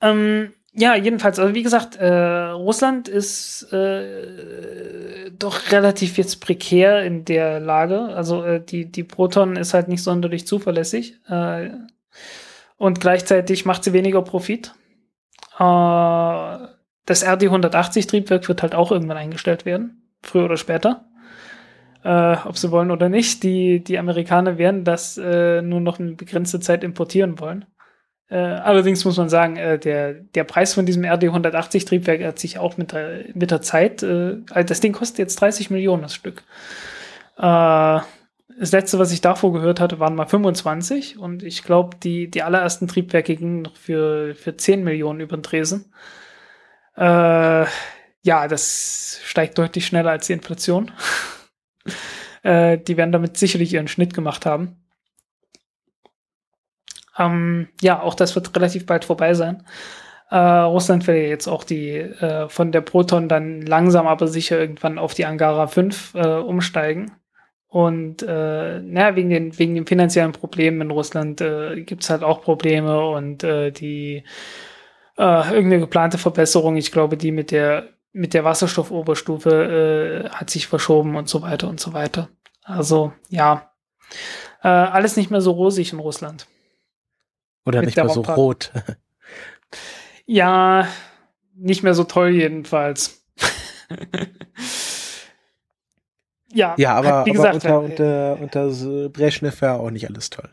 Ähm, 0.00 0.52
ja, 0.76 0.96
jedenfalls, 0.96 1.38
also 1.38 1.54
wie 1.54 1.62
gesagt, 1.62 1.96
äh, 1.96 2.50
Russland 2.50 3.06
ist 3.06 3.72
äh, 3.72 5.30
doch 5.38 5.70
relativ 5.70 6.18
jetzt 6.18 6.40
prekär 6.40 7.04
in 7.04 7.24
der 7.24 7.60
Lage. 7.60 8.00
Also 8.00 8.44
äh, 8.44 8.60
die, 8.60 8.90
die 8.90 9.04
Proton 9.04 9.54
ist 9.54 9.72
halt 9.72 9.86
nicht 9.86 10.02
sonderlich 10.02 10.46
zuverlässig. 10.48 11.20
Äh, 11.28 11.70
und 12.76 13.00
gleichzeitig 13.00 13.64
macht 13.64 13.84
sie 13.84 13.92
weniger 13.92 14.22
Profit. 14.22 14.74
Äh, 15.58 16.58
das 17.06 17.24
RD-180-Triebwerk 17.24 18.48
wird 18.48 18.62
halt 18.62 18.74
auch 18.74 18.90
irgendwann 18.90 19.16
eingestellt 19.16 19.64
werden, 19.64 20.10
früher 20.22 20.46
oder 20.46 20.56
später. 20.56 21.04
Äh, 22.02 22.36
ob 22.44 22.58
sie 22.58 22.72
wollen 22.72 22.90
oder 22.90 23.08
nicht. 23.08 23.44
Die, 23.44 23.82
die 23.82 23.98
Amerikaner 23.98 24.58
werden 24.58 24.82
das 24.82 25.18
äh, 25.18 25.62
nur 25.62 25.80
noch 25.80 26.00
eine 26.00 26.12
begrenzte 26.12 26.58
Zeit 26.58 26.82
importieren 26.82 27.38
wollen. 27.38 27.64
Äh, 28.28 28.36
allerdings 28.36 29.04
muss 29.04 29.18
man 29.18 29.28
sagen, 29.28 29.56
äh, 29.56 29.78
der, 29.78 30.14
der 30.14 30.44
Preis 30.44 30.74
von 30.74 30.86
diesem 30.86 31.04
RD-180-Triebwerk 31.04 32.24
hat 32.24 32.38
sich 32.38 32.58
auch 32.58 32.76
mit 32.76 32.92
der, 32.92 33.24
mit 33.34 33.50
der 33.50 33.60
Zeit, 33.60 34.02
äh, 34.02 34.36
das 34.64 34.80
Ding 34.80 34.92
kostet 34.92 35.18
jetzt 35.18 35.40
30 35.40 35.70
Millionen 35.70 36.02
das 36.02 36.14
Stück. 36.14 36.42
Äh, 37.36 38.00
das 38.56 38.72
letzte, 38.72 38.98
was 38.98 39.12
ich 39.12 39.20
davor 39.20 39.52
gehört 39.52 39.80
hatte, 39.80 39.98
waren 39.98 40.14
mal 40.14 40.26
25 40.26 41.18
und 41.18 41.42
ich 41.42 41.64
glaube, 41.64 41.96
die, 42.02 42.30
die 42.30 42.42
allerersten 42.42 42.88
Triebwerke 42.88 43.36
gingen 43.36 43.62
noch 43.62 43.76
für, 43.76 44.34
für 44.34 44.56
10 44.56 44.84
Millionen 44.84 45.20
über 45.20 45.36
den 45.36 45.42
Tresen. 45.42 45.92
Äh, 46.96 47.66
ja, 48.22 48.48
das 48.48 49.20
steigt 49.24 49.58
deutlich 49.58 49.86
schneller 49.86 50.12
als 50.12 50.28
die 50.28 50.32
Inflation. 50.34 50.92
die 52.44 52.96
werden 52.96 53.12
damit 53.12 53.38
sicherlich 53.38 53.72
ihren 53.72 53.88
Schnitt 53.88 54.12
gemacht 54.12 54.44
haben. 54.44 54.83
Ähm, 57.18 57.68
ja, 57.80 58.00
auch 58.00 58.14
das 58.14 58.34
wird 58.34 58.54
relativ 58.56 58.86
bald 58.86 59.04
vorbei 59.04 59.34
sein. 59.34 59.64
Äh, 60.30 60.38
Russland 60.38 61.06
will 61.06 61.16
jetzt 61.16 61.48
auch 61.48 61.64
die 61.64 61.92
äh, 61.92 62.48
von 62.48 62.72
der 62.72 62.80
Proton 62.80 63.28
dann 63.28 63.62
langsam 63.62 64.06
aber 64.06 64.26
sicher 64.26 64.58
irgendwann 64.58 64.98
auf 64.98 65.14
die 65.14 65.26
Angara 65.26 65.66
5 65.66 66.14
äh, 66.14 66.26
umsteigen. 66.38 67.12
Und 67.68 68.22
äh, 68.22 68.80
naja, 68.80 69.16
wegen 69.16 69.30
den, 69.30 69.58
wegen 69.58 69.74
den 69.74 69.86
finanziellen 69.86 70.32
Problemen 70.32 70.80
in 70.80 70.90
Russland 70.90 71.40
äh, 71.40 71.82
gibt 71.82 72.08
halt 72.08 72.22
auch 72.22 72.40
Probleme 72.40 73.04
und 73.06 73.42
äh, 73.42 73.72
die 73.72 74.24
äh, 75.18 75.52
irgendeine 75.52 75.80
geplante 75.80 76.18
Verbesserung, 76.18 76.76
ich 76.76 76.92
glaube, 76.92 77.16
die 77.16 77.32
mit 77.32 77.50
der 77.50 77.88
mit 78.12 78.32
der 78.32 78.44
Wasserstoffoberstufe 78.44 80.24
äh, 80.24 80.28
hat 80.30 80.48
sich 80.48 80.68
verschoben 80.68 81.16
und 81.16 81.28
so 81.28 81.42
weiter 81.42 81.68
und 81.68 81.80
so 81.80 81.92
weiter. 81.92 82.28
Also 82.62 83.12
ja, 83.28 83.72
äh, 84.62 84.68
alles 84.68 85.16
nicht 85.16 85.32
mehr 85.32 85.40
so 85.40 85.50
rosig 85.50 85.92
in 85.92 85.98
Russland. 85.98 86.46
Oder 87.64 87.82
nicht 87.82 87.96
mehr 87.96 88.08
so 88.08 88.22
rot. 88.22 88.72
ja, 90.26 90.88
nicht 91.54 91.82
mehr 91.82 91.94
so 91.94 92.04
toll 92.04 92.30
jedenfalls. 92.30 93.24
ja, 96.52 96.74
ja, 96.76 96.94
aber, 96.94 97.12
halt, 97.12 97.26
wie 97.26 97.32
gesagt, 97.32 97.66
aber 97.66 97.80
unter, 97.80 98.38
unter, 98.40 98.66
unter 98.66 99.08
Brezhnev 99.08 99.60
war 99.62 99.80
auch 99.80 99.90
nicht 99.90 100.08
alles 100.08 100.30
toll. 100.30 100.50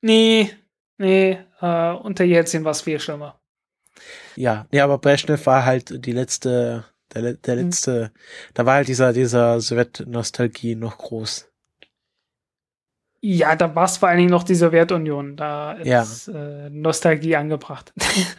Nee, 0.00 0.50
nee, 0.98 1.38
äh, 1.60 1.92
unter 1.92 2.24
Jelzin 2.24 2.64
war 2.64 2.72
es 2.72 2.82
viel 2.82 3.00
schlimmer. 3.00 3.40
Ja, 4.36 4.66
nee, 4.72 4.80
aber 4.80 4.98
Brezhnev 4.98 5.44
war 5.46 5.64
halt 5.64 6.04
die 6.06 6.12
letzte, 6.12 6.84
der, 7.14 7.34
der 7.34 7.56
hm. 7.56 7.66
letzte, 7.66 8.04
hm. 8.04 8.10
da 8.54 8.66
war 8.66 8.74
halt 8.74 8.88
dieser, 8.88 9.12
dieser 9.12 9.60
Sowjet-Nostalgie 9.60 10.74
noch 10.74 10.98
groß. 10.98 11.49
Ja, 13.22 13.54
da 13.54 13.74
war 13.74 13.84
es 13.84 13.98
vor 13.98 14.08
allen 14.08 14.18
Dingen 14.18 14.30
noch 14.30 14.44
die 14.44 14.54
Sowjetunion. 14.54 15.36
Da 15.36 15.72
ist 15.72 16.28
ja. 16.28 16.34
äh, 16.34 16.70
Nostalgie 16.70 17.36
angebracht. 17.36 17.92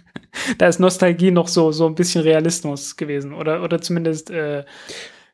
da 0.58 0.68
ist 0.68 0.80
Nostalgie 0.80 1.30
noch 1.30 1.48
so, 1.48 1.72
so 1.72 1.86
ein 1.86 1.94
bisschen 1.94 2.24
Realismus 2.24 2.96
gewesen. 2.96 3.34
Oder, 3.34 3.62
oder 3.62 3.80
zumindest 3.80 4.32
äh, 4.32 4.66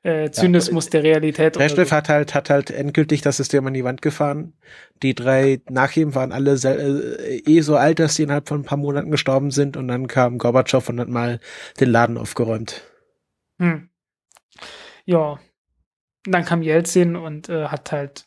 äh, 0.04 0.32
Zynismus 0.32 0.86
ja, 0.86 0.92
der 0.92 1.04
Realität. 1.04 1.54
Brezhnev 1.54 1.90
so. 1.90 1.96
hat 1.96 2.10
halt, 2.10 2.36
hat 2.36 2.50
halt 2.50 2.72
endgültig 2.72 3.22
das 3.22 3.38
System 3.38 3.66
an 3.68 3.74
die 3.74 3.86
Wand 3.86 4.02
gefahren. 4.02 4.54
Die 5.02 5.16
drei 5.16 5.62
nach 5.70 5.96
ihm 5.96 6.14
waren 6.14 6.34
alle 6.34 6.54
äh, 6.54 7.38
eh 7.46 7.62
so 7.62 7.78
alt, 7.78 8.00
dass 8.00 8.16
sie 8.16 8.24
innerhalb 8.24 8.50
von 8.50 8.62
ein 8.62 8.66
paar 8.66 8.78
Monaten 8.78 9.12
gestorben 9.12 9.52
sind. 9.52 9.78
Und 9.78 9.88
dann 9.88 10.08
kam 10.08 10.40
Gorbatschow 10.40 10.88
und 10.90 11.00
hat 11.00 11.08
mal 11.08 11.40
den 11.80 11.90
Laden 11.90 12.18
aufgeräumt. 12.18 12.84
Hm. 13.60 13.90
Ja. 15.06 15.40
dann 16.26 16.44
kam 16.44 16.62
Jelzin 16.62 17.16
und 17.16 17.48
äh, 17.48 17.68
hat 17.68 17.94
halt 17.94 18.27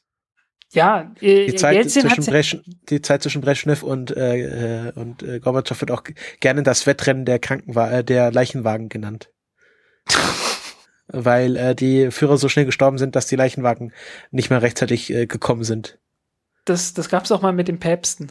ja, 0.72 1.12
äh, 1.20 1.47
die 1.47 1.55
Zeit, 1.56 1.74
Jelzin 1.74 2.02
zwischen 2.02 2.24
Bresch, 2.26 2.59
die 2.88 3.02
Zeit 3.02 3.22
zwischen 3.22 3.40
Brezhnev 3.40 3.82
und, 3.82 4.16
äh, 4.16 4.88
äh, 4.88 4.92
und 4.92 5.22
äh, 5.22 5.40
Gorbatschow 5.40 5.80
wird 5.80 5.90
auch 5.90 6.05
gerne 6.38 6.62
das 6.62 6.86
Wettrennen 6.86 7.24
der 7.24 7.38
Krankenwagen, 7.38 7.94
äh, 7.94 8.05
der 8.05 8.30
Leichenwagen 8.30 8.88
genannt. 8.88 9.30
Weil 11.09 11.56
äh, 11.56 11.74
die 11.74 12.12
Führer 12.12 12.36
so 12.36 12.48
schnell 12.48 12.66
gestorben 12.66 12.98
sind, 12.98 13.16
dass 13.16 13.26
die 13.26 13.36
Leichenwagen 13.36 13.92
nicht 14.30 14.51
mehr 14.51 14.62
rechtzeitig 14.62 15.12
äh, 15.12 15.26
gekommen 15.26 15.64
sind. 15.64 15.98
Das, 16.64 16.94
das 16.94 17.09
gab's 17.09 17.32
auch 17.32 17.42
mal 17.42 17.52
mit 17.52 17.66
den 17.66 17.80
Päpsten. 17.80 18.30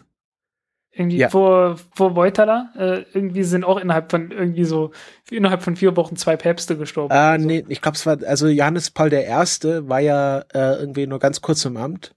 Irgendwie 0.92 1.18
ja. 1.18 1.30
vor, 1.30 1.78
vor 1.94 2.16
Wojtala, 2.16 2.74
äh, 2.78 3.06
irgendwie 3.14 3.44
sind 3.44 3.64
auch 3.64 3.78
innerhalb 3.78 4.10
von 4.12 4.32
irgendwie 4.32 4.64
so, 4.64 4.92
innerhalb 5.30 5.62
von 5.62 5.76
vier 5.76 5.96
Wochen 5.96 6.16
zwei 6.16 6.36
Päpste 6.36 6.78
gestorben. 6.78 7.14
Ah, 7.14 7.38
so. 7.38 7.46
nee, 7.46 7.64
ich 7.68 7.82
glaube, 7.82 7.96
es 7.96 8.06
war, 8.06 8.18
also 8.26 8.48
Johannes 8.48 8.92
Paul 8.92 9.14
I. 9.14 9.28
war 9.28 10.00
ja 10.00 10.40
äh, 10.54 10.80
irgendwie 10.80 11.06
nur 11.06 11.20
ganz 11.20 11.42
kurz 11.42 11.64
im 11.66 11.78
Amt. 11.78 12.14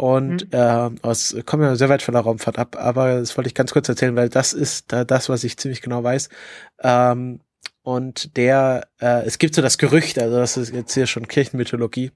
Und 0.00 0.50
mhm. 0.50 0.58
äh, 0.58 0.90
aus 1.02 1.36
kommen 1.44 1.62
ja 1.62 1.76
sehr 1.76 1.90
weit 1.90 2.00
von 2.00 2.14
der 2.14 2.22
Raumfahrt 2.22 2.58
ab, 2.58 2.74
aber 2.80 3.20
das 3.20 3.36
wollte 3.36 3.48
ich 3.48 3.54
ganz 3.54 3.70
kurz 3.74 3.86
erzählen, 3.86 4.16
weil 4.16 4.30
das 4.30 4.54
ist 4.54 4.90
da 4.90 5.04
das, 5.04 5.28
was 5.28 5.44
ich 5.44 5.58
ziemlich 5.58 5.82
genau 5.82 6.02
weiß. 6.02 6.30
Ähm, 6.82 7.40
und 7.82 8.34
der, 8.38 8.88
äh, 8.98 9.26
es 9.26 9.36
gibt 9.36 9.54
so 9.54 9.60
das 9.60 9.76
Gerücht, 9.76 10.18
also 10.18 10.38
das 10.38 10.56
ist 10.56 10.72
jetzt 10.72 10.94
hier 10.94 11.06
schon 11.06 11.28
Kirchenmythologie, 11.28 12.12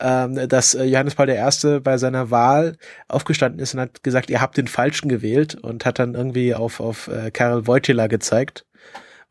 ähm, 0.00 0.48
dass 0.48 0.74
äh, 0.74 0.82
Johannes 0.82 1.14
Paul 1.14 1.30
I. 1.30 1.78
bei 1.78 1.96
seiner 1.96 2.32
Wahl 2.32 2.76
aufgestanden 3.06 3.60
ist 3.60 3.74
und 3.74 3.80
hat 3.80 4.02
gesagt, 4.02 4.28
ihr 4.28 4.40
habt 4.40 4.56
den 4.56 4.66
Falschen 4.66 5.08
gewählt 5.08 5.54
und 5.54 5.86
hat 5.86 6.00
dann 6.00 6.16
irgendwie 6.16 6.56
auf, 6.56 6.80
auf 6.80 7.06
äh, 7.06 7.30
Karel 7.30 7.68
Wojtyla 7.68 8.08
gezeigt. 8.08 8.66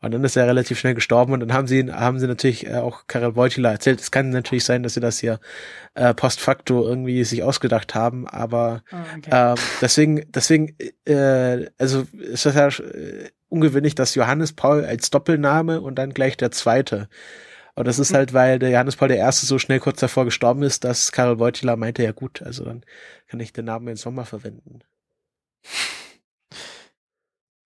Und 0.02 0.10
dann 0.10 0.24
ist 0.24 0.36
er 0.36 0.48
relativ 0.48 0.80
schnell 0.80 0.94
gestorben 0.94 1.32
und 1.32 1.40
dann 1.40 1.52
haben 1.52 1.68
sie 1.68 1.90
haben 1.92 2.18
sie 2.18 2.26
natürlich 2.26 2.66
äh, 2.66 2.74
auch 2.74 3.06
Karel 3.06 3.36
Wojtyla 3.36 3.70
erzählt. 3.70 4.00
Es 4.00 4.10
kann 4.10 4.30
natürlich 4.30 4.64
sein, 4.64 4.82
dass 4.82 4.94
sie 4.94 5.00
das 5.00 5.20
hier 5.20 5.38
äh, 5.94 6.12
post 6.12 6.40
facto 6.40 6.84
irgendwie 6.84 7.22
sich 7.22 7.44
ausgedacht 7.44 7.94
haben, 7.94 8.26
aber 8.26 8.82
oh, 8.92 8.96
okay. 9.16 9.30
ähm, 9.30 9.54
deswegen 9.80 10.24
deswegen 10.32 10.76
äh, 11.04 11.70
also 11.78 12.04
ist 12.18 12.44
das 12.44 12.54
ja 12.56 12.66
äh, 12.66 13.30
ungewöhnlich, 13.48 13.94
dass 13.94 14.16
Johannes 14.16 14.52
Paul 14.54 14.84
als 14.84 15.10
Doppelname 15.10 15.80
und 15.80 15.94
dann 15.94 16.12
gleich 16.12 16.36
der 16.36 16.50
zweite. 16.50 17.08
Und 17.74 17.86
das 17.86 18.00
ist 18.00 18.10
hm. 18.10 18.16
halt, 18.16 18.32
weil 18.34 18.58
der 18.58 18.70
Johannes 18.70 18.96
Paul 18.96 19.12
I. 19.12 19.22
so 19.30 19.58
schnell 19.58 19.78
kurz 19.78 20.00
davor 20.00 20.24
gestorben 20.24 20.62
ist, 20.62 20.82
dass 20.84 21.12
Karel 21.12 21.38
Wojtyla 21.38 21.76
meinte, 21.76 22.02
ja 22.02 22.12
gut, 22.12 22.42
also 22.42 22.64
dann 22.64 22.82
kann 23.28 23.40
ich 23.40 23.52
den 23.52 23.66
Namen 23.66 23.88
jetzt 23.88 24.04
nochmal 24.04 24.24
verwenden. 24.24 24.80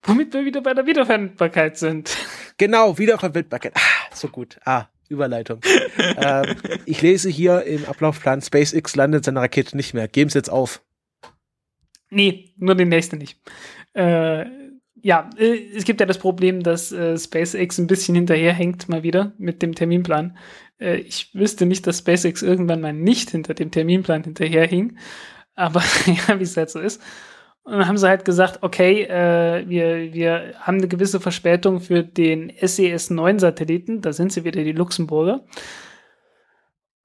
Womit 0.07 0.33
wir 0.33 0.45
wieder 0.45 0.61
bei 0.61 0.73
der 0.73 0.87
Wiederverwendbarkeit 0.87 1.77
sind. 1.77 2.17
Genau, 2.59 2.97
Wiederverwendbarkeit. 2.97 3.73
Ah, 3.75 4.15
so 4.15 4.29
gut. 4.29 4.59
Ah, 4.65 4.87
Überleitung. 5.09 5.61
ähm, 6.17 6.57
ich 6.87 7.03
lese 7.03 7.29
hier 7.29 7.65
im 7.65 7.85
Ablaufplan, 7.85 8.41
SpaceX 8.41 8.97
landet 8.97 9.25
seine 9.25 9.41
Rakete 9.41 9.77
nicht 9.77 9.95
mehr. 9.95 10.09
Geben 10.09 10.31
Sie 10.31 10.39
jetzt 10.39 10.51
auf. 10.51 10.83
Nee, 12.09 12.55
nur 12.57 12.77
den 12.77 12.89
nächsten 12.89 13.19
nicht. 13.19 13.41
Äh, 13.95 14.47
ja, 15.03 15.31
äh, 15.39 15.75
es 15.75 15.85
gibt 15.85 16.01
ja 16.01 16.07
das 16.07 16.19
Problem, 16.19 16.63
dass 16.63 16.93
äh, 16.93 17.19
SpaceX 17.19 17.79
ein 17.79 17.87
bisschen 17.87 18.15
hinterherhängt, 18.15 18.89
mal 18.89 19.03
wieder, 19.03 19.33
mit 19.39 19.63
dem 19.63 19.75
Terminplan. 19.75 20.37
Äh, 20.79 20.97
ich 20.99 21.35
wüsste 21.35 21.67
nicht, 21.67 21.87
dass 21.87 21.99
SpaceX 21.99 22.43
irgendwann 22.43 22.81
mal 22.81 22.93
nicht 22.93 23.31
hinter 23.31 23.55
dem 23.55 23.71
Terminplan 23.71 24.25
hinterherhing. 24.25 24.99
Aber 25.55 25.83
ja, 26.07 26.39
wie 26.39 26.45
es 26.45 26.57
halt 26.57 26.71
so 26.71 26.81
ist. 26.81 27.03
Und 27.67 27.73
dann 27.73 27.89
haben 27.89 27.99
sie 27.99 28.09
halt 28.09 28.25
gesagt, 28.25 28.61
okay, 28.63 29.03
äh, 29.03 29.69
wir, 29.69 30.15
wir 30.15 30.55
haben 30.61 30.79
eine 30.79 30.87
gewisse 30.87 31.19
Verspätung 31.19 31.81
für 31.81 32.05
den 32.05 32.53
SES-9-Satelliten. 32.61 34.03
Da 34.03 34.13
sind 34.13 34.33
sie 34.33 34.45
wieder, 34.45 34.63
die 34.63 34.71
Luxemburger. 34.71 35.45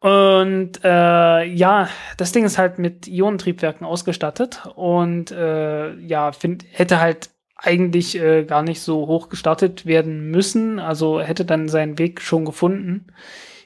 Und 0.01 0.83
äh, 0.83 1.43
ja, 1.45 1.89
das 2.17 2.31
Ding 2.31 2.45
ist 2.45 2.59
halt 2.59 2.77
mit 2.77 3.07
Ionentriebwerken 3.07 3.87
ausgestattet 3.87 4.61
und 4.75 5.31
äh, 5.31 5.95
ja, 5.95 6.31
find, 6.31 6.63
hätte 6.71 6.99
halt 6.99 7.31
eigentlich 7.55 8.19
äh, 8.19 8.43
gar 8.43 8.61
nicht 8.61 8.81
so 8.81 9.07
hoch 9.07 9.29
gestartet 9.29 9.87
werden 9.87 10.29
müssen. 10.29 10.77
Also 10.77 11.21
hätte 11.21 11.43
dann 11.43 11.69
seinen 11.69 11.97
Weg 11.97 12.21
schon 12.21 12.45
gefunden 12.45 13.07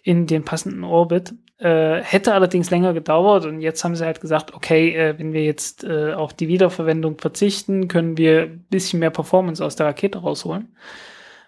in 0.06 0.28
den 0.28 0.46
passenden 0.46 0.84
Orbit. 0.84 1.34
Äh, 1.58 2.02
hätte 2.02 2.34
allerdings 2.34 2.70
länger 2.70 2.94
gedauert 2.94 3.46
und 3.46 3.60
jetzt 3.60 3.84
haben 3.84 3.96
sie 3.96 4.06
halt 4.06 4.22
gesagt, 4.22 4.54
okay, 4.54 4.94
äh, 4.96 5.18
wenn 5.18 5.34
wir 5.34 5.44
jetzt 5.44 5.84
äh, 5.84 6.14
auf 6.14 6.34
die 6.34 6.48
Wiederverwendung 6.48 7.18
verzichten, 7.18 7.88
können 7.88 8.18
wir 8.18 8.44
ein 8.44 8.66
bisschen 8.70 9.00
mehr 9.00 9.10
Performance 9.10 9.64
aus 9.64 9.76
der 9.76 9.88
Rakete 9.88 10.20
rausholen, 10.20 10.76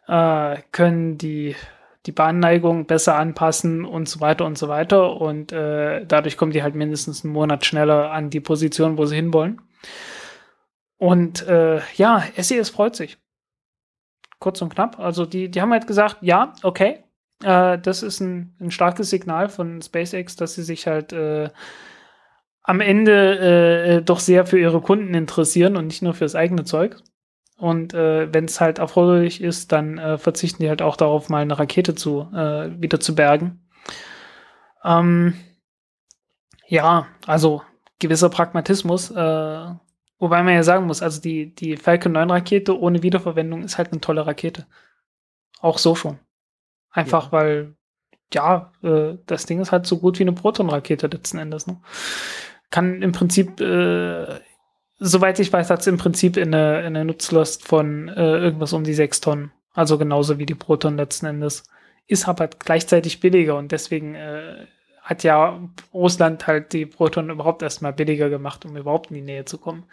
äh, 0.08 0.58
können 0.72 1.18
die 1.18 1.56
die 2.06 2.14
Bahnneigung 2.14 2.86
besser 2.86 3.16
anpassen 3.18 3.84
und 3.84 4.08
so 4.08 4.22
weiter 4.22 4.46
und 4.46 4.58
so 4.58 4.70
weiter 4.70 5.20
und 5.20 5.52
äh, 5.52 6.06
dadurch 6.06 6.38
kommen 6.38 6.54
die 6.54 6.64
halt 6.64 6.74
mindestens 6.74 7.24
einen 7.24 7.34
Monat 7.34 7.66
schneller 7.66 8.12
an 8.12 8.30
die 8.30 8.40
Position, 8.40 8.98
wo 8.98 9.06
sie 9.06 9.18
hinwollen. 9.18 9.62
Und 10.98 11.46
äh, 11.48 11.82
ja, 11.96 12.24
SES 12.38 12.70
freut 12.70 12.96
sich. 12.96 13.18
Kurz 14.40 14.62
und 14.62 14.74
knapp. 14.74 15.00
Also 15.00 15.26
die, 15.26 15.52
die 15.52 15.62
haben 15.62 15.74
halt 15.74 15.86
gesagt, 15.86 16.18
ja, 16.22 16.54
okay, 16.64 17.04
äh, 17.44 17.78
das 17.80 18.04
ist 18.04 18.20
ein, 18.20 18.56
ein 18.60 18.72
starkes 18.72 19.10
Signal 19.10 19.50
von 19.50 19.82
SpaceX, 19.82 20.36
dass 20.36 20.56
sie 20.56 20.64
sich 20.64 20.88
halt 20.88 21.14
äh, 21.14 21.50
am 22.64 22.82
Ende 22.82 23.40
äh, 23.98 24.02
doch 24.02 24.20
sehr 24.20 24.46
für 24.46 24.60
ihre 24.60 24.82
Kunden 24.82 25.14
interessieren 25.14 25.78
und 25.78 25.88
nicht 25.88 26.02
nur 26.02 26.14
für 26.14 26.26
das 26.26 26.36
eigene 26.36 26.66
Zeug. 26.66 26.98
Und 27.58 27.94
äh, 27.94 28.32
wenn 28.34 28.46
es 28.46 28.62
halt 28.62 28.78
erforderlich 28.78 29.42
ist, 29.42 29.72
dann 29.72 29.98
äh, 29.98 30.18
verzichten 30.18 30.62
die 30.62 30.70
halt 30.70 30.82
auch 30.82 30.96
darauf, 30.96 31.30
mal 31.30 31.42
eine 31.42 31.58
Rakete 31.58 31.96
zu 31.96 32.30
äh, 32.34 32.70
wieder 32.80 33.00
zu 33.00 33.16
bergen. 33.16 33.68
Ähm, 34.84 35.34
ja, 36.68 37.08
also 37.26 37.64
gewisser 38.00 38.30
Pragmatismus. 38.30 39.12
Äh, 39.12 39.16
wobei 40.20 40.44
man 40.44 40.54
ja 40.54 40.64
sagen 40.64 40.86
muss, 40.86 41.02
also 41.02 41.22
die, 41.22 41.56
die 41.56 41.78
Falcon 41.78 42.12
9 42.12 42.30
Rakete 42.30 42.80
ohne 42.80 43.02
Wiederverwendung 43.02 43.64
ist 43.64 43.78
halt 43.78 43.92
eine 43.92 44.02
tolle 44.02 44.28
Rakete. 44.28 44.68
Auch 45.60 45.78
so 45.80 45.96
schon. 45.96 46.20
Einfach 46.92 47.26
ja. 47.26 47.32
weil, 47.32 47.76
ja, 48.34 48.72
äh, 48.84 49.18
das 49.26 49.46
Ding 49.46 49.62
ist 49.62 49.72
halt 49.72 49.86
so 49.86 49.98
gut 50.00 50.20
wie 50.20 50.24
eine 50.24 50.34
Proton-Rakete 50.34 51.08
letzten 51.08 51.38
Endes. 51.38 51.68
Ne? 51.68 51.80
Kann 52.70 53.02
im 53.02 53.12
Prinzip, 53.12 53.60
äh, 53.62 54.40
soweit 55.00 55.40
ich 55.40 55.52
weiß, 55.52 55.70
hat 55.70 55.82
es 55.82 55.88
im 55.88 55.98
Prinzip 55.98 56.38
in 56.38 56.54
eine, 56.54 56.80
in 56.80 56.88
eine 56.88 57.06
Nutzlast 57.06 57.68
von 57.68 58.10
äh, 58.10 58.38
irgendwas 58.38 58.74
um 58.74 58.84
die 58.84 58.94
sechs 58.94 59.22
Tonnen. 59.22 59.52
Also 59.74 59.98
genauso 59.98 60.40
wie 60.40 60.46
die 60.46 60.56
Proton 60.56 60.98
letzten 60.98 61.28
Endes. 61.28 61.64
Ist 62.08 62.28
aber 62.28 62.48
gleichzeitig 62.48 63.20
billiger 63.20 63.58
und 63.58 63.72
deswegen 63.72 64.16
äh, 64.16 64.66
hat 65.02 65.24
ja 65.24 65.60
Russland 65.94 66.48
halt 66.48 66.74
die 66.74 66.86
Proton 66.86 67.30
überhaupt 67.30 67.62
erstmal 67.62 67.94
billiger 67.94 68.30
gemacht, 68.30 68.66
um 68.66 68.76
überhaupt 68.76 69.10
in 69.10 69.16
die 69.16 69.22
Nähe 69.22 69.46
zu 69.46 69.58
kommen. 69.58 69.86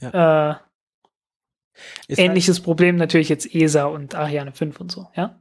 Ja. 0.00 0.50
Äh, 0.50 0.54
ähnliches 2.08 2.56
halt 2.56 2.64
Problem 2.64 2.96
natürlich 2.96 3.28
jetzt 3.28 3.54
ESA 3.54 3.84
und 3.84 4.14
Ariane 4.14 4.52
5 4.52 4.80
und 4.80 4.90
so, 4.90 5.08
ja? 5.14 5.40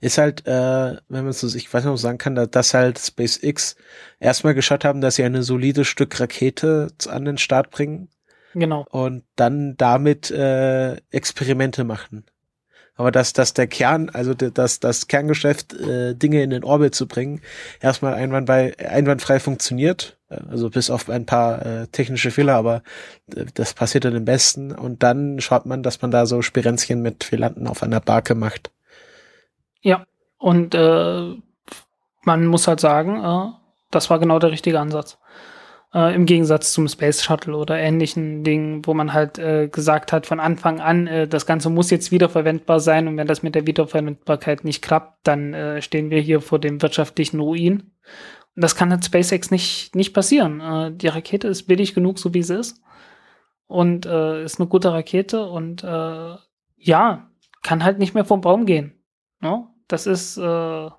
Ist 0.00 0.18
halt, 0.18 0.46
äh, 0.46 0.96
wenn 1.08 1.24
man 1.24 1.32
so, 1.32 1.46
ich 1.46 1.72
weiß 1.72 1.84
nicht, 1.84 1.92
ob 1.92 1.98
sagen 1.98 2.18
kann, 2.18 2.34
dass 2.34 2.74
halt 2.74 2.98
SpaceX 2.98 3.76
erstmal 4.20 4.54
geschaut 4.54 4.84
haben, 4.84 5.00
dass 5.00 5.16
sie 5.16 5.24
eine 5.24 5.42
solide 5.42 5.84
Stück 5.84 6.18
Rakete 6.18 6.88
an 7.08 7.24
den 7.24 7.38
Start 7.38 7.70
bringen. 7.70 8.08
Genau. 8.54 8.86
Und 8.90 9.24
dann 9.36 9.76
damit 9.76 10.30
äh, 10.30 10.96
Experimente 11.10 11.84
machen. 11.84 12.24
Aber 12.96 13.10
dass, 13.10 13.32
dass 13.32 13.54
der 13.54 13.66
Kern, 13.66 14.08
also 14.10 14.34
dass 14.34 14.78
das 14.78 15.08
Kerngeschäft, 15.08 15.74
äh, 15.74 16.14
Dinge 16.14 16.42
in 16.42 16.50
den 16.50 16.62
Orbit 16.62 16.94
zu 16.94 17.08
bringen, 17.08 17.40
erstmal 17.80 18.14
einwandfrei, 18.14 18.78
einwandfrei 18.78 19.40
funktioniert. 19.40 20.16
Also 20.28 20.70
bis 20.70 20.90
auf 20.90 21.08
ein 21.10 21.26
paar 21.26 21.64
äh, 21.64 21.86
technische 21.88 22.30
Fehler, 22.30 22.54
aber 22.54 22.82
äh, 23.34 23.44
das 23.54 23.74
passiert 23.74 24.04
dann 24.04 24.16
am 24.16 24.24
besten. 24.24 24.72
Und 24.72 25.02
dann 25.02 25.40
schaut 25.40 25.66
man, 25.66 25.82
dass 25.82 26.02
man 26.02 26.10
da 26.10 26.26
so 26.26 26.42
Spirenzchen 26.42 27.02
mit 27.02 27.24
Filanten 27.24 27.66
auf 27.66 27.82
einer 27.82 28.00
Barke 28.00 28.34
macht. 28.34 28.70
Ja, 29.84 30.06
und 30.38 30.74
äh, 30.74 31.34
man 32.22 32.46
muss 32.46 32.66
halt 32.66 32.80
sagen, 32.80 33.22
äh, 33.22 33.52
das 33.90 34.10
war 34.10 34.18
genau 34.18 34.38
der 34.38 34.50
richtige 34.50 34.80
Ansatz. 34.80 35.18
Äh, 35.92 36.14
Im 36.14 36.24
Gegensatz 36.24 36.72
zum 36.72 36.88
Space 36.88 37.22
Shuttle 37.22 37.54
oder 37.54 37.78
ähnlichen 37.78 38.44
Dingen, 38.44 38.84
wo 38.86 38.94
man 38.94 39.12
halt 39.12 39.38
äh, 39.38 39.68
gesagt 39.68 40.10
hat 40.10 40.26
von 40.26 40.40
Anfang 40.40 40.80
an, 40.80 41.06
äh, 41.06 41.28
das 41.28 41.44
Ganze 41.44 41.68
muss 41.68 41.90
jetzt 41.90 42.12
wiederverwendbar 42.12 42.80
sein 42.80 43.06
und 43.06 43.18
wenn 43.18 43.26
das 43.26 43.42
mit 43.42 43.54
der 43.54 43.66
Wiederverwendbarkeit 43.66 44.64
nicht 44.64 44.82
klappt, 44.82 45.18
dann 45.24 45.52
äh, 45.52 45.82
stehen 45.82 46.08
wir 46.08 46.20
hier 46.20 46.40
vor 46.40 46.58
dem 46.58 46.80
wirtschaftlichen 46.80 47.40
Ruin. 47.40 47.92
Und 48.56 48.64
das 48.64 48.76
kann 48.76 48.90
halt 48.90 49.04
SpaceX 49.04 49.50
nicht, 49.50 49.94
nicht 49.94 50.14
passieren. 50.14 50.96
Die 50.98 51.08
Rakete 51.08 51.48
ist 51.48 51.64
billig 51.64 51.92
genug, 51.92 52.20
so 52.20 52.32
wie 52.34 52.44
sie 52.44 52.54
ist. 52.54 52.80
Und 53.66 54.06
ist 54.06 54.60
eine 54.60 54.68
gute 54.68 54.92
Rakete 54.92 55.44
und 55.44 55.82
ja, 55.82 57.30
kann 57.64 57.82
halt 57.82 57.98
nicht 57.98 58.14
mehr 58.14 58.24
vom 58.24 58.42
Baum 58.42 58.64
gehen. 58.64 59.02
No? 59.40 59.73
Das 59.88 60.06
ist, 60.06 60.36
äh, 60.36 60.90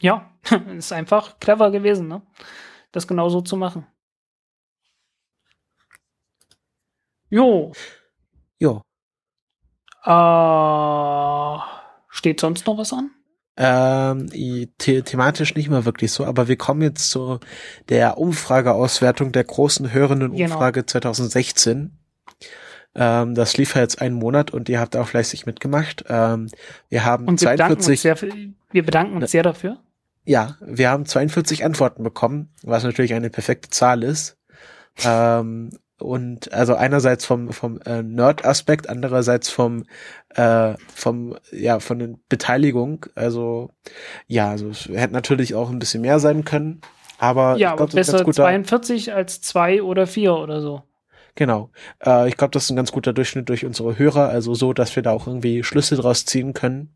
ja, 0.00 0.30
ist 0.76 0.92
einfach 0.92 1.38
clever 1.38 1.70
gewesen, 1.70 2.08
ne? 2.08 2.22
Das 2.92 3.06
genau 3.06 3.28
so 3.28 3.40
zu 3.40 3.56
machen. 3.56 3.86
Jo. 7.30 7.72
Jo. 8.58 8.82
Äh, 10.04 11.58
steht 12.08 12.40
sonst 12.40 12.66
noch 12.66 12.76
was 12.76 12.92
an? 12.92 13.10
Ähm, 13.56 14.28
the 14.28 15.02
thematisch 15.02 15.54
nicht 15.54 15.68
mehr 15.68 15.84
wirklich 15.84 16.10
so, 16.12 16.24
aber 16.24 16.48
wir 16.48 16.56
kommen 16.56 16.80
jetzt 16.80 17.10
zu 17.10 17.38
der 17.90 18.18
Umfrageauswertung 18.18 19.32
der 19.32 19.44
großen 19.44 19.92
hörenden 19.92 20.32
genau. 20.32 20.54
Umfrage 20.54 20.80
genau. 20.80 20.90
2016. 20.90 22.01
Ähm, 22.94 23.34
das 23.34 23.56
lief 23.56 23.74
ja 23.74 23.80
jetzt 23.80 24.02
einen 24.02 24.14
Monat 24.14 24.50
und 24.50 24.68
ihr 24.68 24.80
habt 24.80 24.96
auch 24.96 25.08
fleißig 25.08 25.46
mitgemacht. 25.46 26.04
Ähm, 26.08 26.48
wir 26.88 27.04
haben 27.04 27.26
und 27.26 27.40
wir 27.40 27.56
42. 27.56 28.02
Bedanken 28.02 28.20
sehr, 28.20 28.54
wir 28.70 28.84
bedanken 28.84 29.16
uns 29.16 29.30
sehr 29.30 29.42
dafür. 29.42 29.78
Ja, 30.24 30.56
wir 30.60 30.90
haben 30.90 31.06
42 31.06 31.64
Antworten 31.64 32.02
bekommen, 32.02 32.50
was 32.62 32.84
natürlich 32.84 33.14
eine 33.14 33.30
perfekte 33.30 33.70
Zahl 33.70 34.02
ist. 34.02 34.36
ähm, 35.04 35.70
und 35.98 36.52
also 36.52 36.74
einerseits 36.74 37.24
vom 37.24 37.52
vom 37.52 37.80
äh, 37.82 38.02
Nerd-Aspekt, 38.02 38.88
andererseits 38.88 39.48
vom 39.48 39.84
äh, 40.34 40.74
vom 40.94 41.36
ja 41.52 41.78
von 41.80 41.98
der 41.98 42.08
Beteiligung. 42.28 43.06
Also 43.14 43.70
ja, 44.26 44.50
also 44.50 44.68
es 44.68 44.88
hätte 44.88 45.12
natürlich 45.12 45.54
auch 45.54 45.70
ein 45.70 45.78
bisschen 45.78 46.02
mehr 46.02 46.18
sein 46.18 46.44
können, 46.44 46.80
aber 47.18 47.56
ja, 47.56 47.70
ich 47.70 47.76
glaube, 47.76 47.94
besser 47.94 48.30
42 48.30 49.14
als 49.14 49.40
zwei 49.40 49.82
oder 49.82 50.06
vier 50.06 50.34
oder 50.34 50.60
so. 50.60 50.82
Genau. 51.34 51.70
Äh, 52.04 52.28
ich 52.28 52.36
glaube, 52.36 52.50
das 52.52 52.64
ist 52.64 52.70
ein 52.70 52.76
ganz 52.76 52.92
guter 52.92 53.12
Durchschnitt 53.12 53.48
durch 53.48 53.64
unsere 53.64 53.98
Hörer, 53.98 54.28
also 54.28 54.54
so, 54.54 54.72
dass 54.72 54.94
wir 54.96 55.02
da 55.02 55.12
auch 55.12 55.26
irgendwie 55.26 55.64
Schlüsse 55.64 55.96
draus 55.96 56.24
ziehen 56.26 56.52
können. 56.52 56.94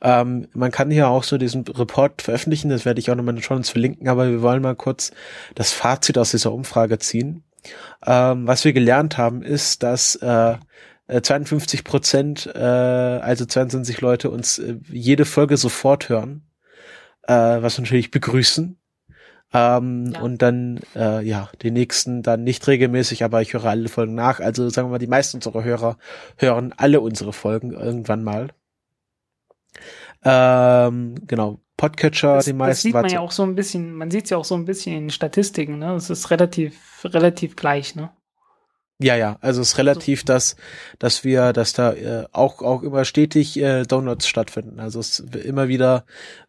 Ähm, 0.00 0.48
man 0.54 0.70
kann 0.70 0.90
hier 0.90 1.08
auch 1.08 1.24
so 1.24 1.38
diesen 1.38 1.66
Report 1.66 2.22
veröffentlichen, 2.22 2.68
das 2.68 2.84
werde 2.84 3.00
ich 3.00 3.10
auch 3.10 3.14
nochmal 3.14 3.40
schon 3.42 3.58
uns 3.58 3.70
verlinken, 3.70 4.08
aber 4.08 4.30
wir 4.30 4.42
wollen 4.42 4.62
mal 4.62 4.76
kurz 4.76 5.12
das 5.54 5.72
Fazit 5.72 6.18
aus 6.18 6.30
dieser 6.30 6.52
Umfrage 6.52 6.98
ziehen. 6.98 7.44
Ähm, 8.06 8.46
was 8.46 8.64
wir 8.64 8.72
gelernt 8.72 9.18
haben, 9.18 9.42
ist, 9.42 9.82
dass 9.82 10.16
äh, 10.16 10.56
52 11.08 11.80
äh, 11.80 11.82
Prozent, 11.82 12.46
äh, 12.54 12.58
also 12.58 13.44
22 13.44 14.00
Leute 14.00 14.30
uns 14.30 14.58
äh, 14.58 14.76
jede 14.90 15.24
Folge 15.24 15.56
sofort 15.56 16.08
hören, 16.08 16.46
äh, 17.22 17.32
was 17.32 17.78
natürlich 17.78 18.10
begrüßen. 18.10 18.78
Ähm, 19.54 20.10
ja. 20.12 20.20
Und 20.20 20.42
dann, 20.42 20.80
äh, 20.96 21.24
ja, 21.24 21.48
die 21.62 21.70
nächsten 21.70 22.22
dann 22.22 22.42
nicht 22.42 22.66
regelmäßig, 22.66 23.22
aber 23.22 23.40
ich 23.40 23.52
höre 23.54 23.66
alle 23.66 23.88
Folgen 23.88 24.14
nach. 24.14 24.40
Also 24.40 24.68
sagen 24.68 24.88
wir 24.88 24.92
mal, 24.92 24.98
die 24.98 25.06
meisten 25.06 25.36
unserer 25.36 25.62
Hörer 25.62 25.96
hören 26.36 26.74
alle 26.76 27.00
unsere 27.00 27.32
Folgen 27.32 27.72
irgendwann 27.72 28.24
mal. 28.24 28.48
Ähm, 30.24 31.14
genau, 31.26 31.60
Podcatcher, 31.76 32.36
das, 32.36 32.46
die 32.46 32.52
meisten. 32.52 32.70
Das 32.70 32.82
sieht 32.82 32.94
man 32.94 33.08
ja 33.08 33.20
auch 33.20 33.30
so 33.30 33.44
ein 33.44 33.54
bisschen, 33.54 33.94
man 33.94 34.10
sieht 34.10 34.24
es 34.24 34.30
ja 34.30 34.38
auch 34.38 34.44
so 34.44 34.56
ein 34.56 34.64
bisschen 34.64 34.96
in 34.96 35.10
Statistiken, 35.10 35.78
ne? 35.78 35.94
Es 35.94 36.10
ist 36.10 36.30
relativ, 36.30 37.04
relativ 37.04 37.54
gleich, 37.54 37.94
ne? 37.94 38.10
Ja, 39.00 39.16
ja, 39.16 39.38
also 39.40 39.60
es 39.60 39.72
ist 39.72 39.78
relativ, 39.78 40.20
so. 40.20 40.26
dass, 40.26 40.56
dass 41.00 41.24
wir, 41.24 41.52
dass 41.52 41.72
da 41.72 41.92
äh, 41.94 42.26
auch, 42.30 42.62
auch 42.62 42.82
immer 42.82 43.04
stetig 43.04 43.60
äh, 43.60 43.82
Downloads 43.82 44.28
stattfinden. 44.28 44.78
Also 44.78 45.00
es 45.00 45.18
immer 45.18 45.66
wieder 45.66 46.04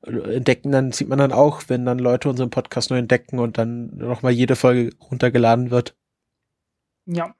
äh, 0.05 0.35
entdecken, 0.35 0.71
dann 0.71 0.91
sieht 0.91 1.09
man 1.09 1.17
dann 1.17 1.31
auch, 1.31 1.63
wenn 1.67 1.85
dann 1.85 1.97
Leute 1.97 2.29
unseren 2.29 2.51
Podcast 2.51 2.91
neu 2.91 2.97
entdecken 2.97 3.39
und 3.39 3.57
dann 3.57 3.97
nochmal 3.97 4.31
jede 4.31 4.55
Folge 4.55 4.91
runtergeladen 5.09 5.71
wird. 5.71 5.95
Ja. 7.07 7.33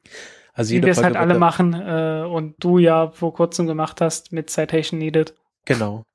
Also 0.53 0.73
jede 0.73 0.83
Wie 0.83 0.87
wir 0.87 0.91
es 0.93 1.03
halt 1.03 1.17
alle 1.17 1.37
machen 1.37 1.73
äh, 1.73 2.25
und 2.27 2.55
du 2.63 2.79
ja 2.79 3.11
vor 3.11 3.33
kurzem 3.33 3.67
gemacht 3.67 4.01
hast 4.01 4.31
mit 4.31 4.49
Citation 4.49 4.99
Needed. 4.99 5.35
Genau. 5.65 6.03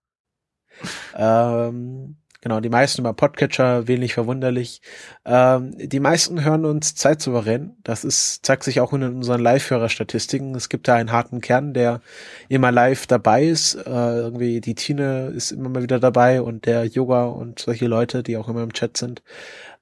Ähm, 1.14 2.16
genau, 2.40 2.60
die 2.60 2.68
meisten 2.68 3.00
über 3.02 3.12
Podcatcher, 3.12 3.88
wenig 3.88 4.14
verwunderlich. 4.14 4.82
Ähm, 5.24 5.72
die 5.76 6.00
meisten 6.00 6.44
hören 6.44 6.64
uns 6.64 6.94
zeitsouverän. 6.94 7.76
Das 7.82 8.04
ist, 8.04 8.44
zeigt 8.44 8.64
sich 8.64 8.80
auch 8.80 8.92
in 8.92 9.02
unseren 9.02 9.40
Live-Hörer-Statistiken. 9.40 10.54
Es 10.54 10.68
gibt 10.68 10.88
da 10.88 10.94
einen 10.94 11.12
harten 11.12 11.40
Kern, 11.40 11.74
der 11.74 12.00
immer 12.48 12.72
live 12.72 13.06
dabei 13.06 13.44
ist. 13.44 13.74
Äh, 13.74 13.80
irgendwie 13.90 14.60
die 14.60 14.74
Tine 14.74 15.32
ist 15.34 15.52
immer 15.52 15.68
mal 15.68 15.82
wieder 15.82 16.00
dabei 16.00 16.42
und 16.42 16.66
der 16.66 16.84
Yoga 16.84 17.24
und 17.24 17.58
solche 17.58 17.86
Leute, 17.86 18.22
die 18.22 18.36
auch 18.36 18.48
immer 18.48 18.62
im 18.62 18.72
Chat 18.72 18.96
sind. 18.96 19.22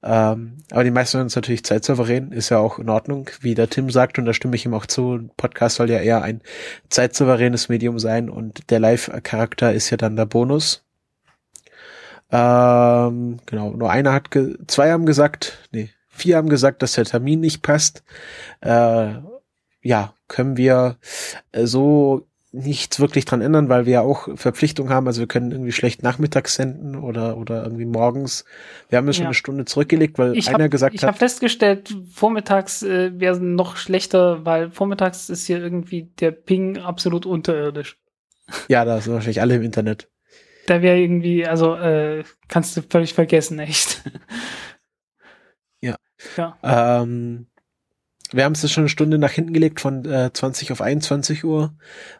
Ähm, 0.01 0.57
aber 0.71 0.83
die 0.83 0.91
meisten 0.91 1.17
hören 1.17 1.25
uns 1.25 1.35
natürlich 1.35 1.65
zeitsouverän, 1.65 2.31
ist 2.31 2.49
ja 2.49 2.57
auch 2.59 2.79
in 2.79 2.89
Ordnung, 2.89 3.29
wie 3.41 3.53
der 3.53 3.69
Tim 3.69 3.89
sagt, 3.89 4.17
und 4.17 4.25
da 4.25 4.33
stimme 4.33 4.55
ich 4.55 4.65
ihm 4.65 4.73
auch 4.73 4.85
zu. 4.85 5.29
Podcast 5.35 5.75
soll 5.75 5.89
ja 5.89 5.99
eher 5.99 6.21
ein 6.21 6.41
zeitsouveränes 6.89 7.67
Medium 7.69 7.99
sein 7.99 8.29
und 8.29 8.69
der 8.69 8.79
Live-Charakter 8.79 9.73
ist 9.73 9.89
ja 9.89 9.97
dann 9.97 10.15
der 10.15 10.25
Bonus. 10.25 10.85
Ähm, 12.31 13.39
genau, 13.45 13.71
nur 13.71 13.89
einer 13.89 14.13
hat, 14.13 14.29
zwei 14.67 14.91
haben 14.91 15.05
gesagt, 15.05 15.57
nee, 15.71 15.89
vier 16.07 16.37
haben 16.37 16.49
gesagt, 16.49 16.81
dass 16.81 16.93
der 16.93 17.05
Termin 17.05 17.39
nicht 17.39 17.61
passt. 17.61 18.03
Äh, 18.61 19.13
ja, 19.81 20.13
können 20.27 20.57
wir 20.57 20.97
äh, 21.51 21.65
so 21.65 22.27
nichts 22.51 22.99
wirklich 22.99 23.25
dran 23.25 23.41
ändern, 23.41 23.69
weil 23.69 23.85
wir 23.85 23.93
ja 23.93 24.01
auch 24.01 24.27
Verpflichtungen 24.35 24.91
haben. 24.91 25.07
Also 25.07 25.19
wir 25.19 25.27
können 25.27 25.51
irgendwie 25.51 25.71
schlecht 25.71 26.01
nachmittags 26.01 26.55
senden 26.55 26.95
oder 26.95 27.37
oder 27.37 27.63
irgendwie 27.63 27.85
morgens. 27.85 28.43
Wir 28.89 28.97
haben 28.97 29.05
ja 29.07 29.13
schon 29.13 29.25
eine 29.25 29.35
Stunde 29.35 29.65
zurückgelegt, 29.65 30.17
weil 30.17 30.35
ich 30.35 30.49
einer 30.49 30.63
hab, 30.63 30.71
gesagt 30.71 30.95
ich 30.95 31.03
hat. 31.03 31.03
Ich 31.03 31.07
habe 31.07 31.17
festgestellt, 31.17 31.95
vormittags 32.11 32.81
äh, 32.81 33.11
wäre 33.19 33.39
noch 33.39 33.77
schlechter, 33.77 34.45
weil 34.45 34.71
vormittags 34.71 35.29
ist 35.29 35.45
hier 35.45 35.59
irgendwie 35.59 36.09
der 36.19 36.31
Ping 36.31 36.79
absolut 36.79 37.25
unterirdisch. 37.25 37.97
Ja, 38.67 38.83
da 38.83 38.99
sind 38.99 39.13
wahrscheinlich 39.13 39.41
alle 39.41 39.55
im 39.55 39.61
Internet. 39.61 40.09
Da 40.69 40.83
wäre 40.83 40.99
irgendwie, 40.99 41.47
also 41.47 41.73
äh, 41.73 42.23
kannst 42.47 42.77
du 42.77 42.83
völlig 42.83 43.15
vergessen, 43.15 43.57
echt. 43.57 44.03
ja. 45.81 45.95
ja. 46.37 46.57
Ähm, 46.61 47.47
wir 48.31 48.43
haben 48.43 48.51
es 48.51 48.71
schon 48.71 48.83
eine 48.83 48.89
Stunde 48.89 49.17
nach 49.17 49.31
hinten 49.31 49.53
gelegt 49.53 49.81
von 49.81 50.05
äh, 50.05 50.31
20 50.31 50.71
auf 50.71 50.81
21 50.81 51.43
Uhr, 51.43 51.73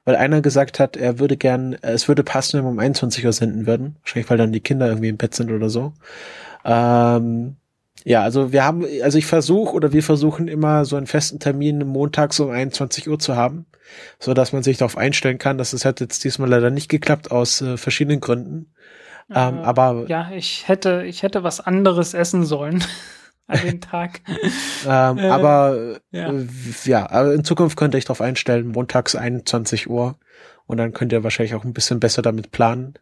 weil 0.03 0.15
einer 0.15 0.41
gesagt 0.41 0.79
hat, 0.79 0.97
er 0.97 1.19
würde 1.19 1.37
gern, 1.37 1.73
äh, 1.73 1.91
es 1.91 2.07
würde 2.07 2.23
passen, 2.23 2.57
wenn 2.57 2.65
wir 2.65 2.71
um 2.71 2.79
21 2.79 3.23
Uhr 3.23 3.33
senden 3.33 3.67
würden. 3.67 3.97
Wahrscheinlich, 4.01 4.31
weil 4.31 4.39
dann 4.39 4.51
die 4.51 4.61
Kinder 4.61 4.87
irgendwie 4.87 5.09
im 5.09 5.17
Bett 5.17 5.35
sind 5.35 5.51
oder 5.51 5.69
so. 5.69 5.93
Ähm, 6.65 7.55
ja, 8.03 8.23
also 8.23 8.51
wir 8.51 8.63
haben, 8.63 8.83
also 9.03 9.19
ich 9.19 9.27
versuche 9.27 9.75
oder 9.75 9.93
wir 9.93 10.01
versuchen 10.01 10.47
immer 10.47 10.85
so 10.85 10.95
einen 10.95 11.05
festen 11.05 11.39
Termin 11.39 11.85
montags 11.85 12.39
um 12.39 12.49
21 12.49 13.07
Uhr 13.09 13.19
zu 13.19 13.35
haben, 13.35 13.67
so 14.19 14.33
dass 14.33 14.53
man 14.53 14.63
sich 14.63 14.77
darauf 14.77 14.97
einstellen 14.97 15.37
kann. 15.37 15.57
Das 15.57 15.73
ist, 15.73 15.85
hat 15.85 15.99
jetzt 15.99 16.23
diesmal 16.23 16.49
leider 16.49 16.69
nicht 16.69 16.89
geklappt 16.89 17.31
aus 17.31 17.61
äh, 17.61 17.77
verschiedenen 17.77 18.19
Gründen. 18.19 18.73
Ähm, 19.33 19.59
äh, 19.59 19.61
aber 19.61 20.05
ja, 20.07 20.31
ich 20.31 20.67
hätte, 20.67 21.03
ich 21.05 21.23
hätte 21.23 21.43
was 21.43 21.59
anderes 21.59 22.13
essen 22.13 22.45
sollen 22.45 22.83
an 23.47 23.59
dem 23.63 23.81
Tag. 23.81 24.21
ähm, 24.87 25.17
äh, 25.17 25.27
aber 25.29 25.99
ja. 26.11 26.31
Äh, 26.31 26.47
ja, 26.85 27.09
aber 27.09 27.33
in 27.33 27.43
Zukunft 27.43 27.77
könnt 27.77 27.93
ihr 27.93 27.97
euch 27.97 28.05
darauf 28.05 28.21
einstellen, 28.21 28.69
montags 28.69 29.15
21 29.15 29.89
Uhr. 29.89 30.17
Und 30.65 30.77
dann 30.77 30.93
könnt 30.93 31.11
ihr 31.11 31.23
wahrscheinlich 31.23 31.55
auch 31.55 31.63
ein 31.63 31.73
bisschen 31.73 31.99
besser 31.99 32.21
damit 32.21 32.51
planen. 32.51 32.93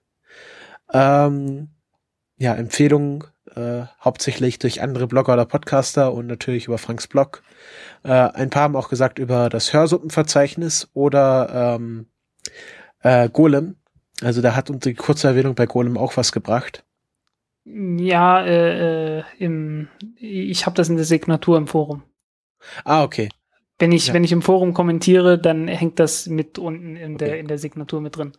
Ähm, 0.93 1.69
ja, 2.37 2.53
Empfehlungen 2.55 3.25
äh, 3.57 3.87
hauptsächlich 3.99 4.59
durch 4.59 4.81
andere 4.81 5.07
Blogger 5.07 5.33
oder 5.33 5.45
Podcaster 5.45 6.13
und 6.13 6.27
natürlich 6.27 6.67
über 6.67 6.77
Franks 6.77 7.07
Blog. 7.07 7.43
Äh, 8.03 8.11
ein 8.11 8.49
paar 8.49 8.63
haben 8.63 8.75
auch 8.75 8.89
gesagt 8.89 9.19
über 9.19 9.49
das 9.49 9.73
Hörsuppenverzeichnis 9.73 10.89
oder 10.93 11.75
ähm, 11.75 12.07
äh, 13.01 13.29
Golem. 13.29 13.77
Also 14.21 14.41
da 14.41 14.55
hat 14.55 14.69
unsere 14.69 14.95
kurze 14.95 15.27
Erwähnung 15.27 15.55
bei 15.55 15.65
Golem 15.65 15.97
auch 15.97 16.17
was 16.17 16.31
gebracht. 16.31 16.85
Ja, 17.65 18.45
äh, 18.45 19.19
äh, 19.19 19.23
im, 19.39 19.89
ich 20.15 20.65
habe 20.65 20.75
das 20.75 20.89
in 20.89 20.95
der 20.95 21.05
Signatur 21.05 21.57
im 21.57 21.67
Forum. 21.67 22.03
Ah, 22.85 23.03
okay. 23.03 23.29
Wenn 23.79 23.91
ich, 23.91 24.07
ja. 24.07 24.13
wenn 24.13 24.23
ich 24.23 24.31
im 24.31 24.41
Forum 24.41 24.73
kommentiere, 24.73 25.37
dann 25.37 25.67
hängt 25.67 25.99
das 25.99 26.27
mit 26.27 26.57
unten 26.57 26.95
in 26.95 27.15
okay. 27.15 27.25
der, 27.25 27.39
in 27.39 27.47
der 27.47 27.57
Signatur 27.57 28.01
mit 28.01 28.15
drin. 28.15 28.31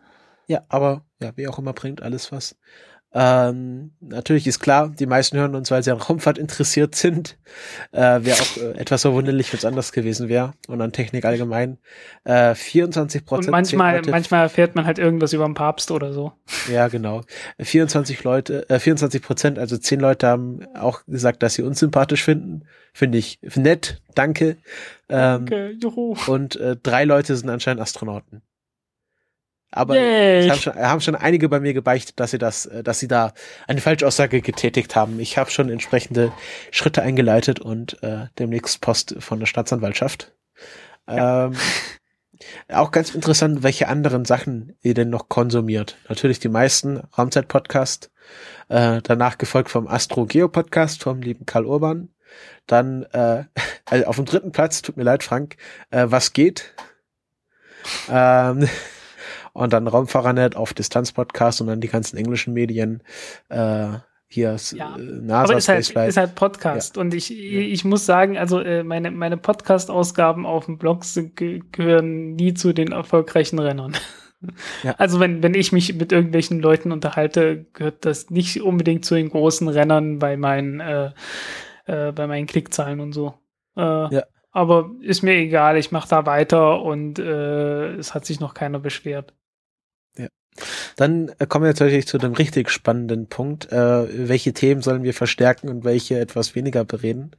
Ja, 0.49 0.65
aber 0.69 1.05
ja, 1.21 1.37
wie 1.37 1.47
auch 1.47 1.59
immer 1.59 1.75
bringt 1.75 2.03
alles 2.03 2.33
was. 2.33 2.59
Ähm, 3.15 3.93
natürlich 4.01 4.47
ist 4.47 4.61
klar, 4.61 4.91
die 4.91 5.07
meisten 5.07 5.39
hören 5.39 5.55
uns, 5.55 5.71
weil 5.71 5.83
sie 5.83 5.91
an 5.91 5.99
Raumfahrt 5.99 6.37
interessiert 6.37 6.95
sind. 6.95 7.39
Äh, 7.91 8.23
wäre 8.23 8.37
auch 8.41 8.57
äh, 8.59 8.79
etwas 8.79 9.03
verwunderlich, 9.03 9.51
wenn 9.53 9.59
es 9.59 9.65
anders 9.65 9.93
gewesen 9.93 10.29
wäre. 10.29 10.53
Und 10.69 10.83
an 10.83 10.93
Technik 10.93 11.25
allgemein. 11.25 11.79
Äh, 12.25 12.55
24 12.55 13.25
Prozent. 13.25 13.47
Und 13.47 13.53
manchmal, 13.53 14.03
manchmal 14.03 14.43
erfährt 14.43 14.75
man 14.75 14.85
halt 14.85 14.99
irgendwas 14.99 15.33
über 15.33 15.47
den 15.47 15.55
Papst 15.55 15.91
oder 15.91 16.13
so. 16.13 16.33
Ja, 16.71 16.89
genau. 16.89 17.23
24 17.59 18.25
Leute, 18.25 18.69
äh, 18.69 18.79
24 18.79 19.23
Prozent, 19.23 19.59
also 19.59 19.79
10 19.79 20.01
Leute 20.01 20.27
haben 20.27 20.67
auch 20.75 21.01
gesagt, 21.07 21.43
dass 21.43 21.55
sie 21.55 21.63
uns 21.63 21.79
sympathisch 21.79 22.25
finden. 22.25 22.65
Finde 22.93 23.19
ich 23.19 23.39
nett, 23.55 24.03
danke. 24.15 24.57
Ähm, 25.09 25.47
danke, 25.47 25.71
juhu. 25.81 26.15
Und 26.27 26.57
äh, 26.57 26.77
drei 26.83 27.05
Leute 27.05 27.37
sind 27.37 27.49
anscheinend 27.49 27.81
Astronauten. 27.81 28.43
Aber 29.71 29.99
es 29.99 30.49
haben 30.51 30.61
schon, 30.61 30.75
haben 30.75 31.01
schon 31.01 31.15
einige 31.15 31.49
bei 31.49 31.61
mir 31.61 31.75
gebeichtet, 31.75 32.19
dass 32.19 32.31
sie 32.31 32.39
das, 32.39 32.67
äh, 32.67 32.83
dass 32.83 32.99
sie 32.99 33.09
da 33.09 33.35
eine 33.67 33.81
Falschaussage 33.81 34.41
getätigt 34.41 34.97
haben. 34.97 35.21
Ich 35.21 35.37
habe 35.37 35.51
schon 35.51 35.69
entsprechende 35.69 36.33
Schritte 36.71 37.03
eingeleitet 37.03 37.61
und 37.61 38.03
äh, 38.03 38.27
demnächst 38.39 38.81
Post 38.81 39.17
von 39.19 39.39
der 39.39 39.47
Staatsanwaltschaft. 39.47 40.33
Ja. 41.07 41.47
Ähm, 41.47 41.57
auch 42.69 42.93
ganz 42.93 43.15
interessant, 43.15 43.63
welche 43.63 43.89
anderen 43.89 44.25
Sachen 44.25 44.77
ihr 44.81 44.95
denn 44.95 45.11
noch 45.11 45.29
konsumiert. 45.29 45.97
Natürlich 46.09 46.39
die 46.39 46.49
meisten 46.49 46.99
Raumzeit-Podcast, 47.19 48.11
äh, 48.69 49.01
danach 49.03 49.39
gefolgt 49.39 49.71
vom 49.71 49.87
Astro-Geo-Podcast 49.87 51.03
vom 51.03 51.21
lieben 51.21 51.47
Karl 51.47 51.67
Urban. 51.67 52.09
Dann 52.67 53.03
äh, 53.13 53.45
also 53.85 54.07
auf 54.07 54.17
dem 54.17 54.25
dritten 54.25 54.53
Platz, 54.53 54.83
tut 54.83 54.97
mir 54.97 55.03
leid, 55.05 55.23
Frank, 55.23 55.57
äh, 55.91 56.07
was 56.09 56.33
geht? 56.33 56.75
Ähm, 58.11 58.69
und 59.53 59.73
dann 59.73 59.87
Raumfahrernet 59.87 60.57
auf 60.57 60.75
Distanzpodcast 60.75 61.61
und 61.61 61.67
dann 61.69 61.81
die 61.81 61.89
ganzen 61.89 62.17
englischen 62.17 62.55
Medien. 62.55 63.03
Äh, 63.49 63.99
hier 64.31 64.55
ist 64.55 64.73
ja, 64.73 64.95
äh, 64.95 65.01
NASA 65.01 65.45
aber 65.45 65.57
ist 65.57 65.69
halt, 65.69 65.89
ist 65.89 66.17
halt 66.17 66.35
Podcast 66.35 66.97
ja. 66.97 67.03
und 67.03 67.15
ich, 67.15 67.31
ja. 67.31 67.61
ich 67.61 67.85
muss 67.85 68.05
sagen, 68.05 68.37
also 68.37 68.61
äh, 68.61 68.85
meine, 68.85 69.11
meine 69.11 69.39
Podcast-Ausgaben 69.39 70.45
auf 70.45 70.67
dem 70.67 70.77
Blog 70.77 71.05
sind, 71.05 71.35
gehören 71.37 72.35
nie 72.35 72.53
zu 72.53 72.75
den 72.75 72.93
erfolgreichen 72.93 73.59
Rennern. 73.59 73.97
Ja. 74.85 74.95
Also 74.99 75.19
wenn, 75.19 75.43
wenn 75.43 75.55
ich 75.55 75.73
mich 75.73 75.93
mit 75.97 76.13
irgendwelchen 76.13 76.61
Leuten 76.61 76.93
unterhalte, 76.93 77.67
gehört 77.73 78.05
das 78.05 78.31
nicht 78.31 78.63
unbedingt 78.63 79.05
zu 79.05 79.17
den 79.17 79.31
großen 79.31 79.67
Rennern 79.67 80.21
bei 80.21 80.37
meinen, 80.37 80.79
äh, 80.79 81.11
äh, 81.87 82.13
bei 82.13 82.29
meinen 82.29 82.47
Klickzahlen 82.47 83.01
und 83.01 83.13
so. 83.13 83.35
Äh, 83.77 84.15
ja. 84.15 84.23
Aber 84.51 84.91
ist 85.01 85.23
mir 85.23 85.35
egal, 85.35 85.77
ich 85.77 85.93
mache 85.93 86.09
da 86.09 86.27
weiter 86.27 86.83
und 86.83 87.19
äh, 87.19 87.95
es 87.95 88.15
hat 88.15 88.25
sich 88.25 88.41
noch 88.41 88.55
keiner 88.55 88.79
beschwert. 88.79 89.35
Dann 90.97 91.31
äh, 91.39 91.47
kommen 91.47 91.65
wir 91.65 91.73
tatsächlich 91.73 92.07
zu 92.07 92.19
dem 92.19 92.33
richtig 92.33 92.71
spannenden 92.71 93.29
Punkt. 93.29 93.71
Äh, 93.73 94.29
welche 94.29 94.53
Themen 94.53 94.83
sollen 94.83 95.03
wir 95.03 95.15
verstärken 95.15 95.69
und 95.69 95.85
welche 95.85 96.19
etwas 96.19 96.55
weniger 96.55 96.85
bereden? 96.85 97.33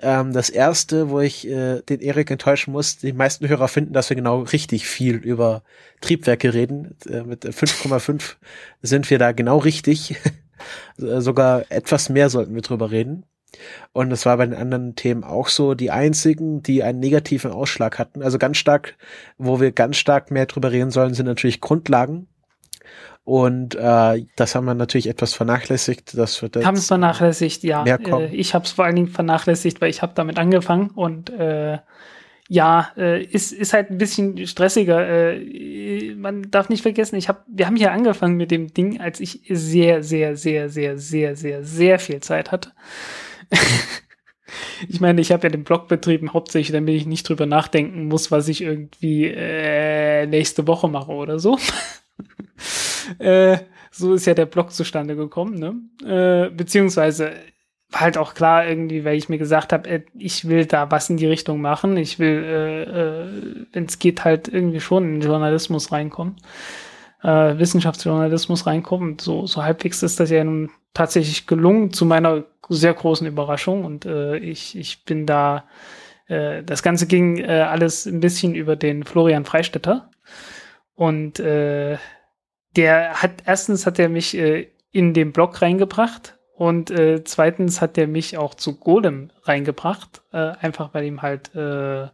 Ähm, 0.00 0.32
das 0.32 0.50
erste, 0.50 1.10
wo 1.10 1.20
ich 1.20 1.46
äh, 1.48 1.82
den 1.82 2.00
Erik 2.00 2.30
enttäuschen 2.30 2.72
muss, 2.72 2.98
die 2.98 3.12
meisten 3.12 3.48
Hörer 3.48 3.68
finden, 3.68 3.92
dass 3.92 4.10
wir 4.10 4.16
genau 4.16 4.40
richtig 4.40 4.86
viel 4.86 5.16
über 5.16 5.62
Triebwerke 6.00 6.54
reden. 6.54 6.96
Äh, 7.08 7.22
mit 7.22 7.44
5,5 7.44 8.36
sind 8.82 9.08
wir 9.10 9.18
da 9.18 9.32
genau 9.32 9.58
richtig. 9.58 10.16
Sogar 10.96 11.66
etwas 11.68 12.08
mehr 12.08 12.30
sollten 12.30 12.54
wir 12.54 12.62
drüber 12.62 12.90
reden. 12.90 13.24
Und 13.92 14.10
das 14.10 14.26
war 14.26 14.36
bei 14.36 14.46
den 14.46 14.54
anderen 14.54 14.96
Themen 14.96 15.24
auch 15.24 15.48
so. 15.48 15.74
Die 15.74 15.90
einzigen, 15.90 16.62
die 16.62 16.82
einen 16.82 17.00
negativen 17.00 17.50
Ausschlag 17.50 17.98
hatten, 17.98 18.22
also 18.22 18.38
ganz 18.38 18.56
stark, 18.58 18.96
wo 19.38 19.60
wir 19.60 19.72
ganz 19.72 19.96
stark 19.96 20.30
mehr 20.30 20.46
drüber 20.46 20.72
reden 20.72 20.90
sollen, 20.90 21.14
sind 21.14 21.26
natürlich 21.26 21.60
Grundlagen 21.60 22.28
und 23.26 23.74
äh, 23.74 24.24
das 24.36 24.54
haben 24.54 24.66
wir 24.66 24.74
natürlich 24.74 25.08
etwas 25.08 25.34
vernachlässigt. 25.34 26.16
Das 26.16 26.40
wird 26.42 26.64
haben 26.64 26.76
es 26.76 26.86
vernachlässigt, 26.86 27.64
ja. 27.64 27.84
Äh, 27.84 28.26
ich 28.26 28.54
habe 28.54 28.64
es 28.64 28.70
vor 28.70 28.84
allen 28.84 28.94
Dingen 28.94 29.08
vernachlässigt, 29.08 29.80
weil 29.80 29.90
ich 29.90 30.00
habe 30.00 30.12
damit 30.14 30.38
angefangen 30.38 30.90
und 30.90 31.30
äh, 31.30 31.78
ja, 32.48 32.92
äh, 32.96 33.24
ist, 33.24 33.52
ist 33.52 33.72
halt 33.72 33.90
ein 33.90 33.98
bisschen 33.98 34.46
stressiger. 34.46 35.32
Äh, 35.34 36.14
man 36.14 36.52
darf 36.52 36.68
nicht 36.68 36.82
vergessen, 36.82 37.16
ich 37.16 37.28
hab, 37.28 37.44
wir 37.48 37.66
haben 37.66 37.74
hier 37.74 37.90
angefangen 37.90 38.36
mit 38.36 38.52
dem 38.52 38.72
Ding, 38.72 39.00
als 39.00 39.18
ich 39.18 39.40
sehr, 39.48 40.04
sehr, 40.04 40.36
sehr, 40.36 40.68
sehr, 40.68 40.96
sehr, 40.96 41.34
sehr, 41.34 41.64
sehr 41.64 41.98
viel 41.98 42.20
Zeit 42.20 42.52
hatte. 42.52 42.70
ich 44.88 45.00
meine, 45.00 45.20
ich 45.20 45.32
habe 45.32 45.44
ja 45.44 45.50
den 45.50 45.64
Blog 45.64 45.88
betrieben, 45.88 46.32
hauptsächlich, 46.32 46.72
damit 46.72 46.94
ich 46.94 47.06
nicht 47.06 47.28
drüber 47.28 47.46
nachdenken 47.46 48.06
muss, 48.06 48.30
was 48.30 48.48
ich 48.48 48.62
irgendwie 48.62 49.26
äh, 49.26 50.26
nächste 50.26 50.66
Woche 50.66 50.88
mache 50.88 51.12
oder 51.12 51.38
so. 51.38 51.58
äh, 53.18 53.58
so 53.90 54.14
ist 54.14 54.26
ja 54.26 54.34
der 54.34 54.46
Blog 54.46 54.72
zustande 54.72 55.16
gekommen, 55.16 55.58
ne? 55.58 55.74
Äh, 56.04 56.50
beziehungsweise 56.50 57.32
war 57.90 58.00
halt 58.00 58.18
auch 58.18 58.34
klar 58.34 58.66
irgendwie, 58.66 59.04
weil 59.04 59.16
ich 59.16 59.28
mir 59.28 59.38
gesagt 59.38 59.72
habe, 59.72 59.88
äh, 59.88 60.02
ich 60.18 60.48
will 60.48 60.66
da 60.66 60.90
was 60.90 61.08
in 61.08 61.16
die 61.16 61.26
Richtung 61.26 61.60
machen. 61.60 61.96
Ich 61.96 62.18
will, 62.18 62.44
äh, 62.44 62.82
äh, 62.82 63.66
wenn 63.72 63.84
es 63.84 63.98
geht, 63.98 64.24
halt 64.24 64.48
irgendwie 64.48 64.80
schon 64.80 65.04
in 65.04 65.20
den 65.20 65.30
Journalismus 65.30 65.92
reinkommen. 65.92 66.36
Äh, 67.22 67.58
Wissenschaftsjournalismus 67.58 68.66
reinkommen. 68.66 69.18
So, 69.18 69.46
so 69.46 69.62
halbwegs 69.62 70.02
ist 70.02 70.20
das 70.20 70.30
ja 70.30 70.44
nun 70.44 70.70
tatsächlich 70.94 71.46
gelungen, 71.46 71.92
zu 71.92 72.04
meiner 72.04 72.44
sehr 72.68 72.94
großen 72.94 73.26
Überraschung. 73.26 73.84
Und 73.84 74.06
äh, 74.06 74.36
ich, 74.38 74.76
ich 74.76 75.04
bin 75.04 75.26
da, 75.26 75.64
äh, 76.26 76.62
das 76.62 76.82
Ganze 76.82 77.06
ging 77.06 77.38
äh, 77.38 77.66
alles 77.68 78.06
ein 78.06 78.20
bisschen 78.20 78.54
über 78.54 78.76
den 78.76 79.04
Florian 79.04 79.44
Freistetter. 79.44 80.10
Und 80.94 81.40
äh, 81.40 81.98
der 82.76 83.22
hat, 83.22 83.42
erstens 83.44 83.86
hat 83.86 83.98
er 83.98 84.08
mich 84.08 84.36
äh, 84.36 84.68
in 84.92 85.14
den 85.14 85.32
Blog 85.32 85.60
reingebracht 85.60 86.38
und 86.54 86.90
äh, 86.90 87.22
zweitens 87.24 87.82
hat 87.82 87.98
er 87.98 88.06
mich 88.06 88.38
auch 88.38 88.54
zu 88.54 88.78
Golem 88.78 89.30
reingebracht, 89.42 90.22
äh, 90.32 90.52
einfach 90.60 90.94
weil 90.94 91.04
ihm 91.04 91.20
halt, 91.20 91.54
äh, 91.54 92.04
äh, 92.04 92.08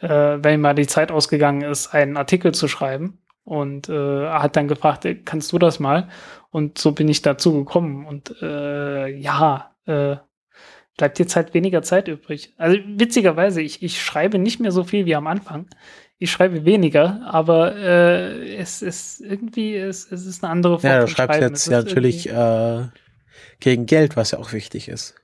weil 0.00 0.54
ihm 0.54 0.62
mal 0.62 0.74
die 0.74 0.86
Zeit 0.86 1.12
ausgegangen 1.12 1.60
ist, 1.60 1.92
einen 1.92 2.16
Artikel 2.16 2.54
zu 2.54 2.68
schreiben. 2.68 3.18
Und 3.46 3.88
äh, 3.88 4.26
hat 4.28 4.56
dann 4.56 4.66
gefragt, 4.66 5.06
kannst 5.24 5.52
du 5.52 5.58
das 5.58 5.78
mal? 5.78 6.08
Und 6.50 6.78
so 6.78 6.90
bin 6.90 7.08
ich 7.08 7.22
dazu 7.22 7.54
gekommen. 7.54 8.04
Und 8.04 8.34
äh, 8.42 9.06
ja, 9.06 9.70
äh, 9.86 10.16
bleibt 10.96 11.20
jetzt 11.20 11.36
halt 11.36 11.54
weniger 11.54 11.82
Zeit 11.82 12.08
übrig. 12.08 12.54
Also 12.56 12.78
witzigerweise, 12.84 13.62
ich, 13.62 13.84
ich 13.84 14.02
schreibe 14.02 14.38
nicht 14.38 14.58
mehr 14.58 14.72
so 14.72 14.82
viel 14.82 15.06
wie 15.06 15.14
am 15.14 15.28
Anfang. 15.28 15.68
Ich 16.18 16.32
schreibe 16.32 16.64
weniger, 16.64 17.20
aber 17.24 17.76
äh, 17.76 18.56
es 18.56 18.82
ist 18.82 19.20
irgendwie, 19.20 19.76
es, 19.76 20.10
es 20.10 20.26
ist 20.26 20.42
eine 20.42 20.50
andere 20.50 20.80
Form. 20.80 20.92
Ja, 20.92 21.00
du 21.02 21.06
schreibst 21.06 21.40
jetzt 21.40 21.66
ja 21.66 21.82
natürlich 21.82 22.28
äh, 22.28 22.86
gegen 23.60 23.86
Geld, 23.86 24.16
was 24.16 24.32
ja 24.32 24.38
auch 24.38 24.52
wichtig 24.52 24.88
ist. 24.88 25.14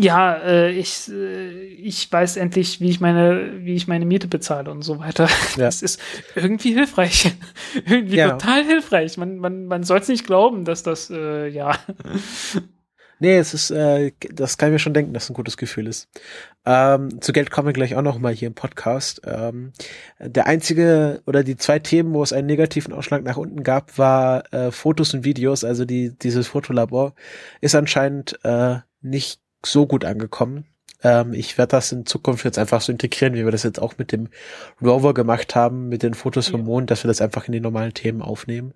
Ja, 0.00 0.36
äh, 0.36 0.70
ich, 0.70 1.10
äh, 1.10 1.50
ich 1.50 2.10
weiß 2.10 2.36
endlich, 2.36 2.80
wie 2.80 2.88
ich 2.88 3.00
meine, 3.00 3.64
wie 3.64 3.74
ich 3.74 3.88
meine 3.88 4.06
Miete 4.06 4.28
bezahle 4.28 4.70
und 4.70 4.82
so 4.82 4.98
weiter. 4.98 5.28
Ja. 5.56 5.64
Das 5.64 5.82
ist 5.82 6.00
irgendwie 6.34 6.72
hilfreich. 6.72 7.32
irgendwie 7.74 8.16
ja. 8.16 8.30
total 8.30 8.64
hilfreich. 8.64 9.16
Man, 9.16 9.38
man, 9.38 9.66
man 9.66 9.82
soll 9.82 9.98
es 9.98 10.08
nicht 10.08 10.26
glauben, 10.26 10.64
dass 10.64 10.82
das, 10.82 11.10
äh, 11.10 11.48
ja. 11.48 11.76
Nee, 13.20 13.36
es 13.36 13.52
ist, 13.52 13.72
äh, 13.72 14.12
das 14.32 14.58
kann 14.58 14.68
ich 14.68 14.74
mir 14.74 14.78
schon 14.78 14.94
denken, 14.94 15.12
dass 15.12 15.24
es 15.24 15.30
ein 15.30 15.34
gutes 15.34 15.56
Gefühl 15.56 15.88
ist. 15.88 16.08
Ähm, 16.64 17.20
zu 17.20 17.32
Geld 17.32 17.50
kommen 17.50 17.66
wir 17.66 17.72
gleich 17.72 17.96
auch 17.96 18.02
noch 18.02 18.20
mal 18.20 18.32
hier 18.32 18.46
im 18.46 18.54
Podcast. 18.54 19.22
Ähm, 19.24 19.72
der 20.20 20.46
einzige 20.46 21.20
oder 21.26 21.42
die 21.42 21.56
zwei 21.56 21.80
Themen, 21.80 22.14
wo 22.14 22.22
es 22.22 22.32
einen 22.32 22.46
negativen 22.46 22.92
Ausschlag 22.92 23.24
nach 23.24 23.36
unten 23.36 23.64
gab, 23.64 23.98
war 23.98 24.52
äh, 24.52 24.70
Fotos 24.70 25.14
und 25.14 25.24
Videos. 25.24 25.64
Also 25.64 25.84
die, 25.84 26.16
dieses 26.16 26.46
Fotolabor 26.46 27.14
ist 27.60 27.74
anscheinend 27.74 28.38
äh, 28.44 28.76
nicht 29.00 29.40
so 29.64 29.86
gut 29.86 30.04
angekommen. 30.04 30.66
Ähm, 31.02 31.32
ich 31.32 31.58
werde 31.58 31.70
das 31.72 31.92
in 31.92 32.06
Zukunft 32.06 32.44
jetzt 32.44 32.58
einfach 32.58 32.80
so 32.80 32.92
integrieren, 32.92 33.34
wie 33.34 33.44
wir 33.44 33.52
das 33.52 33.62
jetzt 33.62 33.80
auch 33.80 33.98
mit 33.98 34.12
dem 34.12 34.28
Rover 34.82 35.14
gemacht 35.14 35.54
haben, 35.54 35.88
mit 35.88 36.02
den 36.02 36.14
Fotos 36.14 36.48
vom 36.48 36.64
Mond, 36.64 36.90
dass 36.90 37.04
wir 37.04 37.08
das 37.08 37.20
einfach 37.20 37.46
in 37.46 37.52
die 37.52 37.60
normalen 37.60 37.94
Themen 37.94 38.22
aufnehmen. 38.22 38.74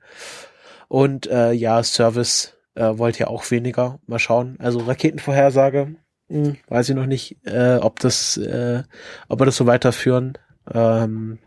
Und 0.88 1.26
äh, 1.26 1.52
ja, 1.52 1.82
Service 1.82 2.56
äh, 2.74 2.98
wollt 2.98 3.18
ihr 3.18 3.28
auch 3.28 3.50
weniger. 3.50 3.98
Mal 4.06 4.18
schauen. 4.18 4.56
Also 4.58 4.80
Raketenvorhersage, 4.80 5.96
hm, 6.28 6.56
weiß 6.68 6.88
ich 6.88 6.94
noch 6.94 7.06
nicht, 7.06 7.36
äh, 7.46 7.76
ob 7.76 7.98
das, 8.00 8.36
äh, 8.36 8.82
ob 9.28 9.40
wir 9.40 9.46
das 9.46 9.56
so 9.56 9.66
weiterführen. 9.66 10.38
Ähm, 10.72 11.38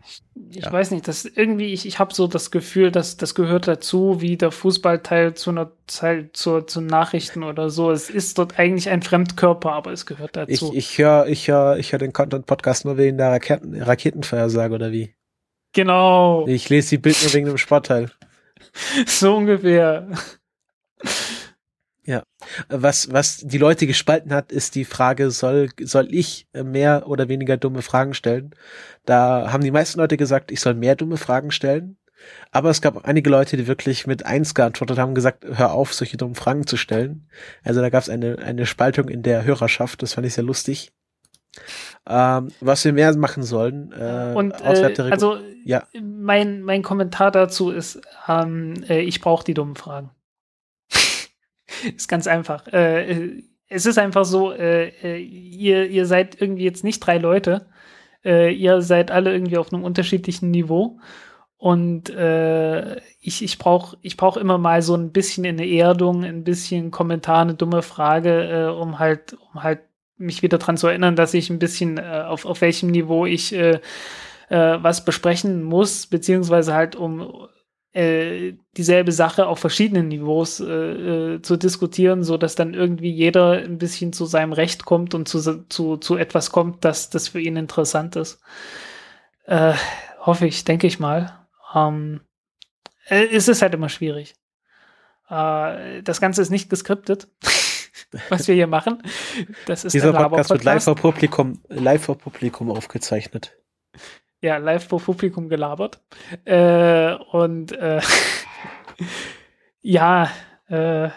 ich 0.50 0.64
ja. 0.64 0.72
weiß 0.72 0.90
nicht, 0.90 1.08
dass 1.08 1.24
irgendwie, 1.24 1.72
ich, 1.72 1.86
ich 1.86 1.98
habe 1.98 2.12
so 2.12 2.26
das 2.26 2.50
Gefühl, 2.50 2.90
dass 2.90 3.16
das 3.16 3.34
gehört 3.34 3.66
dazu, 3.66 4.20
wie 4.20 4.36
der 4.36 4.50
Fußballteil 4.50 5.34
zu 5.34 5.50
einer 5.50 5.72
Teil 5.86 6.30
zur, 6.32 6.66
zu 6.66 6.82
Nachrichten 6.82 7.42
oder 7.42 7.70
so. 7.70 7.90
Es 7.90 8.10
ist 8.10 8.38
dort 8.38 8.58
eigentlich 8.58 8.90
ein 8.90 9.02
Fremdkörper, 9.02 9.72
aber 9.72 9.92
es 9.92 10.04
gehört 10.04 10.36
dazu. 10.36 10.70
Ich, 10.72 10.76
ich 10.76 10.98
höre 10.98 11.26
ich 11.28 11.48
hör, 11.48 11.78
ich 11.78 11.92
hör 11.92 11.98
den 11.98 12.12
Content-Podcast 12.12 12.84
nur 12.84 12.98
wegen 12.98 13.16
der 13.16 13.30
Raketen, 13.30 13.80
Raketenvorhersage 13.80 14.74
oder 14.74 14.92
wie? 14.92 15.14
Genau. 15.72 16.46
Ich 16.46 16.68
lese 16.68 16.90
die 16.90 16.98
Bild 16.98 17.16
nur 17.22 17.32
wegen 17.32 17.46
dem 17.46 17.58
Sportteil. 17.58 18.10
so 19.06 19.36
ungefähr. 19.36 20.08
Ja. 22.06 22.22
Was, 22.68 23.12
was 23.12 23.38
die 23.38 23.58
Leute 23.58 23.86
gespalten 23.86 24.32
hat, 24.32 24.52
ist 24.52 24.76
die 24.76 24.84
Frage, 24.84 25.30
soll, 25.32 25.70
soll 25.80 26.06
ich 26.10 26.46
mehr 26.52 27.08
oder 27.08 27.28
weniger 27.28 27.56
dumme 27.56 27.82
Fragen 27.82 28.14
stellen? 28.14 28.54
Da 29.04 29.52
haben 29.52 29.64
die 29.64 29.72
meisten 29.72 29.98
Leute 29.98 30.16
gesagt, 30.16 30.52
ich 30.52 30.60
soll 30.60 30.74
mehr 30.74 30.94
dumme 30.94 31.16
Fragen 31.16 31.50
stellen. 31.50 31.98
Aber 32.50 32.70
es 32.70 32.80
gab 32.80 32.96
auch 32.96 33.04
einige 33.04 33.28
Leute, 33.28 33.56
die 33.56 33.66
wirklich 33.66 34.06
mit 34.06 34.24
eins 34.24 34.54
geantwortet 34.54 34.98
haben, 34.98 35.14
gesagt, 35.14 35.44
hör 35.44 35.72
auf, 35.72 35.92
solche 35.92 36.16
dummen 36.16 36.34
Fragen 36.34 36.66
zu 36.66 36.76
stellen. 36.76 37.28
Also 37.62 37.80
da 37.80 37.90
gab 37.90 38.02
es 38.02 38.08
eine, 38.08 38.38
eine 38.38 38.66
Spaltung 38.66 39.08
in 39.08 39.22
der 39.22 39.44
Hörerschaft, 39.44 40.02
das 40.02 40.14
fand 40.14 40.26
ich 40.26 40.34
sehr 40.34 40.44
lustig. 40.44 40.92
Ähm, 42.08 42.48
was 42.60 42.84
wir 42.84 42.92
mehr 42.92 43.16
machen 43.16 43.42
sollen. 43.42 43.92
Äh, 43.92 44.32
Und 44.34 44.52
äh, 44.60 44.94
also 45.10 45.38
ja. 45.64 45.84
mein, 46.00 46.62
mein 46.62 46.82
Kommentar 46.82 47.30
dazu 47.30 47.70
ist, 47.70 48.00
ähm, 48.28 48.74
äh, 48.88 49.00
ich 49.00 49.20
brauche 49.20 49.44
die 49.44 49.54
dummen 49.54 49.74
Fragen. 49.74 50.10
ist 51.96 52.08
ganz 52.08 52.26
einfach. 52.26 52.66
Äh, 52.68 53.42
es 53.68 53.86
ist 53.86 53.98
einfach 53.98 54.24
so, 54.24 54.52
äh, 54.52 54.88
äh, 55.02 55.18
ihr, 55.18 55.88
ihr 55.88 56.06
seid 56.06 56.40
irgendwie 56.40 56.64
jetzt 56.64 56.84
nicht 56.84 57.00
drei 57.00 57.18
Leute. 57.18 57.66
Äh, 58.24 58.52
ihr 58.54 58.80
seid 58.82 59.10
alle 59.10 59.32
irgendwie 59.32 59.58
auf 59.58 59.72
einem 59.72 59.84
unterschiedlichen 59.84 60.50
Niveau. 60.50 60.98
Und 61.58 62.10
äh, 62.10 62.96
ich, 63.20 63.42
ich 63.42 63.58
brauche 63.58 63.96
ich 64.02 64.16
brauch 64.16 64.36
immer 64.36 64.58
mal 64.58 64.82
so 64.82 64.94
ein 64.94 65.10
bisschen 65.10 65.46
eine 65.46 65.66
Erdung, 65.66 66.24
ein 66.24 66.44
bisschen 66.44 66.90
Kommentar, 66.90 67.40
eine 67.40 67.54
dumme 67.54 67.82
Frage, 67.82 68.68
äh, 68.68 68.80
um 68.80 68.98
halt, 68.98 69.36
um 69.52 69.62
halt 69.62 69.80
mich 70.18 70.42
wieder 70.42 70.58
dran 70.58 70.76
zu 70.76 70.86
erinnern, 70.86 71.16
dass 71.16 71.34
ich 71.34 71.50
ein 71.50 71.58
bisschen 71.58 71.98
äh, 71.98 72.24
auf, 72.26 72.44
auf 72.44 72.60
welchem 72.60 72.90
Niveau 72.90 73.26
ich 73.26 73.54
äh, 73.54 73.80
äh, 74.48 74.78
was 74.80 75.04
besprechen 75.04 75.62
muss, 75.62 76.06
beziehungsweise 76.06 76.74
halt 76.74 76.94
um 76.94 77.48
äh, 77.96 78.58
dieselbe 78.76 79.10
Sache 79.10 79.46
auf 79.46 79.58
verschiedenen 79.58 80.08
Niveaus 80.08 80.60
äh, 80.60 80.66
äh, 80.66 81.42
zu 81.42 81.56
diskutieren, 81.56 82.24
so 82.24 82.36
dass 82.36 82.54
dann 82.54 82.74
irgendwie 82.74 83.10
jeder 83.10 83.52
ein 83.52 83.78
bisschen 83.78 84.12
zu 84.12 84.26
seinem 84.26 84.52
Recht 84.52 84.84
kommt 84.84 85.14
und 85.14 85.26
zu, 85.26 85.64
zu, 85.68 85.96
zu 85.96 86.16
etwas 86.16 86.50
kommt, 86.50 86.84
dass 86.84 87.08
das 87.08 87.28
für 87.28 87.40
ihn 87.40 87.56
interessant 87.56 88.14
ist. 88.16 88.40
Äh, 89.46 89.72
hoffe 90.20 90.46
ich, 90.46 90.64
denke 90.64 90.86
ich 90.86 91.00
mal. 91.00 91.46
Ähm, 91.74 92.20
äh, 93.06 93.28
es 93.32 93.48
ist 93.48 93.62
halt 93.62 93.72
immer 93.72 93.88
schwierig. 93.88 94.34
Äh, 95.30 96.02
das 96.02 96.20
Ganze 96.20 96.42
ist 96.42 96.50
nicht 96.50 96.68
geskriptet, 96.68 97.28
was 98.28 98.46
wir 98.46 98.54
hier 98.54 98.66
machen. 98.66 99.02
Das 99.64 99.86
ist 99.86 99.94
Dieser 99.94 100.12
Podcast 100.12 100.50
wird 100.50 100.64
live 100.64 100.84
vor 100.84 100.96
Publikum, 100.96 101.62
live 101.68 102.04
vor 102.04 102.18
Publikum 102.18 102.70
aufgezeichnet 102.70 103.56
ja, 104.46 104.56
live 104.58 104.88
vor 104.88 105.00
Publikum 105.00 105.48
gelabert. 105.48 106.00
Äh, 106.44 107.14
und 107.32 107.72
äh, 107.72 108.00
ja, 109.82 110.30
äh, 110.68 111.10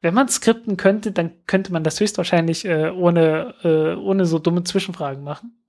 wenn 0.00 0.14
man 0.14 0.28
skripten 0.28 0.76
könnte, 0.76 1.12
dann 1.12 1.44
könnte 1.46 1.72
man 1.72 1.84
das 1.84 2.00
höchstwahrscheinlich 2.00 2.64
äh, 2.64 2.90
ohne, 2.90 3.54
äh, 3.62 3.94
ohne 3.94 4.24
so 4.24 4.38
dumme 4.38 4.64
Zwischenfragen 4.64 5.22
machen. 5.22 5.62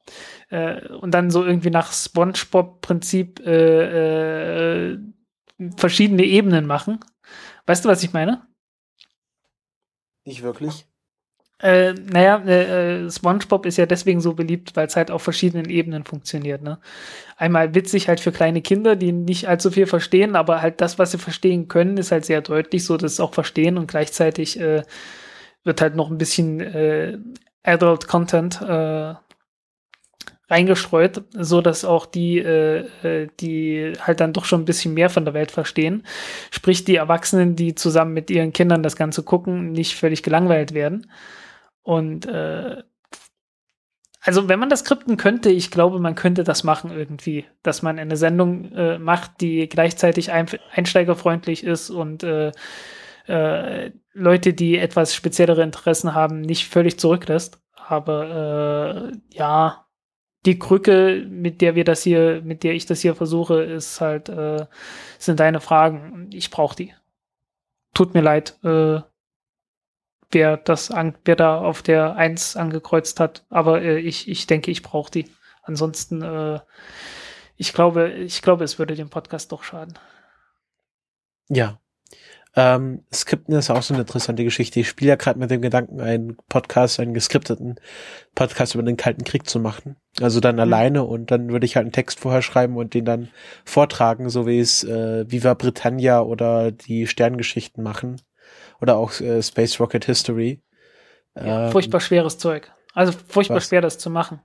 Äh, 0.50 0.88
und 0.88 1.12
dann 1.12 1.32
so 1.32 1.44
irgendwie 1.44 1.70
nach 1.70 1.92
SpongeBob-Prinzip 1.92 3.40
verschiedene 5.78 6.24
Ebenen 6.24 6.66
machen. 6.66 7.00
Weißt 7.66 7.86
du, 7.86 7.90
was 7.90 8.04
ich 8.04 8.14
meine? 8.14 8.48
Nicht 10.24 10.44
wirklich. 10.44 10.86
Äh, 11.62 11.94
naja, 11.94 12.42
äh, 12.46 13.06
äh, 13.06 13.12
SpongeBob 13.12 13.66
ist 13.66 13.78
ja 13.78 13.86
deswegen 13.86 14.20
so 14.20 14.34
beliebt, 14.34 14.76
weil 14.76 14.88
es 14.88 14.96
halt 14.96 15.12
auf 15.12 15.22
verschiedenen 15.22 15.70
Ebenen 15.70 16.04
funktioniert. 16.06 16.64
Ne? 16.64 16.80
Einmal 17.38 17.76
witzig 17.76 18.08
halt 18.08 18.20
für 18.20 18.32
kleine 18.32 18.62
Kinder, 18.62 18.96
die 18.96 19.12
nicht 19.12 19.48
allzu 19.48 19.70
viel 19.70 19.86
verstehen, 19.86 20.36
aber 20.36 20.62
halt 20.62 20.82
das, 20.82 20.98
was 20.98 21.12
sie 21.12 21.20
verstehen 21.20 21.68
können, 21.68 21.98
ist 21.98 22.12
halt 22.12 22.26
sehr 22.26 22.42
deutlich, 22.42 22.84
so 22.84 22.98
dass 22.98 23.12
sie 23.12 23.16
es 23.16 23.20
auch 23.20 23.34
verstehen 23.34 23.78
und 23.78 23.88
gleichzeitig 23.88 24.60
äh, 24.60 24.84
wird 25.64 25.82
halt 25.82 25.96
noch 25.96 26.10
ein 26.10 26.18
bisschen 26.18 26.60
äh, 26.60 27.18
Adult 27.64 28.08
Content 28.08 28.60
äh, 28.62 29.14
reingestreut, 30.50 31.24
so 31.34 31.62
dass 31.62 31.86
auch 31.86 32.06
die, 32.06 32.40
äh, 32.40 32.86
äh, 33.04 33.28
die 33.40 33.94
halt 34.02 34.20
dann 34.20 34.34
doch 34.34 34.46
schon 34.46 34.62
ein 34.62 34.66
bisschen 34.66 34.94
mehr 34.94 35.10
von 35.10 35.26
der 35.26 35.34
Welt 35.34 35.52
verstehen. 35.52 36.04
Sprich, 36.52 36.84
die 36.84 36.96
Erwachsenen, 36.96 37.56
die 37.56 37.74
zusammen 37.74 38.14
mit 38.14 38.30
ihren 38.30 38.52
Kindern 38.52 38.84
das 38.84 38.98
Ganze 38.98 39.24
gucken, 39.24 39.72
nicht 39.72 39.96
völlig 39.96 40.24
gelangweilt 40.24 40.74
werden. 40.74 41.08
Und 41.84 42.26
äh, 42.26 42.84
also 44.24 44.48
wenn 44.48 44.60
man 44.60 44.70
das 44.70 44.82
skripten 44.82 45.18
könnte, 45.18 45.50
ich 45.50 45.72
glaube, 45.72 46.00
man 46.00 46.16
könnte 46.16 46.44
das 46.44 46.64
machen 46.64 46.92
irgendwie, 46.92 47.46
dass 47.64 47.82
man 47.82 47.98
eine 47.98 48.18
Sendung 48.18 48.72
äh, 48.74 49.00
macht, 49.00 49.42
die 49.42 49.68
gleichzeitig 49.68 50.32
ein, 50.32 50.46
einsteigerfreundlich 50.74 51.64
ist 51.64 51.90
und 51.90 52.24
äh, 52.24 52.52
äh, 53.28 53.92
Leute, 54.14 54.54
die 54.54 54.78
etwas 54.78 55.16
speziellere 55.16 55.64
Interessen 55.64 56.14
haben, 56.14 56.42
nicht 56.42 56.68
völlig 56.68 57.00
zurücklässt. 57.00 57.60
Aber 57.76 59.12
äh, 59.12 59.36
ja, 59.36 59.86
die 60.46 60.60
Krücke, 60.60 61.26
mit 61.30 61.62
der 61.62 61.76
wir 61.76 61.84
das 61.84 62.04
hier, 62.04 62.42
mit 62.44 62.64
der 62.64 62.74
ich 62.74 62.86
das 62.86 63.02
hier 63.02 63.16
versuche, 63.16 63.62
ist 63.64 64.02
halt, 64.02 64.30
äh, 64.30 64.66
sind 65.18 65.40
deine 65.40 65.62
Fragen. 65.62 66.30
Ich 66.32 66.52
brauche 66.52 66.76
die. 66.76 66.94
Tut 67.94 68.14
mir 68.14 68.22
leid. 68.22 68.58
Äh, 68.64 69.02
wer 70.32 70.58
das 70.58 70.92
an, 70.92 71.18
wer 71.26 71.36
da 71.36 71.60
auf 71.60 71.82
der 71.82 72.16
1 72.16 72.56
angekreuzt 72.56 73.20
hat. 73.20 73.46
Aber 73.50 73.82
äh, 73.82 74.00
ich, 74.00 74.28
ich 74.30 74.48
denke, 74.48 74.72
ich 74.72 74.82
brauche 74.82 75.12
die. 75.12 75.30
Ansonsten, 75.64 76.22
äh, 76.22 76.60
ich 77.56 77.74
glaube, 77.74 78.12
ich 78.12 78.42
glaube, 78.42 78.64
es 78.64 78.80
würde 78.80 78.96
dem 78.96 79.10
Podcast 79.10 79.52
doch 79.52 79.64
schaden. 79.64 79.98
Ja. 81.50 81.80
Ähm, 82.54 83.06
Skripten 83.14 83.56
ist 83.56 83.70
auch 83.70 83.82
so 83.82 83.94
eine 83.94 84.02
interessante 84.02 84.44
Geschichte. 84.44 84.82
Ich 84.82 84.90
spiele 84.90 85.10
ja 85.10 85.16
gerade 85.16 85.40
mit 85.40 85.52
dem 85.52 85.62
Gedanken, 85.62 86.02
einen 86.02 86.36
Podcast, 86.50 87.00
einen 87.00 87.14
geskripteten 87.14 87.80
Podcast 88.36 88.76
über 88.76 88.84
den 88.84 88.98
Kalten 88.98 89.24
Krieg 89.24 89.48
zu 89.48 89.60
machen. 89.60 89.96
Also 90.20 90.42
dann 90.42 90.56
mhm. 90.56 90.62
alleine 90.62 91.04
und 91.04 91.32
dann 91.32 91.50
würde 91.50 91.66
ich 91.66 91.78
halt 91.78 91.86
einen 91.86 91.94
Text 91.94 92.20
vorher 92.20 92.42
schreiben 92.42 92.76
und 92.76 92.94
den 92.94 93.06
dann 93.06 93.30
vortragen, 93.64 94.30
so 94.30 94.48
wie 94.48 94.60
es 94.60 94.84
äh, 94.84 95.32
Viva 95.32 95.54
Britannia 95.54 96.22
oder 96.22 96.72
die 96.72 97.08
Sterngeschichten 97.08 97.84
machen. 97.84 98.22
Oder 98.82 98.98
auch 98.98 99.20
äh, 99.22 99.42
Space 99.42 99.80
Rocket 99.80 100.06
History. 100.06 100.62
Ja, 101.36 101.68
ähm, 101.68 101.72
furchtbar 101.72 102.00
schweres 102.00 102.38
Zeug. 102.38 102.72
Also 102.94 103.14
furchtbar 103.14 103.58
was? 103.58 103.68
schwer, 103.68 103.82
das 103.82 103.98
zu 103.98 104.10
machen. 104.10 104.42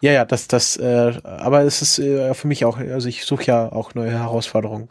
Ja, 0.00 0.12
ja, 0.12 0.24
das, 0.24 0.48
das, 0.48 0.76
äh, 0.76 1.14
aber 1.22 1.62
es 1.62 1.80
ist 1.80 1.98
äh, 1.98 2.34
für 2.34 2.48
mich 2.48 2.64
auch, 2.64 2.78
also 2.78 3.08
ich 3.08 3.24
suche 3.24 3.44
ja 3.44 3.72
auch 3.72 3.94
neue 3.94 4.10
Herausforderungen. 4.10 4.88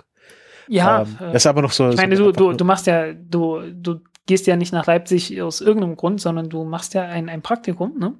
Ja, 0.67 1.01
ähm, 1.01 1.17
das 1.19 1.43
ist 1.43 1.47
aber 1.47 1.61
noch 1.61 1.71
so. 1.71 1.89
Ich 1.89 1.97
meine, 1.97 2.15
so 2.15 2.31
du, 2.31 2.51
du, 2.51 2.53
du 2.53 2.65
machst 2.65 2.87
ja, 2.87 3.13
du, 3.13 3.61
du 3.71 3.99
gehst 4.25 4.47
ja 4.47 4.55
nicht 4.55 4.73
nach 4.73 4.87
Leipzig 4.87 5.41
aus 5.41 5.61
irgendeinem 5.61 5.95
Grund, 5.95 6.21
sondern 6.21 6.49
du 6.49 6.63
machst 6.63 6.93
ja 6.93 7.03
ein, 7.03 7.29
ein 7.29 7.41
Praktikum, 7.41 7.97
ne? 7.99 8.15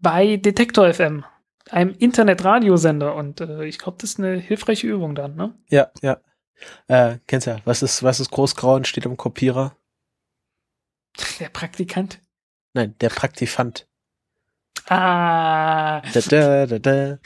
Bei 0.00 0.36
Detektor 0.36 0.92
FM, 0.92 1.24
einem 1.70 1.94
Internetradiosender 1.98 3.14
und 3.14 3.40
äh, 3.40 3.64
ich 3.64 3.78
glaube, 3.78 3.98
das 4.00 4.10
ist 4.10 4.18
eine 4.20 4.36
hilfreiche 4.36 4.86
Übung 4.86 5.14
dann, 5.14 5.34
ne? 5.34 5.54
Ja, 5.70 5.88
ja. 6.02 6.18
Äh, 6.88 7.18
kennst 7.26 7.46
ja, 7.46 7.58
was 7.64 7.82
ist, 7.82 8.02
was 8.02 8.20
ist 8.20 8.30
großgrau 8.30 8.74
und 8.74 8.86
steht 8.86 9.06
am 9.06 9.16
Kopierer? 9.16 9.76
Der 11.40 11.48
Praktikant? 11.48 12.20
Nein, 12.74 12.94
der 13.00 13.08
Praktifant. 13.10 13.86
Ah. 14.88 16.00
Da, 16.12 16.20
da, 16.20 16.66
da, 16.66 16.78
da. 16.78 17.18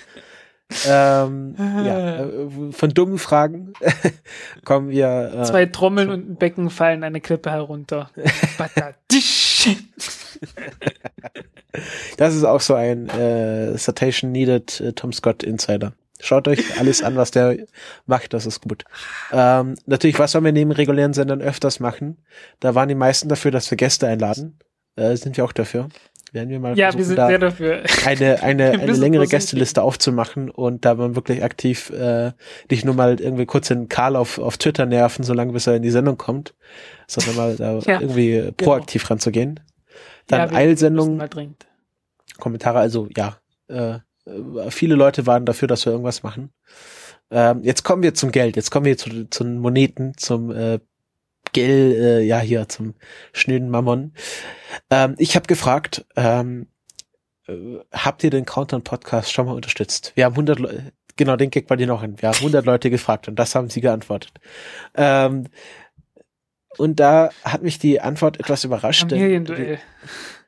ähm, 0.87 1.55
ja, 1.57 2.25
äh, 2.25 2.73
von 2.73 2.91
dummen 2.91 3.19
Fragen 3.19 3.73
kommen 4.65 4.91
wir. 4.91 5.33
Äh, 5.35 5.45
Zwei 5.45 5.65
Trommeln 5.67 6.11
und 6.11 6.29
ein 6.31 6.37
Becken 6.37 6.69
fallen 6.69 7.03
eine 7.05 7.23
Klippe 7.23 7.51
herunter. 7.51 8.11
das 12.19 12.35
ist 12.35 12.45
auch 12.45 12.61
so 12.61 12.75
ein 12.75 13.09
äh, 13.09 13.77
Citation 13.79 14.31
Needed 14.31 14.81
äh, 14.81 14.93
Tom 14.93 15.15
Scott 15.15 15.43
Insider. 15.43 15.95
Schaut 16.21 16.49
euch 16.49 16.79
alles 16.81 17.03
an, 17.03 17.17
was 17.17 17.31
der 17.31 17.57
macht, 18.07 18.35
das 18.35 18.47
ist 18.47 18.63
gut. 18.63 18.85
Ähm, 19.33 19.77
natürlich, 19.87 20.19
was 20.19 20.33
sollen 20.33 20.45
wir 20.45 20.53
neben 20.53 20.73
regulären 20.73 21.15
Sendern 21.15 21.41
öfters 21.41 21.81
machen? 21.81 22.19
Da 22.61 22.75
waren 22.75 22.89
die 22.89 22.95
meisten 22.95 23.29
dafür, 23.29 23.51
dass 23.51 23.71
wir 23.71 23.77
Gäste 23.77 24.07
einladen. 24.07 24.59
Äh, 24.97 25.17
sind 25.17 25.37
wir 25.37 25.45
auch 25.45 25.53
dafür 25.53 25.89
werden 26.33 26.51
wir 26.51 26.61
mal 26.61 26.77
ja, 26.77 26.87
versuchen, 26.87 26.99
wir 26.99 27.05
sind 27.07 27.17
da 27.17 27.29
sehr 27.29 27.39
dafür. 27.39 27.83
eine, 28.05 28.43
eine, 28.43 28.71
eine 28.81 28.93
längere 28.93 29.27
Gästeliste 29.27 29.83
aufzumachen 29.83 30.51
und 30.51 30.85
da 30.85 30.95
man 30.95 31.17
wirklich 31.17 31.43
aktiv 31.43 31.91
äh, 31.91 32.33
nicht 32.71 32.85
nur 32.85 32.95
mal 32.95 33.21
irgendwie 33.21 33.47
kurz 33.47 33.69
den 33.69 33.89
Karl 33.89 34.17
auf, 34.17 34.39
auf 34.39 34.59
Twitter 34.59 34.87
nerven, 34.87 35.25
solange 35.25 35.53
bis 35.53 35.67
er 35.67 35.77
in 35.77 35.83
die 35.83 35.91
Sendung 35.91 36.19
kommt, 36.19 36.55
sondern 37.07 37.37
mal 37.37 37.57
da 37.57 37.79
ja, 37.87 38.01
irgendwie 38.01 38.33
genau. 38.33 38.53
proaktiv 38.57 39.09
ranzugehen. 39.11 39.61
Dann 40.27 40.51
ja, 40.51 40.57
Eilsendung. 40.57 41.23
Kommentare, 42.39 42.79
also 42.79 43.09
ja, 43.17 43.39
äh, 43.69 43.99
viele 44.71 44.95
Leute 44.95 45.27
waren 45.27 45.47
dafür, 45.47 45.69
dass 45.69 45.85
wir 45.85 45.93
irgendwas 45.93 46.23
machen. 46.23 46.51
Ähm, 47.31 47.63
jetzt 47.63 47.85
kommen 47.85 48.03
wir 48.03 48.15
zum 48.15 48.33
Geld, 48.33 48.57
jetzt 48.57 48.71
kommen 48.71 48.87
wir 48.87 48.97
zu, 48.97 49.29
zu 49.29 49.45
den 49.45 49.59
Moneten, 49.59 50.15
zum 50.17 50.51
äh, 50.51 50.79
Gel, 51.53 51.93
äh, 51.93 52.23
ja 52.23 52.39
hier 52.41 52.69
zum 52.69 52.95
schnöden 53.33 53.71
Mammon. 53.71 54.13
Ähm, 54.91 55.15
ich 55.19 55.37
habe 55.37 55.47
gefragt, 55.47 56.07
ähm, 56.17 56.69
äh, 57.47 57.79
habt 57.93 58.25
ihr 58.25 58.31
den 58.31 58.45
Countdown 58.45 58.83
Podcast 58.83 59.33
schon 59.33 59.47
mal 59.47 59.55
unterstützt? 59.55 60.13
Wir 60.15 60.25
haben 60.25 60.35
100 60.35 60.59
Leute, 60.59 60.93
genau 61.17 61.37
den 61.37 61.51
Gag 61.51 61.67
bei 61.67 61.77
dir 61.77 61.87
noch 61.87 62.01
hin. 62.01 62.17
Wir 62.19 62.31
haben 62.31 62.39
100 62.39 62.65
Leute 62.65 62.91
gefragt 62.91 63.29
und 63.29 63.39
das 63.39 63.55
haben 63.55 63.71
sie 63.71 63.81
geantwortet. 63.81 64.33
Ähm, 64.95 65.45
und 66.79 67.01
da 67.01 67.31
hat 67.45 67.63
mich 67.63 67.79
die 67.79 68.01
Antwort 68.01 68.39
etwas 68.39 68.65
überrascht. 68.65 69.11
Familienduell. 69.11 69.79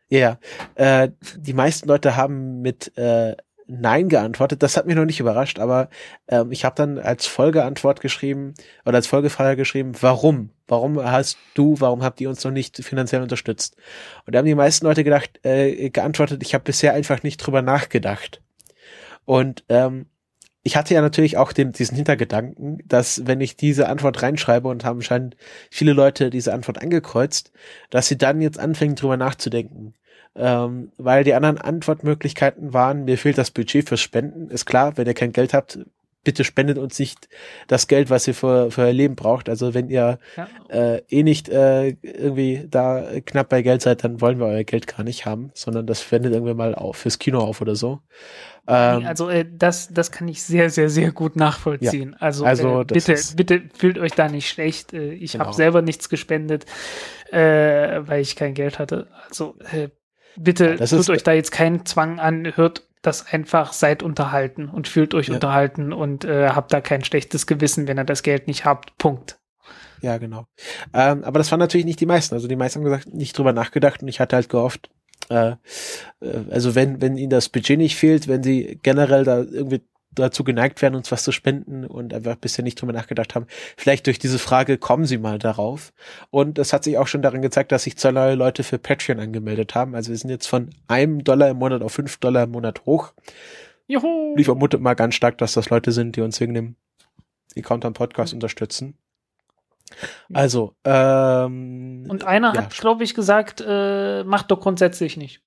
Ja, 0.08 0.38
yeah, 0.76 1.02
äh, 1.04 1.10
die 1.36 1.52
meisten 1.52 1.88
Leute 1.88 2.16
haben 2.16 2.62
mit 2.62 2.96
äh, 2.96 3.36
Nein 3.70 4.08
geantwortet. 4.08 4.62
Das 4.62 4.76
hat 4.76 4.86
mich 4.86 4.96
noch 4.96 5.04
nicht 5.04 5.20
überrascht, 5.20 5.58
aber 5.58 5.88
ähm, 6.28 6.50
ich 6.50 6.64
habe 6.64 6.74
dann 6.74 6.98
als 6.98 7.26
Folgeantwort 7.26 8.00
geschrieben 8.00 8.54
oder 8.84 8.96
als 8.96 9.06
Folgefrage 9.06 9.56
geschrieben, 9.56 9.92
warum? 10.00 10.50
Warum 10.66 11.02
hast 11.02 11.38
du, 11.54 11.76
warum 11.78 12.02
habt 12.02 12.20
ihr 12.20 12.28
uns 12.28 12.44
noch 12.44 12.50
nicht 12.50 12.76
finanziell 12.84 13.22
unterstützt? 13.22 13.76
Und 14.26 14.34
da 14.34 14.38
haben 14.38 14.46
die 14.46 14.54
meisten 14.54 14.86
Leute 14.86 15.04
gedacht, 15.04 15.40
äh, 15.44 15.90
geantwortet, 15.90 16.42
ich 16.42 16.54
habe 16.54 16.64
bisher 16.64 16.94
einfach 16.94 17.22
nicht 17.22 17.38
drüber 17.38 17.62
nachgedacht. 17.62 18.42
Und 19.24 19.64
ähm, 19.68 20.06
ich 20.62 20.76
hatte 20.76 20.94
ja 20.94 21.00
natürlich 21.00 21.36
auch 21.36 21.52
den, 21.52 21.72
diesen 21.72 21.96
Hintergedanken, 21.96 22.82
dass 22.84 23.26
wenn 23.26 23.40
ich 23.40 23.56
diese 23.56 23.88
Antwort 23.88 24.22
reinschreibe 24.22 24.68
und 24.68 24.84
haben 24.84 25.00
scheinen 25.00 25.34
viele 25.70 25.92
Leute 25.92 26.28
diese 26.30 26.52
Antwort 26.52 26.82
angekreuzt, 26.82 27.52
dass 27.88 28.08
sie 28.08 28.18
dann 28.18 28.42
jetzt 28.42 28.58
anfangen 28.58 28.96
drüber 28.96 29.16
nachzudenken 29.16 29.94
ähm, 30.36 30.92
weil 30.96 31.24
die 31.24 31.34
anderen 31.34 31.58
Antwortmöglichkeiten 31.58 32.72
waren, 32.72 33.04
mir 33.04 33.18
fehlt 33.18 33.38
das 33.38 33.50
Budget 33.50 33.88
fürs 33.88 34.00
Spenden. 34.00 34.50
Ist 34.50 34.66
klar, 34.66 34.96
wenn 34.96 35.06
ihr 35.06 35.14
kein 35.14 35.32
Geld 35.32 35.54
habt, 35.54 35.78
bitte 36.22 36.44
spendet 36.44 36.78
uns 36.78 36.98
nicht 36.98 37.28
das 37.66 37.86
Geld, 37.86 38.10
was 38.10 38.28
ihr 38.28 38.34
für, 38.34 38.70
für 38.70 38.82
euer 38.82 38.92
Leben 38.92 39.16
braucht. 39.16 39.48
Also 39.48 39.72
wenn 39.72 39.88
ihr 39.88 40.18
ja. 40.36 40.48
äh, 40.68 41.02
eh 41.08 41.22
nicht 41.22 41.48
äh, 41.48 41.96
irgendwie 42.02 42.66
da 42.68 43.04
knapp 43.24 43.48
bei 43.48 43.62
Geld 43.62 43.82
seid, 43.82 44.04
dann 44.04 44.20
wollen 44.20 44.38
wir 44.38 44.46
euer 44.46 44.64
Geld 44.64 44.86
gar 44.86 45.02
nicht 45.02 45.24
haben, 45.24 45.50
sondern 45.54 45.86
das 45.86 46.02
spendet 46.02 46.32
irgendwie 46.34 46.54
mal 46.54 46.74
auf 46.74 46.96
fürs 46.96 47.18
Kino 47.18 47.40
auf 47.40 47.60
oder 47.60 47.74
so. 47.74 48.00
Ähm, 48.66 49.06
also 49.06 49.30
äh, 49.30 49.46
das, 49.50 49.88
das 49.88 50.12
kann 50.12 50.28
ich 50.28 50.42
sehr, 50.42 50.68
sehr, 50.68 50.90
sehr 50.90 51.10
gut 51.12 51.36
nachvollziehen. 51.36 52.10
Ja. 52.12 52.16
Also, 52.20 52.44
also 52.44 52.82
äh, 52.82 52.84
bitte, 52.84 53.16
bitte 53.34 53.62
fühlt 53.74 53.98
euch 53.98 54.12
da 54.12 54.28
nicht 54.28 54.48
schlecht. 54.48 54.92
Äh, 54.92 55.14
ich 55.14 55.32
genau. 55.32 55.46
habe 55.46 55.54
selber 55.54 55.80
nichts 55.80 56.10
gespendet, 56.10 56.66
äh, 57.32 58.00
weil 58.06 58.20
ich 58.20 58.36
kein 58.36 58.52
Geld 58.52 58.78
hatte. 58.78 59.08
Also 59.26 59.56
äh, 59.72 59.88
Bitte 60.36 60.76
ja, 60.78 60.86
tut 60.86 61.10
euch 61.10 61.22
da 61.22 61.32
jetzt 61.32 61.52
keinen 61.52 61.84
Zwang 61.86 62.18
an, 62.18 62.56
hört 62.56 62.86
das 63.02 63.26
einfach, 63.32 63.72
seid 63.72 64.02
unterhalten 64.02 64.68
und 64.68 64.88
fühlt 64.88 65.14
euch 65.14 65.28
ja. 65.28 65.34
unterhalten 65.34 65.92
und 65.92 66.24
äh, 66.24 66.50
habt 66.50 66.72
da 66.72 66.80
kein 66.80 67.04
schlechtes 67.04 67.46
Gewissen, 67.46 67.88
wenn 67.88 67.98
ihr 67.98 68.04
das 68.04 68.22
Geld 68.22 68.46
nicht 68.46 68.64
habt. 68.64 68.96
Punkt. 68.98 69.38
Ja, 70.02 70.18
genau. 70.18 70.46
Ähm, 70.94 71.24
aber 71.24 71.38
das 71.38 71.50
waren 71.50 71.60
natürlich 71.60 71.86
nicht 71.86 72.00
die 72.00 72.06
meisten. 72.06 72.34
Also 72.34 72.48
die 72.48 72.56
meisten 72.56 72.80
haben 72.80 72.84
gesagt, 72.84 73.12
nicht 73.12 73.36
drüber 73.36 73.52
nachgedacht 73.52 74.02
und 74.02 74.08
ich 74.08 74.20
hatte 74.20 74.36
halt 74.36 74.48
gehofft, 74.48 74.90
äh, 75.28 75.50
äh 75.50 75.56
also 76.50 76.74
wenn, 76.74 77.00
wenn 77.00 77.16
ihnen 77.16 77.30
das 77.30 77.48
Budget 77.48 77.78
nicht 77.78 77.96
fehlt, 77.96 78.28
wenn 78.28 78.42
sie 78.42 78.78
generell 78.82 79.24
da 79.24 79.38
irgendwie 79.38 79.82
dazu 80.12 80.44
geneigt 80.44 80.82
werden, 80.82 80.94
uns 80.94 81.12
was 81.12 81.22
zu 81.22 81.32
spenden 81.32 81.84
und 81.84 82.12
einfach 82.12 82.36
bisher 82.36 82.64
nicht 82.64 82.80
drüber 82.80 82.92
nachgedacht 82.92 83.34
haben. 83.34 83.46
Vielleicht 83.76 84.06
durch 84.06 84.18
diese 84.18 84.38
Frage 84.38 84.76
kommen 84.76 85.04
sie 85.04 85.18
mal 85.18 85.38
darauf. 85.38 85.92
Und 86.30 86.58
es 86.58 86.72
hat 86.72 86.84
sich 86.84 86.98
auch 86.98 87.06
schon 87.06 87.22
daran 87.22 87.42
gezeigt, 87.42 87.72
dass 87.72 87.84
sich 87.84 87.96
zwei 87.96 88.10
neue 88.10 88.34
Leute 88.34 88.64
für 88.64 88.78
Patreon 88.78 89.20
angemeldet 89.20 89.74
haben. 89.74 89.94
Also 89.94 90.10
wir 90.10 90.18
sind 90.18 90.30
jetzt 90.30 90.46
von 90.46 90.70
einem 90.88 91.22
Dollar 91.22 91.50
im 91.50 91.58
Monat 91.58 91.82
auf 91.82 91.92
fünf 91.92 92.18
Dollar 92.18 92.44
im 92.44 92.50
Monat 92.50 92.84
hoch. 92.86 93.12
Juhu. 93.86 94.34
Ich 94.36 94.46
vermute 94.46 94.78
mal 94.78 94.94
ganz 94.94 95.14
stark, 95.14 95.38
dass 95.38 95.52
das 95.52 95.70
Leute 95.70 95.92
sind, 95.92 96.16
die 96.16 96.20
uns 96.20 96.40
wegen 96.40 96.54
dem 96.54 96.76
Encounter 97.54 97.90
Podcast 97.90 98.32
unterstützen. 98.34 98.96
Also, 100.32 100.74
ähm, 100.84 102.06
Und 102.08 102.24
einer 102.24 102.54
ja. 102.54 102.62
hat, 102.62 102.76
glaube 102.78 103.02
ich, 103.02 103.14
gesagt, 103.14 103.62
äh, 103.66 104.22
macht 104.24 104.50
doch 104.50 104.60
grundsätzlich 104.60 105.16
nicht. 105.16 105.42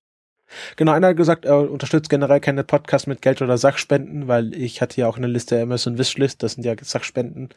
Genau, 0.75 0.91
einer 0.91 1.09
hat 1.09 1.17
gesagt, 1.17 1.45
er 1.45 1.69
unterstützt 1.69 2.09
generell 2.09 2.39
keine 2.39 2.63
Podcasts 2.63 3.07
mit 3.07 3.21
Geld 3.21 3.41
oder 3.41 3.57
Sachspenden, 3.57 4.27
weil 4.27 4.53
ich 4.55 4.81
hatte 4.81 4.99
ja 5.01 5.07
auch 5.07 5.17
eine 5.17 5.27
Liste 5.27 5.61
Amazon 5.61 5.97
Wishlist, 5.97 6.43
das 6.43 6.53
sind 6.53 6.65
ja 6.65 6.75
Sachspenden. 6.81 7.49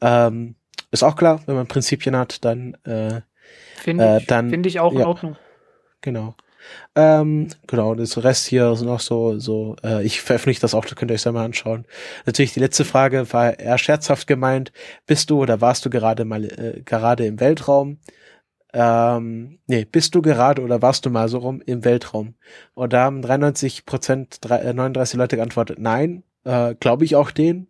Ähm, 0.00 0.54
ist 0.90 1.02
auch 1.02 1.16
klar, 1.16 1.42
wenn 1.46 1.54
man 1.54 1.66
Prinzipien 1.66 2.16
hat, 2.16 2.44
dann 2.44 2.74
äh, 2.84 3.20
finde 3.76 4.04
äh, 4.04 4.18
ich, 4.18 4.26
find 4.26 4.66
ich 4.66 4.80
auch 4.80 4.92
ja, 4.92 5.00
in 5.00 5.06
Ordnung. 5.06 5.36
Genau. 6.00 6.34
Ähm, 6.94 7.48
genau, 7.66 7.94
das 7.94 8.22
Rest 8.22 8.46
hier 8.46 8.72
ist 8.72 8.82
noch 8.82 9.00
so, 9.00 9.38
so, 9.38 9.76
äh, 9.84 10.04
ich 10.04 10.20
veröffentliche 10.20 10.60
das 10.60 10.74
auch, 10.74 10.84
da 10.84 10.94
könnt 10.94 11.10
ihr 11.10 11.14
euch 11.14 11.22
selber 11.22 11.40
anschauen. 11.40 11.86
Natürlich 12.26 12.54
die 12.54 12.60
letzte 12.60 12.84
Frage 12.84 13.32
war 13.32 13.58
eher 13.58 13.78
scherzhaft 13.78 14.26
gemeint. 14.26 14.72
Bist 15.06 15.30
du 15.30 15.40
oder 15.40 15.60
warst 15.60 15.84
du 15.86 15.90
gerade 15.90 16.24
mal 16.24 16.44
äh, 16.44 16.82
gerade 16.84 17.26
im 17.26 17.40
Weltraum? 17.40 17.98
Ähm, 18.72 19.58
nee, 19.66 19.84
bist 19.84 20.14
du 20.14 20.22
gerade 20.22 20.62
oder 20.62 20.82
warst 20.82 21.06
du 21.06 21.10
mal 21.10 21.28
so 21.28 21.38
rum 21.38 21.62
im 21.64 21.84
Weltraum? 21.84 22.34
Und 22.74 22.92
da 22.92 23.04
haben 23.04 23.22
93 23.22 23.86
Prozent, 23.86 24.40
39 24.44 25.14
äh, 25.14 25.18
Leute 25.18 25.36
geantwortet, 25.36 25.78
nein, 25.78 26.22
äh, 26.44 26.74
glaube 26.74 27.04
ich 27.04 27.16
auch 27.16 27.30
den. 27.30 27.68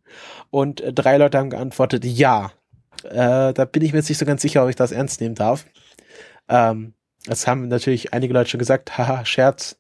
Und 0.50 0.80
äh, 0.80 0.92
drei 0.92 1.16
Leute 1.18 1.38
haben 1.38 1.50
geantwortet, 1.50 2.04
ja. 2.04 2.52
Äh, 3.04 3.52
da 3.52 3.64
bin 3.64 3.82
ich 3.82 3.92
mir 3.92 3.98
jetzt 3.98 4.08
nicht 4.08 4.18
so 4.18 4.26
ganz 4.26 4.42
sicher, 4.42 4.64
ob 4.64 4.70
ich 4.70 4.76
das 4.76 4.92
ernst 4.92 5.20
nehmen 5.20 5.36
darf. 5.36 5.66
Ähm, 6.48 6.94
das 7.26 7.46
haben 7.46 7.68
natürlich 7.68 8.12
einige 8.12 8.34
Leute 8.34 8.50
schon 8.50 8.58
gesagt, 8.58 8.98
haha, 8.98 9.24
Scherz. 9.24 9.78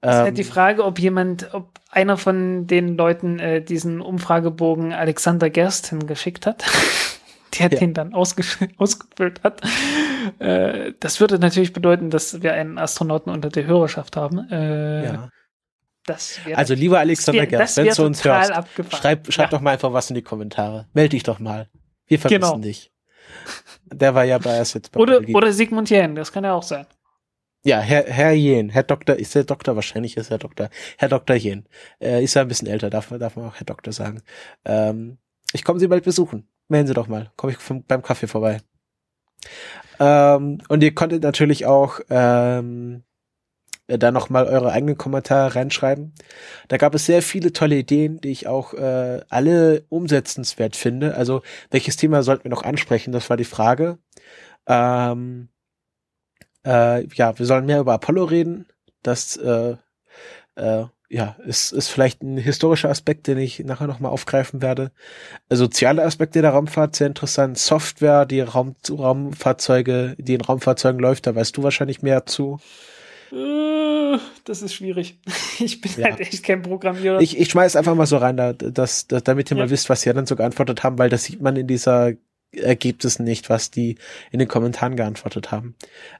Das 0.00 0.16
ist 0.16 0.22
halt 0.22 0.38
die 0.38 0.42
ähm, 0.42 0.48
Frage, 0.48 0.84
ob 0.84 0.98
jemand, 0.98 1.52
ob 1.54 1.70
einer 1.90 2.16
von 2.16 2.66
den 2.66 2.96
Leuten 2.96 3.38
äh, 3.38 3.62
diesen 3.62 4.00
Umfragebogen 4.00 4.92
Alexander 4.92 5.50
Gersten 5.50 6.06
geschickt 6.06 6.46
hat. 6.46 6.64
der 7.58 7.70
ja. 7.70 7.78
den 7.78 7.94
dann 7.94 8.14
ausgefüllt 8.14 9.42
hat. 9.42 9.62
Äh, 10.38 10.92
das 11.00 11.20
würde 11.20 11.38
natürlich 11.38 11.72
bedeuten, 11.72 12.10
dass 12.10 12.42
wir 12.42 12.52
einen 12.54 12.78
Astronauten 12.78 13.32
unter 13.32 13.48
der 13.48 13.66
Hörerschaft 13.66 14.16
haben. 14.16 14.48
Äh, 14.50 15.04
ja. 15.04 15.30
also 16.54 16.74
lieber 16.74 16.98
Alexander 16.98 17.46
Gerst, 17.46 17.76
wenn 17.76 17.88
du 17.88 18.04
uns 18.04 18.24
hörst, 18.24 18.52
schreib, 18.90 19.32
schreib 19.32 19.46
ja. 19.46 19.50
doch 19.50 19.60
mal 19.60 19.72
einfach 19.72 19.92
was 19.92 20.10
in 20.10 20.14
die 20.14 20.22
Kommentare. 20.22 20.86
Meld 20.92 21.12
dich 21.12 21.22
doch 21.22 21.38
mal. 21.38 21.68
Wir 22.06 22.18
vermissen 22.18 22.40
Genau. 22.40 22.58
dich. 22.58 22.92
Der 23.84 24.14
war 24.14 24.24
ja 24.24 24.38
bei 24.38 24.56
erst 24.56 24.74
jetzt 24.74 24.92
bei 24.92 25.00
Oder, 25.00 25.20
oder 25.34 25.52
Sigmund 25.52 25.90
Jähn, 25.90 26.14
das 26.14 26.32
kann 26.32 26.44
ja 26.44 26.54
auch 26.54 26.62
sein. 26.62 26.86
Ja, 27.64 27.80
Herr, 27.80 28.04
Herr 28.04 28.32
Jen, 28.32 28.70
Herr 28.70 28.84
Doktor, 28.84 29.16
ist 29.16 29.34
der 29.34 29.44
Doktor, 29.44 29.74
wahrscheinlich 29.74 30.16
ist 30.16 30.30
er 30.30 30.38
Doktor. 30.38 30.70
Herr 30.96 31.08
Dr. 31.08 31.36
Jen. 31.36 31.68
Äh, 32.00 32.22
ist 32.22 32.34
ja 32.34 32.42
ein 32.42 32.48
bisschen 32.48 32.68
älter, 32.68 32.88
darf, 32.88 33.08
darf 33.08 33.36
man 33.36 33.46
auch 33.46 33.56
Herr 33.56 33.66
Doktor 33.66 33.92
sagen. 33.92 34.22
Ähm, 34.64 35.18
ich 35.52 35.64
komme 35.64 35.80
Sie 35.80 35.88
bald 35.88 36.04
besuchen. 36.04 36.48
Melden 36.68 36.86
Sie 36.86 36.94
doch 36.94 37.08
mal. 37.08 37.32
Komme 37.36 37.52
ich 37.52 37.58
vom, 37.58 37.82
beim 37.84 38.02
Kaffee 38.02 38.26
vorbei. 38.26 38.60
Ähm, 39.98 40.58
und 40.68 40.82
ihr 40.82 40.94
konntet 40.94 41.22
natürlich 41.22 41.66
auch 41.66 42.00
ähm, 42.10 43.02
äh, 43.88 43.98
da 43.98 44.12
nochmal 44.12 44.46
eure 44.46 44.70
eigenen 44.70 44.98
Kommentare 44.98 45.56
reinschreiben. 45.56 46.14
Da 46.68 46.76
gab 46.76 46.94
es 46.94 47.06
sehr 47.06 47.22
viele 47.22 47.52
tolle 47.52 47.76
Ideen, 47.76 48.20
die 48.20 48.30
ich 48.30 48.46
auch 48.46 48.74
äh, 48.74 49.22
alle 49.28 49.84
umsetzenswert 49.88 50.76
finde. 50.76 51.14
Also 51.16 51.42
welches 51.70 51.96
Thema 51.96 52.22
sollten 52.22 52.44
wir 52.44 52.50
noch 52.50 52.62
ansprechen? 52.62 53.12
Das 53.12 53.30
war 53.30 53.36
die 53.36 53.44
Frage. 53.44 53.98
Ähm, 54.66 55.48
äh, 56.66 57.06
ja, 57.14 57.38
wir 57.38 57.46
sollen 57.46 57.66
mehr 57.66 57.80
über 57.80 57.94
Apollo 57.94 58.24
reden. 58.24 58.66
Das 59.02 59.36
äh, 59.36 59.76
äh, 60.56 60.84
ja, 61.10 61.36
ist, 61.46 61.72
ist 61.72 61.88
vielleicht 61.88 62.22
ein 62.22 62.36
historischer 62.36 62.90
Aspekt, 62.90 63.26
den 63.28 63.38
ich 63.38 63.60
nachher 63.60 63.86
nochmal 63.86 64.12
aufgreifen 64.12 64.60
werde. 64.60 64.90
Äh, 65.48 65.56
Soziale 65.56 66.04
Aspekte 66.04 66.42
der 66.42 66.50
Raumfahrt, 66.50 66.96
sehr 66.96 67.06
interessant. 67.06 67.56
Software, 67.58 68.26
die 68.26 68.40
Raum, 68.40 68.76
Raumfahrzeuge, 68.90 70.16
die 70.18 70.34
in 70.34 70.40
Raumfahrzeugen 70.42 71.00
läuft, 71.00 71.26
da 71.26 71.34
weißt 71.34 71.56
du 71.56 71.62
wahrscheinlich 71.62 72.02
mehr 72.02 72.26
zu. 72.26 72.58
Äh, 73.32 74.18
Das 74.44 74.62
ist 74.62 74.74
schwierig. 74.74 75.18
Ich 75.60 75.80
bin 75.80 75.90
Ja. 75.96 76.04
halt 76.10 76.20
echt 76.20 76.44
kein 76.44 76.62
Programmierer. 76.62 77.20
Ich, 77.20 77.38
ich 77.38 77.50
schmeiß 77.50 77.74
einfach 77.76 77.94
mal 77.94 78.06
so 78.06 78.16
rein, 78.18 78.36
da, 78.36 78.52
dass, 78.52 79.06
dass, 79.08 79.22
damit 79.24 79.50
ihr 79.50 79.56
Ja. 79.56 79.64
mal 79.64 79.70
wisst, 79.70 79.88
was 79.90 80.02
sie 80.02 80.12
dann 80.12 80.26
so 80.26 80.36
geantwortet 80.36 80.82
haben, 80.84 80.98
weil 80.98 81.10
das 81.10 81.24
sieht 81.24 81.40
man 81.42 81.56
in 81.56 81.66
dieser 81.66 82.12
Ergebnissen 82.52 83.24
nicht, 83.24 83.50
was 83.50 83.70
die 83.70 83.96
in 84.30 84.38
den 84.38 84.48
Kommentaren 84.48 84.96
geantwortet 84.96 85.50
haben. 85.52 85.74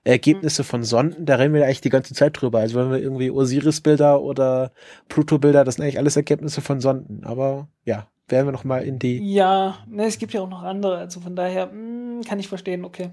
Ergebnisse 0.05 0.65
von 0.65 0.85
Sonden, 0.85 1.27
da 1.27 1.37
reden 1.37 1.55
wir 1.55 1.61
ja 1.61 1.67
eigentlich 1.67 1.81
die 1.81 1.91
ganze 1.91 2.15
Zeit 2.15 2.41
drüber. 2.41 2.61
Also 2.61 2.79
wenn 2.79 2.91
wir 2.91 2.99
irgendwie 2.99 3.31
Osiris-Bilder 3.31 4.21
oder 4.21 4.73
Pluto-Bilder, 5.09 5.65
das 5.65 5.77
sind 5.77 5.85
eigentlich 5.85 5.99
alles 5.99 6.17
Ergebnisse 6.17 6.61
von 6.61 6.81
Sonden. 6.81 7.25
Aber 7.25 7.69
ja, 7.85 8.09
werden 8.29 8.47
wir 8.47 8.53
noch 8.53 8.65
mal 8.65 8.85
in 8.85 8.99
die 8.99 9.19
ja, 9.33 9.79
ne, 9.89 10.05
es 10.07 10.19
gibt 10.19 10.33
ja 10.33 10.43
auch 10.43 10.49
noch 10.49 10.63
andere. 10.63 10.99
Also 10.99 11.21
von 11.21 11.35
daher 11.35 11.67
mh, 11.67 12.23
kann 12.29 12.39
ich 12.39 12.49
verstehen, 12.49 12.85
okay. 12.85 13.11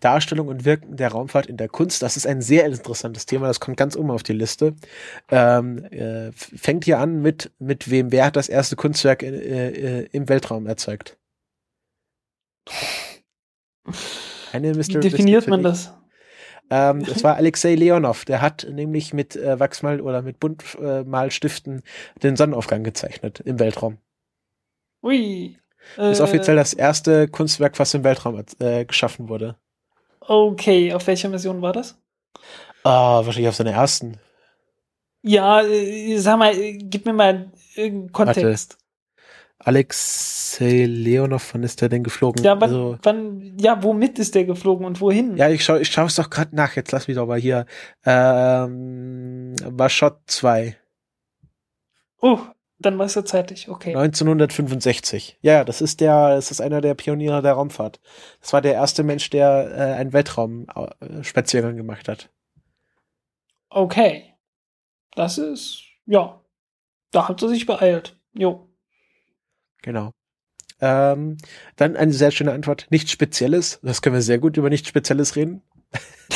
Darstellung 0.00 0.48
und 0.48 0.64
Wirken 0.64 0.96
der 0.96 1.12
Raumfahrt 1.12 1.46
in 1.46 1.56
der 1.56 1.68
Kunst. 1.68 2.02
Das 2.02 2.16
ist 2.16 2.26
ein 2.26 2.40
sehr 2.42 2.66
interessantes 2.66 3.26
Thema. 3.26 3.46
Das 3.46 3.60
kommt 3.60 3.76
ganz 3.76 3.96
oben 3.96 4.10
auf 4.10 4.22
die 4.22 4.32
Liste. 4.32 4.74
Ähm, 5.30 5.84
äh, 5.84 6.32
fängt 6.32 6.84
hier 6.84 6.98
an 6.98 7.20
mit 7.22 7.52
mit 7.58 7.90
wem? 7.90 8.12
Wer 8.12 8.26
hat 8.26 8.36
das 8.36 8.48
erste 8.48 8.76
Kunstwerk 8.76 9.22
in, 9.22 9.34
äh, 9.34 9.70
äh, 9.70 10.08
im 10.12 10.28
Weltraum 10.28 10.66
erzeugt? 10.66 11.18
Eine 14.52 14.76
Wie 14.76 15.00
definiert 15.00 15.48
man 15.48 15.62
das? 15.62 15.92
Ähm, 16.70 17.04
das 17.06 17.24
war 17.24 17.36
Alexei 17.36 17.74
Leonov. 17.74 18.24
Der 18.24 18.40
hat 18.40 18.66
nämlich 18.70 19.12
mit 19.12 19.36
äh, 19.36 19.58
Wachsmal 19.58 20.00
oder 20.00 20.22
mit 20.22 20.40
Buntmalstiften 20.40 21.82
den 22.22 22.36
Sonnenaufgang 22.36 22.84
gezeichnet 22.84 23.40
im 23.40 23.58
Weltraum. 23.58 23.98
Ui. 25.02 25.58
Ist 25.96 26.20
Äh, 26.20 26.22
offiziell 26.22 26.56
das 26.56 26.74
erste 26.74 27.28
Kunstwerk, 27.28 27.78
was 27.78 27.92
im 27.94 28.04
Weltraum 28.04 28.42
äh, 28.60 28.84
geschaffen 28.84 29.28
wurde. 29.28 29.56
Okay, 30.20 30.92
auf 30.94 31.06
welcher 31.08 31.28
Mission 31.28 31.60
war 31.60 31.72
das? 31.72 31.98
Ah, 32.84 33.24
wahrscheinlich 33.24 33.48
auf 33.48 33.56
seiner 33.56 33.72
ersten. 33.72 34.18
Ja, 35.22 35.62
äh, 35.62 36.16
sag 36.18 36.38
mal, 36.38 36.56
äh, 36.56 36.78
gib 36.78 37.04
mir 37.06 37.12
mal 37.12 37.50
irgendeinen 37.74 38.12
Kontext. 38.12 38.78
Alexei 39.64 40.86
Leonov, 40.86 41.54
wann 41.54 41.62
ist 41.62 41.80
der 41.80 41.88
denn 41.88 42.02
geflogen? 42.02 42.44
Ja, 42.44 42.60
wann, 42.60 42.70
also, 42.70 42.98
wann, 43.02 43.56
ja, 43.58 43.82
womit 43.82 44.18
ist 44.18 44.34
der 44.34 44.44
geflogen 44.44 44.84
und 44.84 45.00
wohin? 45.00 45.36
ja, 45.36 45.48
ich 45.48 45.64
schau, 45.64 45.76
ich 45.76 45.90
schaue 45.90 46.06
es 46.06 46.16
doch 46.16 46.30
gerade 46.30 46.54
nach. 46.54 46.74
Jetzt 46.76 46.92
lass 46.92 47.08
mich 47.08 47.16
doch 47.16 47.26
mal 47.26 47.38
hier. 47.38 47.66
Ähm, 48.04 49.54
war 49.64 49.88
Shot 49.88 50.18
2, 50.26 50.76
Oh, 52.22 52.38
dann 52.78 52.98
war 52.98 53.06
es 53.06 53.16
ja 53.16 53.24
zeitig, 53.24 53.68
okay. 53.68 53.96
1965. 53.96 55.38
Ja, 55.42 55.64
das 55.64 55.80
ist 55.80 56.00
der, 56.00 56.36
das 56.36 56.52
ist 56.52 56.60
einer 56.60 56.80
der 56.80 56.94
Pioniere 56.94 57.42
der 57.42 57.54
Raumfahrt. 57.54 58.00
Das 58.40 58.52
war 58.52 58.60
der 58.62 58.74
erste 58.74 59.02
Mensch, 59.02 59.28
der 59.30 59.70
äh, 59.72 59.94
einen 59.94 60.12
Weltraum-Spaziergang 60.12 61.76
gemacht 61.76 62.08
hat. 62.08 62.30
Okay. 63.68 64.34
Das 65.14 65.36
ist, 65.36 65.82
ja. 66.06 66.40
Da 67.10 67.28
hat 67.28 67.40
sie 67.40 67.48
sich 67.48 67.66
beeilt. 67.66 68.16
Jo. 68.34 68.68
Genau. 69.82 70.12
Ähm, 70.80 71.36
dann 71.76 71.96
eine 71.96 72.12
sehr 72.12 72.30
schöne 72.32 72.52
Antwort. 72.52 72.86
Nichts 72.90 73.10
Spezielles. 73.12 73.78
Das 73.82 74.02
können 74.02 74.14
wir 74.16 74.22
sehr 74.22 74.38
gut 74.38 74.56
über 74.56 74.68
nichts 74.70 74.88
Spezielles 74.88 75.36
reden. 75.36 75.62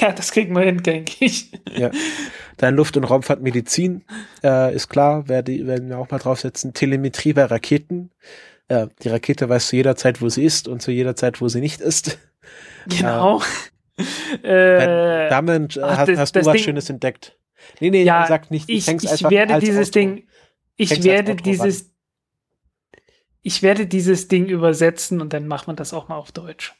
ja, 0.00 0.12
das 0.12 0.32
kriegen 0.32 0.54
wir 0.54 0.62
hin, 0.62 0.82
denke 0.82 1.24
ich. 1.24 1.50
Ja. 1.76 1.90
Dann 2.58 2.74
Luft- 2.74 2.96
und 2.96 3.04
Raumfahrtmedizin, 3.04 4.04
äh, 4.42 4.74
ist 4.74 4.88
klar, 4.88 5.28
werde, 5.28 5.66
werden 5.66 5.88
wir 5.88 5.98
auch 5.98 6.10
mal 6.10 6.18
draufsetzen. 6.18 6.72
Telemetrie 6.74 7.32
bei 7.34 7.44
Raketen. 7.44 8.10
Äh, 8.68 8.88
die 9.02 9.08
Rakete 9.08 9.48
weiß 9.48 9.68
zu 9.68 9.76
jeder 9.76 9.96
Zeit, 9.96 10.20
wo 10.22 10.28
sie 10.28 10.44
ist 10.44 10.68
und 10.68 10.80
zu 10.82 10.90
jeder 10.90 11.16
Zeit, 11.16 11.40
wo 11.40 11.48
sie 11.48 11.60
nicht 11.60 11.80
ist. 11.80 12.18
Genau. 12.88 13.42
Äh, 14.44 15.26
äh, 15.26 15.28
Damit 15.28 15.76
äh, 15.76 15.80
ach, 15.82 15.96
hast, 15.98 16.08
das- 16.10 16.18
hast 16.18 16.36
du 16.36 16.38
das 16.38 16.46
was 16.46 16.52
Ding- 16.54 16.62
Schönes 16.62 16.88
entdeckt. 16.88 17.36
Nee, 17.80 17.90
nee, 17.90 18.04
Ja, 18.04 18.26
sag 18.28 18.52
nicht, 18.52 18.68
ich, 18.68 18.86
ich 18.86 19.10
einfach 19.10 19.28
werde 19.32 19.58
dieses 19.58 19.88
Autor. 19.88 20.00
Ding, 20.02 20.28
ich 20.76 21.02
werde 21.04 21.36
dieses, 21.36 21.92
ich 23.42 23.62
werde 23.62 23.86
dieses 23.86 24.28
Ding 24.28 24.46
übersetzen 24.46 25.20
und 25.20 25.32
dann 25.32 25.46
macht 25.46 25.66
man 25.66 25.76
das 25.76 25.92
auch 25.94 26.08
mal 26.08 26.16
auf 26.16 26.32
Deutsch. 26.32 26.74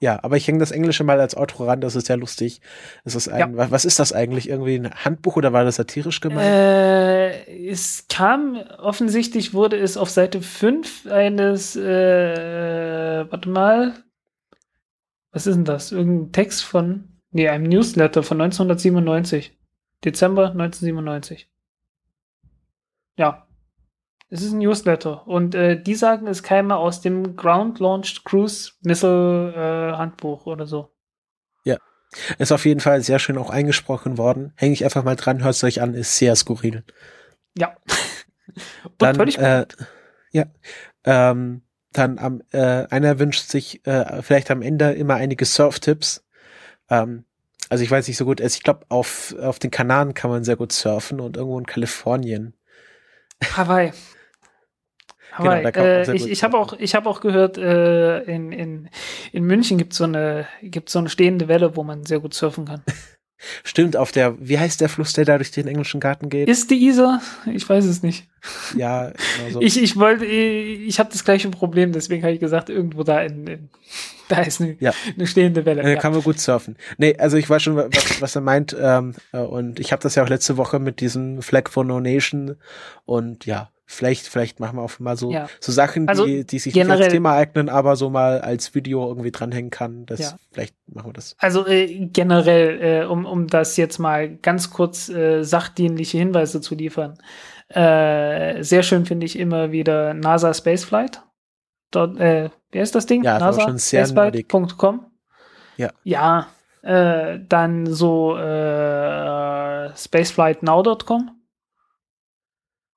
Ja, 0.00 0.20
aber 0.22 0.36
ich 0.36 0.46
hänge 0.46 0.60
das 0.60 0.70
Englische 0.70 1.02
mal 1.02 1.18
als 1.20 1.36
Outro 1.36 1.64
ran, 1.66 1.80
das 1.80 1.96
ist 1.96 2.06
sehr 2.06 2.16
lustig. 2.16 2.60
Das 3.02 3.16
ist 3.16 3.28
ein, 3.28 3.38
Ja. 3.40 3.56
was, 3.56 3.70
was 3.72 3.84
ist 3.84 3.98
das 3.98 4.12
eigentlich? 4.12 4.48
Irgendwie 4.48 4.76
ein 4.76 4.94
Handbuch 5.04 5.36
oder 5.36 5.52
war 5.52 5.64
das 5.64 5.74
satirisch 5.76 6.20
gemeint? 6.20 6.46
Äh, 6.48 7.68
es 7.68 8.06
kam, 8.08 8.56
offensichtlich 8.78 9.54
wurde 9.54 9.76
es 9.76 9.96
auf 9.96 10.08
Seite 10.10 10.40
5 10.40 11.06
eines, 11.06 11.74
äh, 11.74 13.26
warte 13.28 13.48
mal, 13.48 13.94
was 15.32 15.48
ist 15.48 15.56
denn 15.56 15.64
das? 15.64 15.90
Irgendein 15.90 16.30
Text 16.32 16.62
von, 16.62 17.08
nee, 17.32 17.48
einem 17.48 17.64
Newsletter 17.64 18.22
von 18.22 18.40
1997. 18.40 19.52
Dezember 20.04 20.50
1997. 20.50 21.48
Ja. 23.18 23.46
Es 24.30 24.42
ist 24.42 24.52
ein 24.52 24.58
Newsletter. 24.58 25.26
Und 25.26 25.54
äh, 25.54 25.80
die 25.80 25.94
sagen, 25.94 26.26
es 26.26 26.42
käme 26.42 26.76
aus 26.76 27.00
dem 27.00 27.36
Ground 27.36 27.80
Launched 27.80 28.24
Cruise 28.24 28.72
Missile 28.82 29.52
äh, 29.54 29.96
Handbuch 29.96 30.46
oder 30.46 30.66
so. 30.66 30.90
Ist 32.38 32.52
auf 32.52 32.64
jeden 32.64 32.80
Fall 32.80 33.02
sehr 33.02 33.18
schön 33.18 33.36
auch 33.36 33.50
eingesprochen 33.50 34.16
worden. 34.16 34.52
Hänge 34.56 34.72
ich 34.72 34.84
einfach 34.84 35.04
mal 35.04 35.16
dran, 35.16 35.42
hört 35.42 35.54
es 35.54 35.64
euch 35.64 35.82
an, 35.82 35.94
ist 35.94 36.16
sehr 36.16 36.34
skurril. 36.36 36.84
Ja. 37.56 37.76
Und 38.84 39.02
Dann, 39.02 39.16
völlig 39.16 39.38
äh, 39.38 39.66
ja, 40.32 40.46
ähm, 41.04 41.62
dann 41.92 42.18
am, 42.18 42.42
äh, 42.50 42.86
einer 42.88 43.18
wünscht 43.18 43.48
sich 43.48 43.86
äh, 43.86 44.22
vielleicht 44.22 44.50
am 44.50 44.62
Ende 44.62 44.92
immer 44.92 45.14
einige 45.16 45.44
Surf-Tipps. 45.44 46.24
Ähm, 46.88 47.24
also 47.68 47.84
ich 47.84 47.90
weiß 47.90 48.08
nicht 48.08 48.16
so 48.16 48.24
gut, 48.24 48.40
ich 48.40 48.62
glaube, 48.62 48.86
auf, 48.88 49.34
auf 49.38 49.58
den 49.58 49.70
Kanaren 49.70 50.14
kann 50.14 50.30
man 50.30 50.44
sehr 50.44 50.56
gut 50.56 50.72
surfen 50.72 51.20
und 51.20 51.36
irgendwo 51.36 51.58
in 51.58 51.66
Kalifornien. 51.66 52.54
Hawaii. 53.56 53.92
Hawaii. 55.32 55.66
auch 55.66 55.76
äh, 55.76 56.16
ich 56.16 56.28
ich 56.28 56.42
habe 56.42 56.58
auch, 56.58 56.72
ich 56.78 56.94
hab 56.94 57.06
auch 57.06 57.20
gehört, 57.20 57.58
äh, 57.58 58.22
in, 58.22 58.52
in, 58.52 58.88
in 59.32 59.44
München 59.44 59.78
gibt 59.78 59.94
so 59.94 60.04
eine, 60.04 60.46
gibt's 60.62 60.92
so 60.92 60.98
eine 60.98 61.08
stehende 61.08 61.48
Welle, 61.48 61.76
wo 61.76 61.84
man 61.84 62.04
sehr 62.04 62.20
gut 62.20 62.34
surfen 62.34 62.64
kann. 62.64 62.82
Stimmt, 63.62 63.96
auf 63.96 64.10
der, 64.10 64.34
wie 64.40 64.58
heißt 64.58 64.80
der 64.80 64.88
Fluss, 64.88 65.12
der 65.12 65.24
da 65.24 65.36
durch 65.36 65.52
den 65.52 65.68
englischen 65.68 66.00
Garten 66.00 66.28
geht? 66.28 66.48
Ist 66.48 66.72
die 66.72 66.86
Isar? 66.86 67.22
Ich 67.46 67.68
weiß 67.68 67.84
es 67.84 68.02
nicht. 68.02 68.26
ja, 68.76 69.12
genau 69.36 69.50
so. 69.52 69.60
Ich, 69.62 69.80
ich 69.80 69.96
wollte, 69.96 70.24
ich 70.24 70.98
habe 70.98 71.10
das 71.12 71.24
gleiche 71.24 71.48
Problem, 71.50 71.92
deswegen 71.92 72.24
habe 72.24 72.34
ich 72.34 72.40
gesagt, 72.40 72.68
irgendwo 72.68 73.04
da 73.04 73.20
in, 73.20 73.46
in 73.46 73.70
da 74.36 74.40
ist 74.42 74.60
eine, 74.60 74.76
Ja. 74.80 74.92
eine 75.16 75.26
stehende 75.26 75.64
Welle. 75.64 75.82
Da 75.82 75.88
Ja. 75.90 75.96
kann 75.96 76.12
man 76.12 76.22
gut 76.22 76.38
surfen. 76.40 76.76
Nee, 76.98 77.16
also 77.18 77.36
ich 77.36 77.48
weiß 77.48 77.62
schon, 77.62 77.76
wa- 77.76 77.88
was, 77.90 78.20
was 78.22 78.34
er 78.36 78.42
meint. 78.42 78.76
Ähm, 78.80 79.14
äh, 79.32 79.38
und 79.38 79.80
ich 79.80 79.92
habe 79.92 80.02
das 80.02 80.14
ja 80.14 80.22
auch 80.24 80.28
letzte 80.28 80.56
Woche 80.56 80.78
mit 80.78 81.00
diesem 81.00 81.42
Flag 81.42 81.68
for 81.70 81.84
No 81.84 82.00
Nation. 82.00 82.56
Und 83.04 83.46
ja, 83.46 83.70
vielleicht, 83.86 84.26
vielleicht 84.28 84.60
machen 84.60 84.76
wir 84.76 84.82
auch 84.82 84.98
mal 84.98 85.16
so, 85.16 85.32
Ja. 85.32 85.48
so 85.60 85.72
Sachen, 85.72 86.08
Also 86.08 86.26
die, 86.26 86.44
die 86.46 86.58
sich 86.58 86.74
nicht 86.74 86.90
als 86.90 87.08
Thema 87.08 87.32
eignen, 87.34 87.68
aber 87.70 87.96
so 87.96 88.10
mal 88.10 88.40
als 88.42 88.74
Video 88.74 89.06
irgendwie 89.08 89.30
dranhängen 89.30 89.70
kann. 89.70 90.04
Das, 90.06 90.20
Ja. 90.20 90.38
Vielleicht 90.52 90.74
machen 90.86 91.08
wir 91.08 91.12
das. 91.14 91.36
Also 91.38 91.66
äh, 91.66 92.06
generell, 92.12 93.02
äh, 93.02 93.06
um, 93.06 93.24
um 93.24 93.46
das 93.46 93.76
jetzt 93.78 93.98
mal 93.98 94.28
ganz 94.36 94.70
kurz 94.70 95.08
äh, 95.08 95.42
sachdienliche 95.42 96.18
Hinweise 96.18 96.60
zu 96.60 96.74
liefern. 96.74 97.16
Äh, 97.70 98.62
sehr 98.62 98.82
schön 98.82 99.04
finde 99.06 99.26
ich 99.26 99.38
immer 99.38 99.72
wieder 99.72 100.14
NASA 100.14 100.52
Spaceflight. 100.54 101.22
Dort, 101.90 102.18
äh, 102.18 102.50
wer 102.70 102.82
ist 102.82 102.94
das 102.94 103.06
Ding? 103.06 103.22
Ja, 103.24 103.38
das 103.38 103.56
war 103.56 103.64
schon 103.68 103.78
sehr 103.78 104.06
Spaceflight.com. 104.06 105.06
Ja. 105.76 105.90
Ja, 106.04 106.48
äh, 106.82 107.38
dann 107.48 107.86
so 107.86 108.36
äh, 108.36 109.96
spaceflightnow.com 109.96 111.30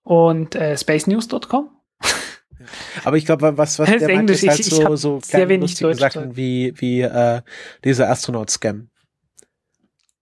und 0.04 0.56
äh, 0.56 0.78
spacenews.com. 0.78 1.70
Aber 3.06 3.18
ich 3.18 3.26
glaube, 3.26 3.58
was, 3.58 3.80
was 3.80 3.90
der 3.90 4.08
meint, 4.16 4.30
ist 4.30 4.48
halt 4.48 4.60
Ich- 4.60 4.68
ich 4.68 4.74
so, 4.74 4.96
so 4.96 5.20
sehr 5.20 5.30
kleine 5.40 5.50
wenig 5.50 5.62
lustige 5.72 5.90
Deutsch 5.90 6.00
Sachen 6.00 6.22
drin. 6.24 6.36
wie, 6.38 6.74
wie 6.78 7.02
äh, 7.02 7.42
dieser 7.84 8.10
Astronaut-Scam. 8.10 8.90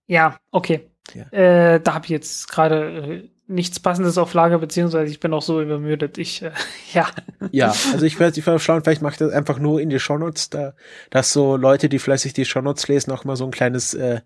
Ja, 0.08 0.40
okay. 0.52 0.90
Ja. 1.14 1.24
Äh, 1.32 1.80
da 1.82 1.94
habe 1.96 2.06
ich 2.06 2.12
jetzt 2.12 2.48
gerade 2.50 3.24
äh, 3.26 3.30
nichts 3.50 3.80
Passendes 3.80 4.18
auf 4.18 4.34
Lager, 4.34 4.60
beziehungsweise 4.60 5.12
ich 5.12 5.20
bin 5.20 5.34
auch 5.34 5.42
so 5.42 5.62
übermüdet. 5.62 6.18
Ich, 6.18 6.42
äh, 6.42 6.52
ja. 6.94 7.08
Ja, 7.52 7.74
also 7.92 8.06
ich 8.06 8.20
werde 8.20 8.40
ich 8.40 8.46
werd 8.46 8.62
schauen, 8.62 8.84
vielleicht 8.84 9.02
mache 9.02 9.14
ich 9.14 9.18
das 9.18 9.32
einfach 9.32 9.60
nur 9.60 9.82
in 9.82 9.90
die 9.90 10.00
Shownotes, 10.00 10.50
da, 10.50 10.74
dass 11.10 11.34
so 11.34 11.58
Leute, 11.58 11.90
die 11.90 12.00
fleißig 12.00 12.34
die 12.34 12.46
Shownotes 12.46 12.88
lesen, 12.88 13.12
auch 13.12 13.26
mal 13.26 13.36
so 13.36 13.46
ein 13.46 13.52
kleines 13.52 13.94
äh, 13.94 14.22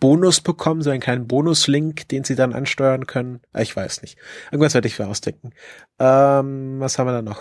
Bonus 0.00 0.40
bekommen, 0.40 0.82
so 0.82 0.90
einen 0.90 1.00
kleinen 1.00 1.28
Bonuslink, 1.28 2.08
den 2.08 2.24
sie 2.24 2.34
dann 2.34 2.54
ansteuern 2.54 3.06
können. 3.06 3.40
Ah, 3.52 3.60
Ich 3.60 3.76
weiß 3.76 4.02
nicht. 4.02 4.18
Irgendwas 4.50 4.74
werde 4.74 4.88
ich 4.88 4.98
mir 4.98 5.06
ausdenken. 5.06 5.50
Ähm, 6.00 6.80
was 6.80 6.98
haben 6.98 7.06
wir 7.06 7.12
da 7.12 7.22
noch? 7.22 7.40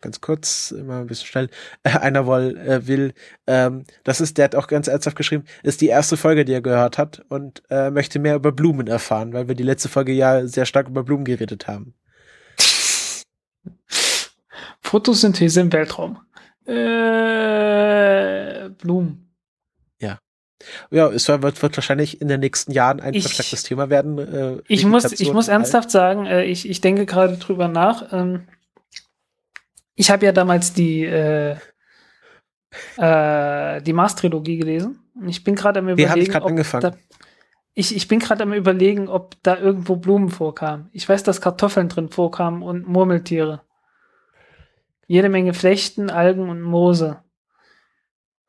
Ganz 0.00 0.20
kurz, 0.20 0.72
immer 0.72 1.00
ein 1.00 1.06
bisschen 1.06 1.26
schnell. 1.26 1.48
Äh, 1.82 1.98
einer 1.98 2.26
woll, 2.26 2.56
äh, 2.58 2.86
will, 2.86 3.14
ähm, 3.46 3.84
das 4.04 4.20
ist, 4.20 4.36
der 4.36 4.44
hat 4.44 4.54
auch 4.54 4.68
ganz 4.68 4.88
ernsthaft 4.88 5.16
geschrieben, 5.16 5.44
ist 5.62 5.80
die 5.80 5.88
erste 5.88 6.16
Folge, 6.16 6.44
die 6.44 6.52
er 6.52 6.60
gehört 6.60 6.98
hat 6.98 7.24
und 7.28 7.62
äh, 7.70 7.90
möchte 7.90 8.18
mehr 8.18 8.36
über 8.36 8.52
Blumen 8.52 8.86
erfahren, 8.86 9.32
weil 9.32 9.48
wir 9.48 9.54
die 9.54 9.62
letzte 9.62 9.88
Folge 9.88 10.12
ja 10.12 10.46
sehr 10.46 10.66
stark 10.66 10.88
über 10.88 11.02
Blumen 11.02 11.24
geredet 11.24 11.66
haben. 11.66 11.94
Photosynthese 14.82 15.62
im 15.62 15.72
Weltraum. 15.72 16.18
Äh, 16.66 18.68
Blumen. 18.70 19.26
Ja, 20.90 21.08
es 21.08 21.28
wird, 21.28 21.62
wird 21.62 21.76
wahrscheinlich 21.76 22.20
in 22.20 22.28
den 22.28 22.40
nächsten 22.40 22.72
Jahren 22.72 23.00
ein 23.00 23.12
verstärktes 23.12 23.62
Thema 23.62 23.90
werden. 23.90 24.18
Äh, 24.18 24.62
Ich 24.68 24.84
muss, 24.84 25.12
ich 25.12 25.32
muss 25.32 25.48
ernsthaft 25.48 25.90
sagen, 25.90 26.26
äh, 26.26 26.44
ich, 26.44 26.68
ich 26.68 26.80
denke 26.80 27.06
gerade 27.06 27.36
drüber 27.36 27.68
nach. 27.68 28.12
Ähm, 28.12 28.46
ich 29.96 30.10
habe 30.10 30.26
ja 30.26 30.32
damals 30.32 30.72
die, 30.72 31.04
äh, 31.04 31.56
äh, 32.96 33.82
die 33.82 33.92
Mars-Trilogie 33.92 34.58
gelesen. 34.58 35.00
Und 35.14 35.28
ich 35.28 35.42
bin 35.42 35.54
gerade 35.54 35.80
am 35.80 35.86
Die 35.86 35.92
überlegen, 35.92 36.10
habe 36.10 36.20
ich 36.20 36.28
gerade 36.28 36.44
ob 36.44 36.50
angefangen. 36.50 36.82
Da, 36.82 36.96
ich, 37.74 37.96
ich 37.96 38.06
bin 38.06 38.20
gerade 38.20 38.42
am 38.42 38.52
überlegen, 38.52 39.08
ob 39.08 39.34
da 39.42 39.58
irgendwo 39.58 39.96
Blumen 39.96 40.28
vorkamen. 40.28 40.88
Ich 40.92 41.08
weiß, 41.08 41.22
dass 41.22 41.40
Kartoffeln 41.40 41.88
drin 41.88 42.10
vorkamen 42.10 42.62
und 42.62 42.86
Murmeltiere. 42.86 43.62
Jede 45.06 45.28
Menge 45.28 45.54
Flechten, 45.54 46.10
Algen 46.10 46.48
und 46.50 46.60
Moose. 46.60 47.22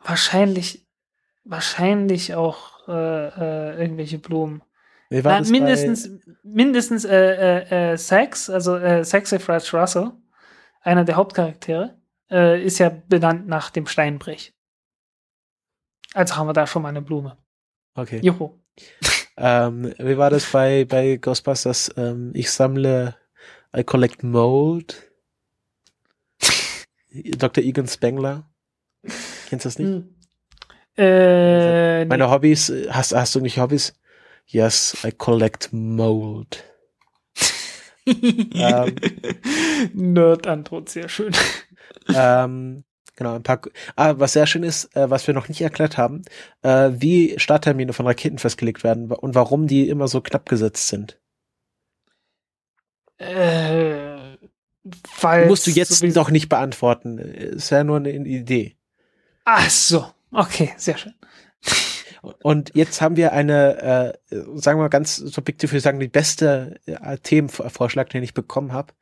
Wahrscheinlich, 0.03 0.86
wahrscheinlich 1.44 2.36
auch 2.36 2.88
äh, 2.88 3.28
äh, 3.28 3.82
irgendwelche 3.82 4.19
Blumen. 4.19 4.64
Na, 5.10 5.41
mindestens, 5.41 6.10
mindestens 6.44 7.06
äh, 7.06 7.15
äh, 7.15 7.91
äh, 7.91 7.98
Sax, 7.98 8.49
also 8.49 8.76
äh, 8.76 9.06
Saxifrage 9.06 9.78
Russell, 9.78 10.11
einer 10.88 11.03
der 11.03 11.18
Hauptcharaktere, 11.18 11.97
äh, 12.31 12.64
ist 12.64 12.80
ja 12.80 12.89
benannt 12.89 13.47
nach 13.47 13.69
dem 13.69 13.85
Steinbrech. 13.85 14.53
Also 16.14 16.38
haben 16.38 16.47
wir 16.47 16.53
da 16.53 16.65
schon 16.65 16.81
mal 16.81 16.89
eine 16.89 17.01
Blume. 17.01 17.38
Okay. 17.93 18.19
Juhu. 18.23 18.59
Ähm, 19.39 19.93
wie 19.99 20.18
war 20.18 20.31
das 20.31 20.51
bei, 20.51 20.84
bei 20.85 21.18
Ghostbusters? 21.18 21.93
Ähm, 21.95 22.31
ich 22.34 22.49
sammle, 22.49 23.15
I 23.76 23.84
collect 23.84 24.23
mold. 24.23 25.11
Dr. 27.11 27.64
Egan 27.64 27.88
Spengler. 27.88 28.49
Kennst 29.47 29.65
du 29.65 29.69
das 29.69 29.77
nicht? 29.77 29.89
Hm. 29.89 30.15
Äh, 30.97 31.99
nee. 31.99 32.05
Meine 32.05 32.31
Hobbys, 32.31 32.72
äh, 32.72 32.88
hast, 32.89 33.14
hast 33.14 33.35
du 33.35 33.39
nicht 33.39 33.59
Hobbys? 33.59 33.93
Yes, 34.47 34.97
I 35.05 35.11
collect 35.11 35.69
mold. 35.72 36.64
ähm, 38.53 38.95
Nerd-Antwort, 39.93 40.89
sehr 40.89 41.09
schön. 41.09 41.34
ähm, 42.13 42.84
genau, 43.15 43.35
ein 43.35 43.43
paar. 43.43 43.61
Ah, 43.95 44.15
was 44.17 44.34
sehr 44.34 44.47
schön 44.47 44.63
ist, 44.63 44.95
äh, 44.95 45.09
was 45.09 45.27
wir 45.27 45.34
noch 45.34 45.49
nicht 45.49 45.61
erklärt 45.61 45.97
haben, 45.97 46.23
äh, 46.61 46.91
wie 46.93 47.38
Starttermine 47.38 47.93
von 47.93 48.07
Raketen 48.07 48.38
festgelegt 48.38 48.84
werden 48.84 49.11
und 49.11 49.35
warum 49.35 49.67
die 49.67 49.89
immer 49.89 50.07
so 50.07 50.21
knapp 50.21 50.47
gesetzt 50.47 50.88
sind. 50.88 51.19
Äh, 53.17 54.38
weil 55.21 55.47
Musst 55.47 55.67
du 55.67 55.71
jetzt 55.71 56.03
noch 56.03 56.29
nicht 56.29 56.49
beantworten. 56.49 57.17
Ist 57.17 57.71
ja 57.71 57.84
nur 57.84 57.97
eine 57.97 58.11
Idee. 58.11 58.77
Ach 59.43 59.69
so, 59.69 60.05
okay, 60.31 60.73
sehr 60.77 60.97
schön. 60.97 61.13
Und 62.44 62.72
jetzt 62.76 63.02
haben 63.02 63.18
wir 63.18 63.34
eine, 63.34 64.14
äh, 64.30 64.36
sagen 64.56 64.80
wir 64.80 64.84
mal 64.84 64.88
ganz 64.90 65.18
subjektiv, 65.18 65.74
wir 65.74 65.82
sagen 65.82 65.99
die 65.99 66.08
beste 66.08 66.80
äh, 66.86 67.18
Themenvorschlag, 67.18 68.10
den 68.10 68.24
ich 68.24 68.34
bekommen 68.34 68.74
habe. 68.74 68.94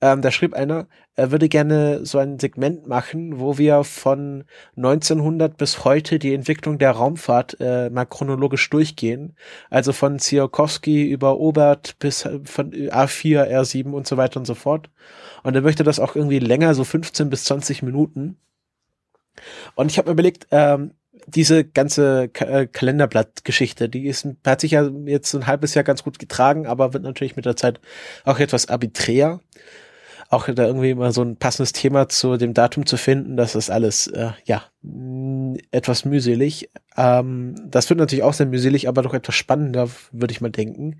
Ähm, 0.00 0.22
da 0.22 0.30
schrieb 0.30 0.54
einer, 0.54 0.86
er 1.14 1.30
würde 1.30 1.48
gerne 1.48 2.04
so 2.04 2.18
ein 2.18 2.38
Segment 2.38 2.86
machen, 2.86 3.40
wo 3.40 3.58
wir 3.58 3.84
von 3.84 4.44
1900 4.76 5.56
bis 5.56 5.84
heute 5.84 6.18
die 6.18 6.34
Entwicklung 6.34 6.78
der 6.78 6.92
Raumfahrt 6.92 7.56
äh, 7.60 7.90
mal 7.90 8.04
chronologisch 8.04 8.68
durchgehen. 8.70 9.36
Also 9.70 9.92
von 9.92 10.18
Tsiolkovsky 10.18 11.10
über 11.10 11.38
Obert 11.38 11.98
bis 11.98 12.24
äh, 12.24 12.40
von 12.44 12.72
A4, 12.72 13.48
R7 13.50 13.92
und 13.92 14.06
so 14.06 14.16
weiter 14.16 14.38
und 14.40 14.46
so 14.46 14.54
fort. 14.54 14.90
Und 15.42 15.54
er 15.54 15.62
möchte 15.62 15.84
das 15.84 16.00
auch 16.00 16.16
irgendwie 16.16 16.38
länger, 16.38 16.74
so 16.74 16.84
15 16.84 17.30
bis 17.30 17.44
20 17.44 17.82
Minuten. 17.82 18.38
Und 19.74 19.90
ich 19.90 19.98
habe 19.98 20.08
mir 20.08 20.12
überlegt, 20.12 20.46
ähm, 20.50 20.92
diese 21.26 21.64
ganze 21.64 22.28
Ka 22.28 22.44
äh, 22.44 22.66
Kalenderblatt-Geschichte, 22.66 23.88
die 23.88 24.06
ist, 24.06 24.26
hat 24.44 24.60
sich 24.60 24.72
ja 24.72 24.88
jetzt 25.06 25.34
ein 25.34 25.46
halbes 25.46 25.74
Jahr 25.74 25.84
ganz 25.84 26.02
gut 26.02 26.18
getragen, 26.18 26.66
aber 26.66 26.92
wird 26.92 27.02
natürlich 27.02 27.36
mit 27.36 27.44
der 27.44 27.56
Zeit 27.56 27.80
auch 28.24 28.38
etwas 28.38 28.68
arbiträr. 28.68 29.40
Auch 30.28 30.48
da 30.48 30.66
irgendwie 30.66 30.94
mal 30.94 31.12
so 31.12 31.22
ein 31.22 31.36
passendes 31.36 31.72
Thema 31.72 32.08
zu 32.08 32.36
dem 32.36 32.52
Datum 32.52 32.84
zu 32.84 32.96
finden, 32.96 33.36
das 33.36 33.54
ist 33.54 33.70
alles, 33.70 34.08
äh, 34.08 34.30
ja, 34.44 34.64
etwas 35.70 36.04
mühselig. 36.04 36.68
Ähm, 36.96 37.54
das 37.70 37.88
wird 37.90 38.00
natürlich 38.00 38.24
auch 38.24 38.34
sehr 38.34 38.46
mühselig, 38.46 38.88
aber 38.88 39.02
doch 39.02 39.14
etwas 39.14 39.36
spannender, 39.36 39.88
würde 40.10 40.32
ich 40.32 40.40
mal 40.40 40.50
denken. 40.50 40.98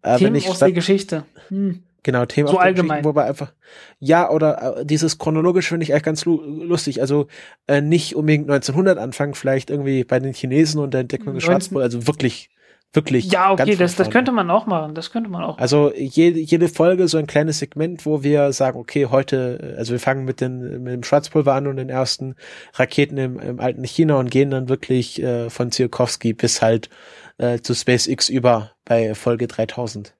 Äh, 0.00 0.16
Themen 0.16 0.32
wenn 0.32 0.34
ich 0.36 0.48
aus 0.48 0.60
der 0.60 0.72
Geschichte. 0.72 1.24
Hm. 1.48 1.82
Genau, 2.04 2.26
Themen 2.26 2.48
So 2.48 2.58
allgemein. 2.58 3.04
Wobei 3.04 3.24
einfach, 3.24 3.52
ja, 4.00 4.28
oder 4.28 4.78
äh, 4.78 4.86
dieses 4.86 5.18
chronologisch 5.18 5.68
finde 5.68 5.84
ich 5.84 5.92
eigentlich 5.92 6.02
ganz 6.02 6.24
lu 6.24 6.40
lustig. 6.42 7.00
Also 7.00 7.28
äh, 7.68 7.80
nicht 7.80 8.16
unbedingt 8.16 8.50
1900 8.50 8.98
anfangen, 8.98 9.34
vielleicht 9.34 9.70
irgendwie 9.70 10.02
bei 10.02 10.18
den 10.18 10.32
Chinesen 10.32 10.80
und 10.80 10.94
der 10.94 11.02
Entdeckung 11.02 11.34
des 11.34 11.44
19 11.44 11.50
Schwarzpol, 11.50 11.82
also 11.82 12.08
wirklich, 12.08 12.50
wirklich. 12.92 13.30
Ja, 13.30 13.52
okay, 13.52 13.76
das, 13.76 13.94
das 13.94 14.10
könnte 14.10 14.32
man 14.32 14.50
auch 14.50 14.66
machen. 14.66 14.96
Das 14.96 15.12
könnte 15.12 15.30
man 15.30 15.44
auch. 15.44 15.58
Also 15.58 15.92
jede, 15.94 16.40
jede 16.40 16.68
Folge 16.68 17.06
so 17.06 17.18
ein 17.18 17.28
kleines 17.28 17.60
Segment, 17.60 18.04
wo 18.04 18.24
wir 18.24 18.52
sagen, 18.52 18.80
okay, 18.80 19.06
heute, 19.06 19.76
also 19.78 19.92
wir 19.92 20.00
fangen 20.00 20.24
mit, 20.24 20.40
den, 20.40 20.82
mit 20.82 20.92
dem 20.92 21.02
Schwarzpulver 21.04 21.54
an 21.54 21.68
und 21.68 21.76
den 21.76 21.88
ersten 21.88 22.34
Raketen 22.74 23.16
im, 23.16 23.38
im 23.38 23.60
alten 23.60 23.84
China 23.84 24.16
und 24.16 24.28
gehen 24.28 24.50
dann 24.50 24.68
wirklich 24.68 25.22
äh, 25.22 25.50
von 25.50 25.70
Tsiolkovsky 25.70 26.32
bis 26.32 26.62
halt 26.62 26.90
äh, 27.38 27.60
zu 27.60 27.74
SpaceX 27.74 28.28
über 28.28 28.72
bei 28.84 29.14
Folge 29.14 29.46
3000. 29.46 30.14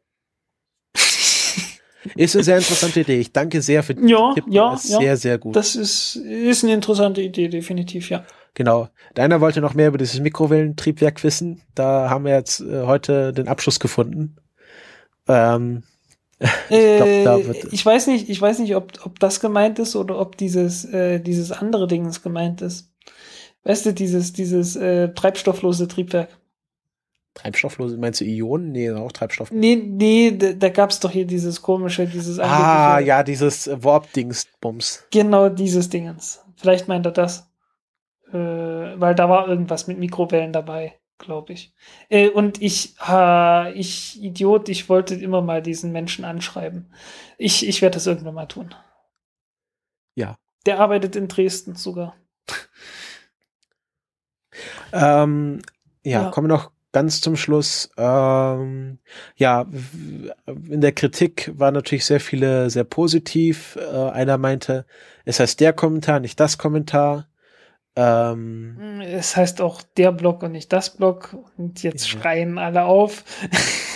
Ist 2.17 2.35
eine 2.35 2.45
sehr 2.45 2.59
interessante 2.59 3.01
Idee. 3.01 3.21
Ich 3.21 3.33
danke 3.33 3.63
sehr 3.63 3.83
für 3.83 3.95
den 3.95 4.09
Ja, 4.09 4.33
Tipp. 4.35 4.45
ja, 4.49 4.71
Das 4.71 4.85
ist 4.85 4.91
ja. 4.91 4.99
Sehr, 4.99 5.17
sehr 5.17 5.39
gut. 5.39 5.55
Das 5.57 5.77
ist, 5.77 6.17
ist 6.17 6.65
eine 6.65 6.75
interessante 6.75 7.23
Idee, 7.23 7.49
definitiv, 7.49 8.11
ja. 8.11 8.25
genau. 8.55 8.89
Deiner 9.15 9.41
wollte 9.41 9.61
noch 9.61 9.75
mehr 9.75 9.89
über 9.89 9.99
dieses 9.99 10.21
Mikrowellentriebwerk 10.21 11.23
wissen. 11.25 11.63
Da 11.75 12.09
haben 12.11 12.25
wir 12.25 12.33
jetzt 12.35 12.61
äh, 12.61 12.83
heute 12.87 13.33
den 13.33 13.49
Abschluss 13.49 13.79
gefunden. 13.81 14.37
Ähm, 15.29 15.83
ich 16.41 16.69
glaube, 16.69 17.23
da 17.25 17.39
Äh, 17.39 17.47
wird 17.47 17.73
ich 17.73 17.87
weiß 17.87 18.09
nicht, 18.09 18.29
ich 18.29 18.41
weiß 18.41 18.59
nicht, 18.59 18.75
ob, 18.75 18.93
ob 19.05 19.21
das 19.21 19.39
gemeint 19.41 19.79
ist 19.79 19.95
oder 19.95 20.19
ob 20.19 20.37
dieses, 20.37 20.85
äh, 20.87 21.21
dieses 21.21 21.53
andere 21.53 21.87
Dingens 21.87 22.23
gemeint 22.23 22.63
ist. 22.63 22.91
Weißt 23.65 23.87
du, 23.87 23.93
dieses, 23.95 24.33
dieses 24.33 24.75
äh, 24.75 25.11
treibstofflose 25.15 25.87
Triebwerk. 25.87 26.31
Treibstofflose, 27.35 27.97
meinst 27.97 28.21
du 28.21 28.25
Ionen? 28.25 28.73
Nee, 28.73 28.91
auch 28.91 29.13
Treibstoff. 29.13 29.51
Nee, 29.51 29.77
nee, 29.77 30.37
da, 30.37 30.53
da 30.53 30.69
gab's 30.69 31.01
doch 31.01 31.11
hier 31.11 31.27
dieses 31.27 31.63
komische, 31.63 32.07
dieses 32.07 32.39
Ah, 32.39 32.99
ja, 32.99 33.23
dieses 33.23 33.69
Warp-Dings-Bums. 33.69 35.05
Genau 35.11 35.49
dieses 35.49 35.89
Dingens. 35.89 36.45
Vielleicht 36.57 36.89
meint 36.89 37.07
er 37.07 37.13
das. 37.13 37.49
Äh, 38.33 38.37
weil 38.39 39.15
da 39.15 39.29
war 39.29 39.49
irgendwas 39.49 39.87
mit 39.87 39.99
Mikrowellen 39.99 40.53
dabei, 40.53 40.99
glaube 41.19 41.53
ich. 41.55 41.75
Äh, 42.09 42.29
und 42.29 42.61
ich, 42.63 42.95
äh, 43.07 43.73
ich, 43.73 44.23
Idiot, 44.23 44.69
ich 44.69 44.89
wollte 44.89 45.15
immer 45.15 45.43
mal 45.43 45.63
diesen 45.63 45.93
Menschen 45.93 46.25
anschreiben. 46.25 46.93
Ich, 47.39 47.67
ich 47.67 47.83
werde 47.83 47.95
das 47.95 48.07
irgendwann 48.07 48.35
mal 48.35 48.47
tun. 48.47 48.75
Ja. 50.15 50.37
Der 50.67 50.81
arbeitet 50.81 51.17
in 51.17 51.29
Dresden 51.29 51.75
sogar. 51.77 52.15
Ähm, 54.93 55.63
ja, 56.05 56.25
Ja. 56.25 56.31
kommen 56.31 56.49
wir 56.49 56.55
noch 56.57 56.71
ganz 56.93 57.21
zum 57.21 57.37
Schluss. 57.37 57.91
Ähm, 57.97 58.99
ja, 59.37 59.67
in 60.47 60.81
der 60.81 60.93
Kritik 60.93 61.53
war 61.57 61.71
natürlich 61.71 62.05
sehr 62.05 62.21
viele 62.21 62.71
sehr 62.71 62.85
positiv. 62.85 63.77
Äh, 63.77 64.11
einer 64.11 64.39
meinte, 64.39 64.87
es 65.25 65.41
heißt 65.41 65.61
der 65.61 65.73
Kommentar, 65.73 66.21
nicht 66.21 66.39
das 66.41 66.59
Kommentar. 66.59 67.29
Ähm, 67.97 69.01
Es 69.03 69.37
heißt 69.37 69.61
auch 69.61 69.83
der 69.97 70.13
Block 70.13 70.43
und 70.43 70.53
nicht 70.53 70.73
das 70.73 70.91
Block. 70.97 71.37
Und 71.59 71.83
jetzt 71.83 72.11
Ja. 72.13 72.21
schreien 72.21 72.59
alle 72.59 72.85
auf. 72.85 73.25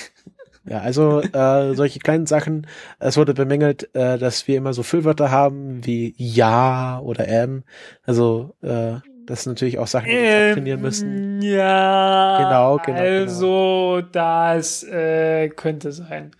Ja, 0.68 0.80
also 0.80 1.20
äh, 1.20 1.74
solche 1.74 2.00
kleinen 2.00 2.26
Sachen. 2.26 2.66
Es 2.98 3.16
wurde 3.16 3.34
bemängelt, 3.34 3.94
äh, 3.94 4.18
dass 4.18 4.48
wir 4.48 4.56
immer 4.56 4.72
so 4.72 4.82
Füllwörter 4.82 5.30
haben 5.30 5.86
wie 5.86 6.12
ja 6.18 6.98
oder 6.98 7.28
ähm. 7.28 7.62
Also 8.02 8.56
äh, 8.62 8.94
das 9.26 9.42
sind 9.42 9.52
natürlich 9.52 9.78
auch 9.78 9.86
Sachen, 9.86 10.06
die 10.06 10.12
wir 10.12 10.20
Ähm, 10.20 10.54
trainieren 10.54 10.80
müssen. 10.80 11.42
Ja, 11.42 12.38
Genau, 12.38 12.78
genau, 12.78 12.98
Also, 12.98 14.02
das 14.12 14.82
äh, 14.84 15.48
könnte 15.50 15.92
sein. 15.92 16.30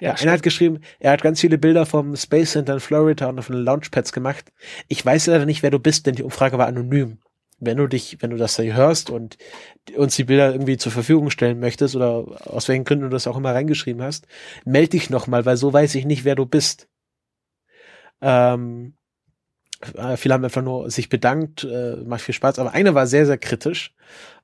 Ja, 0.00 0.14
einer 0.14 0.32
hat 0.32 0.42
geschrieben, 0.42 0.80
er 1.00 1.12
hat 1.12 1.22
ganz 1.22 1.40
viele 1.40 1.58
Bilder 1.58 1.84
vom 1.84 2.14
Space 2.16 2.52
Center 2.52 2.74
in 2.74 2.80
Florida 2.80 3.26
und 3.28 3.42
von 3.42 3.56
den 3.56 3.64
Launchpads 3.64 4.12
gemacht. 4.12 4.52
Ich 4.86 5.04
weiß 5.04 5.26
leider 5.26 5.44
nicht, 5.44 5.62
wer 5.62 5.70
du 5.70 5.80
bist, 5.80 6.06
denn 6.06 6.14
die 6.14 6.22
Umfrage 6.22 6.56
war 6.56 6.66
anonym. 6.68 7.18
Wenn 7.60 7.76
du 7.78 7.88
dich, 7.88 8.18
wenn 8.20 8.30
du 8.30 8.36
das 8.36 8.54
hier 8.56 8.76
hörst 8.76 9.10
und 9.10 9.36
uns 9.96 10.14
die 10.14 10.22
Bilder 10.22 10.52
irgendwie 10.52 10.76
zur 10.76 10.92
Verfügung 10.92 11.30
stellen 11.30 11.58
möchtest 11.58 11.96
oder 11.96 12.24
aus 12.46 12.68
welchen 12.68 12.84
Gründen 12.84 13.04
du 13.06 13.10
das 13.10 13.26
auch 13.26 13.36
immer 13.36 13.52
reingeschrieben 13.52 14.00
hast, 14.00 14.28
meld 14.64 14.92
dich 14.92 15.10
nochmal, 15.10 15.44
weil 15.44 15.56
so 15.56 15.72
weiß 15.72 15.96
ich 15.96 16.04
nicht, 16.04 16.24
wer 16.24 16.36
du 16.36 16.46
bist. 16.46 16.88
Ähm, 18.20 18.94
äh, 19.94 20.16
viele 20.16 20.34
haben 20.34 20.44
einfach 20.44 20.62
nur 20.62 20.90
sich 20.90 21.08
bedankt, 21.08 21.64
äh, 21.64 21.96
macht 22.04 22.22
viel 22.22 22.34
Spaß, 22.34 22.58
aber 22.58 22.72
einer 22.72 22.94
war 22.94 23.06
sehr, 23.06 23.26
sehr 23.26 23.38
kritisch. 23.38 23.94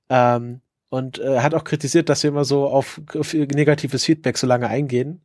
Ähm, 0.08 0.60
und 0.90 1.18
äh, 1.18 1.40
hat 1.40 1.54
auch 1.54 1.64
kritisiert, 1.64 2.08
dass 2.08 2.22
wir 2.22 2.28
immer 2.28 2.44
so 2.44 2.68
auf, 2.68 3.00
auf 3.16 3.34
negatives 3.34 4.04
Feedback 4.04 4.38
so 4.38 4.46
lange 4.46 4.68
eingehen. 4.68 5.22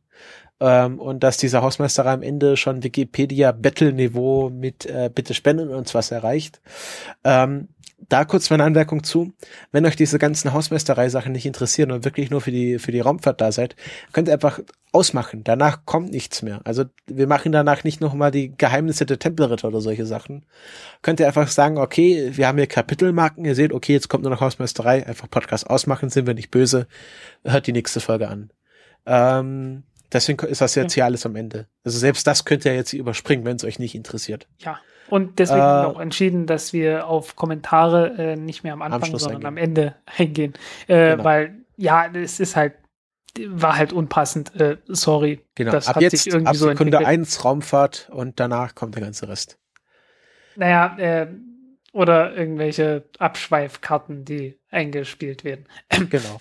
Ähm, 0.58 0.98
und 0.98 1.22
dass 1.22 1.38
diese 1.38 1.62
Hausmeisterei 1.62 2.12
am 2.12 2.22
Ende 2.22 2.56
schon 2.56 2.82
Wikipedia-Battle-Niveau 2.82 4.50
mit 4.50 4.84
äh, 4.86 5.10
Bitte 5.14 5.32
spenden 5.32 5.70
uns 5.70 5.94
was 5.94 6.10
erreicht. 6.10 6.60
Ähm, 7.24 7.68
da 8.10 8.24
kurz 8.24 8.50
meine 8.50 8.64
Anmerkung 8.64 9.02
zu. 9.02 9.32
Wenn 9.72 9.86
euch 9.86 9.96
diese 9.96 10.18
ganzen 10.18 10.52
Hausmeisterei-Sachen 10.52 11.32
nicht 11.32 11.46
interessieren 11.46 11.92
und 11.92 12.04
wirklich 12.04 12.30
nur 12.30 12.40
für 12.40 12.50
die, 12.50 12.78
für 12.78 12.92
die 12.92 13.00
Raumfahrt 13.00 13.40
da 13.40 13.52
seid, 13.52 13.76
könnt 14.12 14.28
ihr 14.28 14.34
einfach 14.34 14.60
ausmachen. 14.92 15.44
Danach 15.44 15.84
kommt 15.86 16.10
nichts 16.10 16.42
mehr. 16.42 16.60
Also 16.64 16.84
wir 17.06 17.26
machen 17.26 17.52
danach 17.52 17.84
nicht 17.84 18.00
nochmal 18.00 18.30
die 18.30 18.56
Geheimnisse 18.56 19.06
der 19.06 19.18
Tempelritter 19.18 19.68
oder 19.68 19.80
solche 19.80 20.04
Sachen. 20.06 20.44
Könnt 21.02 21.20
ihr 21.20 21.26
einfach 21.26 21.48
sagen, 21.48 21.78
okay, 21.78 22.32
wir 22.34 22.48
haben 22.48 22.58
hier 22.58 22.66
Kapitelmarken, 22.66 23.44
ihr 23.44 23.54
seht, 23.54 23.72
okay, 23.72 23.92
jetzt 23.92 24.08
kommt 24.08 24.24
nur 24.24 24.32
noch 24.32 24.40
Hausmeisterei, 24.40 25.06
einfach 25.06 25.30
Podcast 25.30 25.70
ausmachen, 25.70 26.10
sind 26.10 26.26
wir 26.26 26.34
nicht 26.34 26.50
böse, 26.50 26.88
hört 27.44 27.66
die 27.66 27.72
nächste 27.72 28.00
Folge 28.00 28.28
an. 28.28 28.50
Ähm, 29.06 29.84
deswegen 30.12 30.44
ist 30.46 30.60
das 30.60 30.74
jetzt 30.74 30.94
hier 30.94 31.04
alles 31.04 31.24
am 31.24 31.36
Ende. 31.36 31.68
Also 31.84 31.98
selbst 31.98 32.26
das 32.26 32.44
könnt 32.44 32.64
ihr 32.64 32.74
jetzt 32.74 32.92
überspringen, 32.92 33.44
wenn 33.44 33.56
es 33.56 33.64
euch 33.64 33.78
nicht 33.78 33.94
interessiert. 33.94 34.48
Ja. 34.58 34.80
Und 35.10 35.38
deswegen 35.38 35.60
Äh, 35.60 35.84
auch 35.84 36.00
entschieden, 36.00 36.46
dass 36.46 36.72
wir 36.72 37.06
auf 37.06 37.36
Kommentare 37.36 38.14
äh, 38.16 38.36
nicht 38.36 38.64
mehr 38.64 38.72
am 38.72 38.82
Anfang, 38.82 39.04
Schluss 39.04 39.22
sondern 39.24 39.44
eingehen. 39.44 39.46
am 39.48 39.56
Ende 39.56 39.96
eingehen. 40.18 40.54
Äh, 40.86 41.10
Genau. 41.16 41.24
Weil, 41.24 41.64
ja, 41.76 42.06
es 42.14 42.40
ist 42.40 42.56
halt, 42.56 42.74
war 43.48 43.76
halt 43.76 43.92
unpassend. 43.92 44.54
Äh, 44.60 44.78
sorry. 44.88 45.40
Genau. 45.54 45.72
Das 45.72 45.88
ab 45.88 45.96
hat 45.96 46.02
jetzt, 46.02 46.24
sich 46.24 46.32
irgendwie 46.32 46.48
ab 46.48 46.56
so 46.56 46.68
Sekunde 46.68 46.98
entwickelt. 46.98 47.06
eins 47.08 47.44
Raumfahrt 47.44 48.08
und 48.12 48.40
danach 48.40 48.74
kommt 48.74 48.94
der 48.94 49.02
ganze 49.02 49.28
Rest. 49.28 49.58
Naja, 50.56 50.96
äh, 50.98 51.28
oder 51.92 52.36
irgendwelche 52.36 53.04
Abschweifkarten, 53.18 54.24
die 54.24 54.58
eingespielt 54.70 55.44
werden. 55.44 55.66
Genau. 56.10 56.40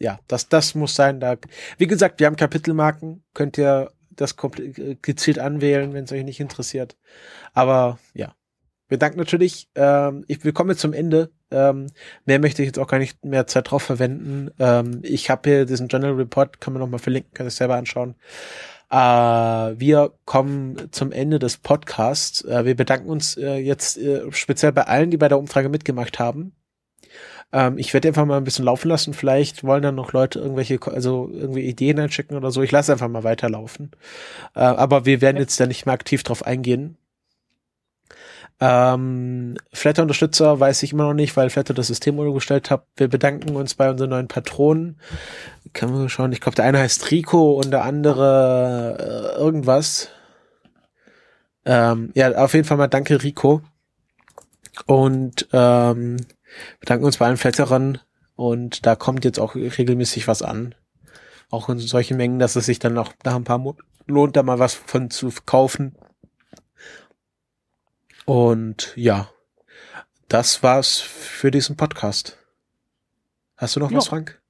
Ja, 0.00 0.18
das, 0.26 0.48
das 0.48 0.74
muss 0.74 0.96
sein. 0.96 1.20
Da, 1.20 1.36
wie 1.78 1.86
gesagt, 1.86 2.18
wir 2.18 2.26
haben 2.26 2.34
Kapitelmarken. 2.36 3.22
Könnt 3.32 3.56
ihr 3.58 3.92
das 4.16 4.36
komple- 4.36 4.96
gezielt 5.02 5.38
anwählen, 5.38 5.92
wenn 5.92 6.04
es 6.04 6.12
euch 6.12 6.24
nicht 6.24 6.40
interessiert. 6.40 6.96
Aber 7.52 7.98
ja, 8.14 8.34
wir 8.88 8.98
danken 8.98 9.18
natürlich. 9.18 9.68
Ähm, 9.74 10.24
ich, 10.28 10.44
wir 10.44 10.52
kommen 10.52 10.70
jetzt 10.70 10.80
zum 10.80 10.92
Ende. 10.92 11.30
Ähm, 11.50 11.86
mehr 12.26 12.38
möchte 12.38 12.62
ich 12.62 12.66
jetzt 12.66 12.78
auch 12.78 12.88
gar 12.88 12.98
nicht 12.98 13.24
mehr 13.24 13.46
Zeit 13.46 13.70
drauf 13.70 13.82
verwenden. 13.82 14.50
Ähm, 14.58 15.00
ich 15.02 15.30
habe 15.30 15.48
hier 15.48 15.64
diesen 15.66 15.88
General 15.88 16.14
Report, 16.14 16.60
kann 16.60 16.72
man 16.72 16.80
nochmal 16.80 17.00
verlinken, 17.00 17.32
kann 17.32 17.46
ich 17.46 17.54
selber 17.54 17.76
anschauen. 17.76 18.14
Äh, 18.90 18.96
wir 18.96 20.12
kommen 20.24 20.92
zum 20.92 21.12
Ende 21.12 21.38
des 21.38 21.56
Podcasts. 21.56 22.44
Äh, 22.44 22.64
wir 22.64 22.76
bedanken 22.76 23.08
uns 23.08 23.36
äh, 23.36 23.56
jetzt 23.56 23.96
äh, 23.98 24.30
speziell 24.32 24.72
bei 24.72 24.82
allen, 24.82 25.10
die 25.10 25.16
bei 25.16 25.28
der 25.28 25.38
Umfrage 25.38 25.68
mitgemacht 25.68 26.18
haben. 26.18 26.54
Ähm, 27.52 27.78
ich 27.78 27.94
werde 27.94 28.08
einfach 28.08 28.24
mal 28.24 28.36
ein 28.36 28.44
bisschen 28.44 28.64
laufen 28.64 28.88
lassen. 28.88 29.14
Vielleicht 29.14 29.64
wollen 29.64 29.82
dann 29.82 29.94
noch 29.94 30.12
Leute 30.12 30.40
irgendwelche, 30.40 30.80
also 30.86 31.30
irgendwie 31.32 31.62
Ideen 31.62 31.98
einschicken 32.00 32.36
oder 32.36 32.50
so. 32.50 32.62
Ich 32.62 32.72
lasse 32.72 32.92
einfach 32.92 33.08
mal 33.08 33.24
weiterlaufen. 33.24 33.92
Äh, 34.54 34.60
aber 34.60 35.06
wir 35.06 35.20
werden 35.20 35.36
jetzt 35.38 35.58
da 35.60 35.66
nicht 35.66 35.86
mehr 35.86 35.94
aktiv 35.94 36.22
drauf 36.22 36.44
eingehen. 36.44 36.96
Ähm, 38.60 39.56
Flatter-Unterstützer 39.72 40.60
weiß 40.60 40.82
ich 40.84 40.92
immer 40.92 41.04
noch 41.04 41.14
nicht, 41.14 41.36
weil 41.36 41.50
Flatter 41.50 41.74
das 41.74 41.88
System 41.88 42.18
umgestellt 42.18 42.70
hat. 42.70 42.86
Wir 42.96 43.08
bedanken 43.08 43.56
uns 43.56 43.74
bei 43.74 43.90
unseren 43.90 44.10
neuen 44.10 44.28
Patronen. 44.28 44.98
Können 45.72 46.00
wir 46.00 46.08
schauen. 46.08 46.32
Ich 46.32 46.40
glaube, 46.40 46.56
der 46.56 46.64
eine 46.64 46.78
heißt 46.78 47.10
Rico 47.10 47.52
und 47.54 47.72
der 47.72 47.84
andere 47.84 49.34
äh, 49.36 49.40
irgendwas. 49.40 50.08
Ähm, 51.64 52.10
ja, 52.14 52.32
auf 52.36 52.54
jeden 52.54 52.66
Fall 52.66 52.76
mal 52.76 52.88
danke, 52.88 53.22
Rico. 53.22 53.62
Und 54.86 55.48
ähm, 55.52 56.16
wir 56.80 56.86
danken 56.86 57.04
uns 57.04 57.18
bei 57.18 57.26
allen 57.26 57.36
Flatterern 57.36 57.98
und 58.36 58.86
da 58.86 58.96
kommt 58.96 59.24
jetzt 59.24 59.38
auch 59.38 59.54
regelmäßig 59.54 60.28
was 60.28 60.42
an. 60.42 60.74
Auch 61.50 61.68
in 61.68 61.78
solchen 61.78 62.16
Mengen, 62.16 62.38
dass 62.38 62.56
es 62.56 62.66
sich 62.66 62.78
dann 62.78 62.98
auch 62.98 63.12
nach 63.24 63.34
ein 63.36 63.44
paar 63.44 63.58
Monaten 63.58 63.84
lohnt, 64.06 64.36
da 64.36 64.42
mal 64.42 64.58
was 64.58 64.74
von 64.74 65.10
zu 65.10 65.30
kaufen. 65.46 65.96
Und 68.24 68.92
ja, 68.96 69.30
das 70.28 70.62
war's 70.62 71.00
für 71.00 71.50
diesen 71.50 71.76
Podcast. 71.76 72.38
Hast 73.56 73.76
du 73.76 73.80
noch 73.80 73.90
Ja. 73.90 73.98
was, 73.98 74.08
Frank? 74.08 74.40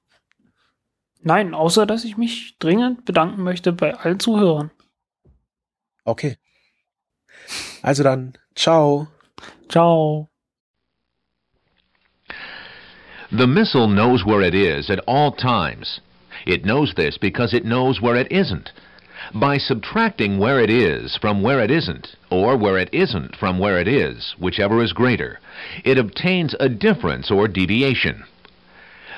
Nein, 1.21 1.53
außer 1.53 1.85
dass 1.85 2.03
ich 2.03 2.17
mich 2.17 2.57
dringend 2.59 3.05
bedanken 3.05 3.43
möchte 3.43 3.73
bei 3.73 3.95
allen 3.95 4.19
Zuhörern. 4.19 4.71
Okay. 6.03 6.37
Also 7.81 8.03
dann, 8.03 8.37
ciao. 8.55 9.07
Ciao. 9.69 10.29
The 13.31 13.47
missile 13.47 13.87
knows 13.87 14.23
where 14.23 14.41
it 14.41 14.53
is 14.53 14.89
at 14.91 14.99
all 15.07 15.31
times. 15.31 15.99
It 16.45 16.63
knows 16.63 16.93
this 16.93 17.17
because 17.17 17.55
it 17.55 17.65
knows 17.65 17.99
where 17.99 18.15
it 18.15 18.31
isn't. 18.31 18.71
By 19.33 19.57
subtracting 19.57 20.37
where 20.37 20.59
it 20.59 20.69
is 20.69 21.17
from 21.17 21.41
where 21.41 21.59
it 21.59 21.71
isn't, 21.71 22.15
or 22.29 22.55
where 22.55 22.77
it 22.77 22.89
isn't 22.91 23.35
from 23.35 23.57
where 23.57 23.79
it 23.79 23.87
is, 23.87 24.35
whichever 24.37 24.83
is 24.83 24.93
greater, 24.93 25.39
it 25.83 25.97
obtains 25.97 26.53
a 26.59 26.69
difference 26.69 27.31
or 27.31 27.47
deviation. 27.47 28.25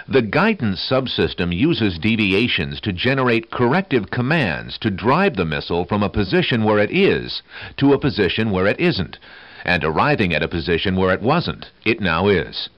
The 0.07 0.21
guidance 0.21 0.79
subsystem 0.79 1.53
uses 1.53 1.99
deviations 1.99 2.79
to 2.81 2.93
generate 2.93 3.51
corrective 3.51 4.09
commands 4.09 4.77
to 4.77 4.89
drive 4.89 5.35
the 5.35 5.43
missile 5.43 5.83
from 5.83 6.01
a 6.01 6.09
position 6.09 6.63
where 6.63 6.79
it 6.79 6.91
is 6.91 7.41
to 7.75 7.91
a 7.91 7.99
position 7.99 8.51
where 8.51 8.67
it 8.67 8.79
isn't, 8.79 9.19
and 9.65 9.83
arriving 9.83 10.33
at 10.33 10.43
a 10.43 10.47
position 10.47 10.95
where 10.95 11.13
it 11.13 11.21
wasn't, 11.21 11.71
it 11.83 11.99
now 11.99 12.29
is. 12.29 12.69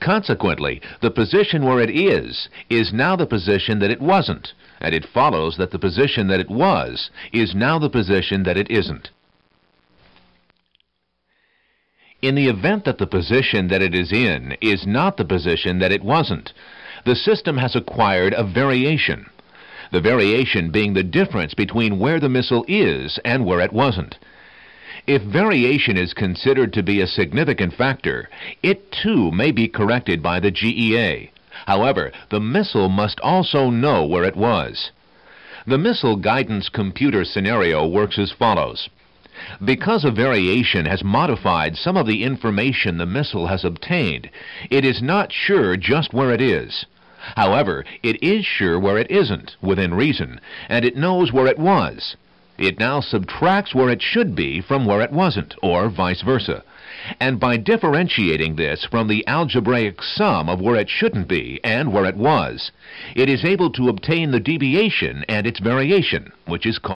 Consequently, 0.00 0.80
the 1.00 1.10
position 1.10 1.64
where 1.64 1.80
it 1.80 1.90
is 1.90 2.48
is 2.68 2.92
now 2.92 3.16
the 3.16 3.26
position 3.26 3.78
that 3.78 3.90
it 3.90 4.00
wasn't, 4.00 4.52
and 4.80 4.94
it 4.94 5.06
follows 5.06 5.56
that 5.56 5.70
the 5.70 5.78
position 5.78 6.28
that 6.28 6.40
it 6.40 6.50
was 6.50 7.10
is 7.32 7.54
now 7.54 7.78
the 7.78 7.90
position 7.90 8.42
that 8.42 8.56
it 8.56 8.70
isn't. 8.70 9.10
In 12.22 12.34
the 12.34 12.48
event 12.48 12.84
that 12.84 12.98
the 12.98 13.06
position 13.06 13.68
that 13.68 13.82
it 13.82 13.94
is 13.94 14.10
in 14.10 14.56
is 14.60 14.86
not 14.86 15.16
the 15.16 15.24
position 15.24 15.78
that 15.80 15.92
it 15.92 16.02
wasn't, 16.02 16.52
the 17.04 17.14
system 17.14 17.58
has 17.58 17.76
acquired 17.76 18.32
a 18.32 18.44
variation. 18.44 19.26
The 19.92 20.00
variation 20.00 20.70
being 20.70 20.94
the 20.94 21.02
difference 21.02 21.52
between 21.52 21.98
where 21.98 22.18
the 22.18 22.30
missile 22.30 22.64
is 22.66 23.18
and 23.24 23.44
where 23.44 23.60
it 23.60 23.72
wasn't. 23.72 24.18
If 25.06 25.20
variation 25.20 25.98
is 25.98 26.14
considered 26.14 26.72
to 26.72 26.82
be 26.82 27.02
a 27.02 27.06
significant 27.06 27.74
factor, 27.74 28.30
it 28.62 28.90
too 28.90 29.30
may 29.30 29.50
be 29.50 29.68
corrected 29.68 30.22
by 30.22 30.40
the 30.40 30.50
GEA. 30.50 31.28
However, 31.66 32.10
the 32.30 32.40
missile 32.40 32.88
must 32.88 33.20
also 33.20 33.68
know 33.68 34.06
where 34.06 34.24
it 34.24 34.34
was. 34.34 34.92
The 35.66 35.76
missile 35.76 36.16
guidance 36.16 36.70
computer 36.70 37.22
scenario 37.26 37.86
works 37.86 38.18
as 38.18 38.32
follows. 38.32 38.88
Because 39.62 40.06
a 40.06 40.10
variation 40.10 40.86
has 40.86 41.04
modified 41.04 41.76
some 41.76 41.98
of 41.98 42.06
the 42.06 42.24
information 42.24 42.96
the 42.96 43.04
missile 43.04 43.48
has 43.48 43.62
obtained, 43.62 44.30
it 44.70 44.86
is 44.86 45.02
not 45.02 45.32
sure 45.32 45.76
just 45.76 46.14
where 46.14 46.30
it 46.30 46.40
is. 46.40 46.86
However, 47.36 47.84
it 48.02 48.22
is 48.22 48.46
sure 48.46 48.78
where 48.78 48.96
it 48.96 49.10
isn't, 49.10 49.56
within 49.60 49.92
reason, 49.92 50.40
and 50.70 50.82
it 50.82 50.96
knows 50.96 51.30
where 51.30 51.46
it 51.46 51.58
was. 51.58 52.16
It 52.58 52.78
now 52.78 53.00
subtracts 53.00 53.74
where 53.74 53.90
it 53.90 54.00
should 54.00 54.36
be 54.36 54.60
from 54.60 54.86
where 54.86 55.00
it 55.00 55.10
wasn't, 55.10 55.54
or 55.60 55.88
vice 55.88 56.22
versa. 56.22 56.62
And 57.18 57.40
by 57.40 57.56
differentiating 57.56 58.54
this 58.54 58.84
from 58.84 59.08
the 59.08 59.26
algebraic 59.26 60.00
sum 60.00 60.48
of 60.48 60.60
where 60.60 60.76
it 60.76 60.88
shouldn't 60.88 61.26
be 61.26 61.60
and 61.64 61.92
where 61.92 62.04
it 62.04 62.16
was, 62.16 62.70
it 63.16 63.28
is 63.28 63.44
able 63.44 63.70
to 63.72 63.88
obtain 63.88 64.30
the 64.30 64.40
deviation 64.40 65.24
and 65.28 65.46
its 65.46 65.58
variation, 65.58 66.32
which 66.46 66.64
is 66.64 66.78
called 66.78 66.92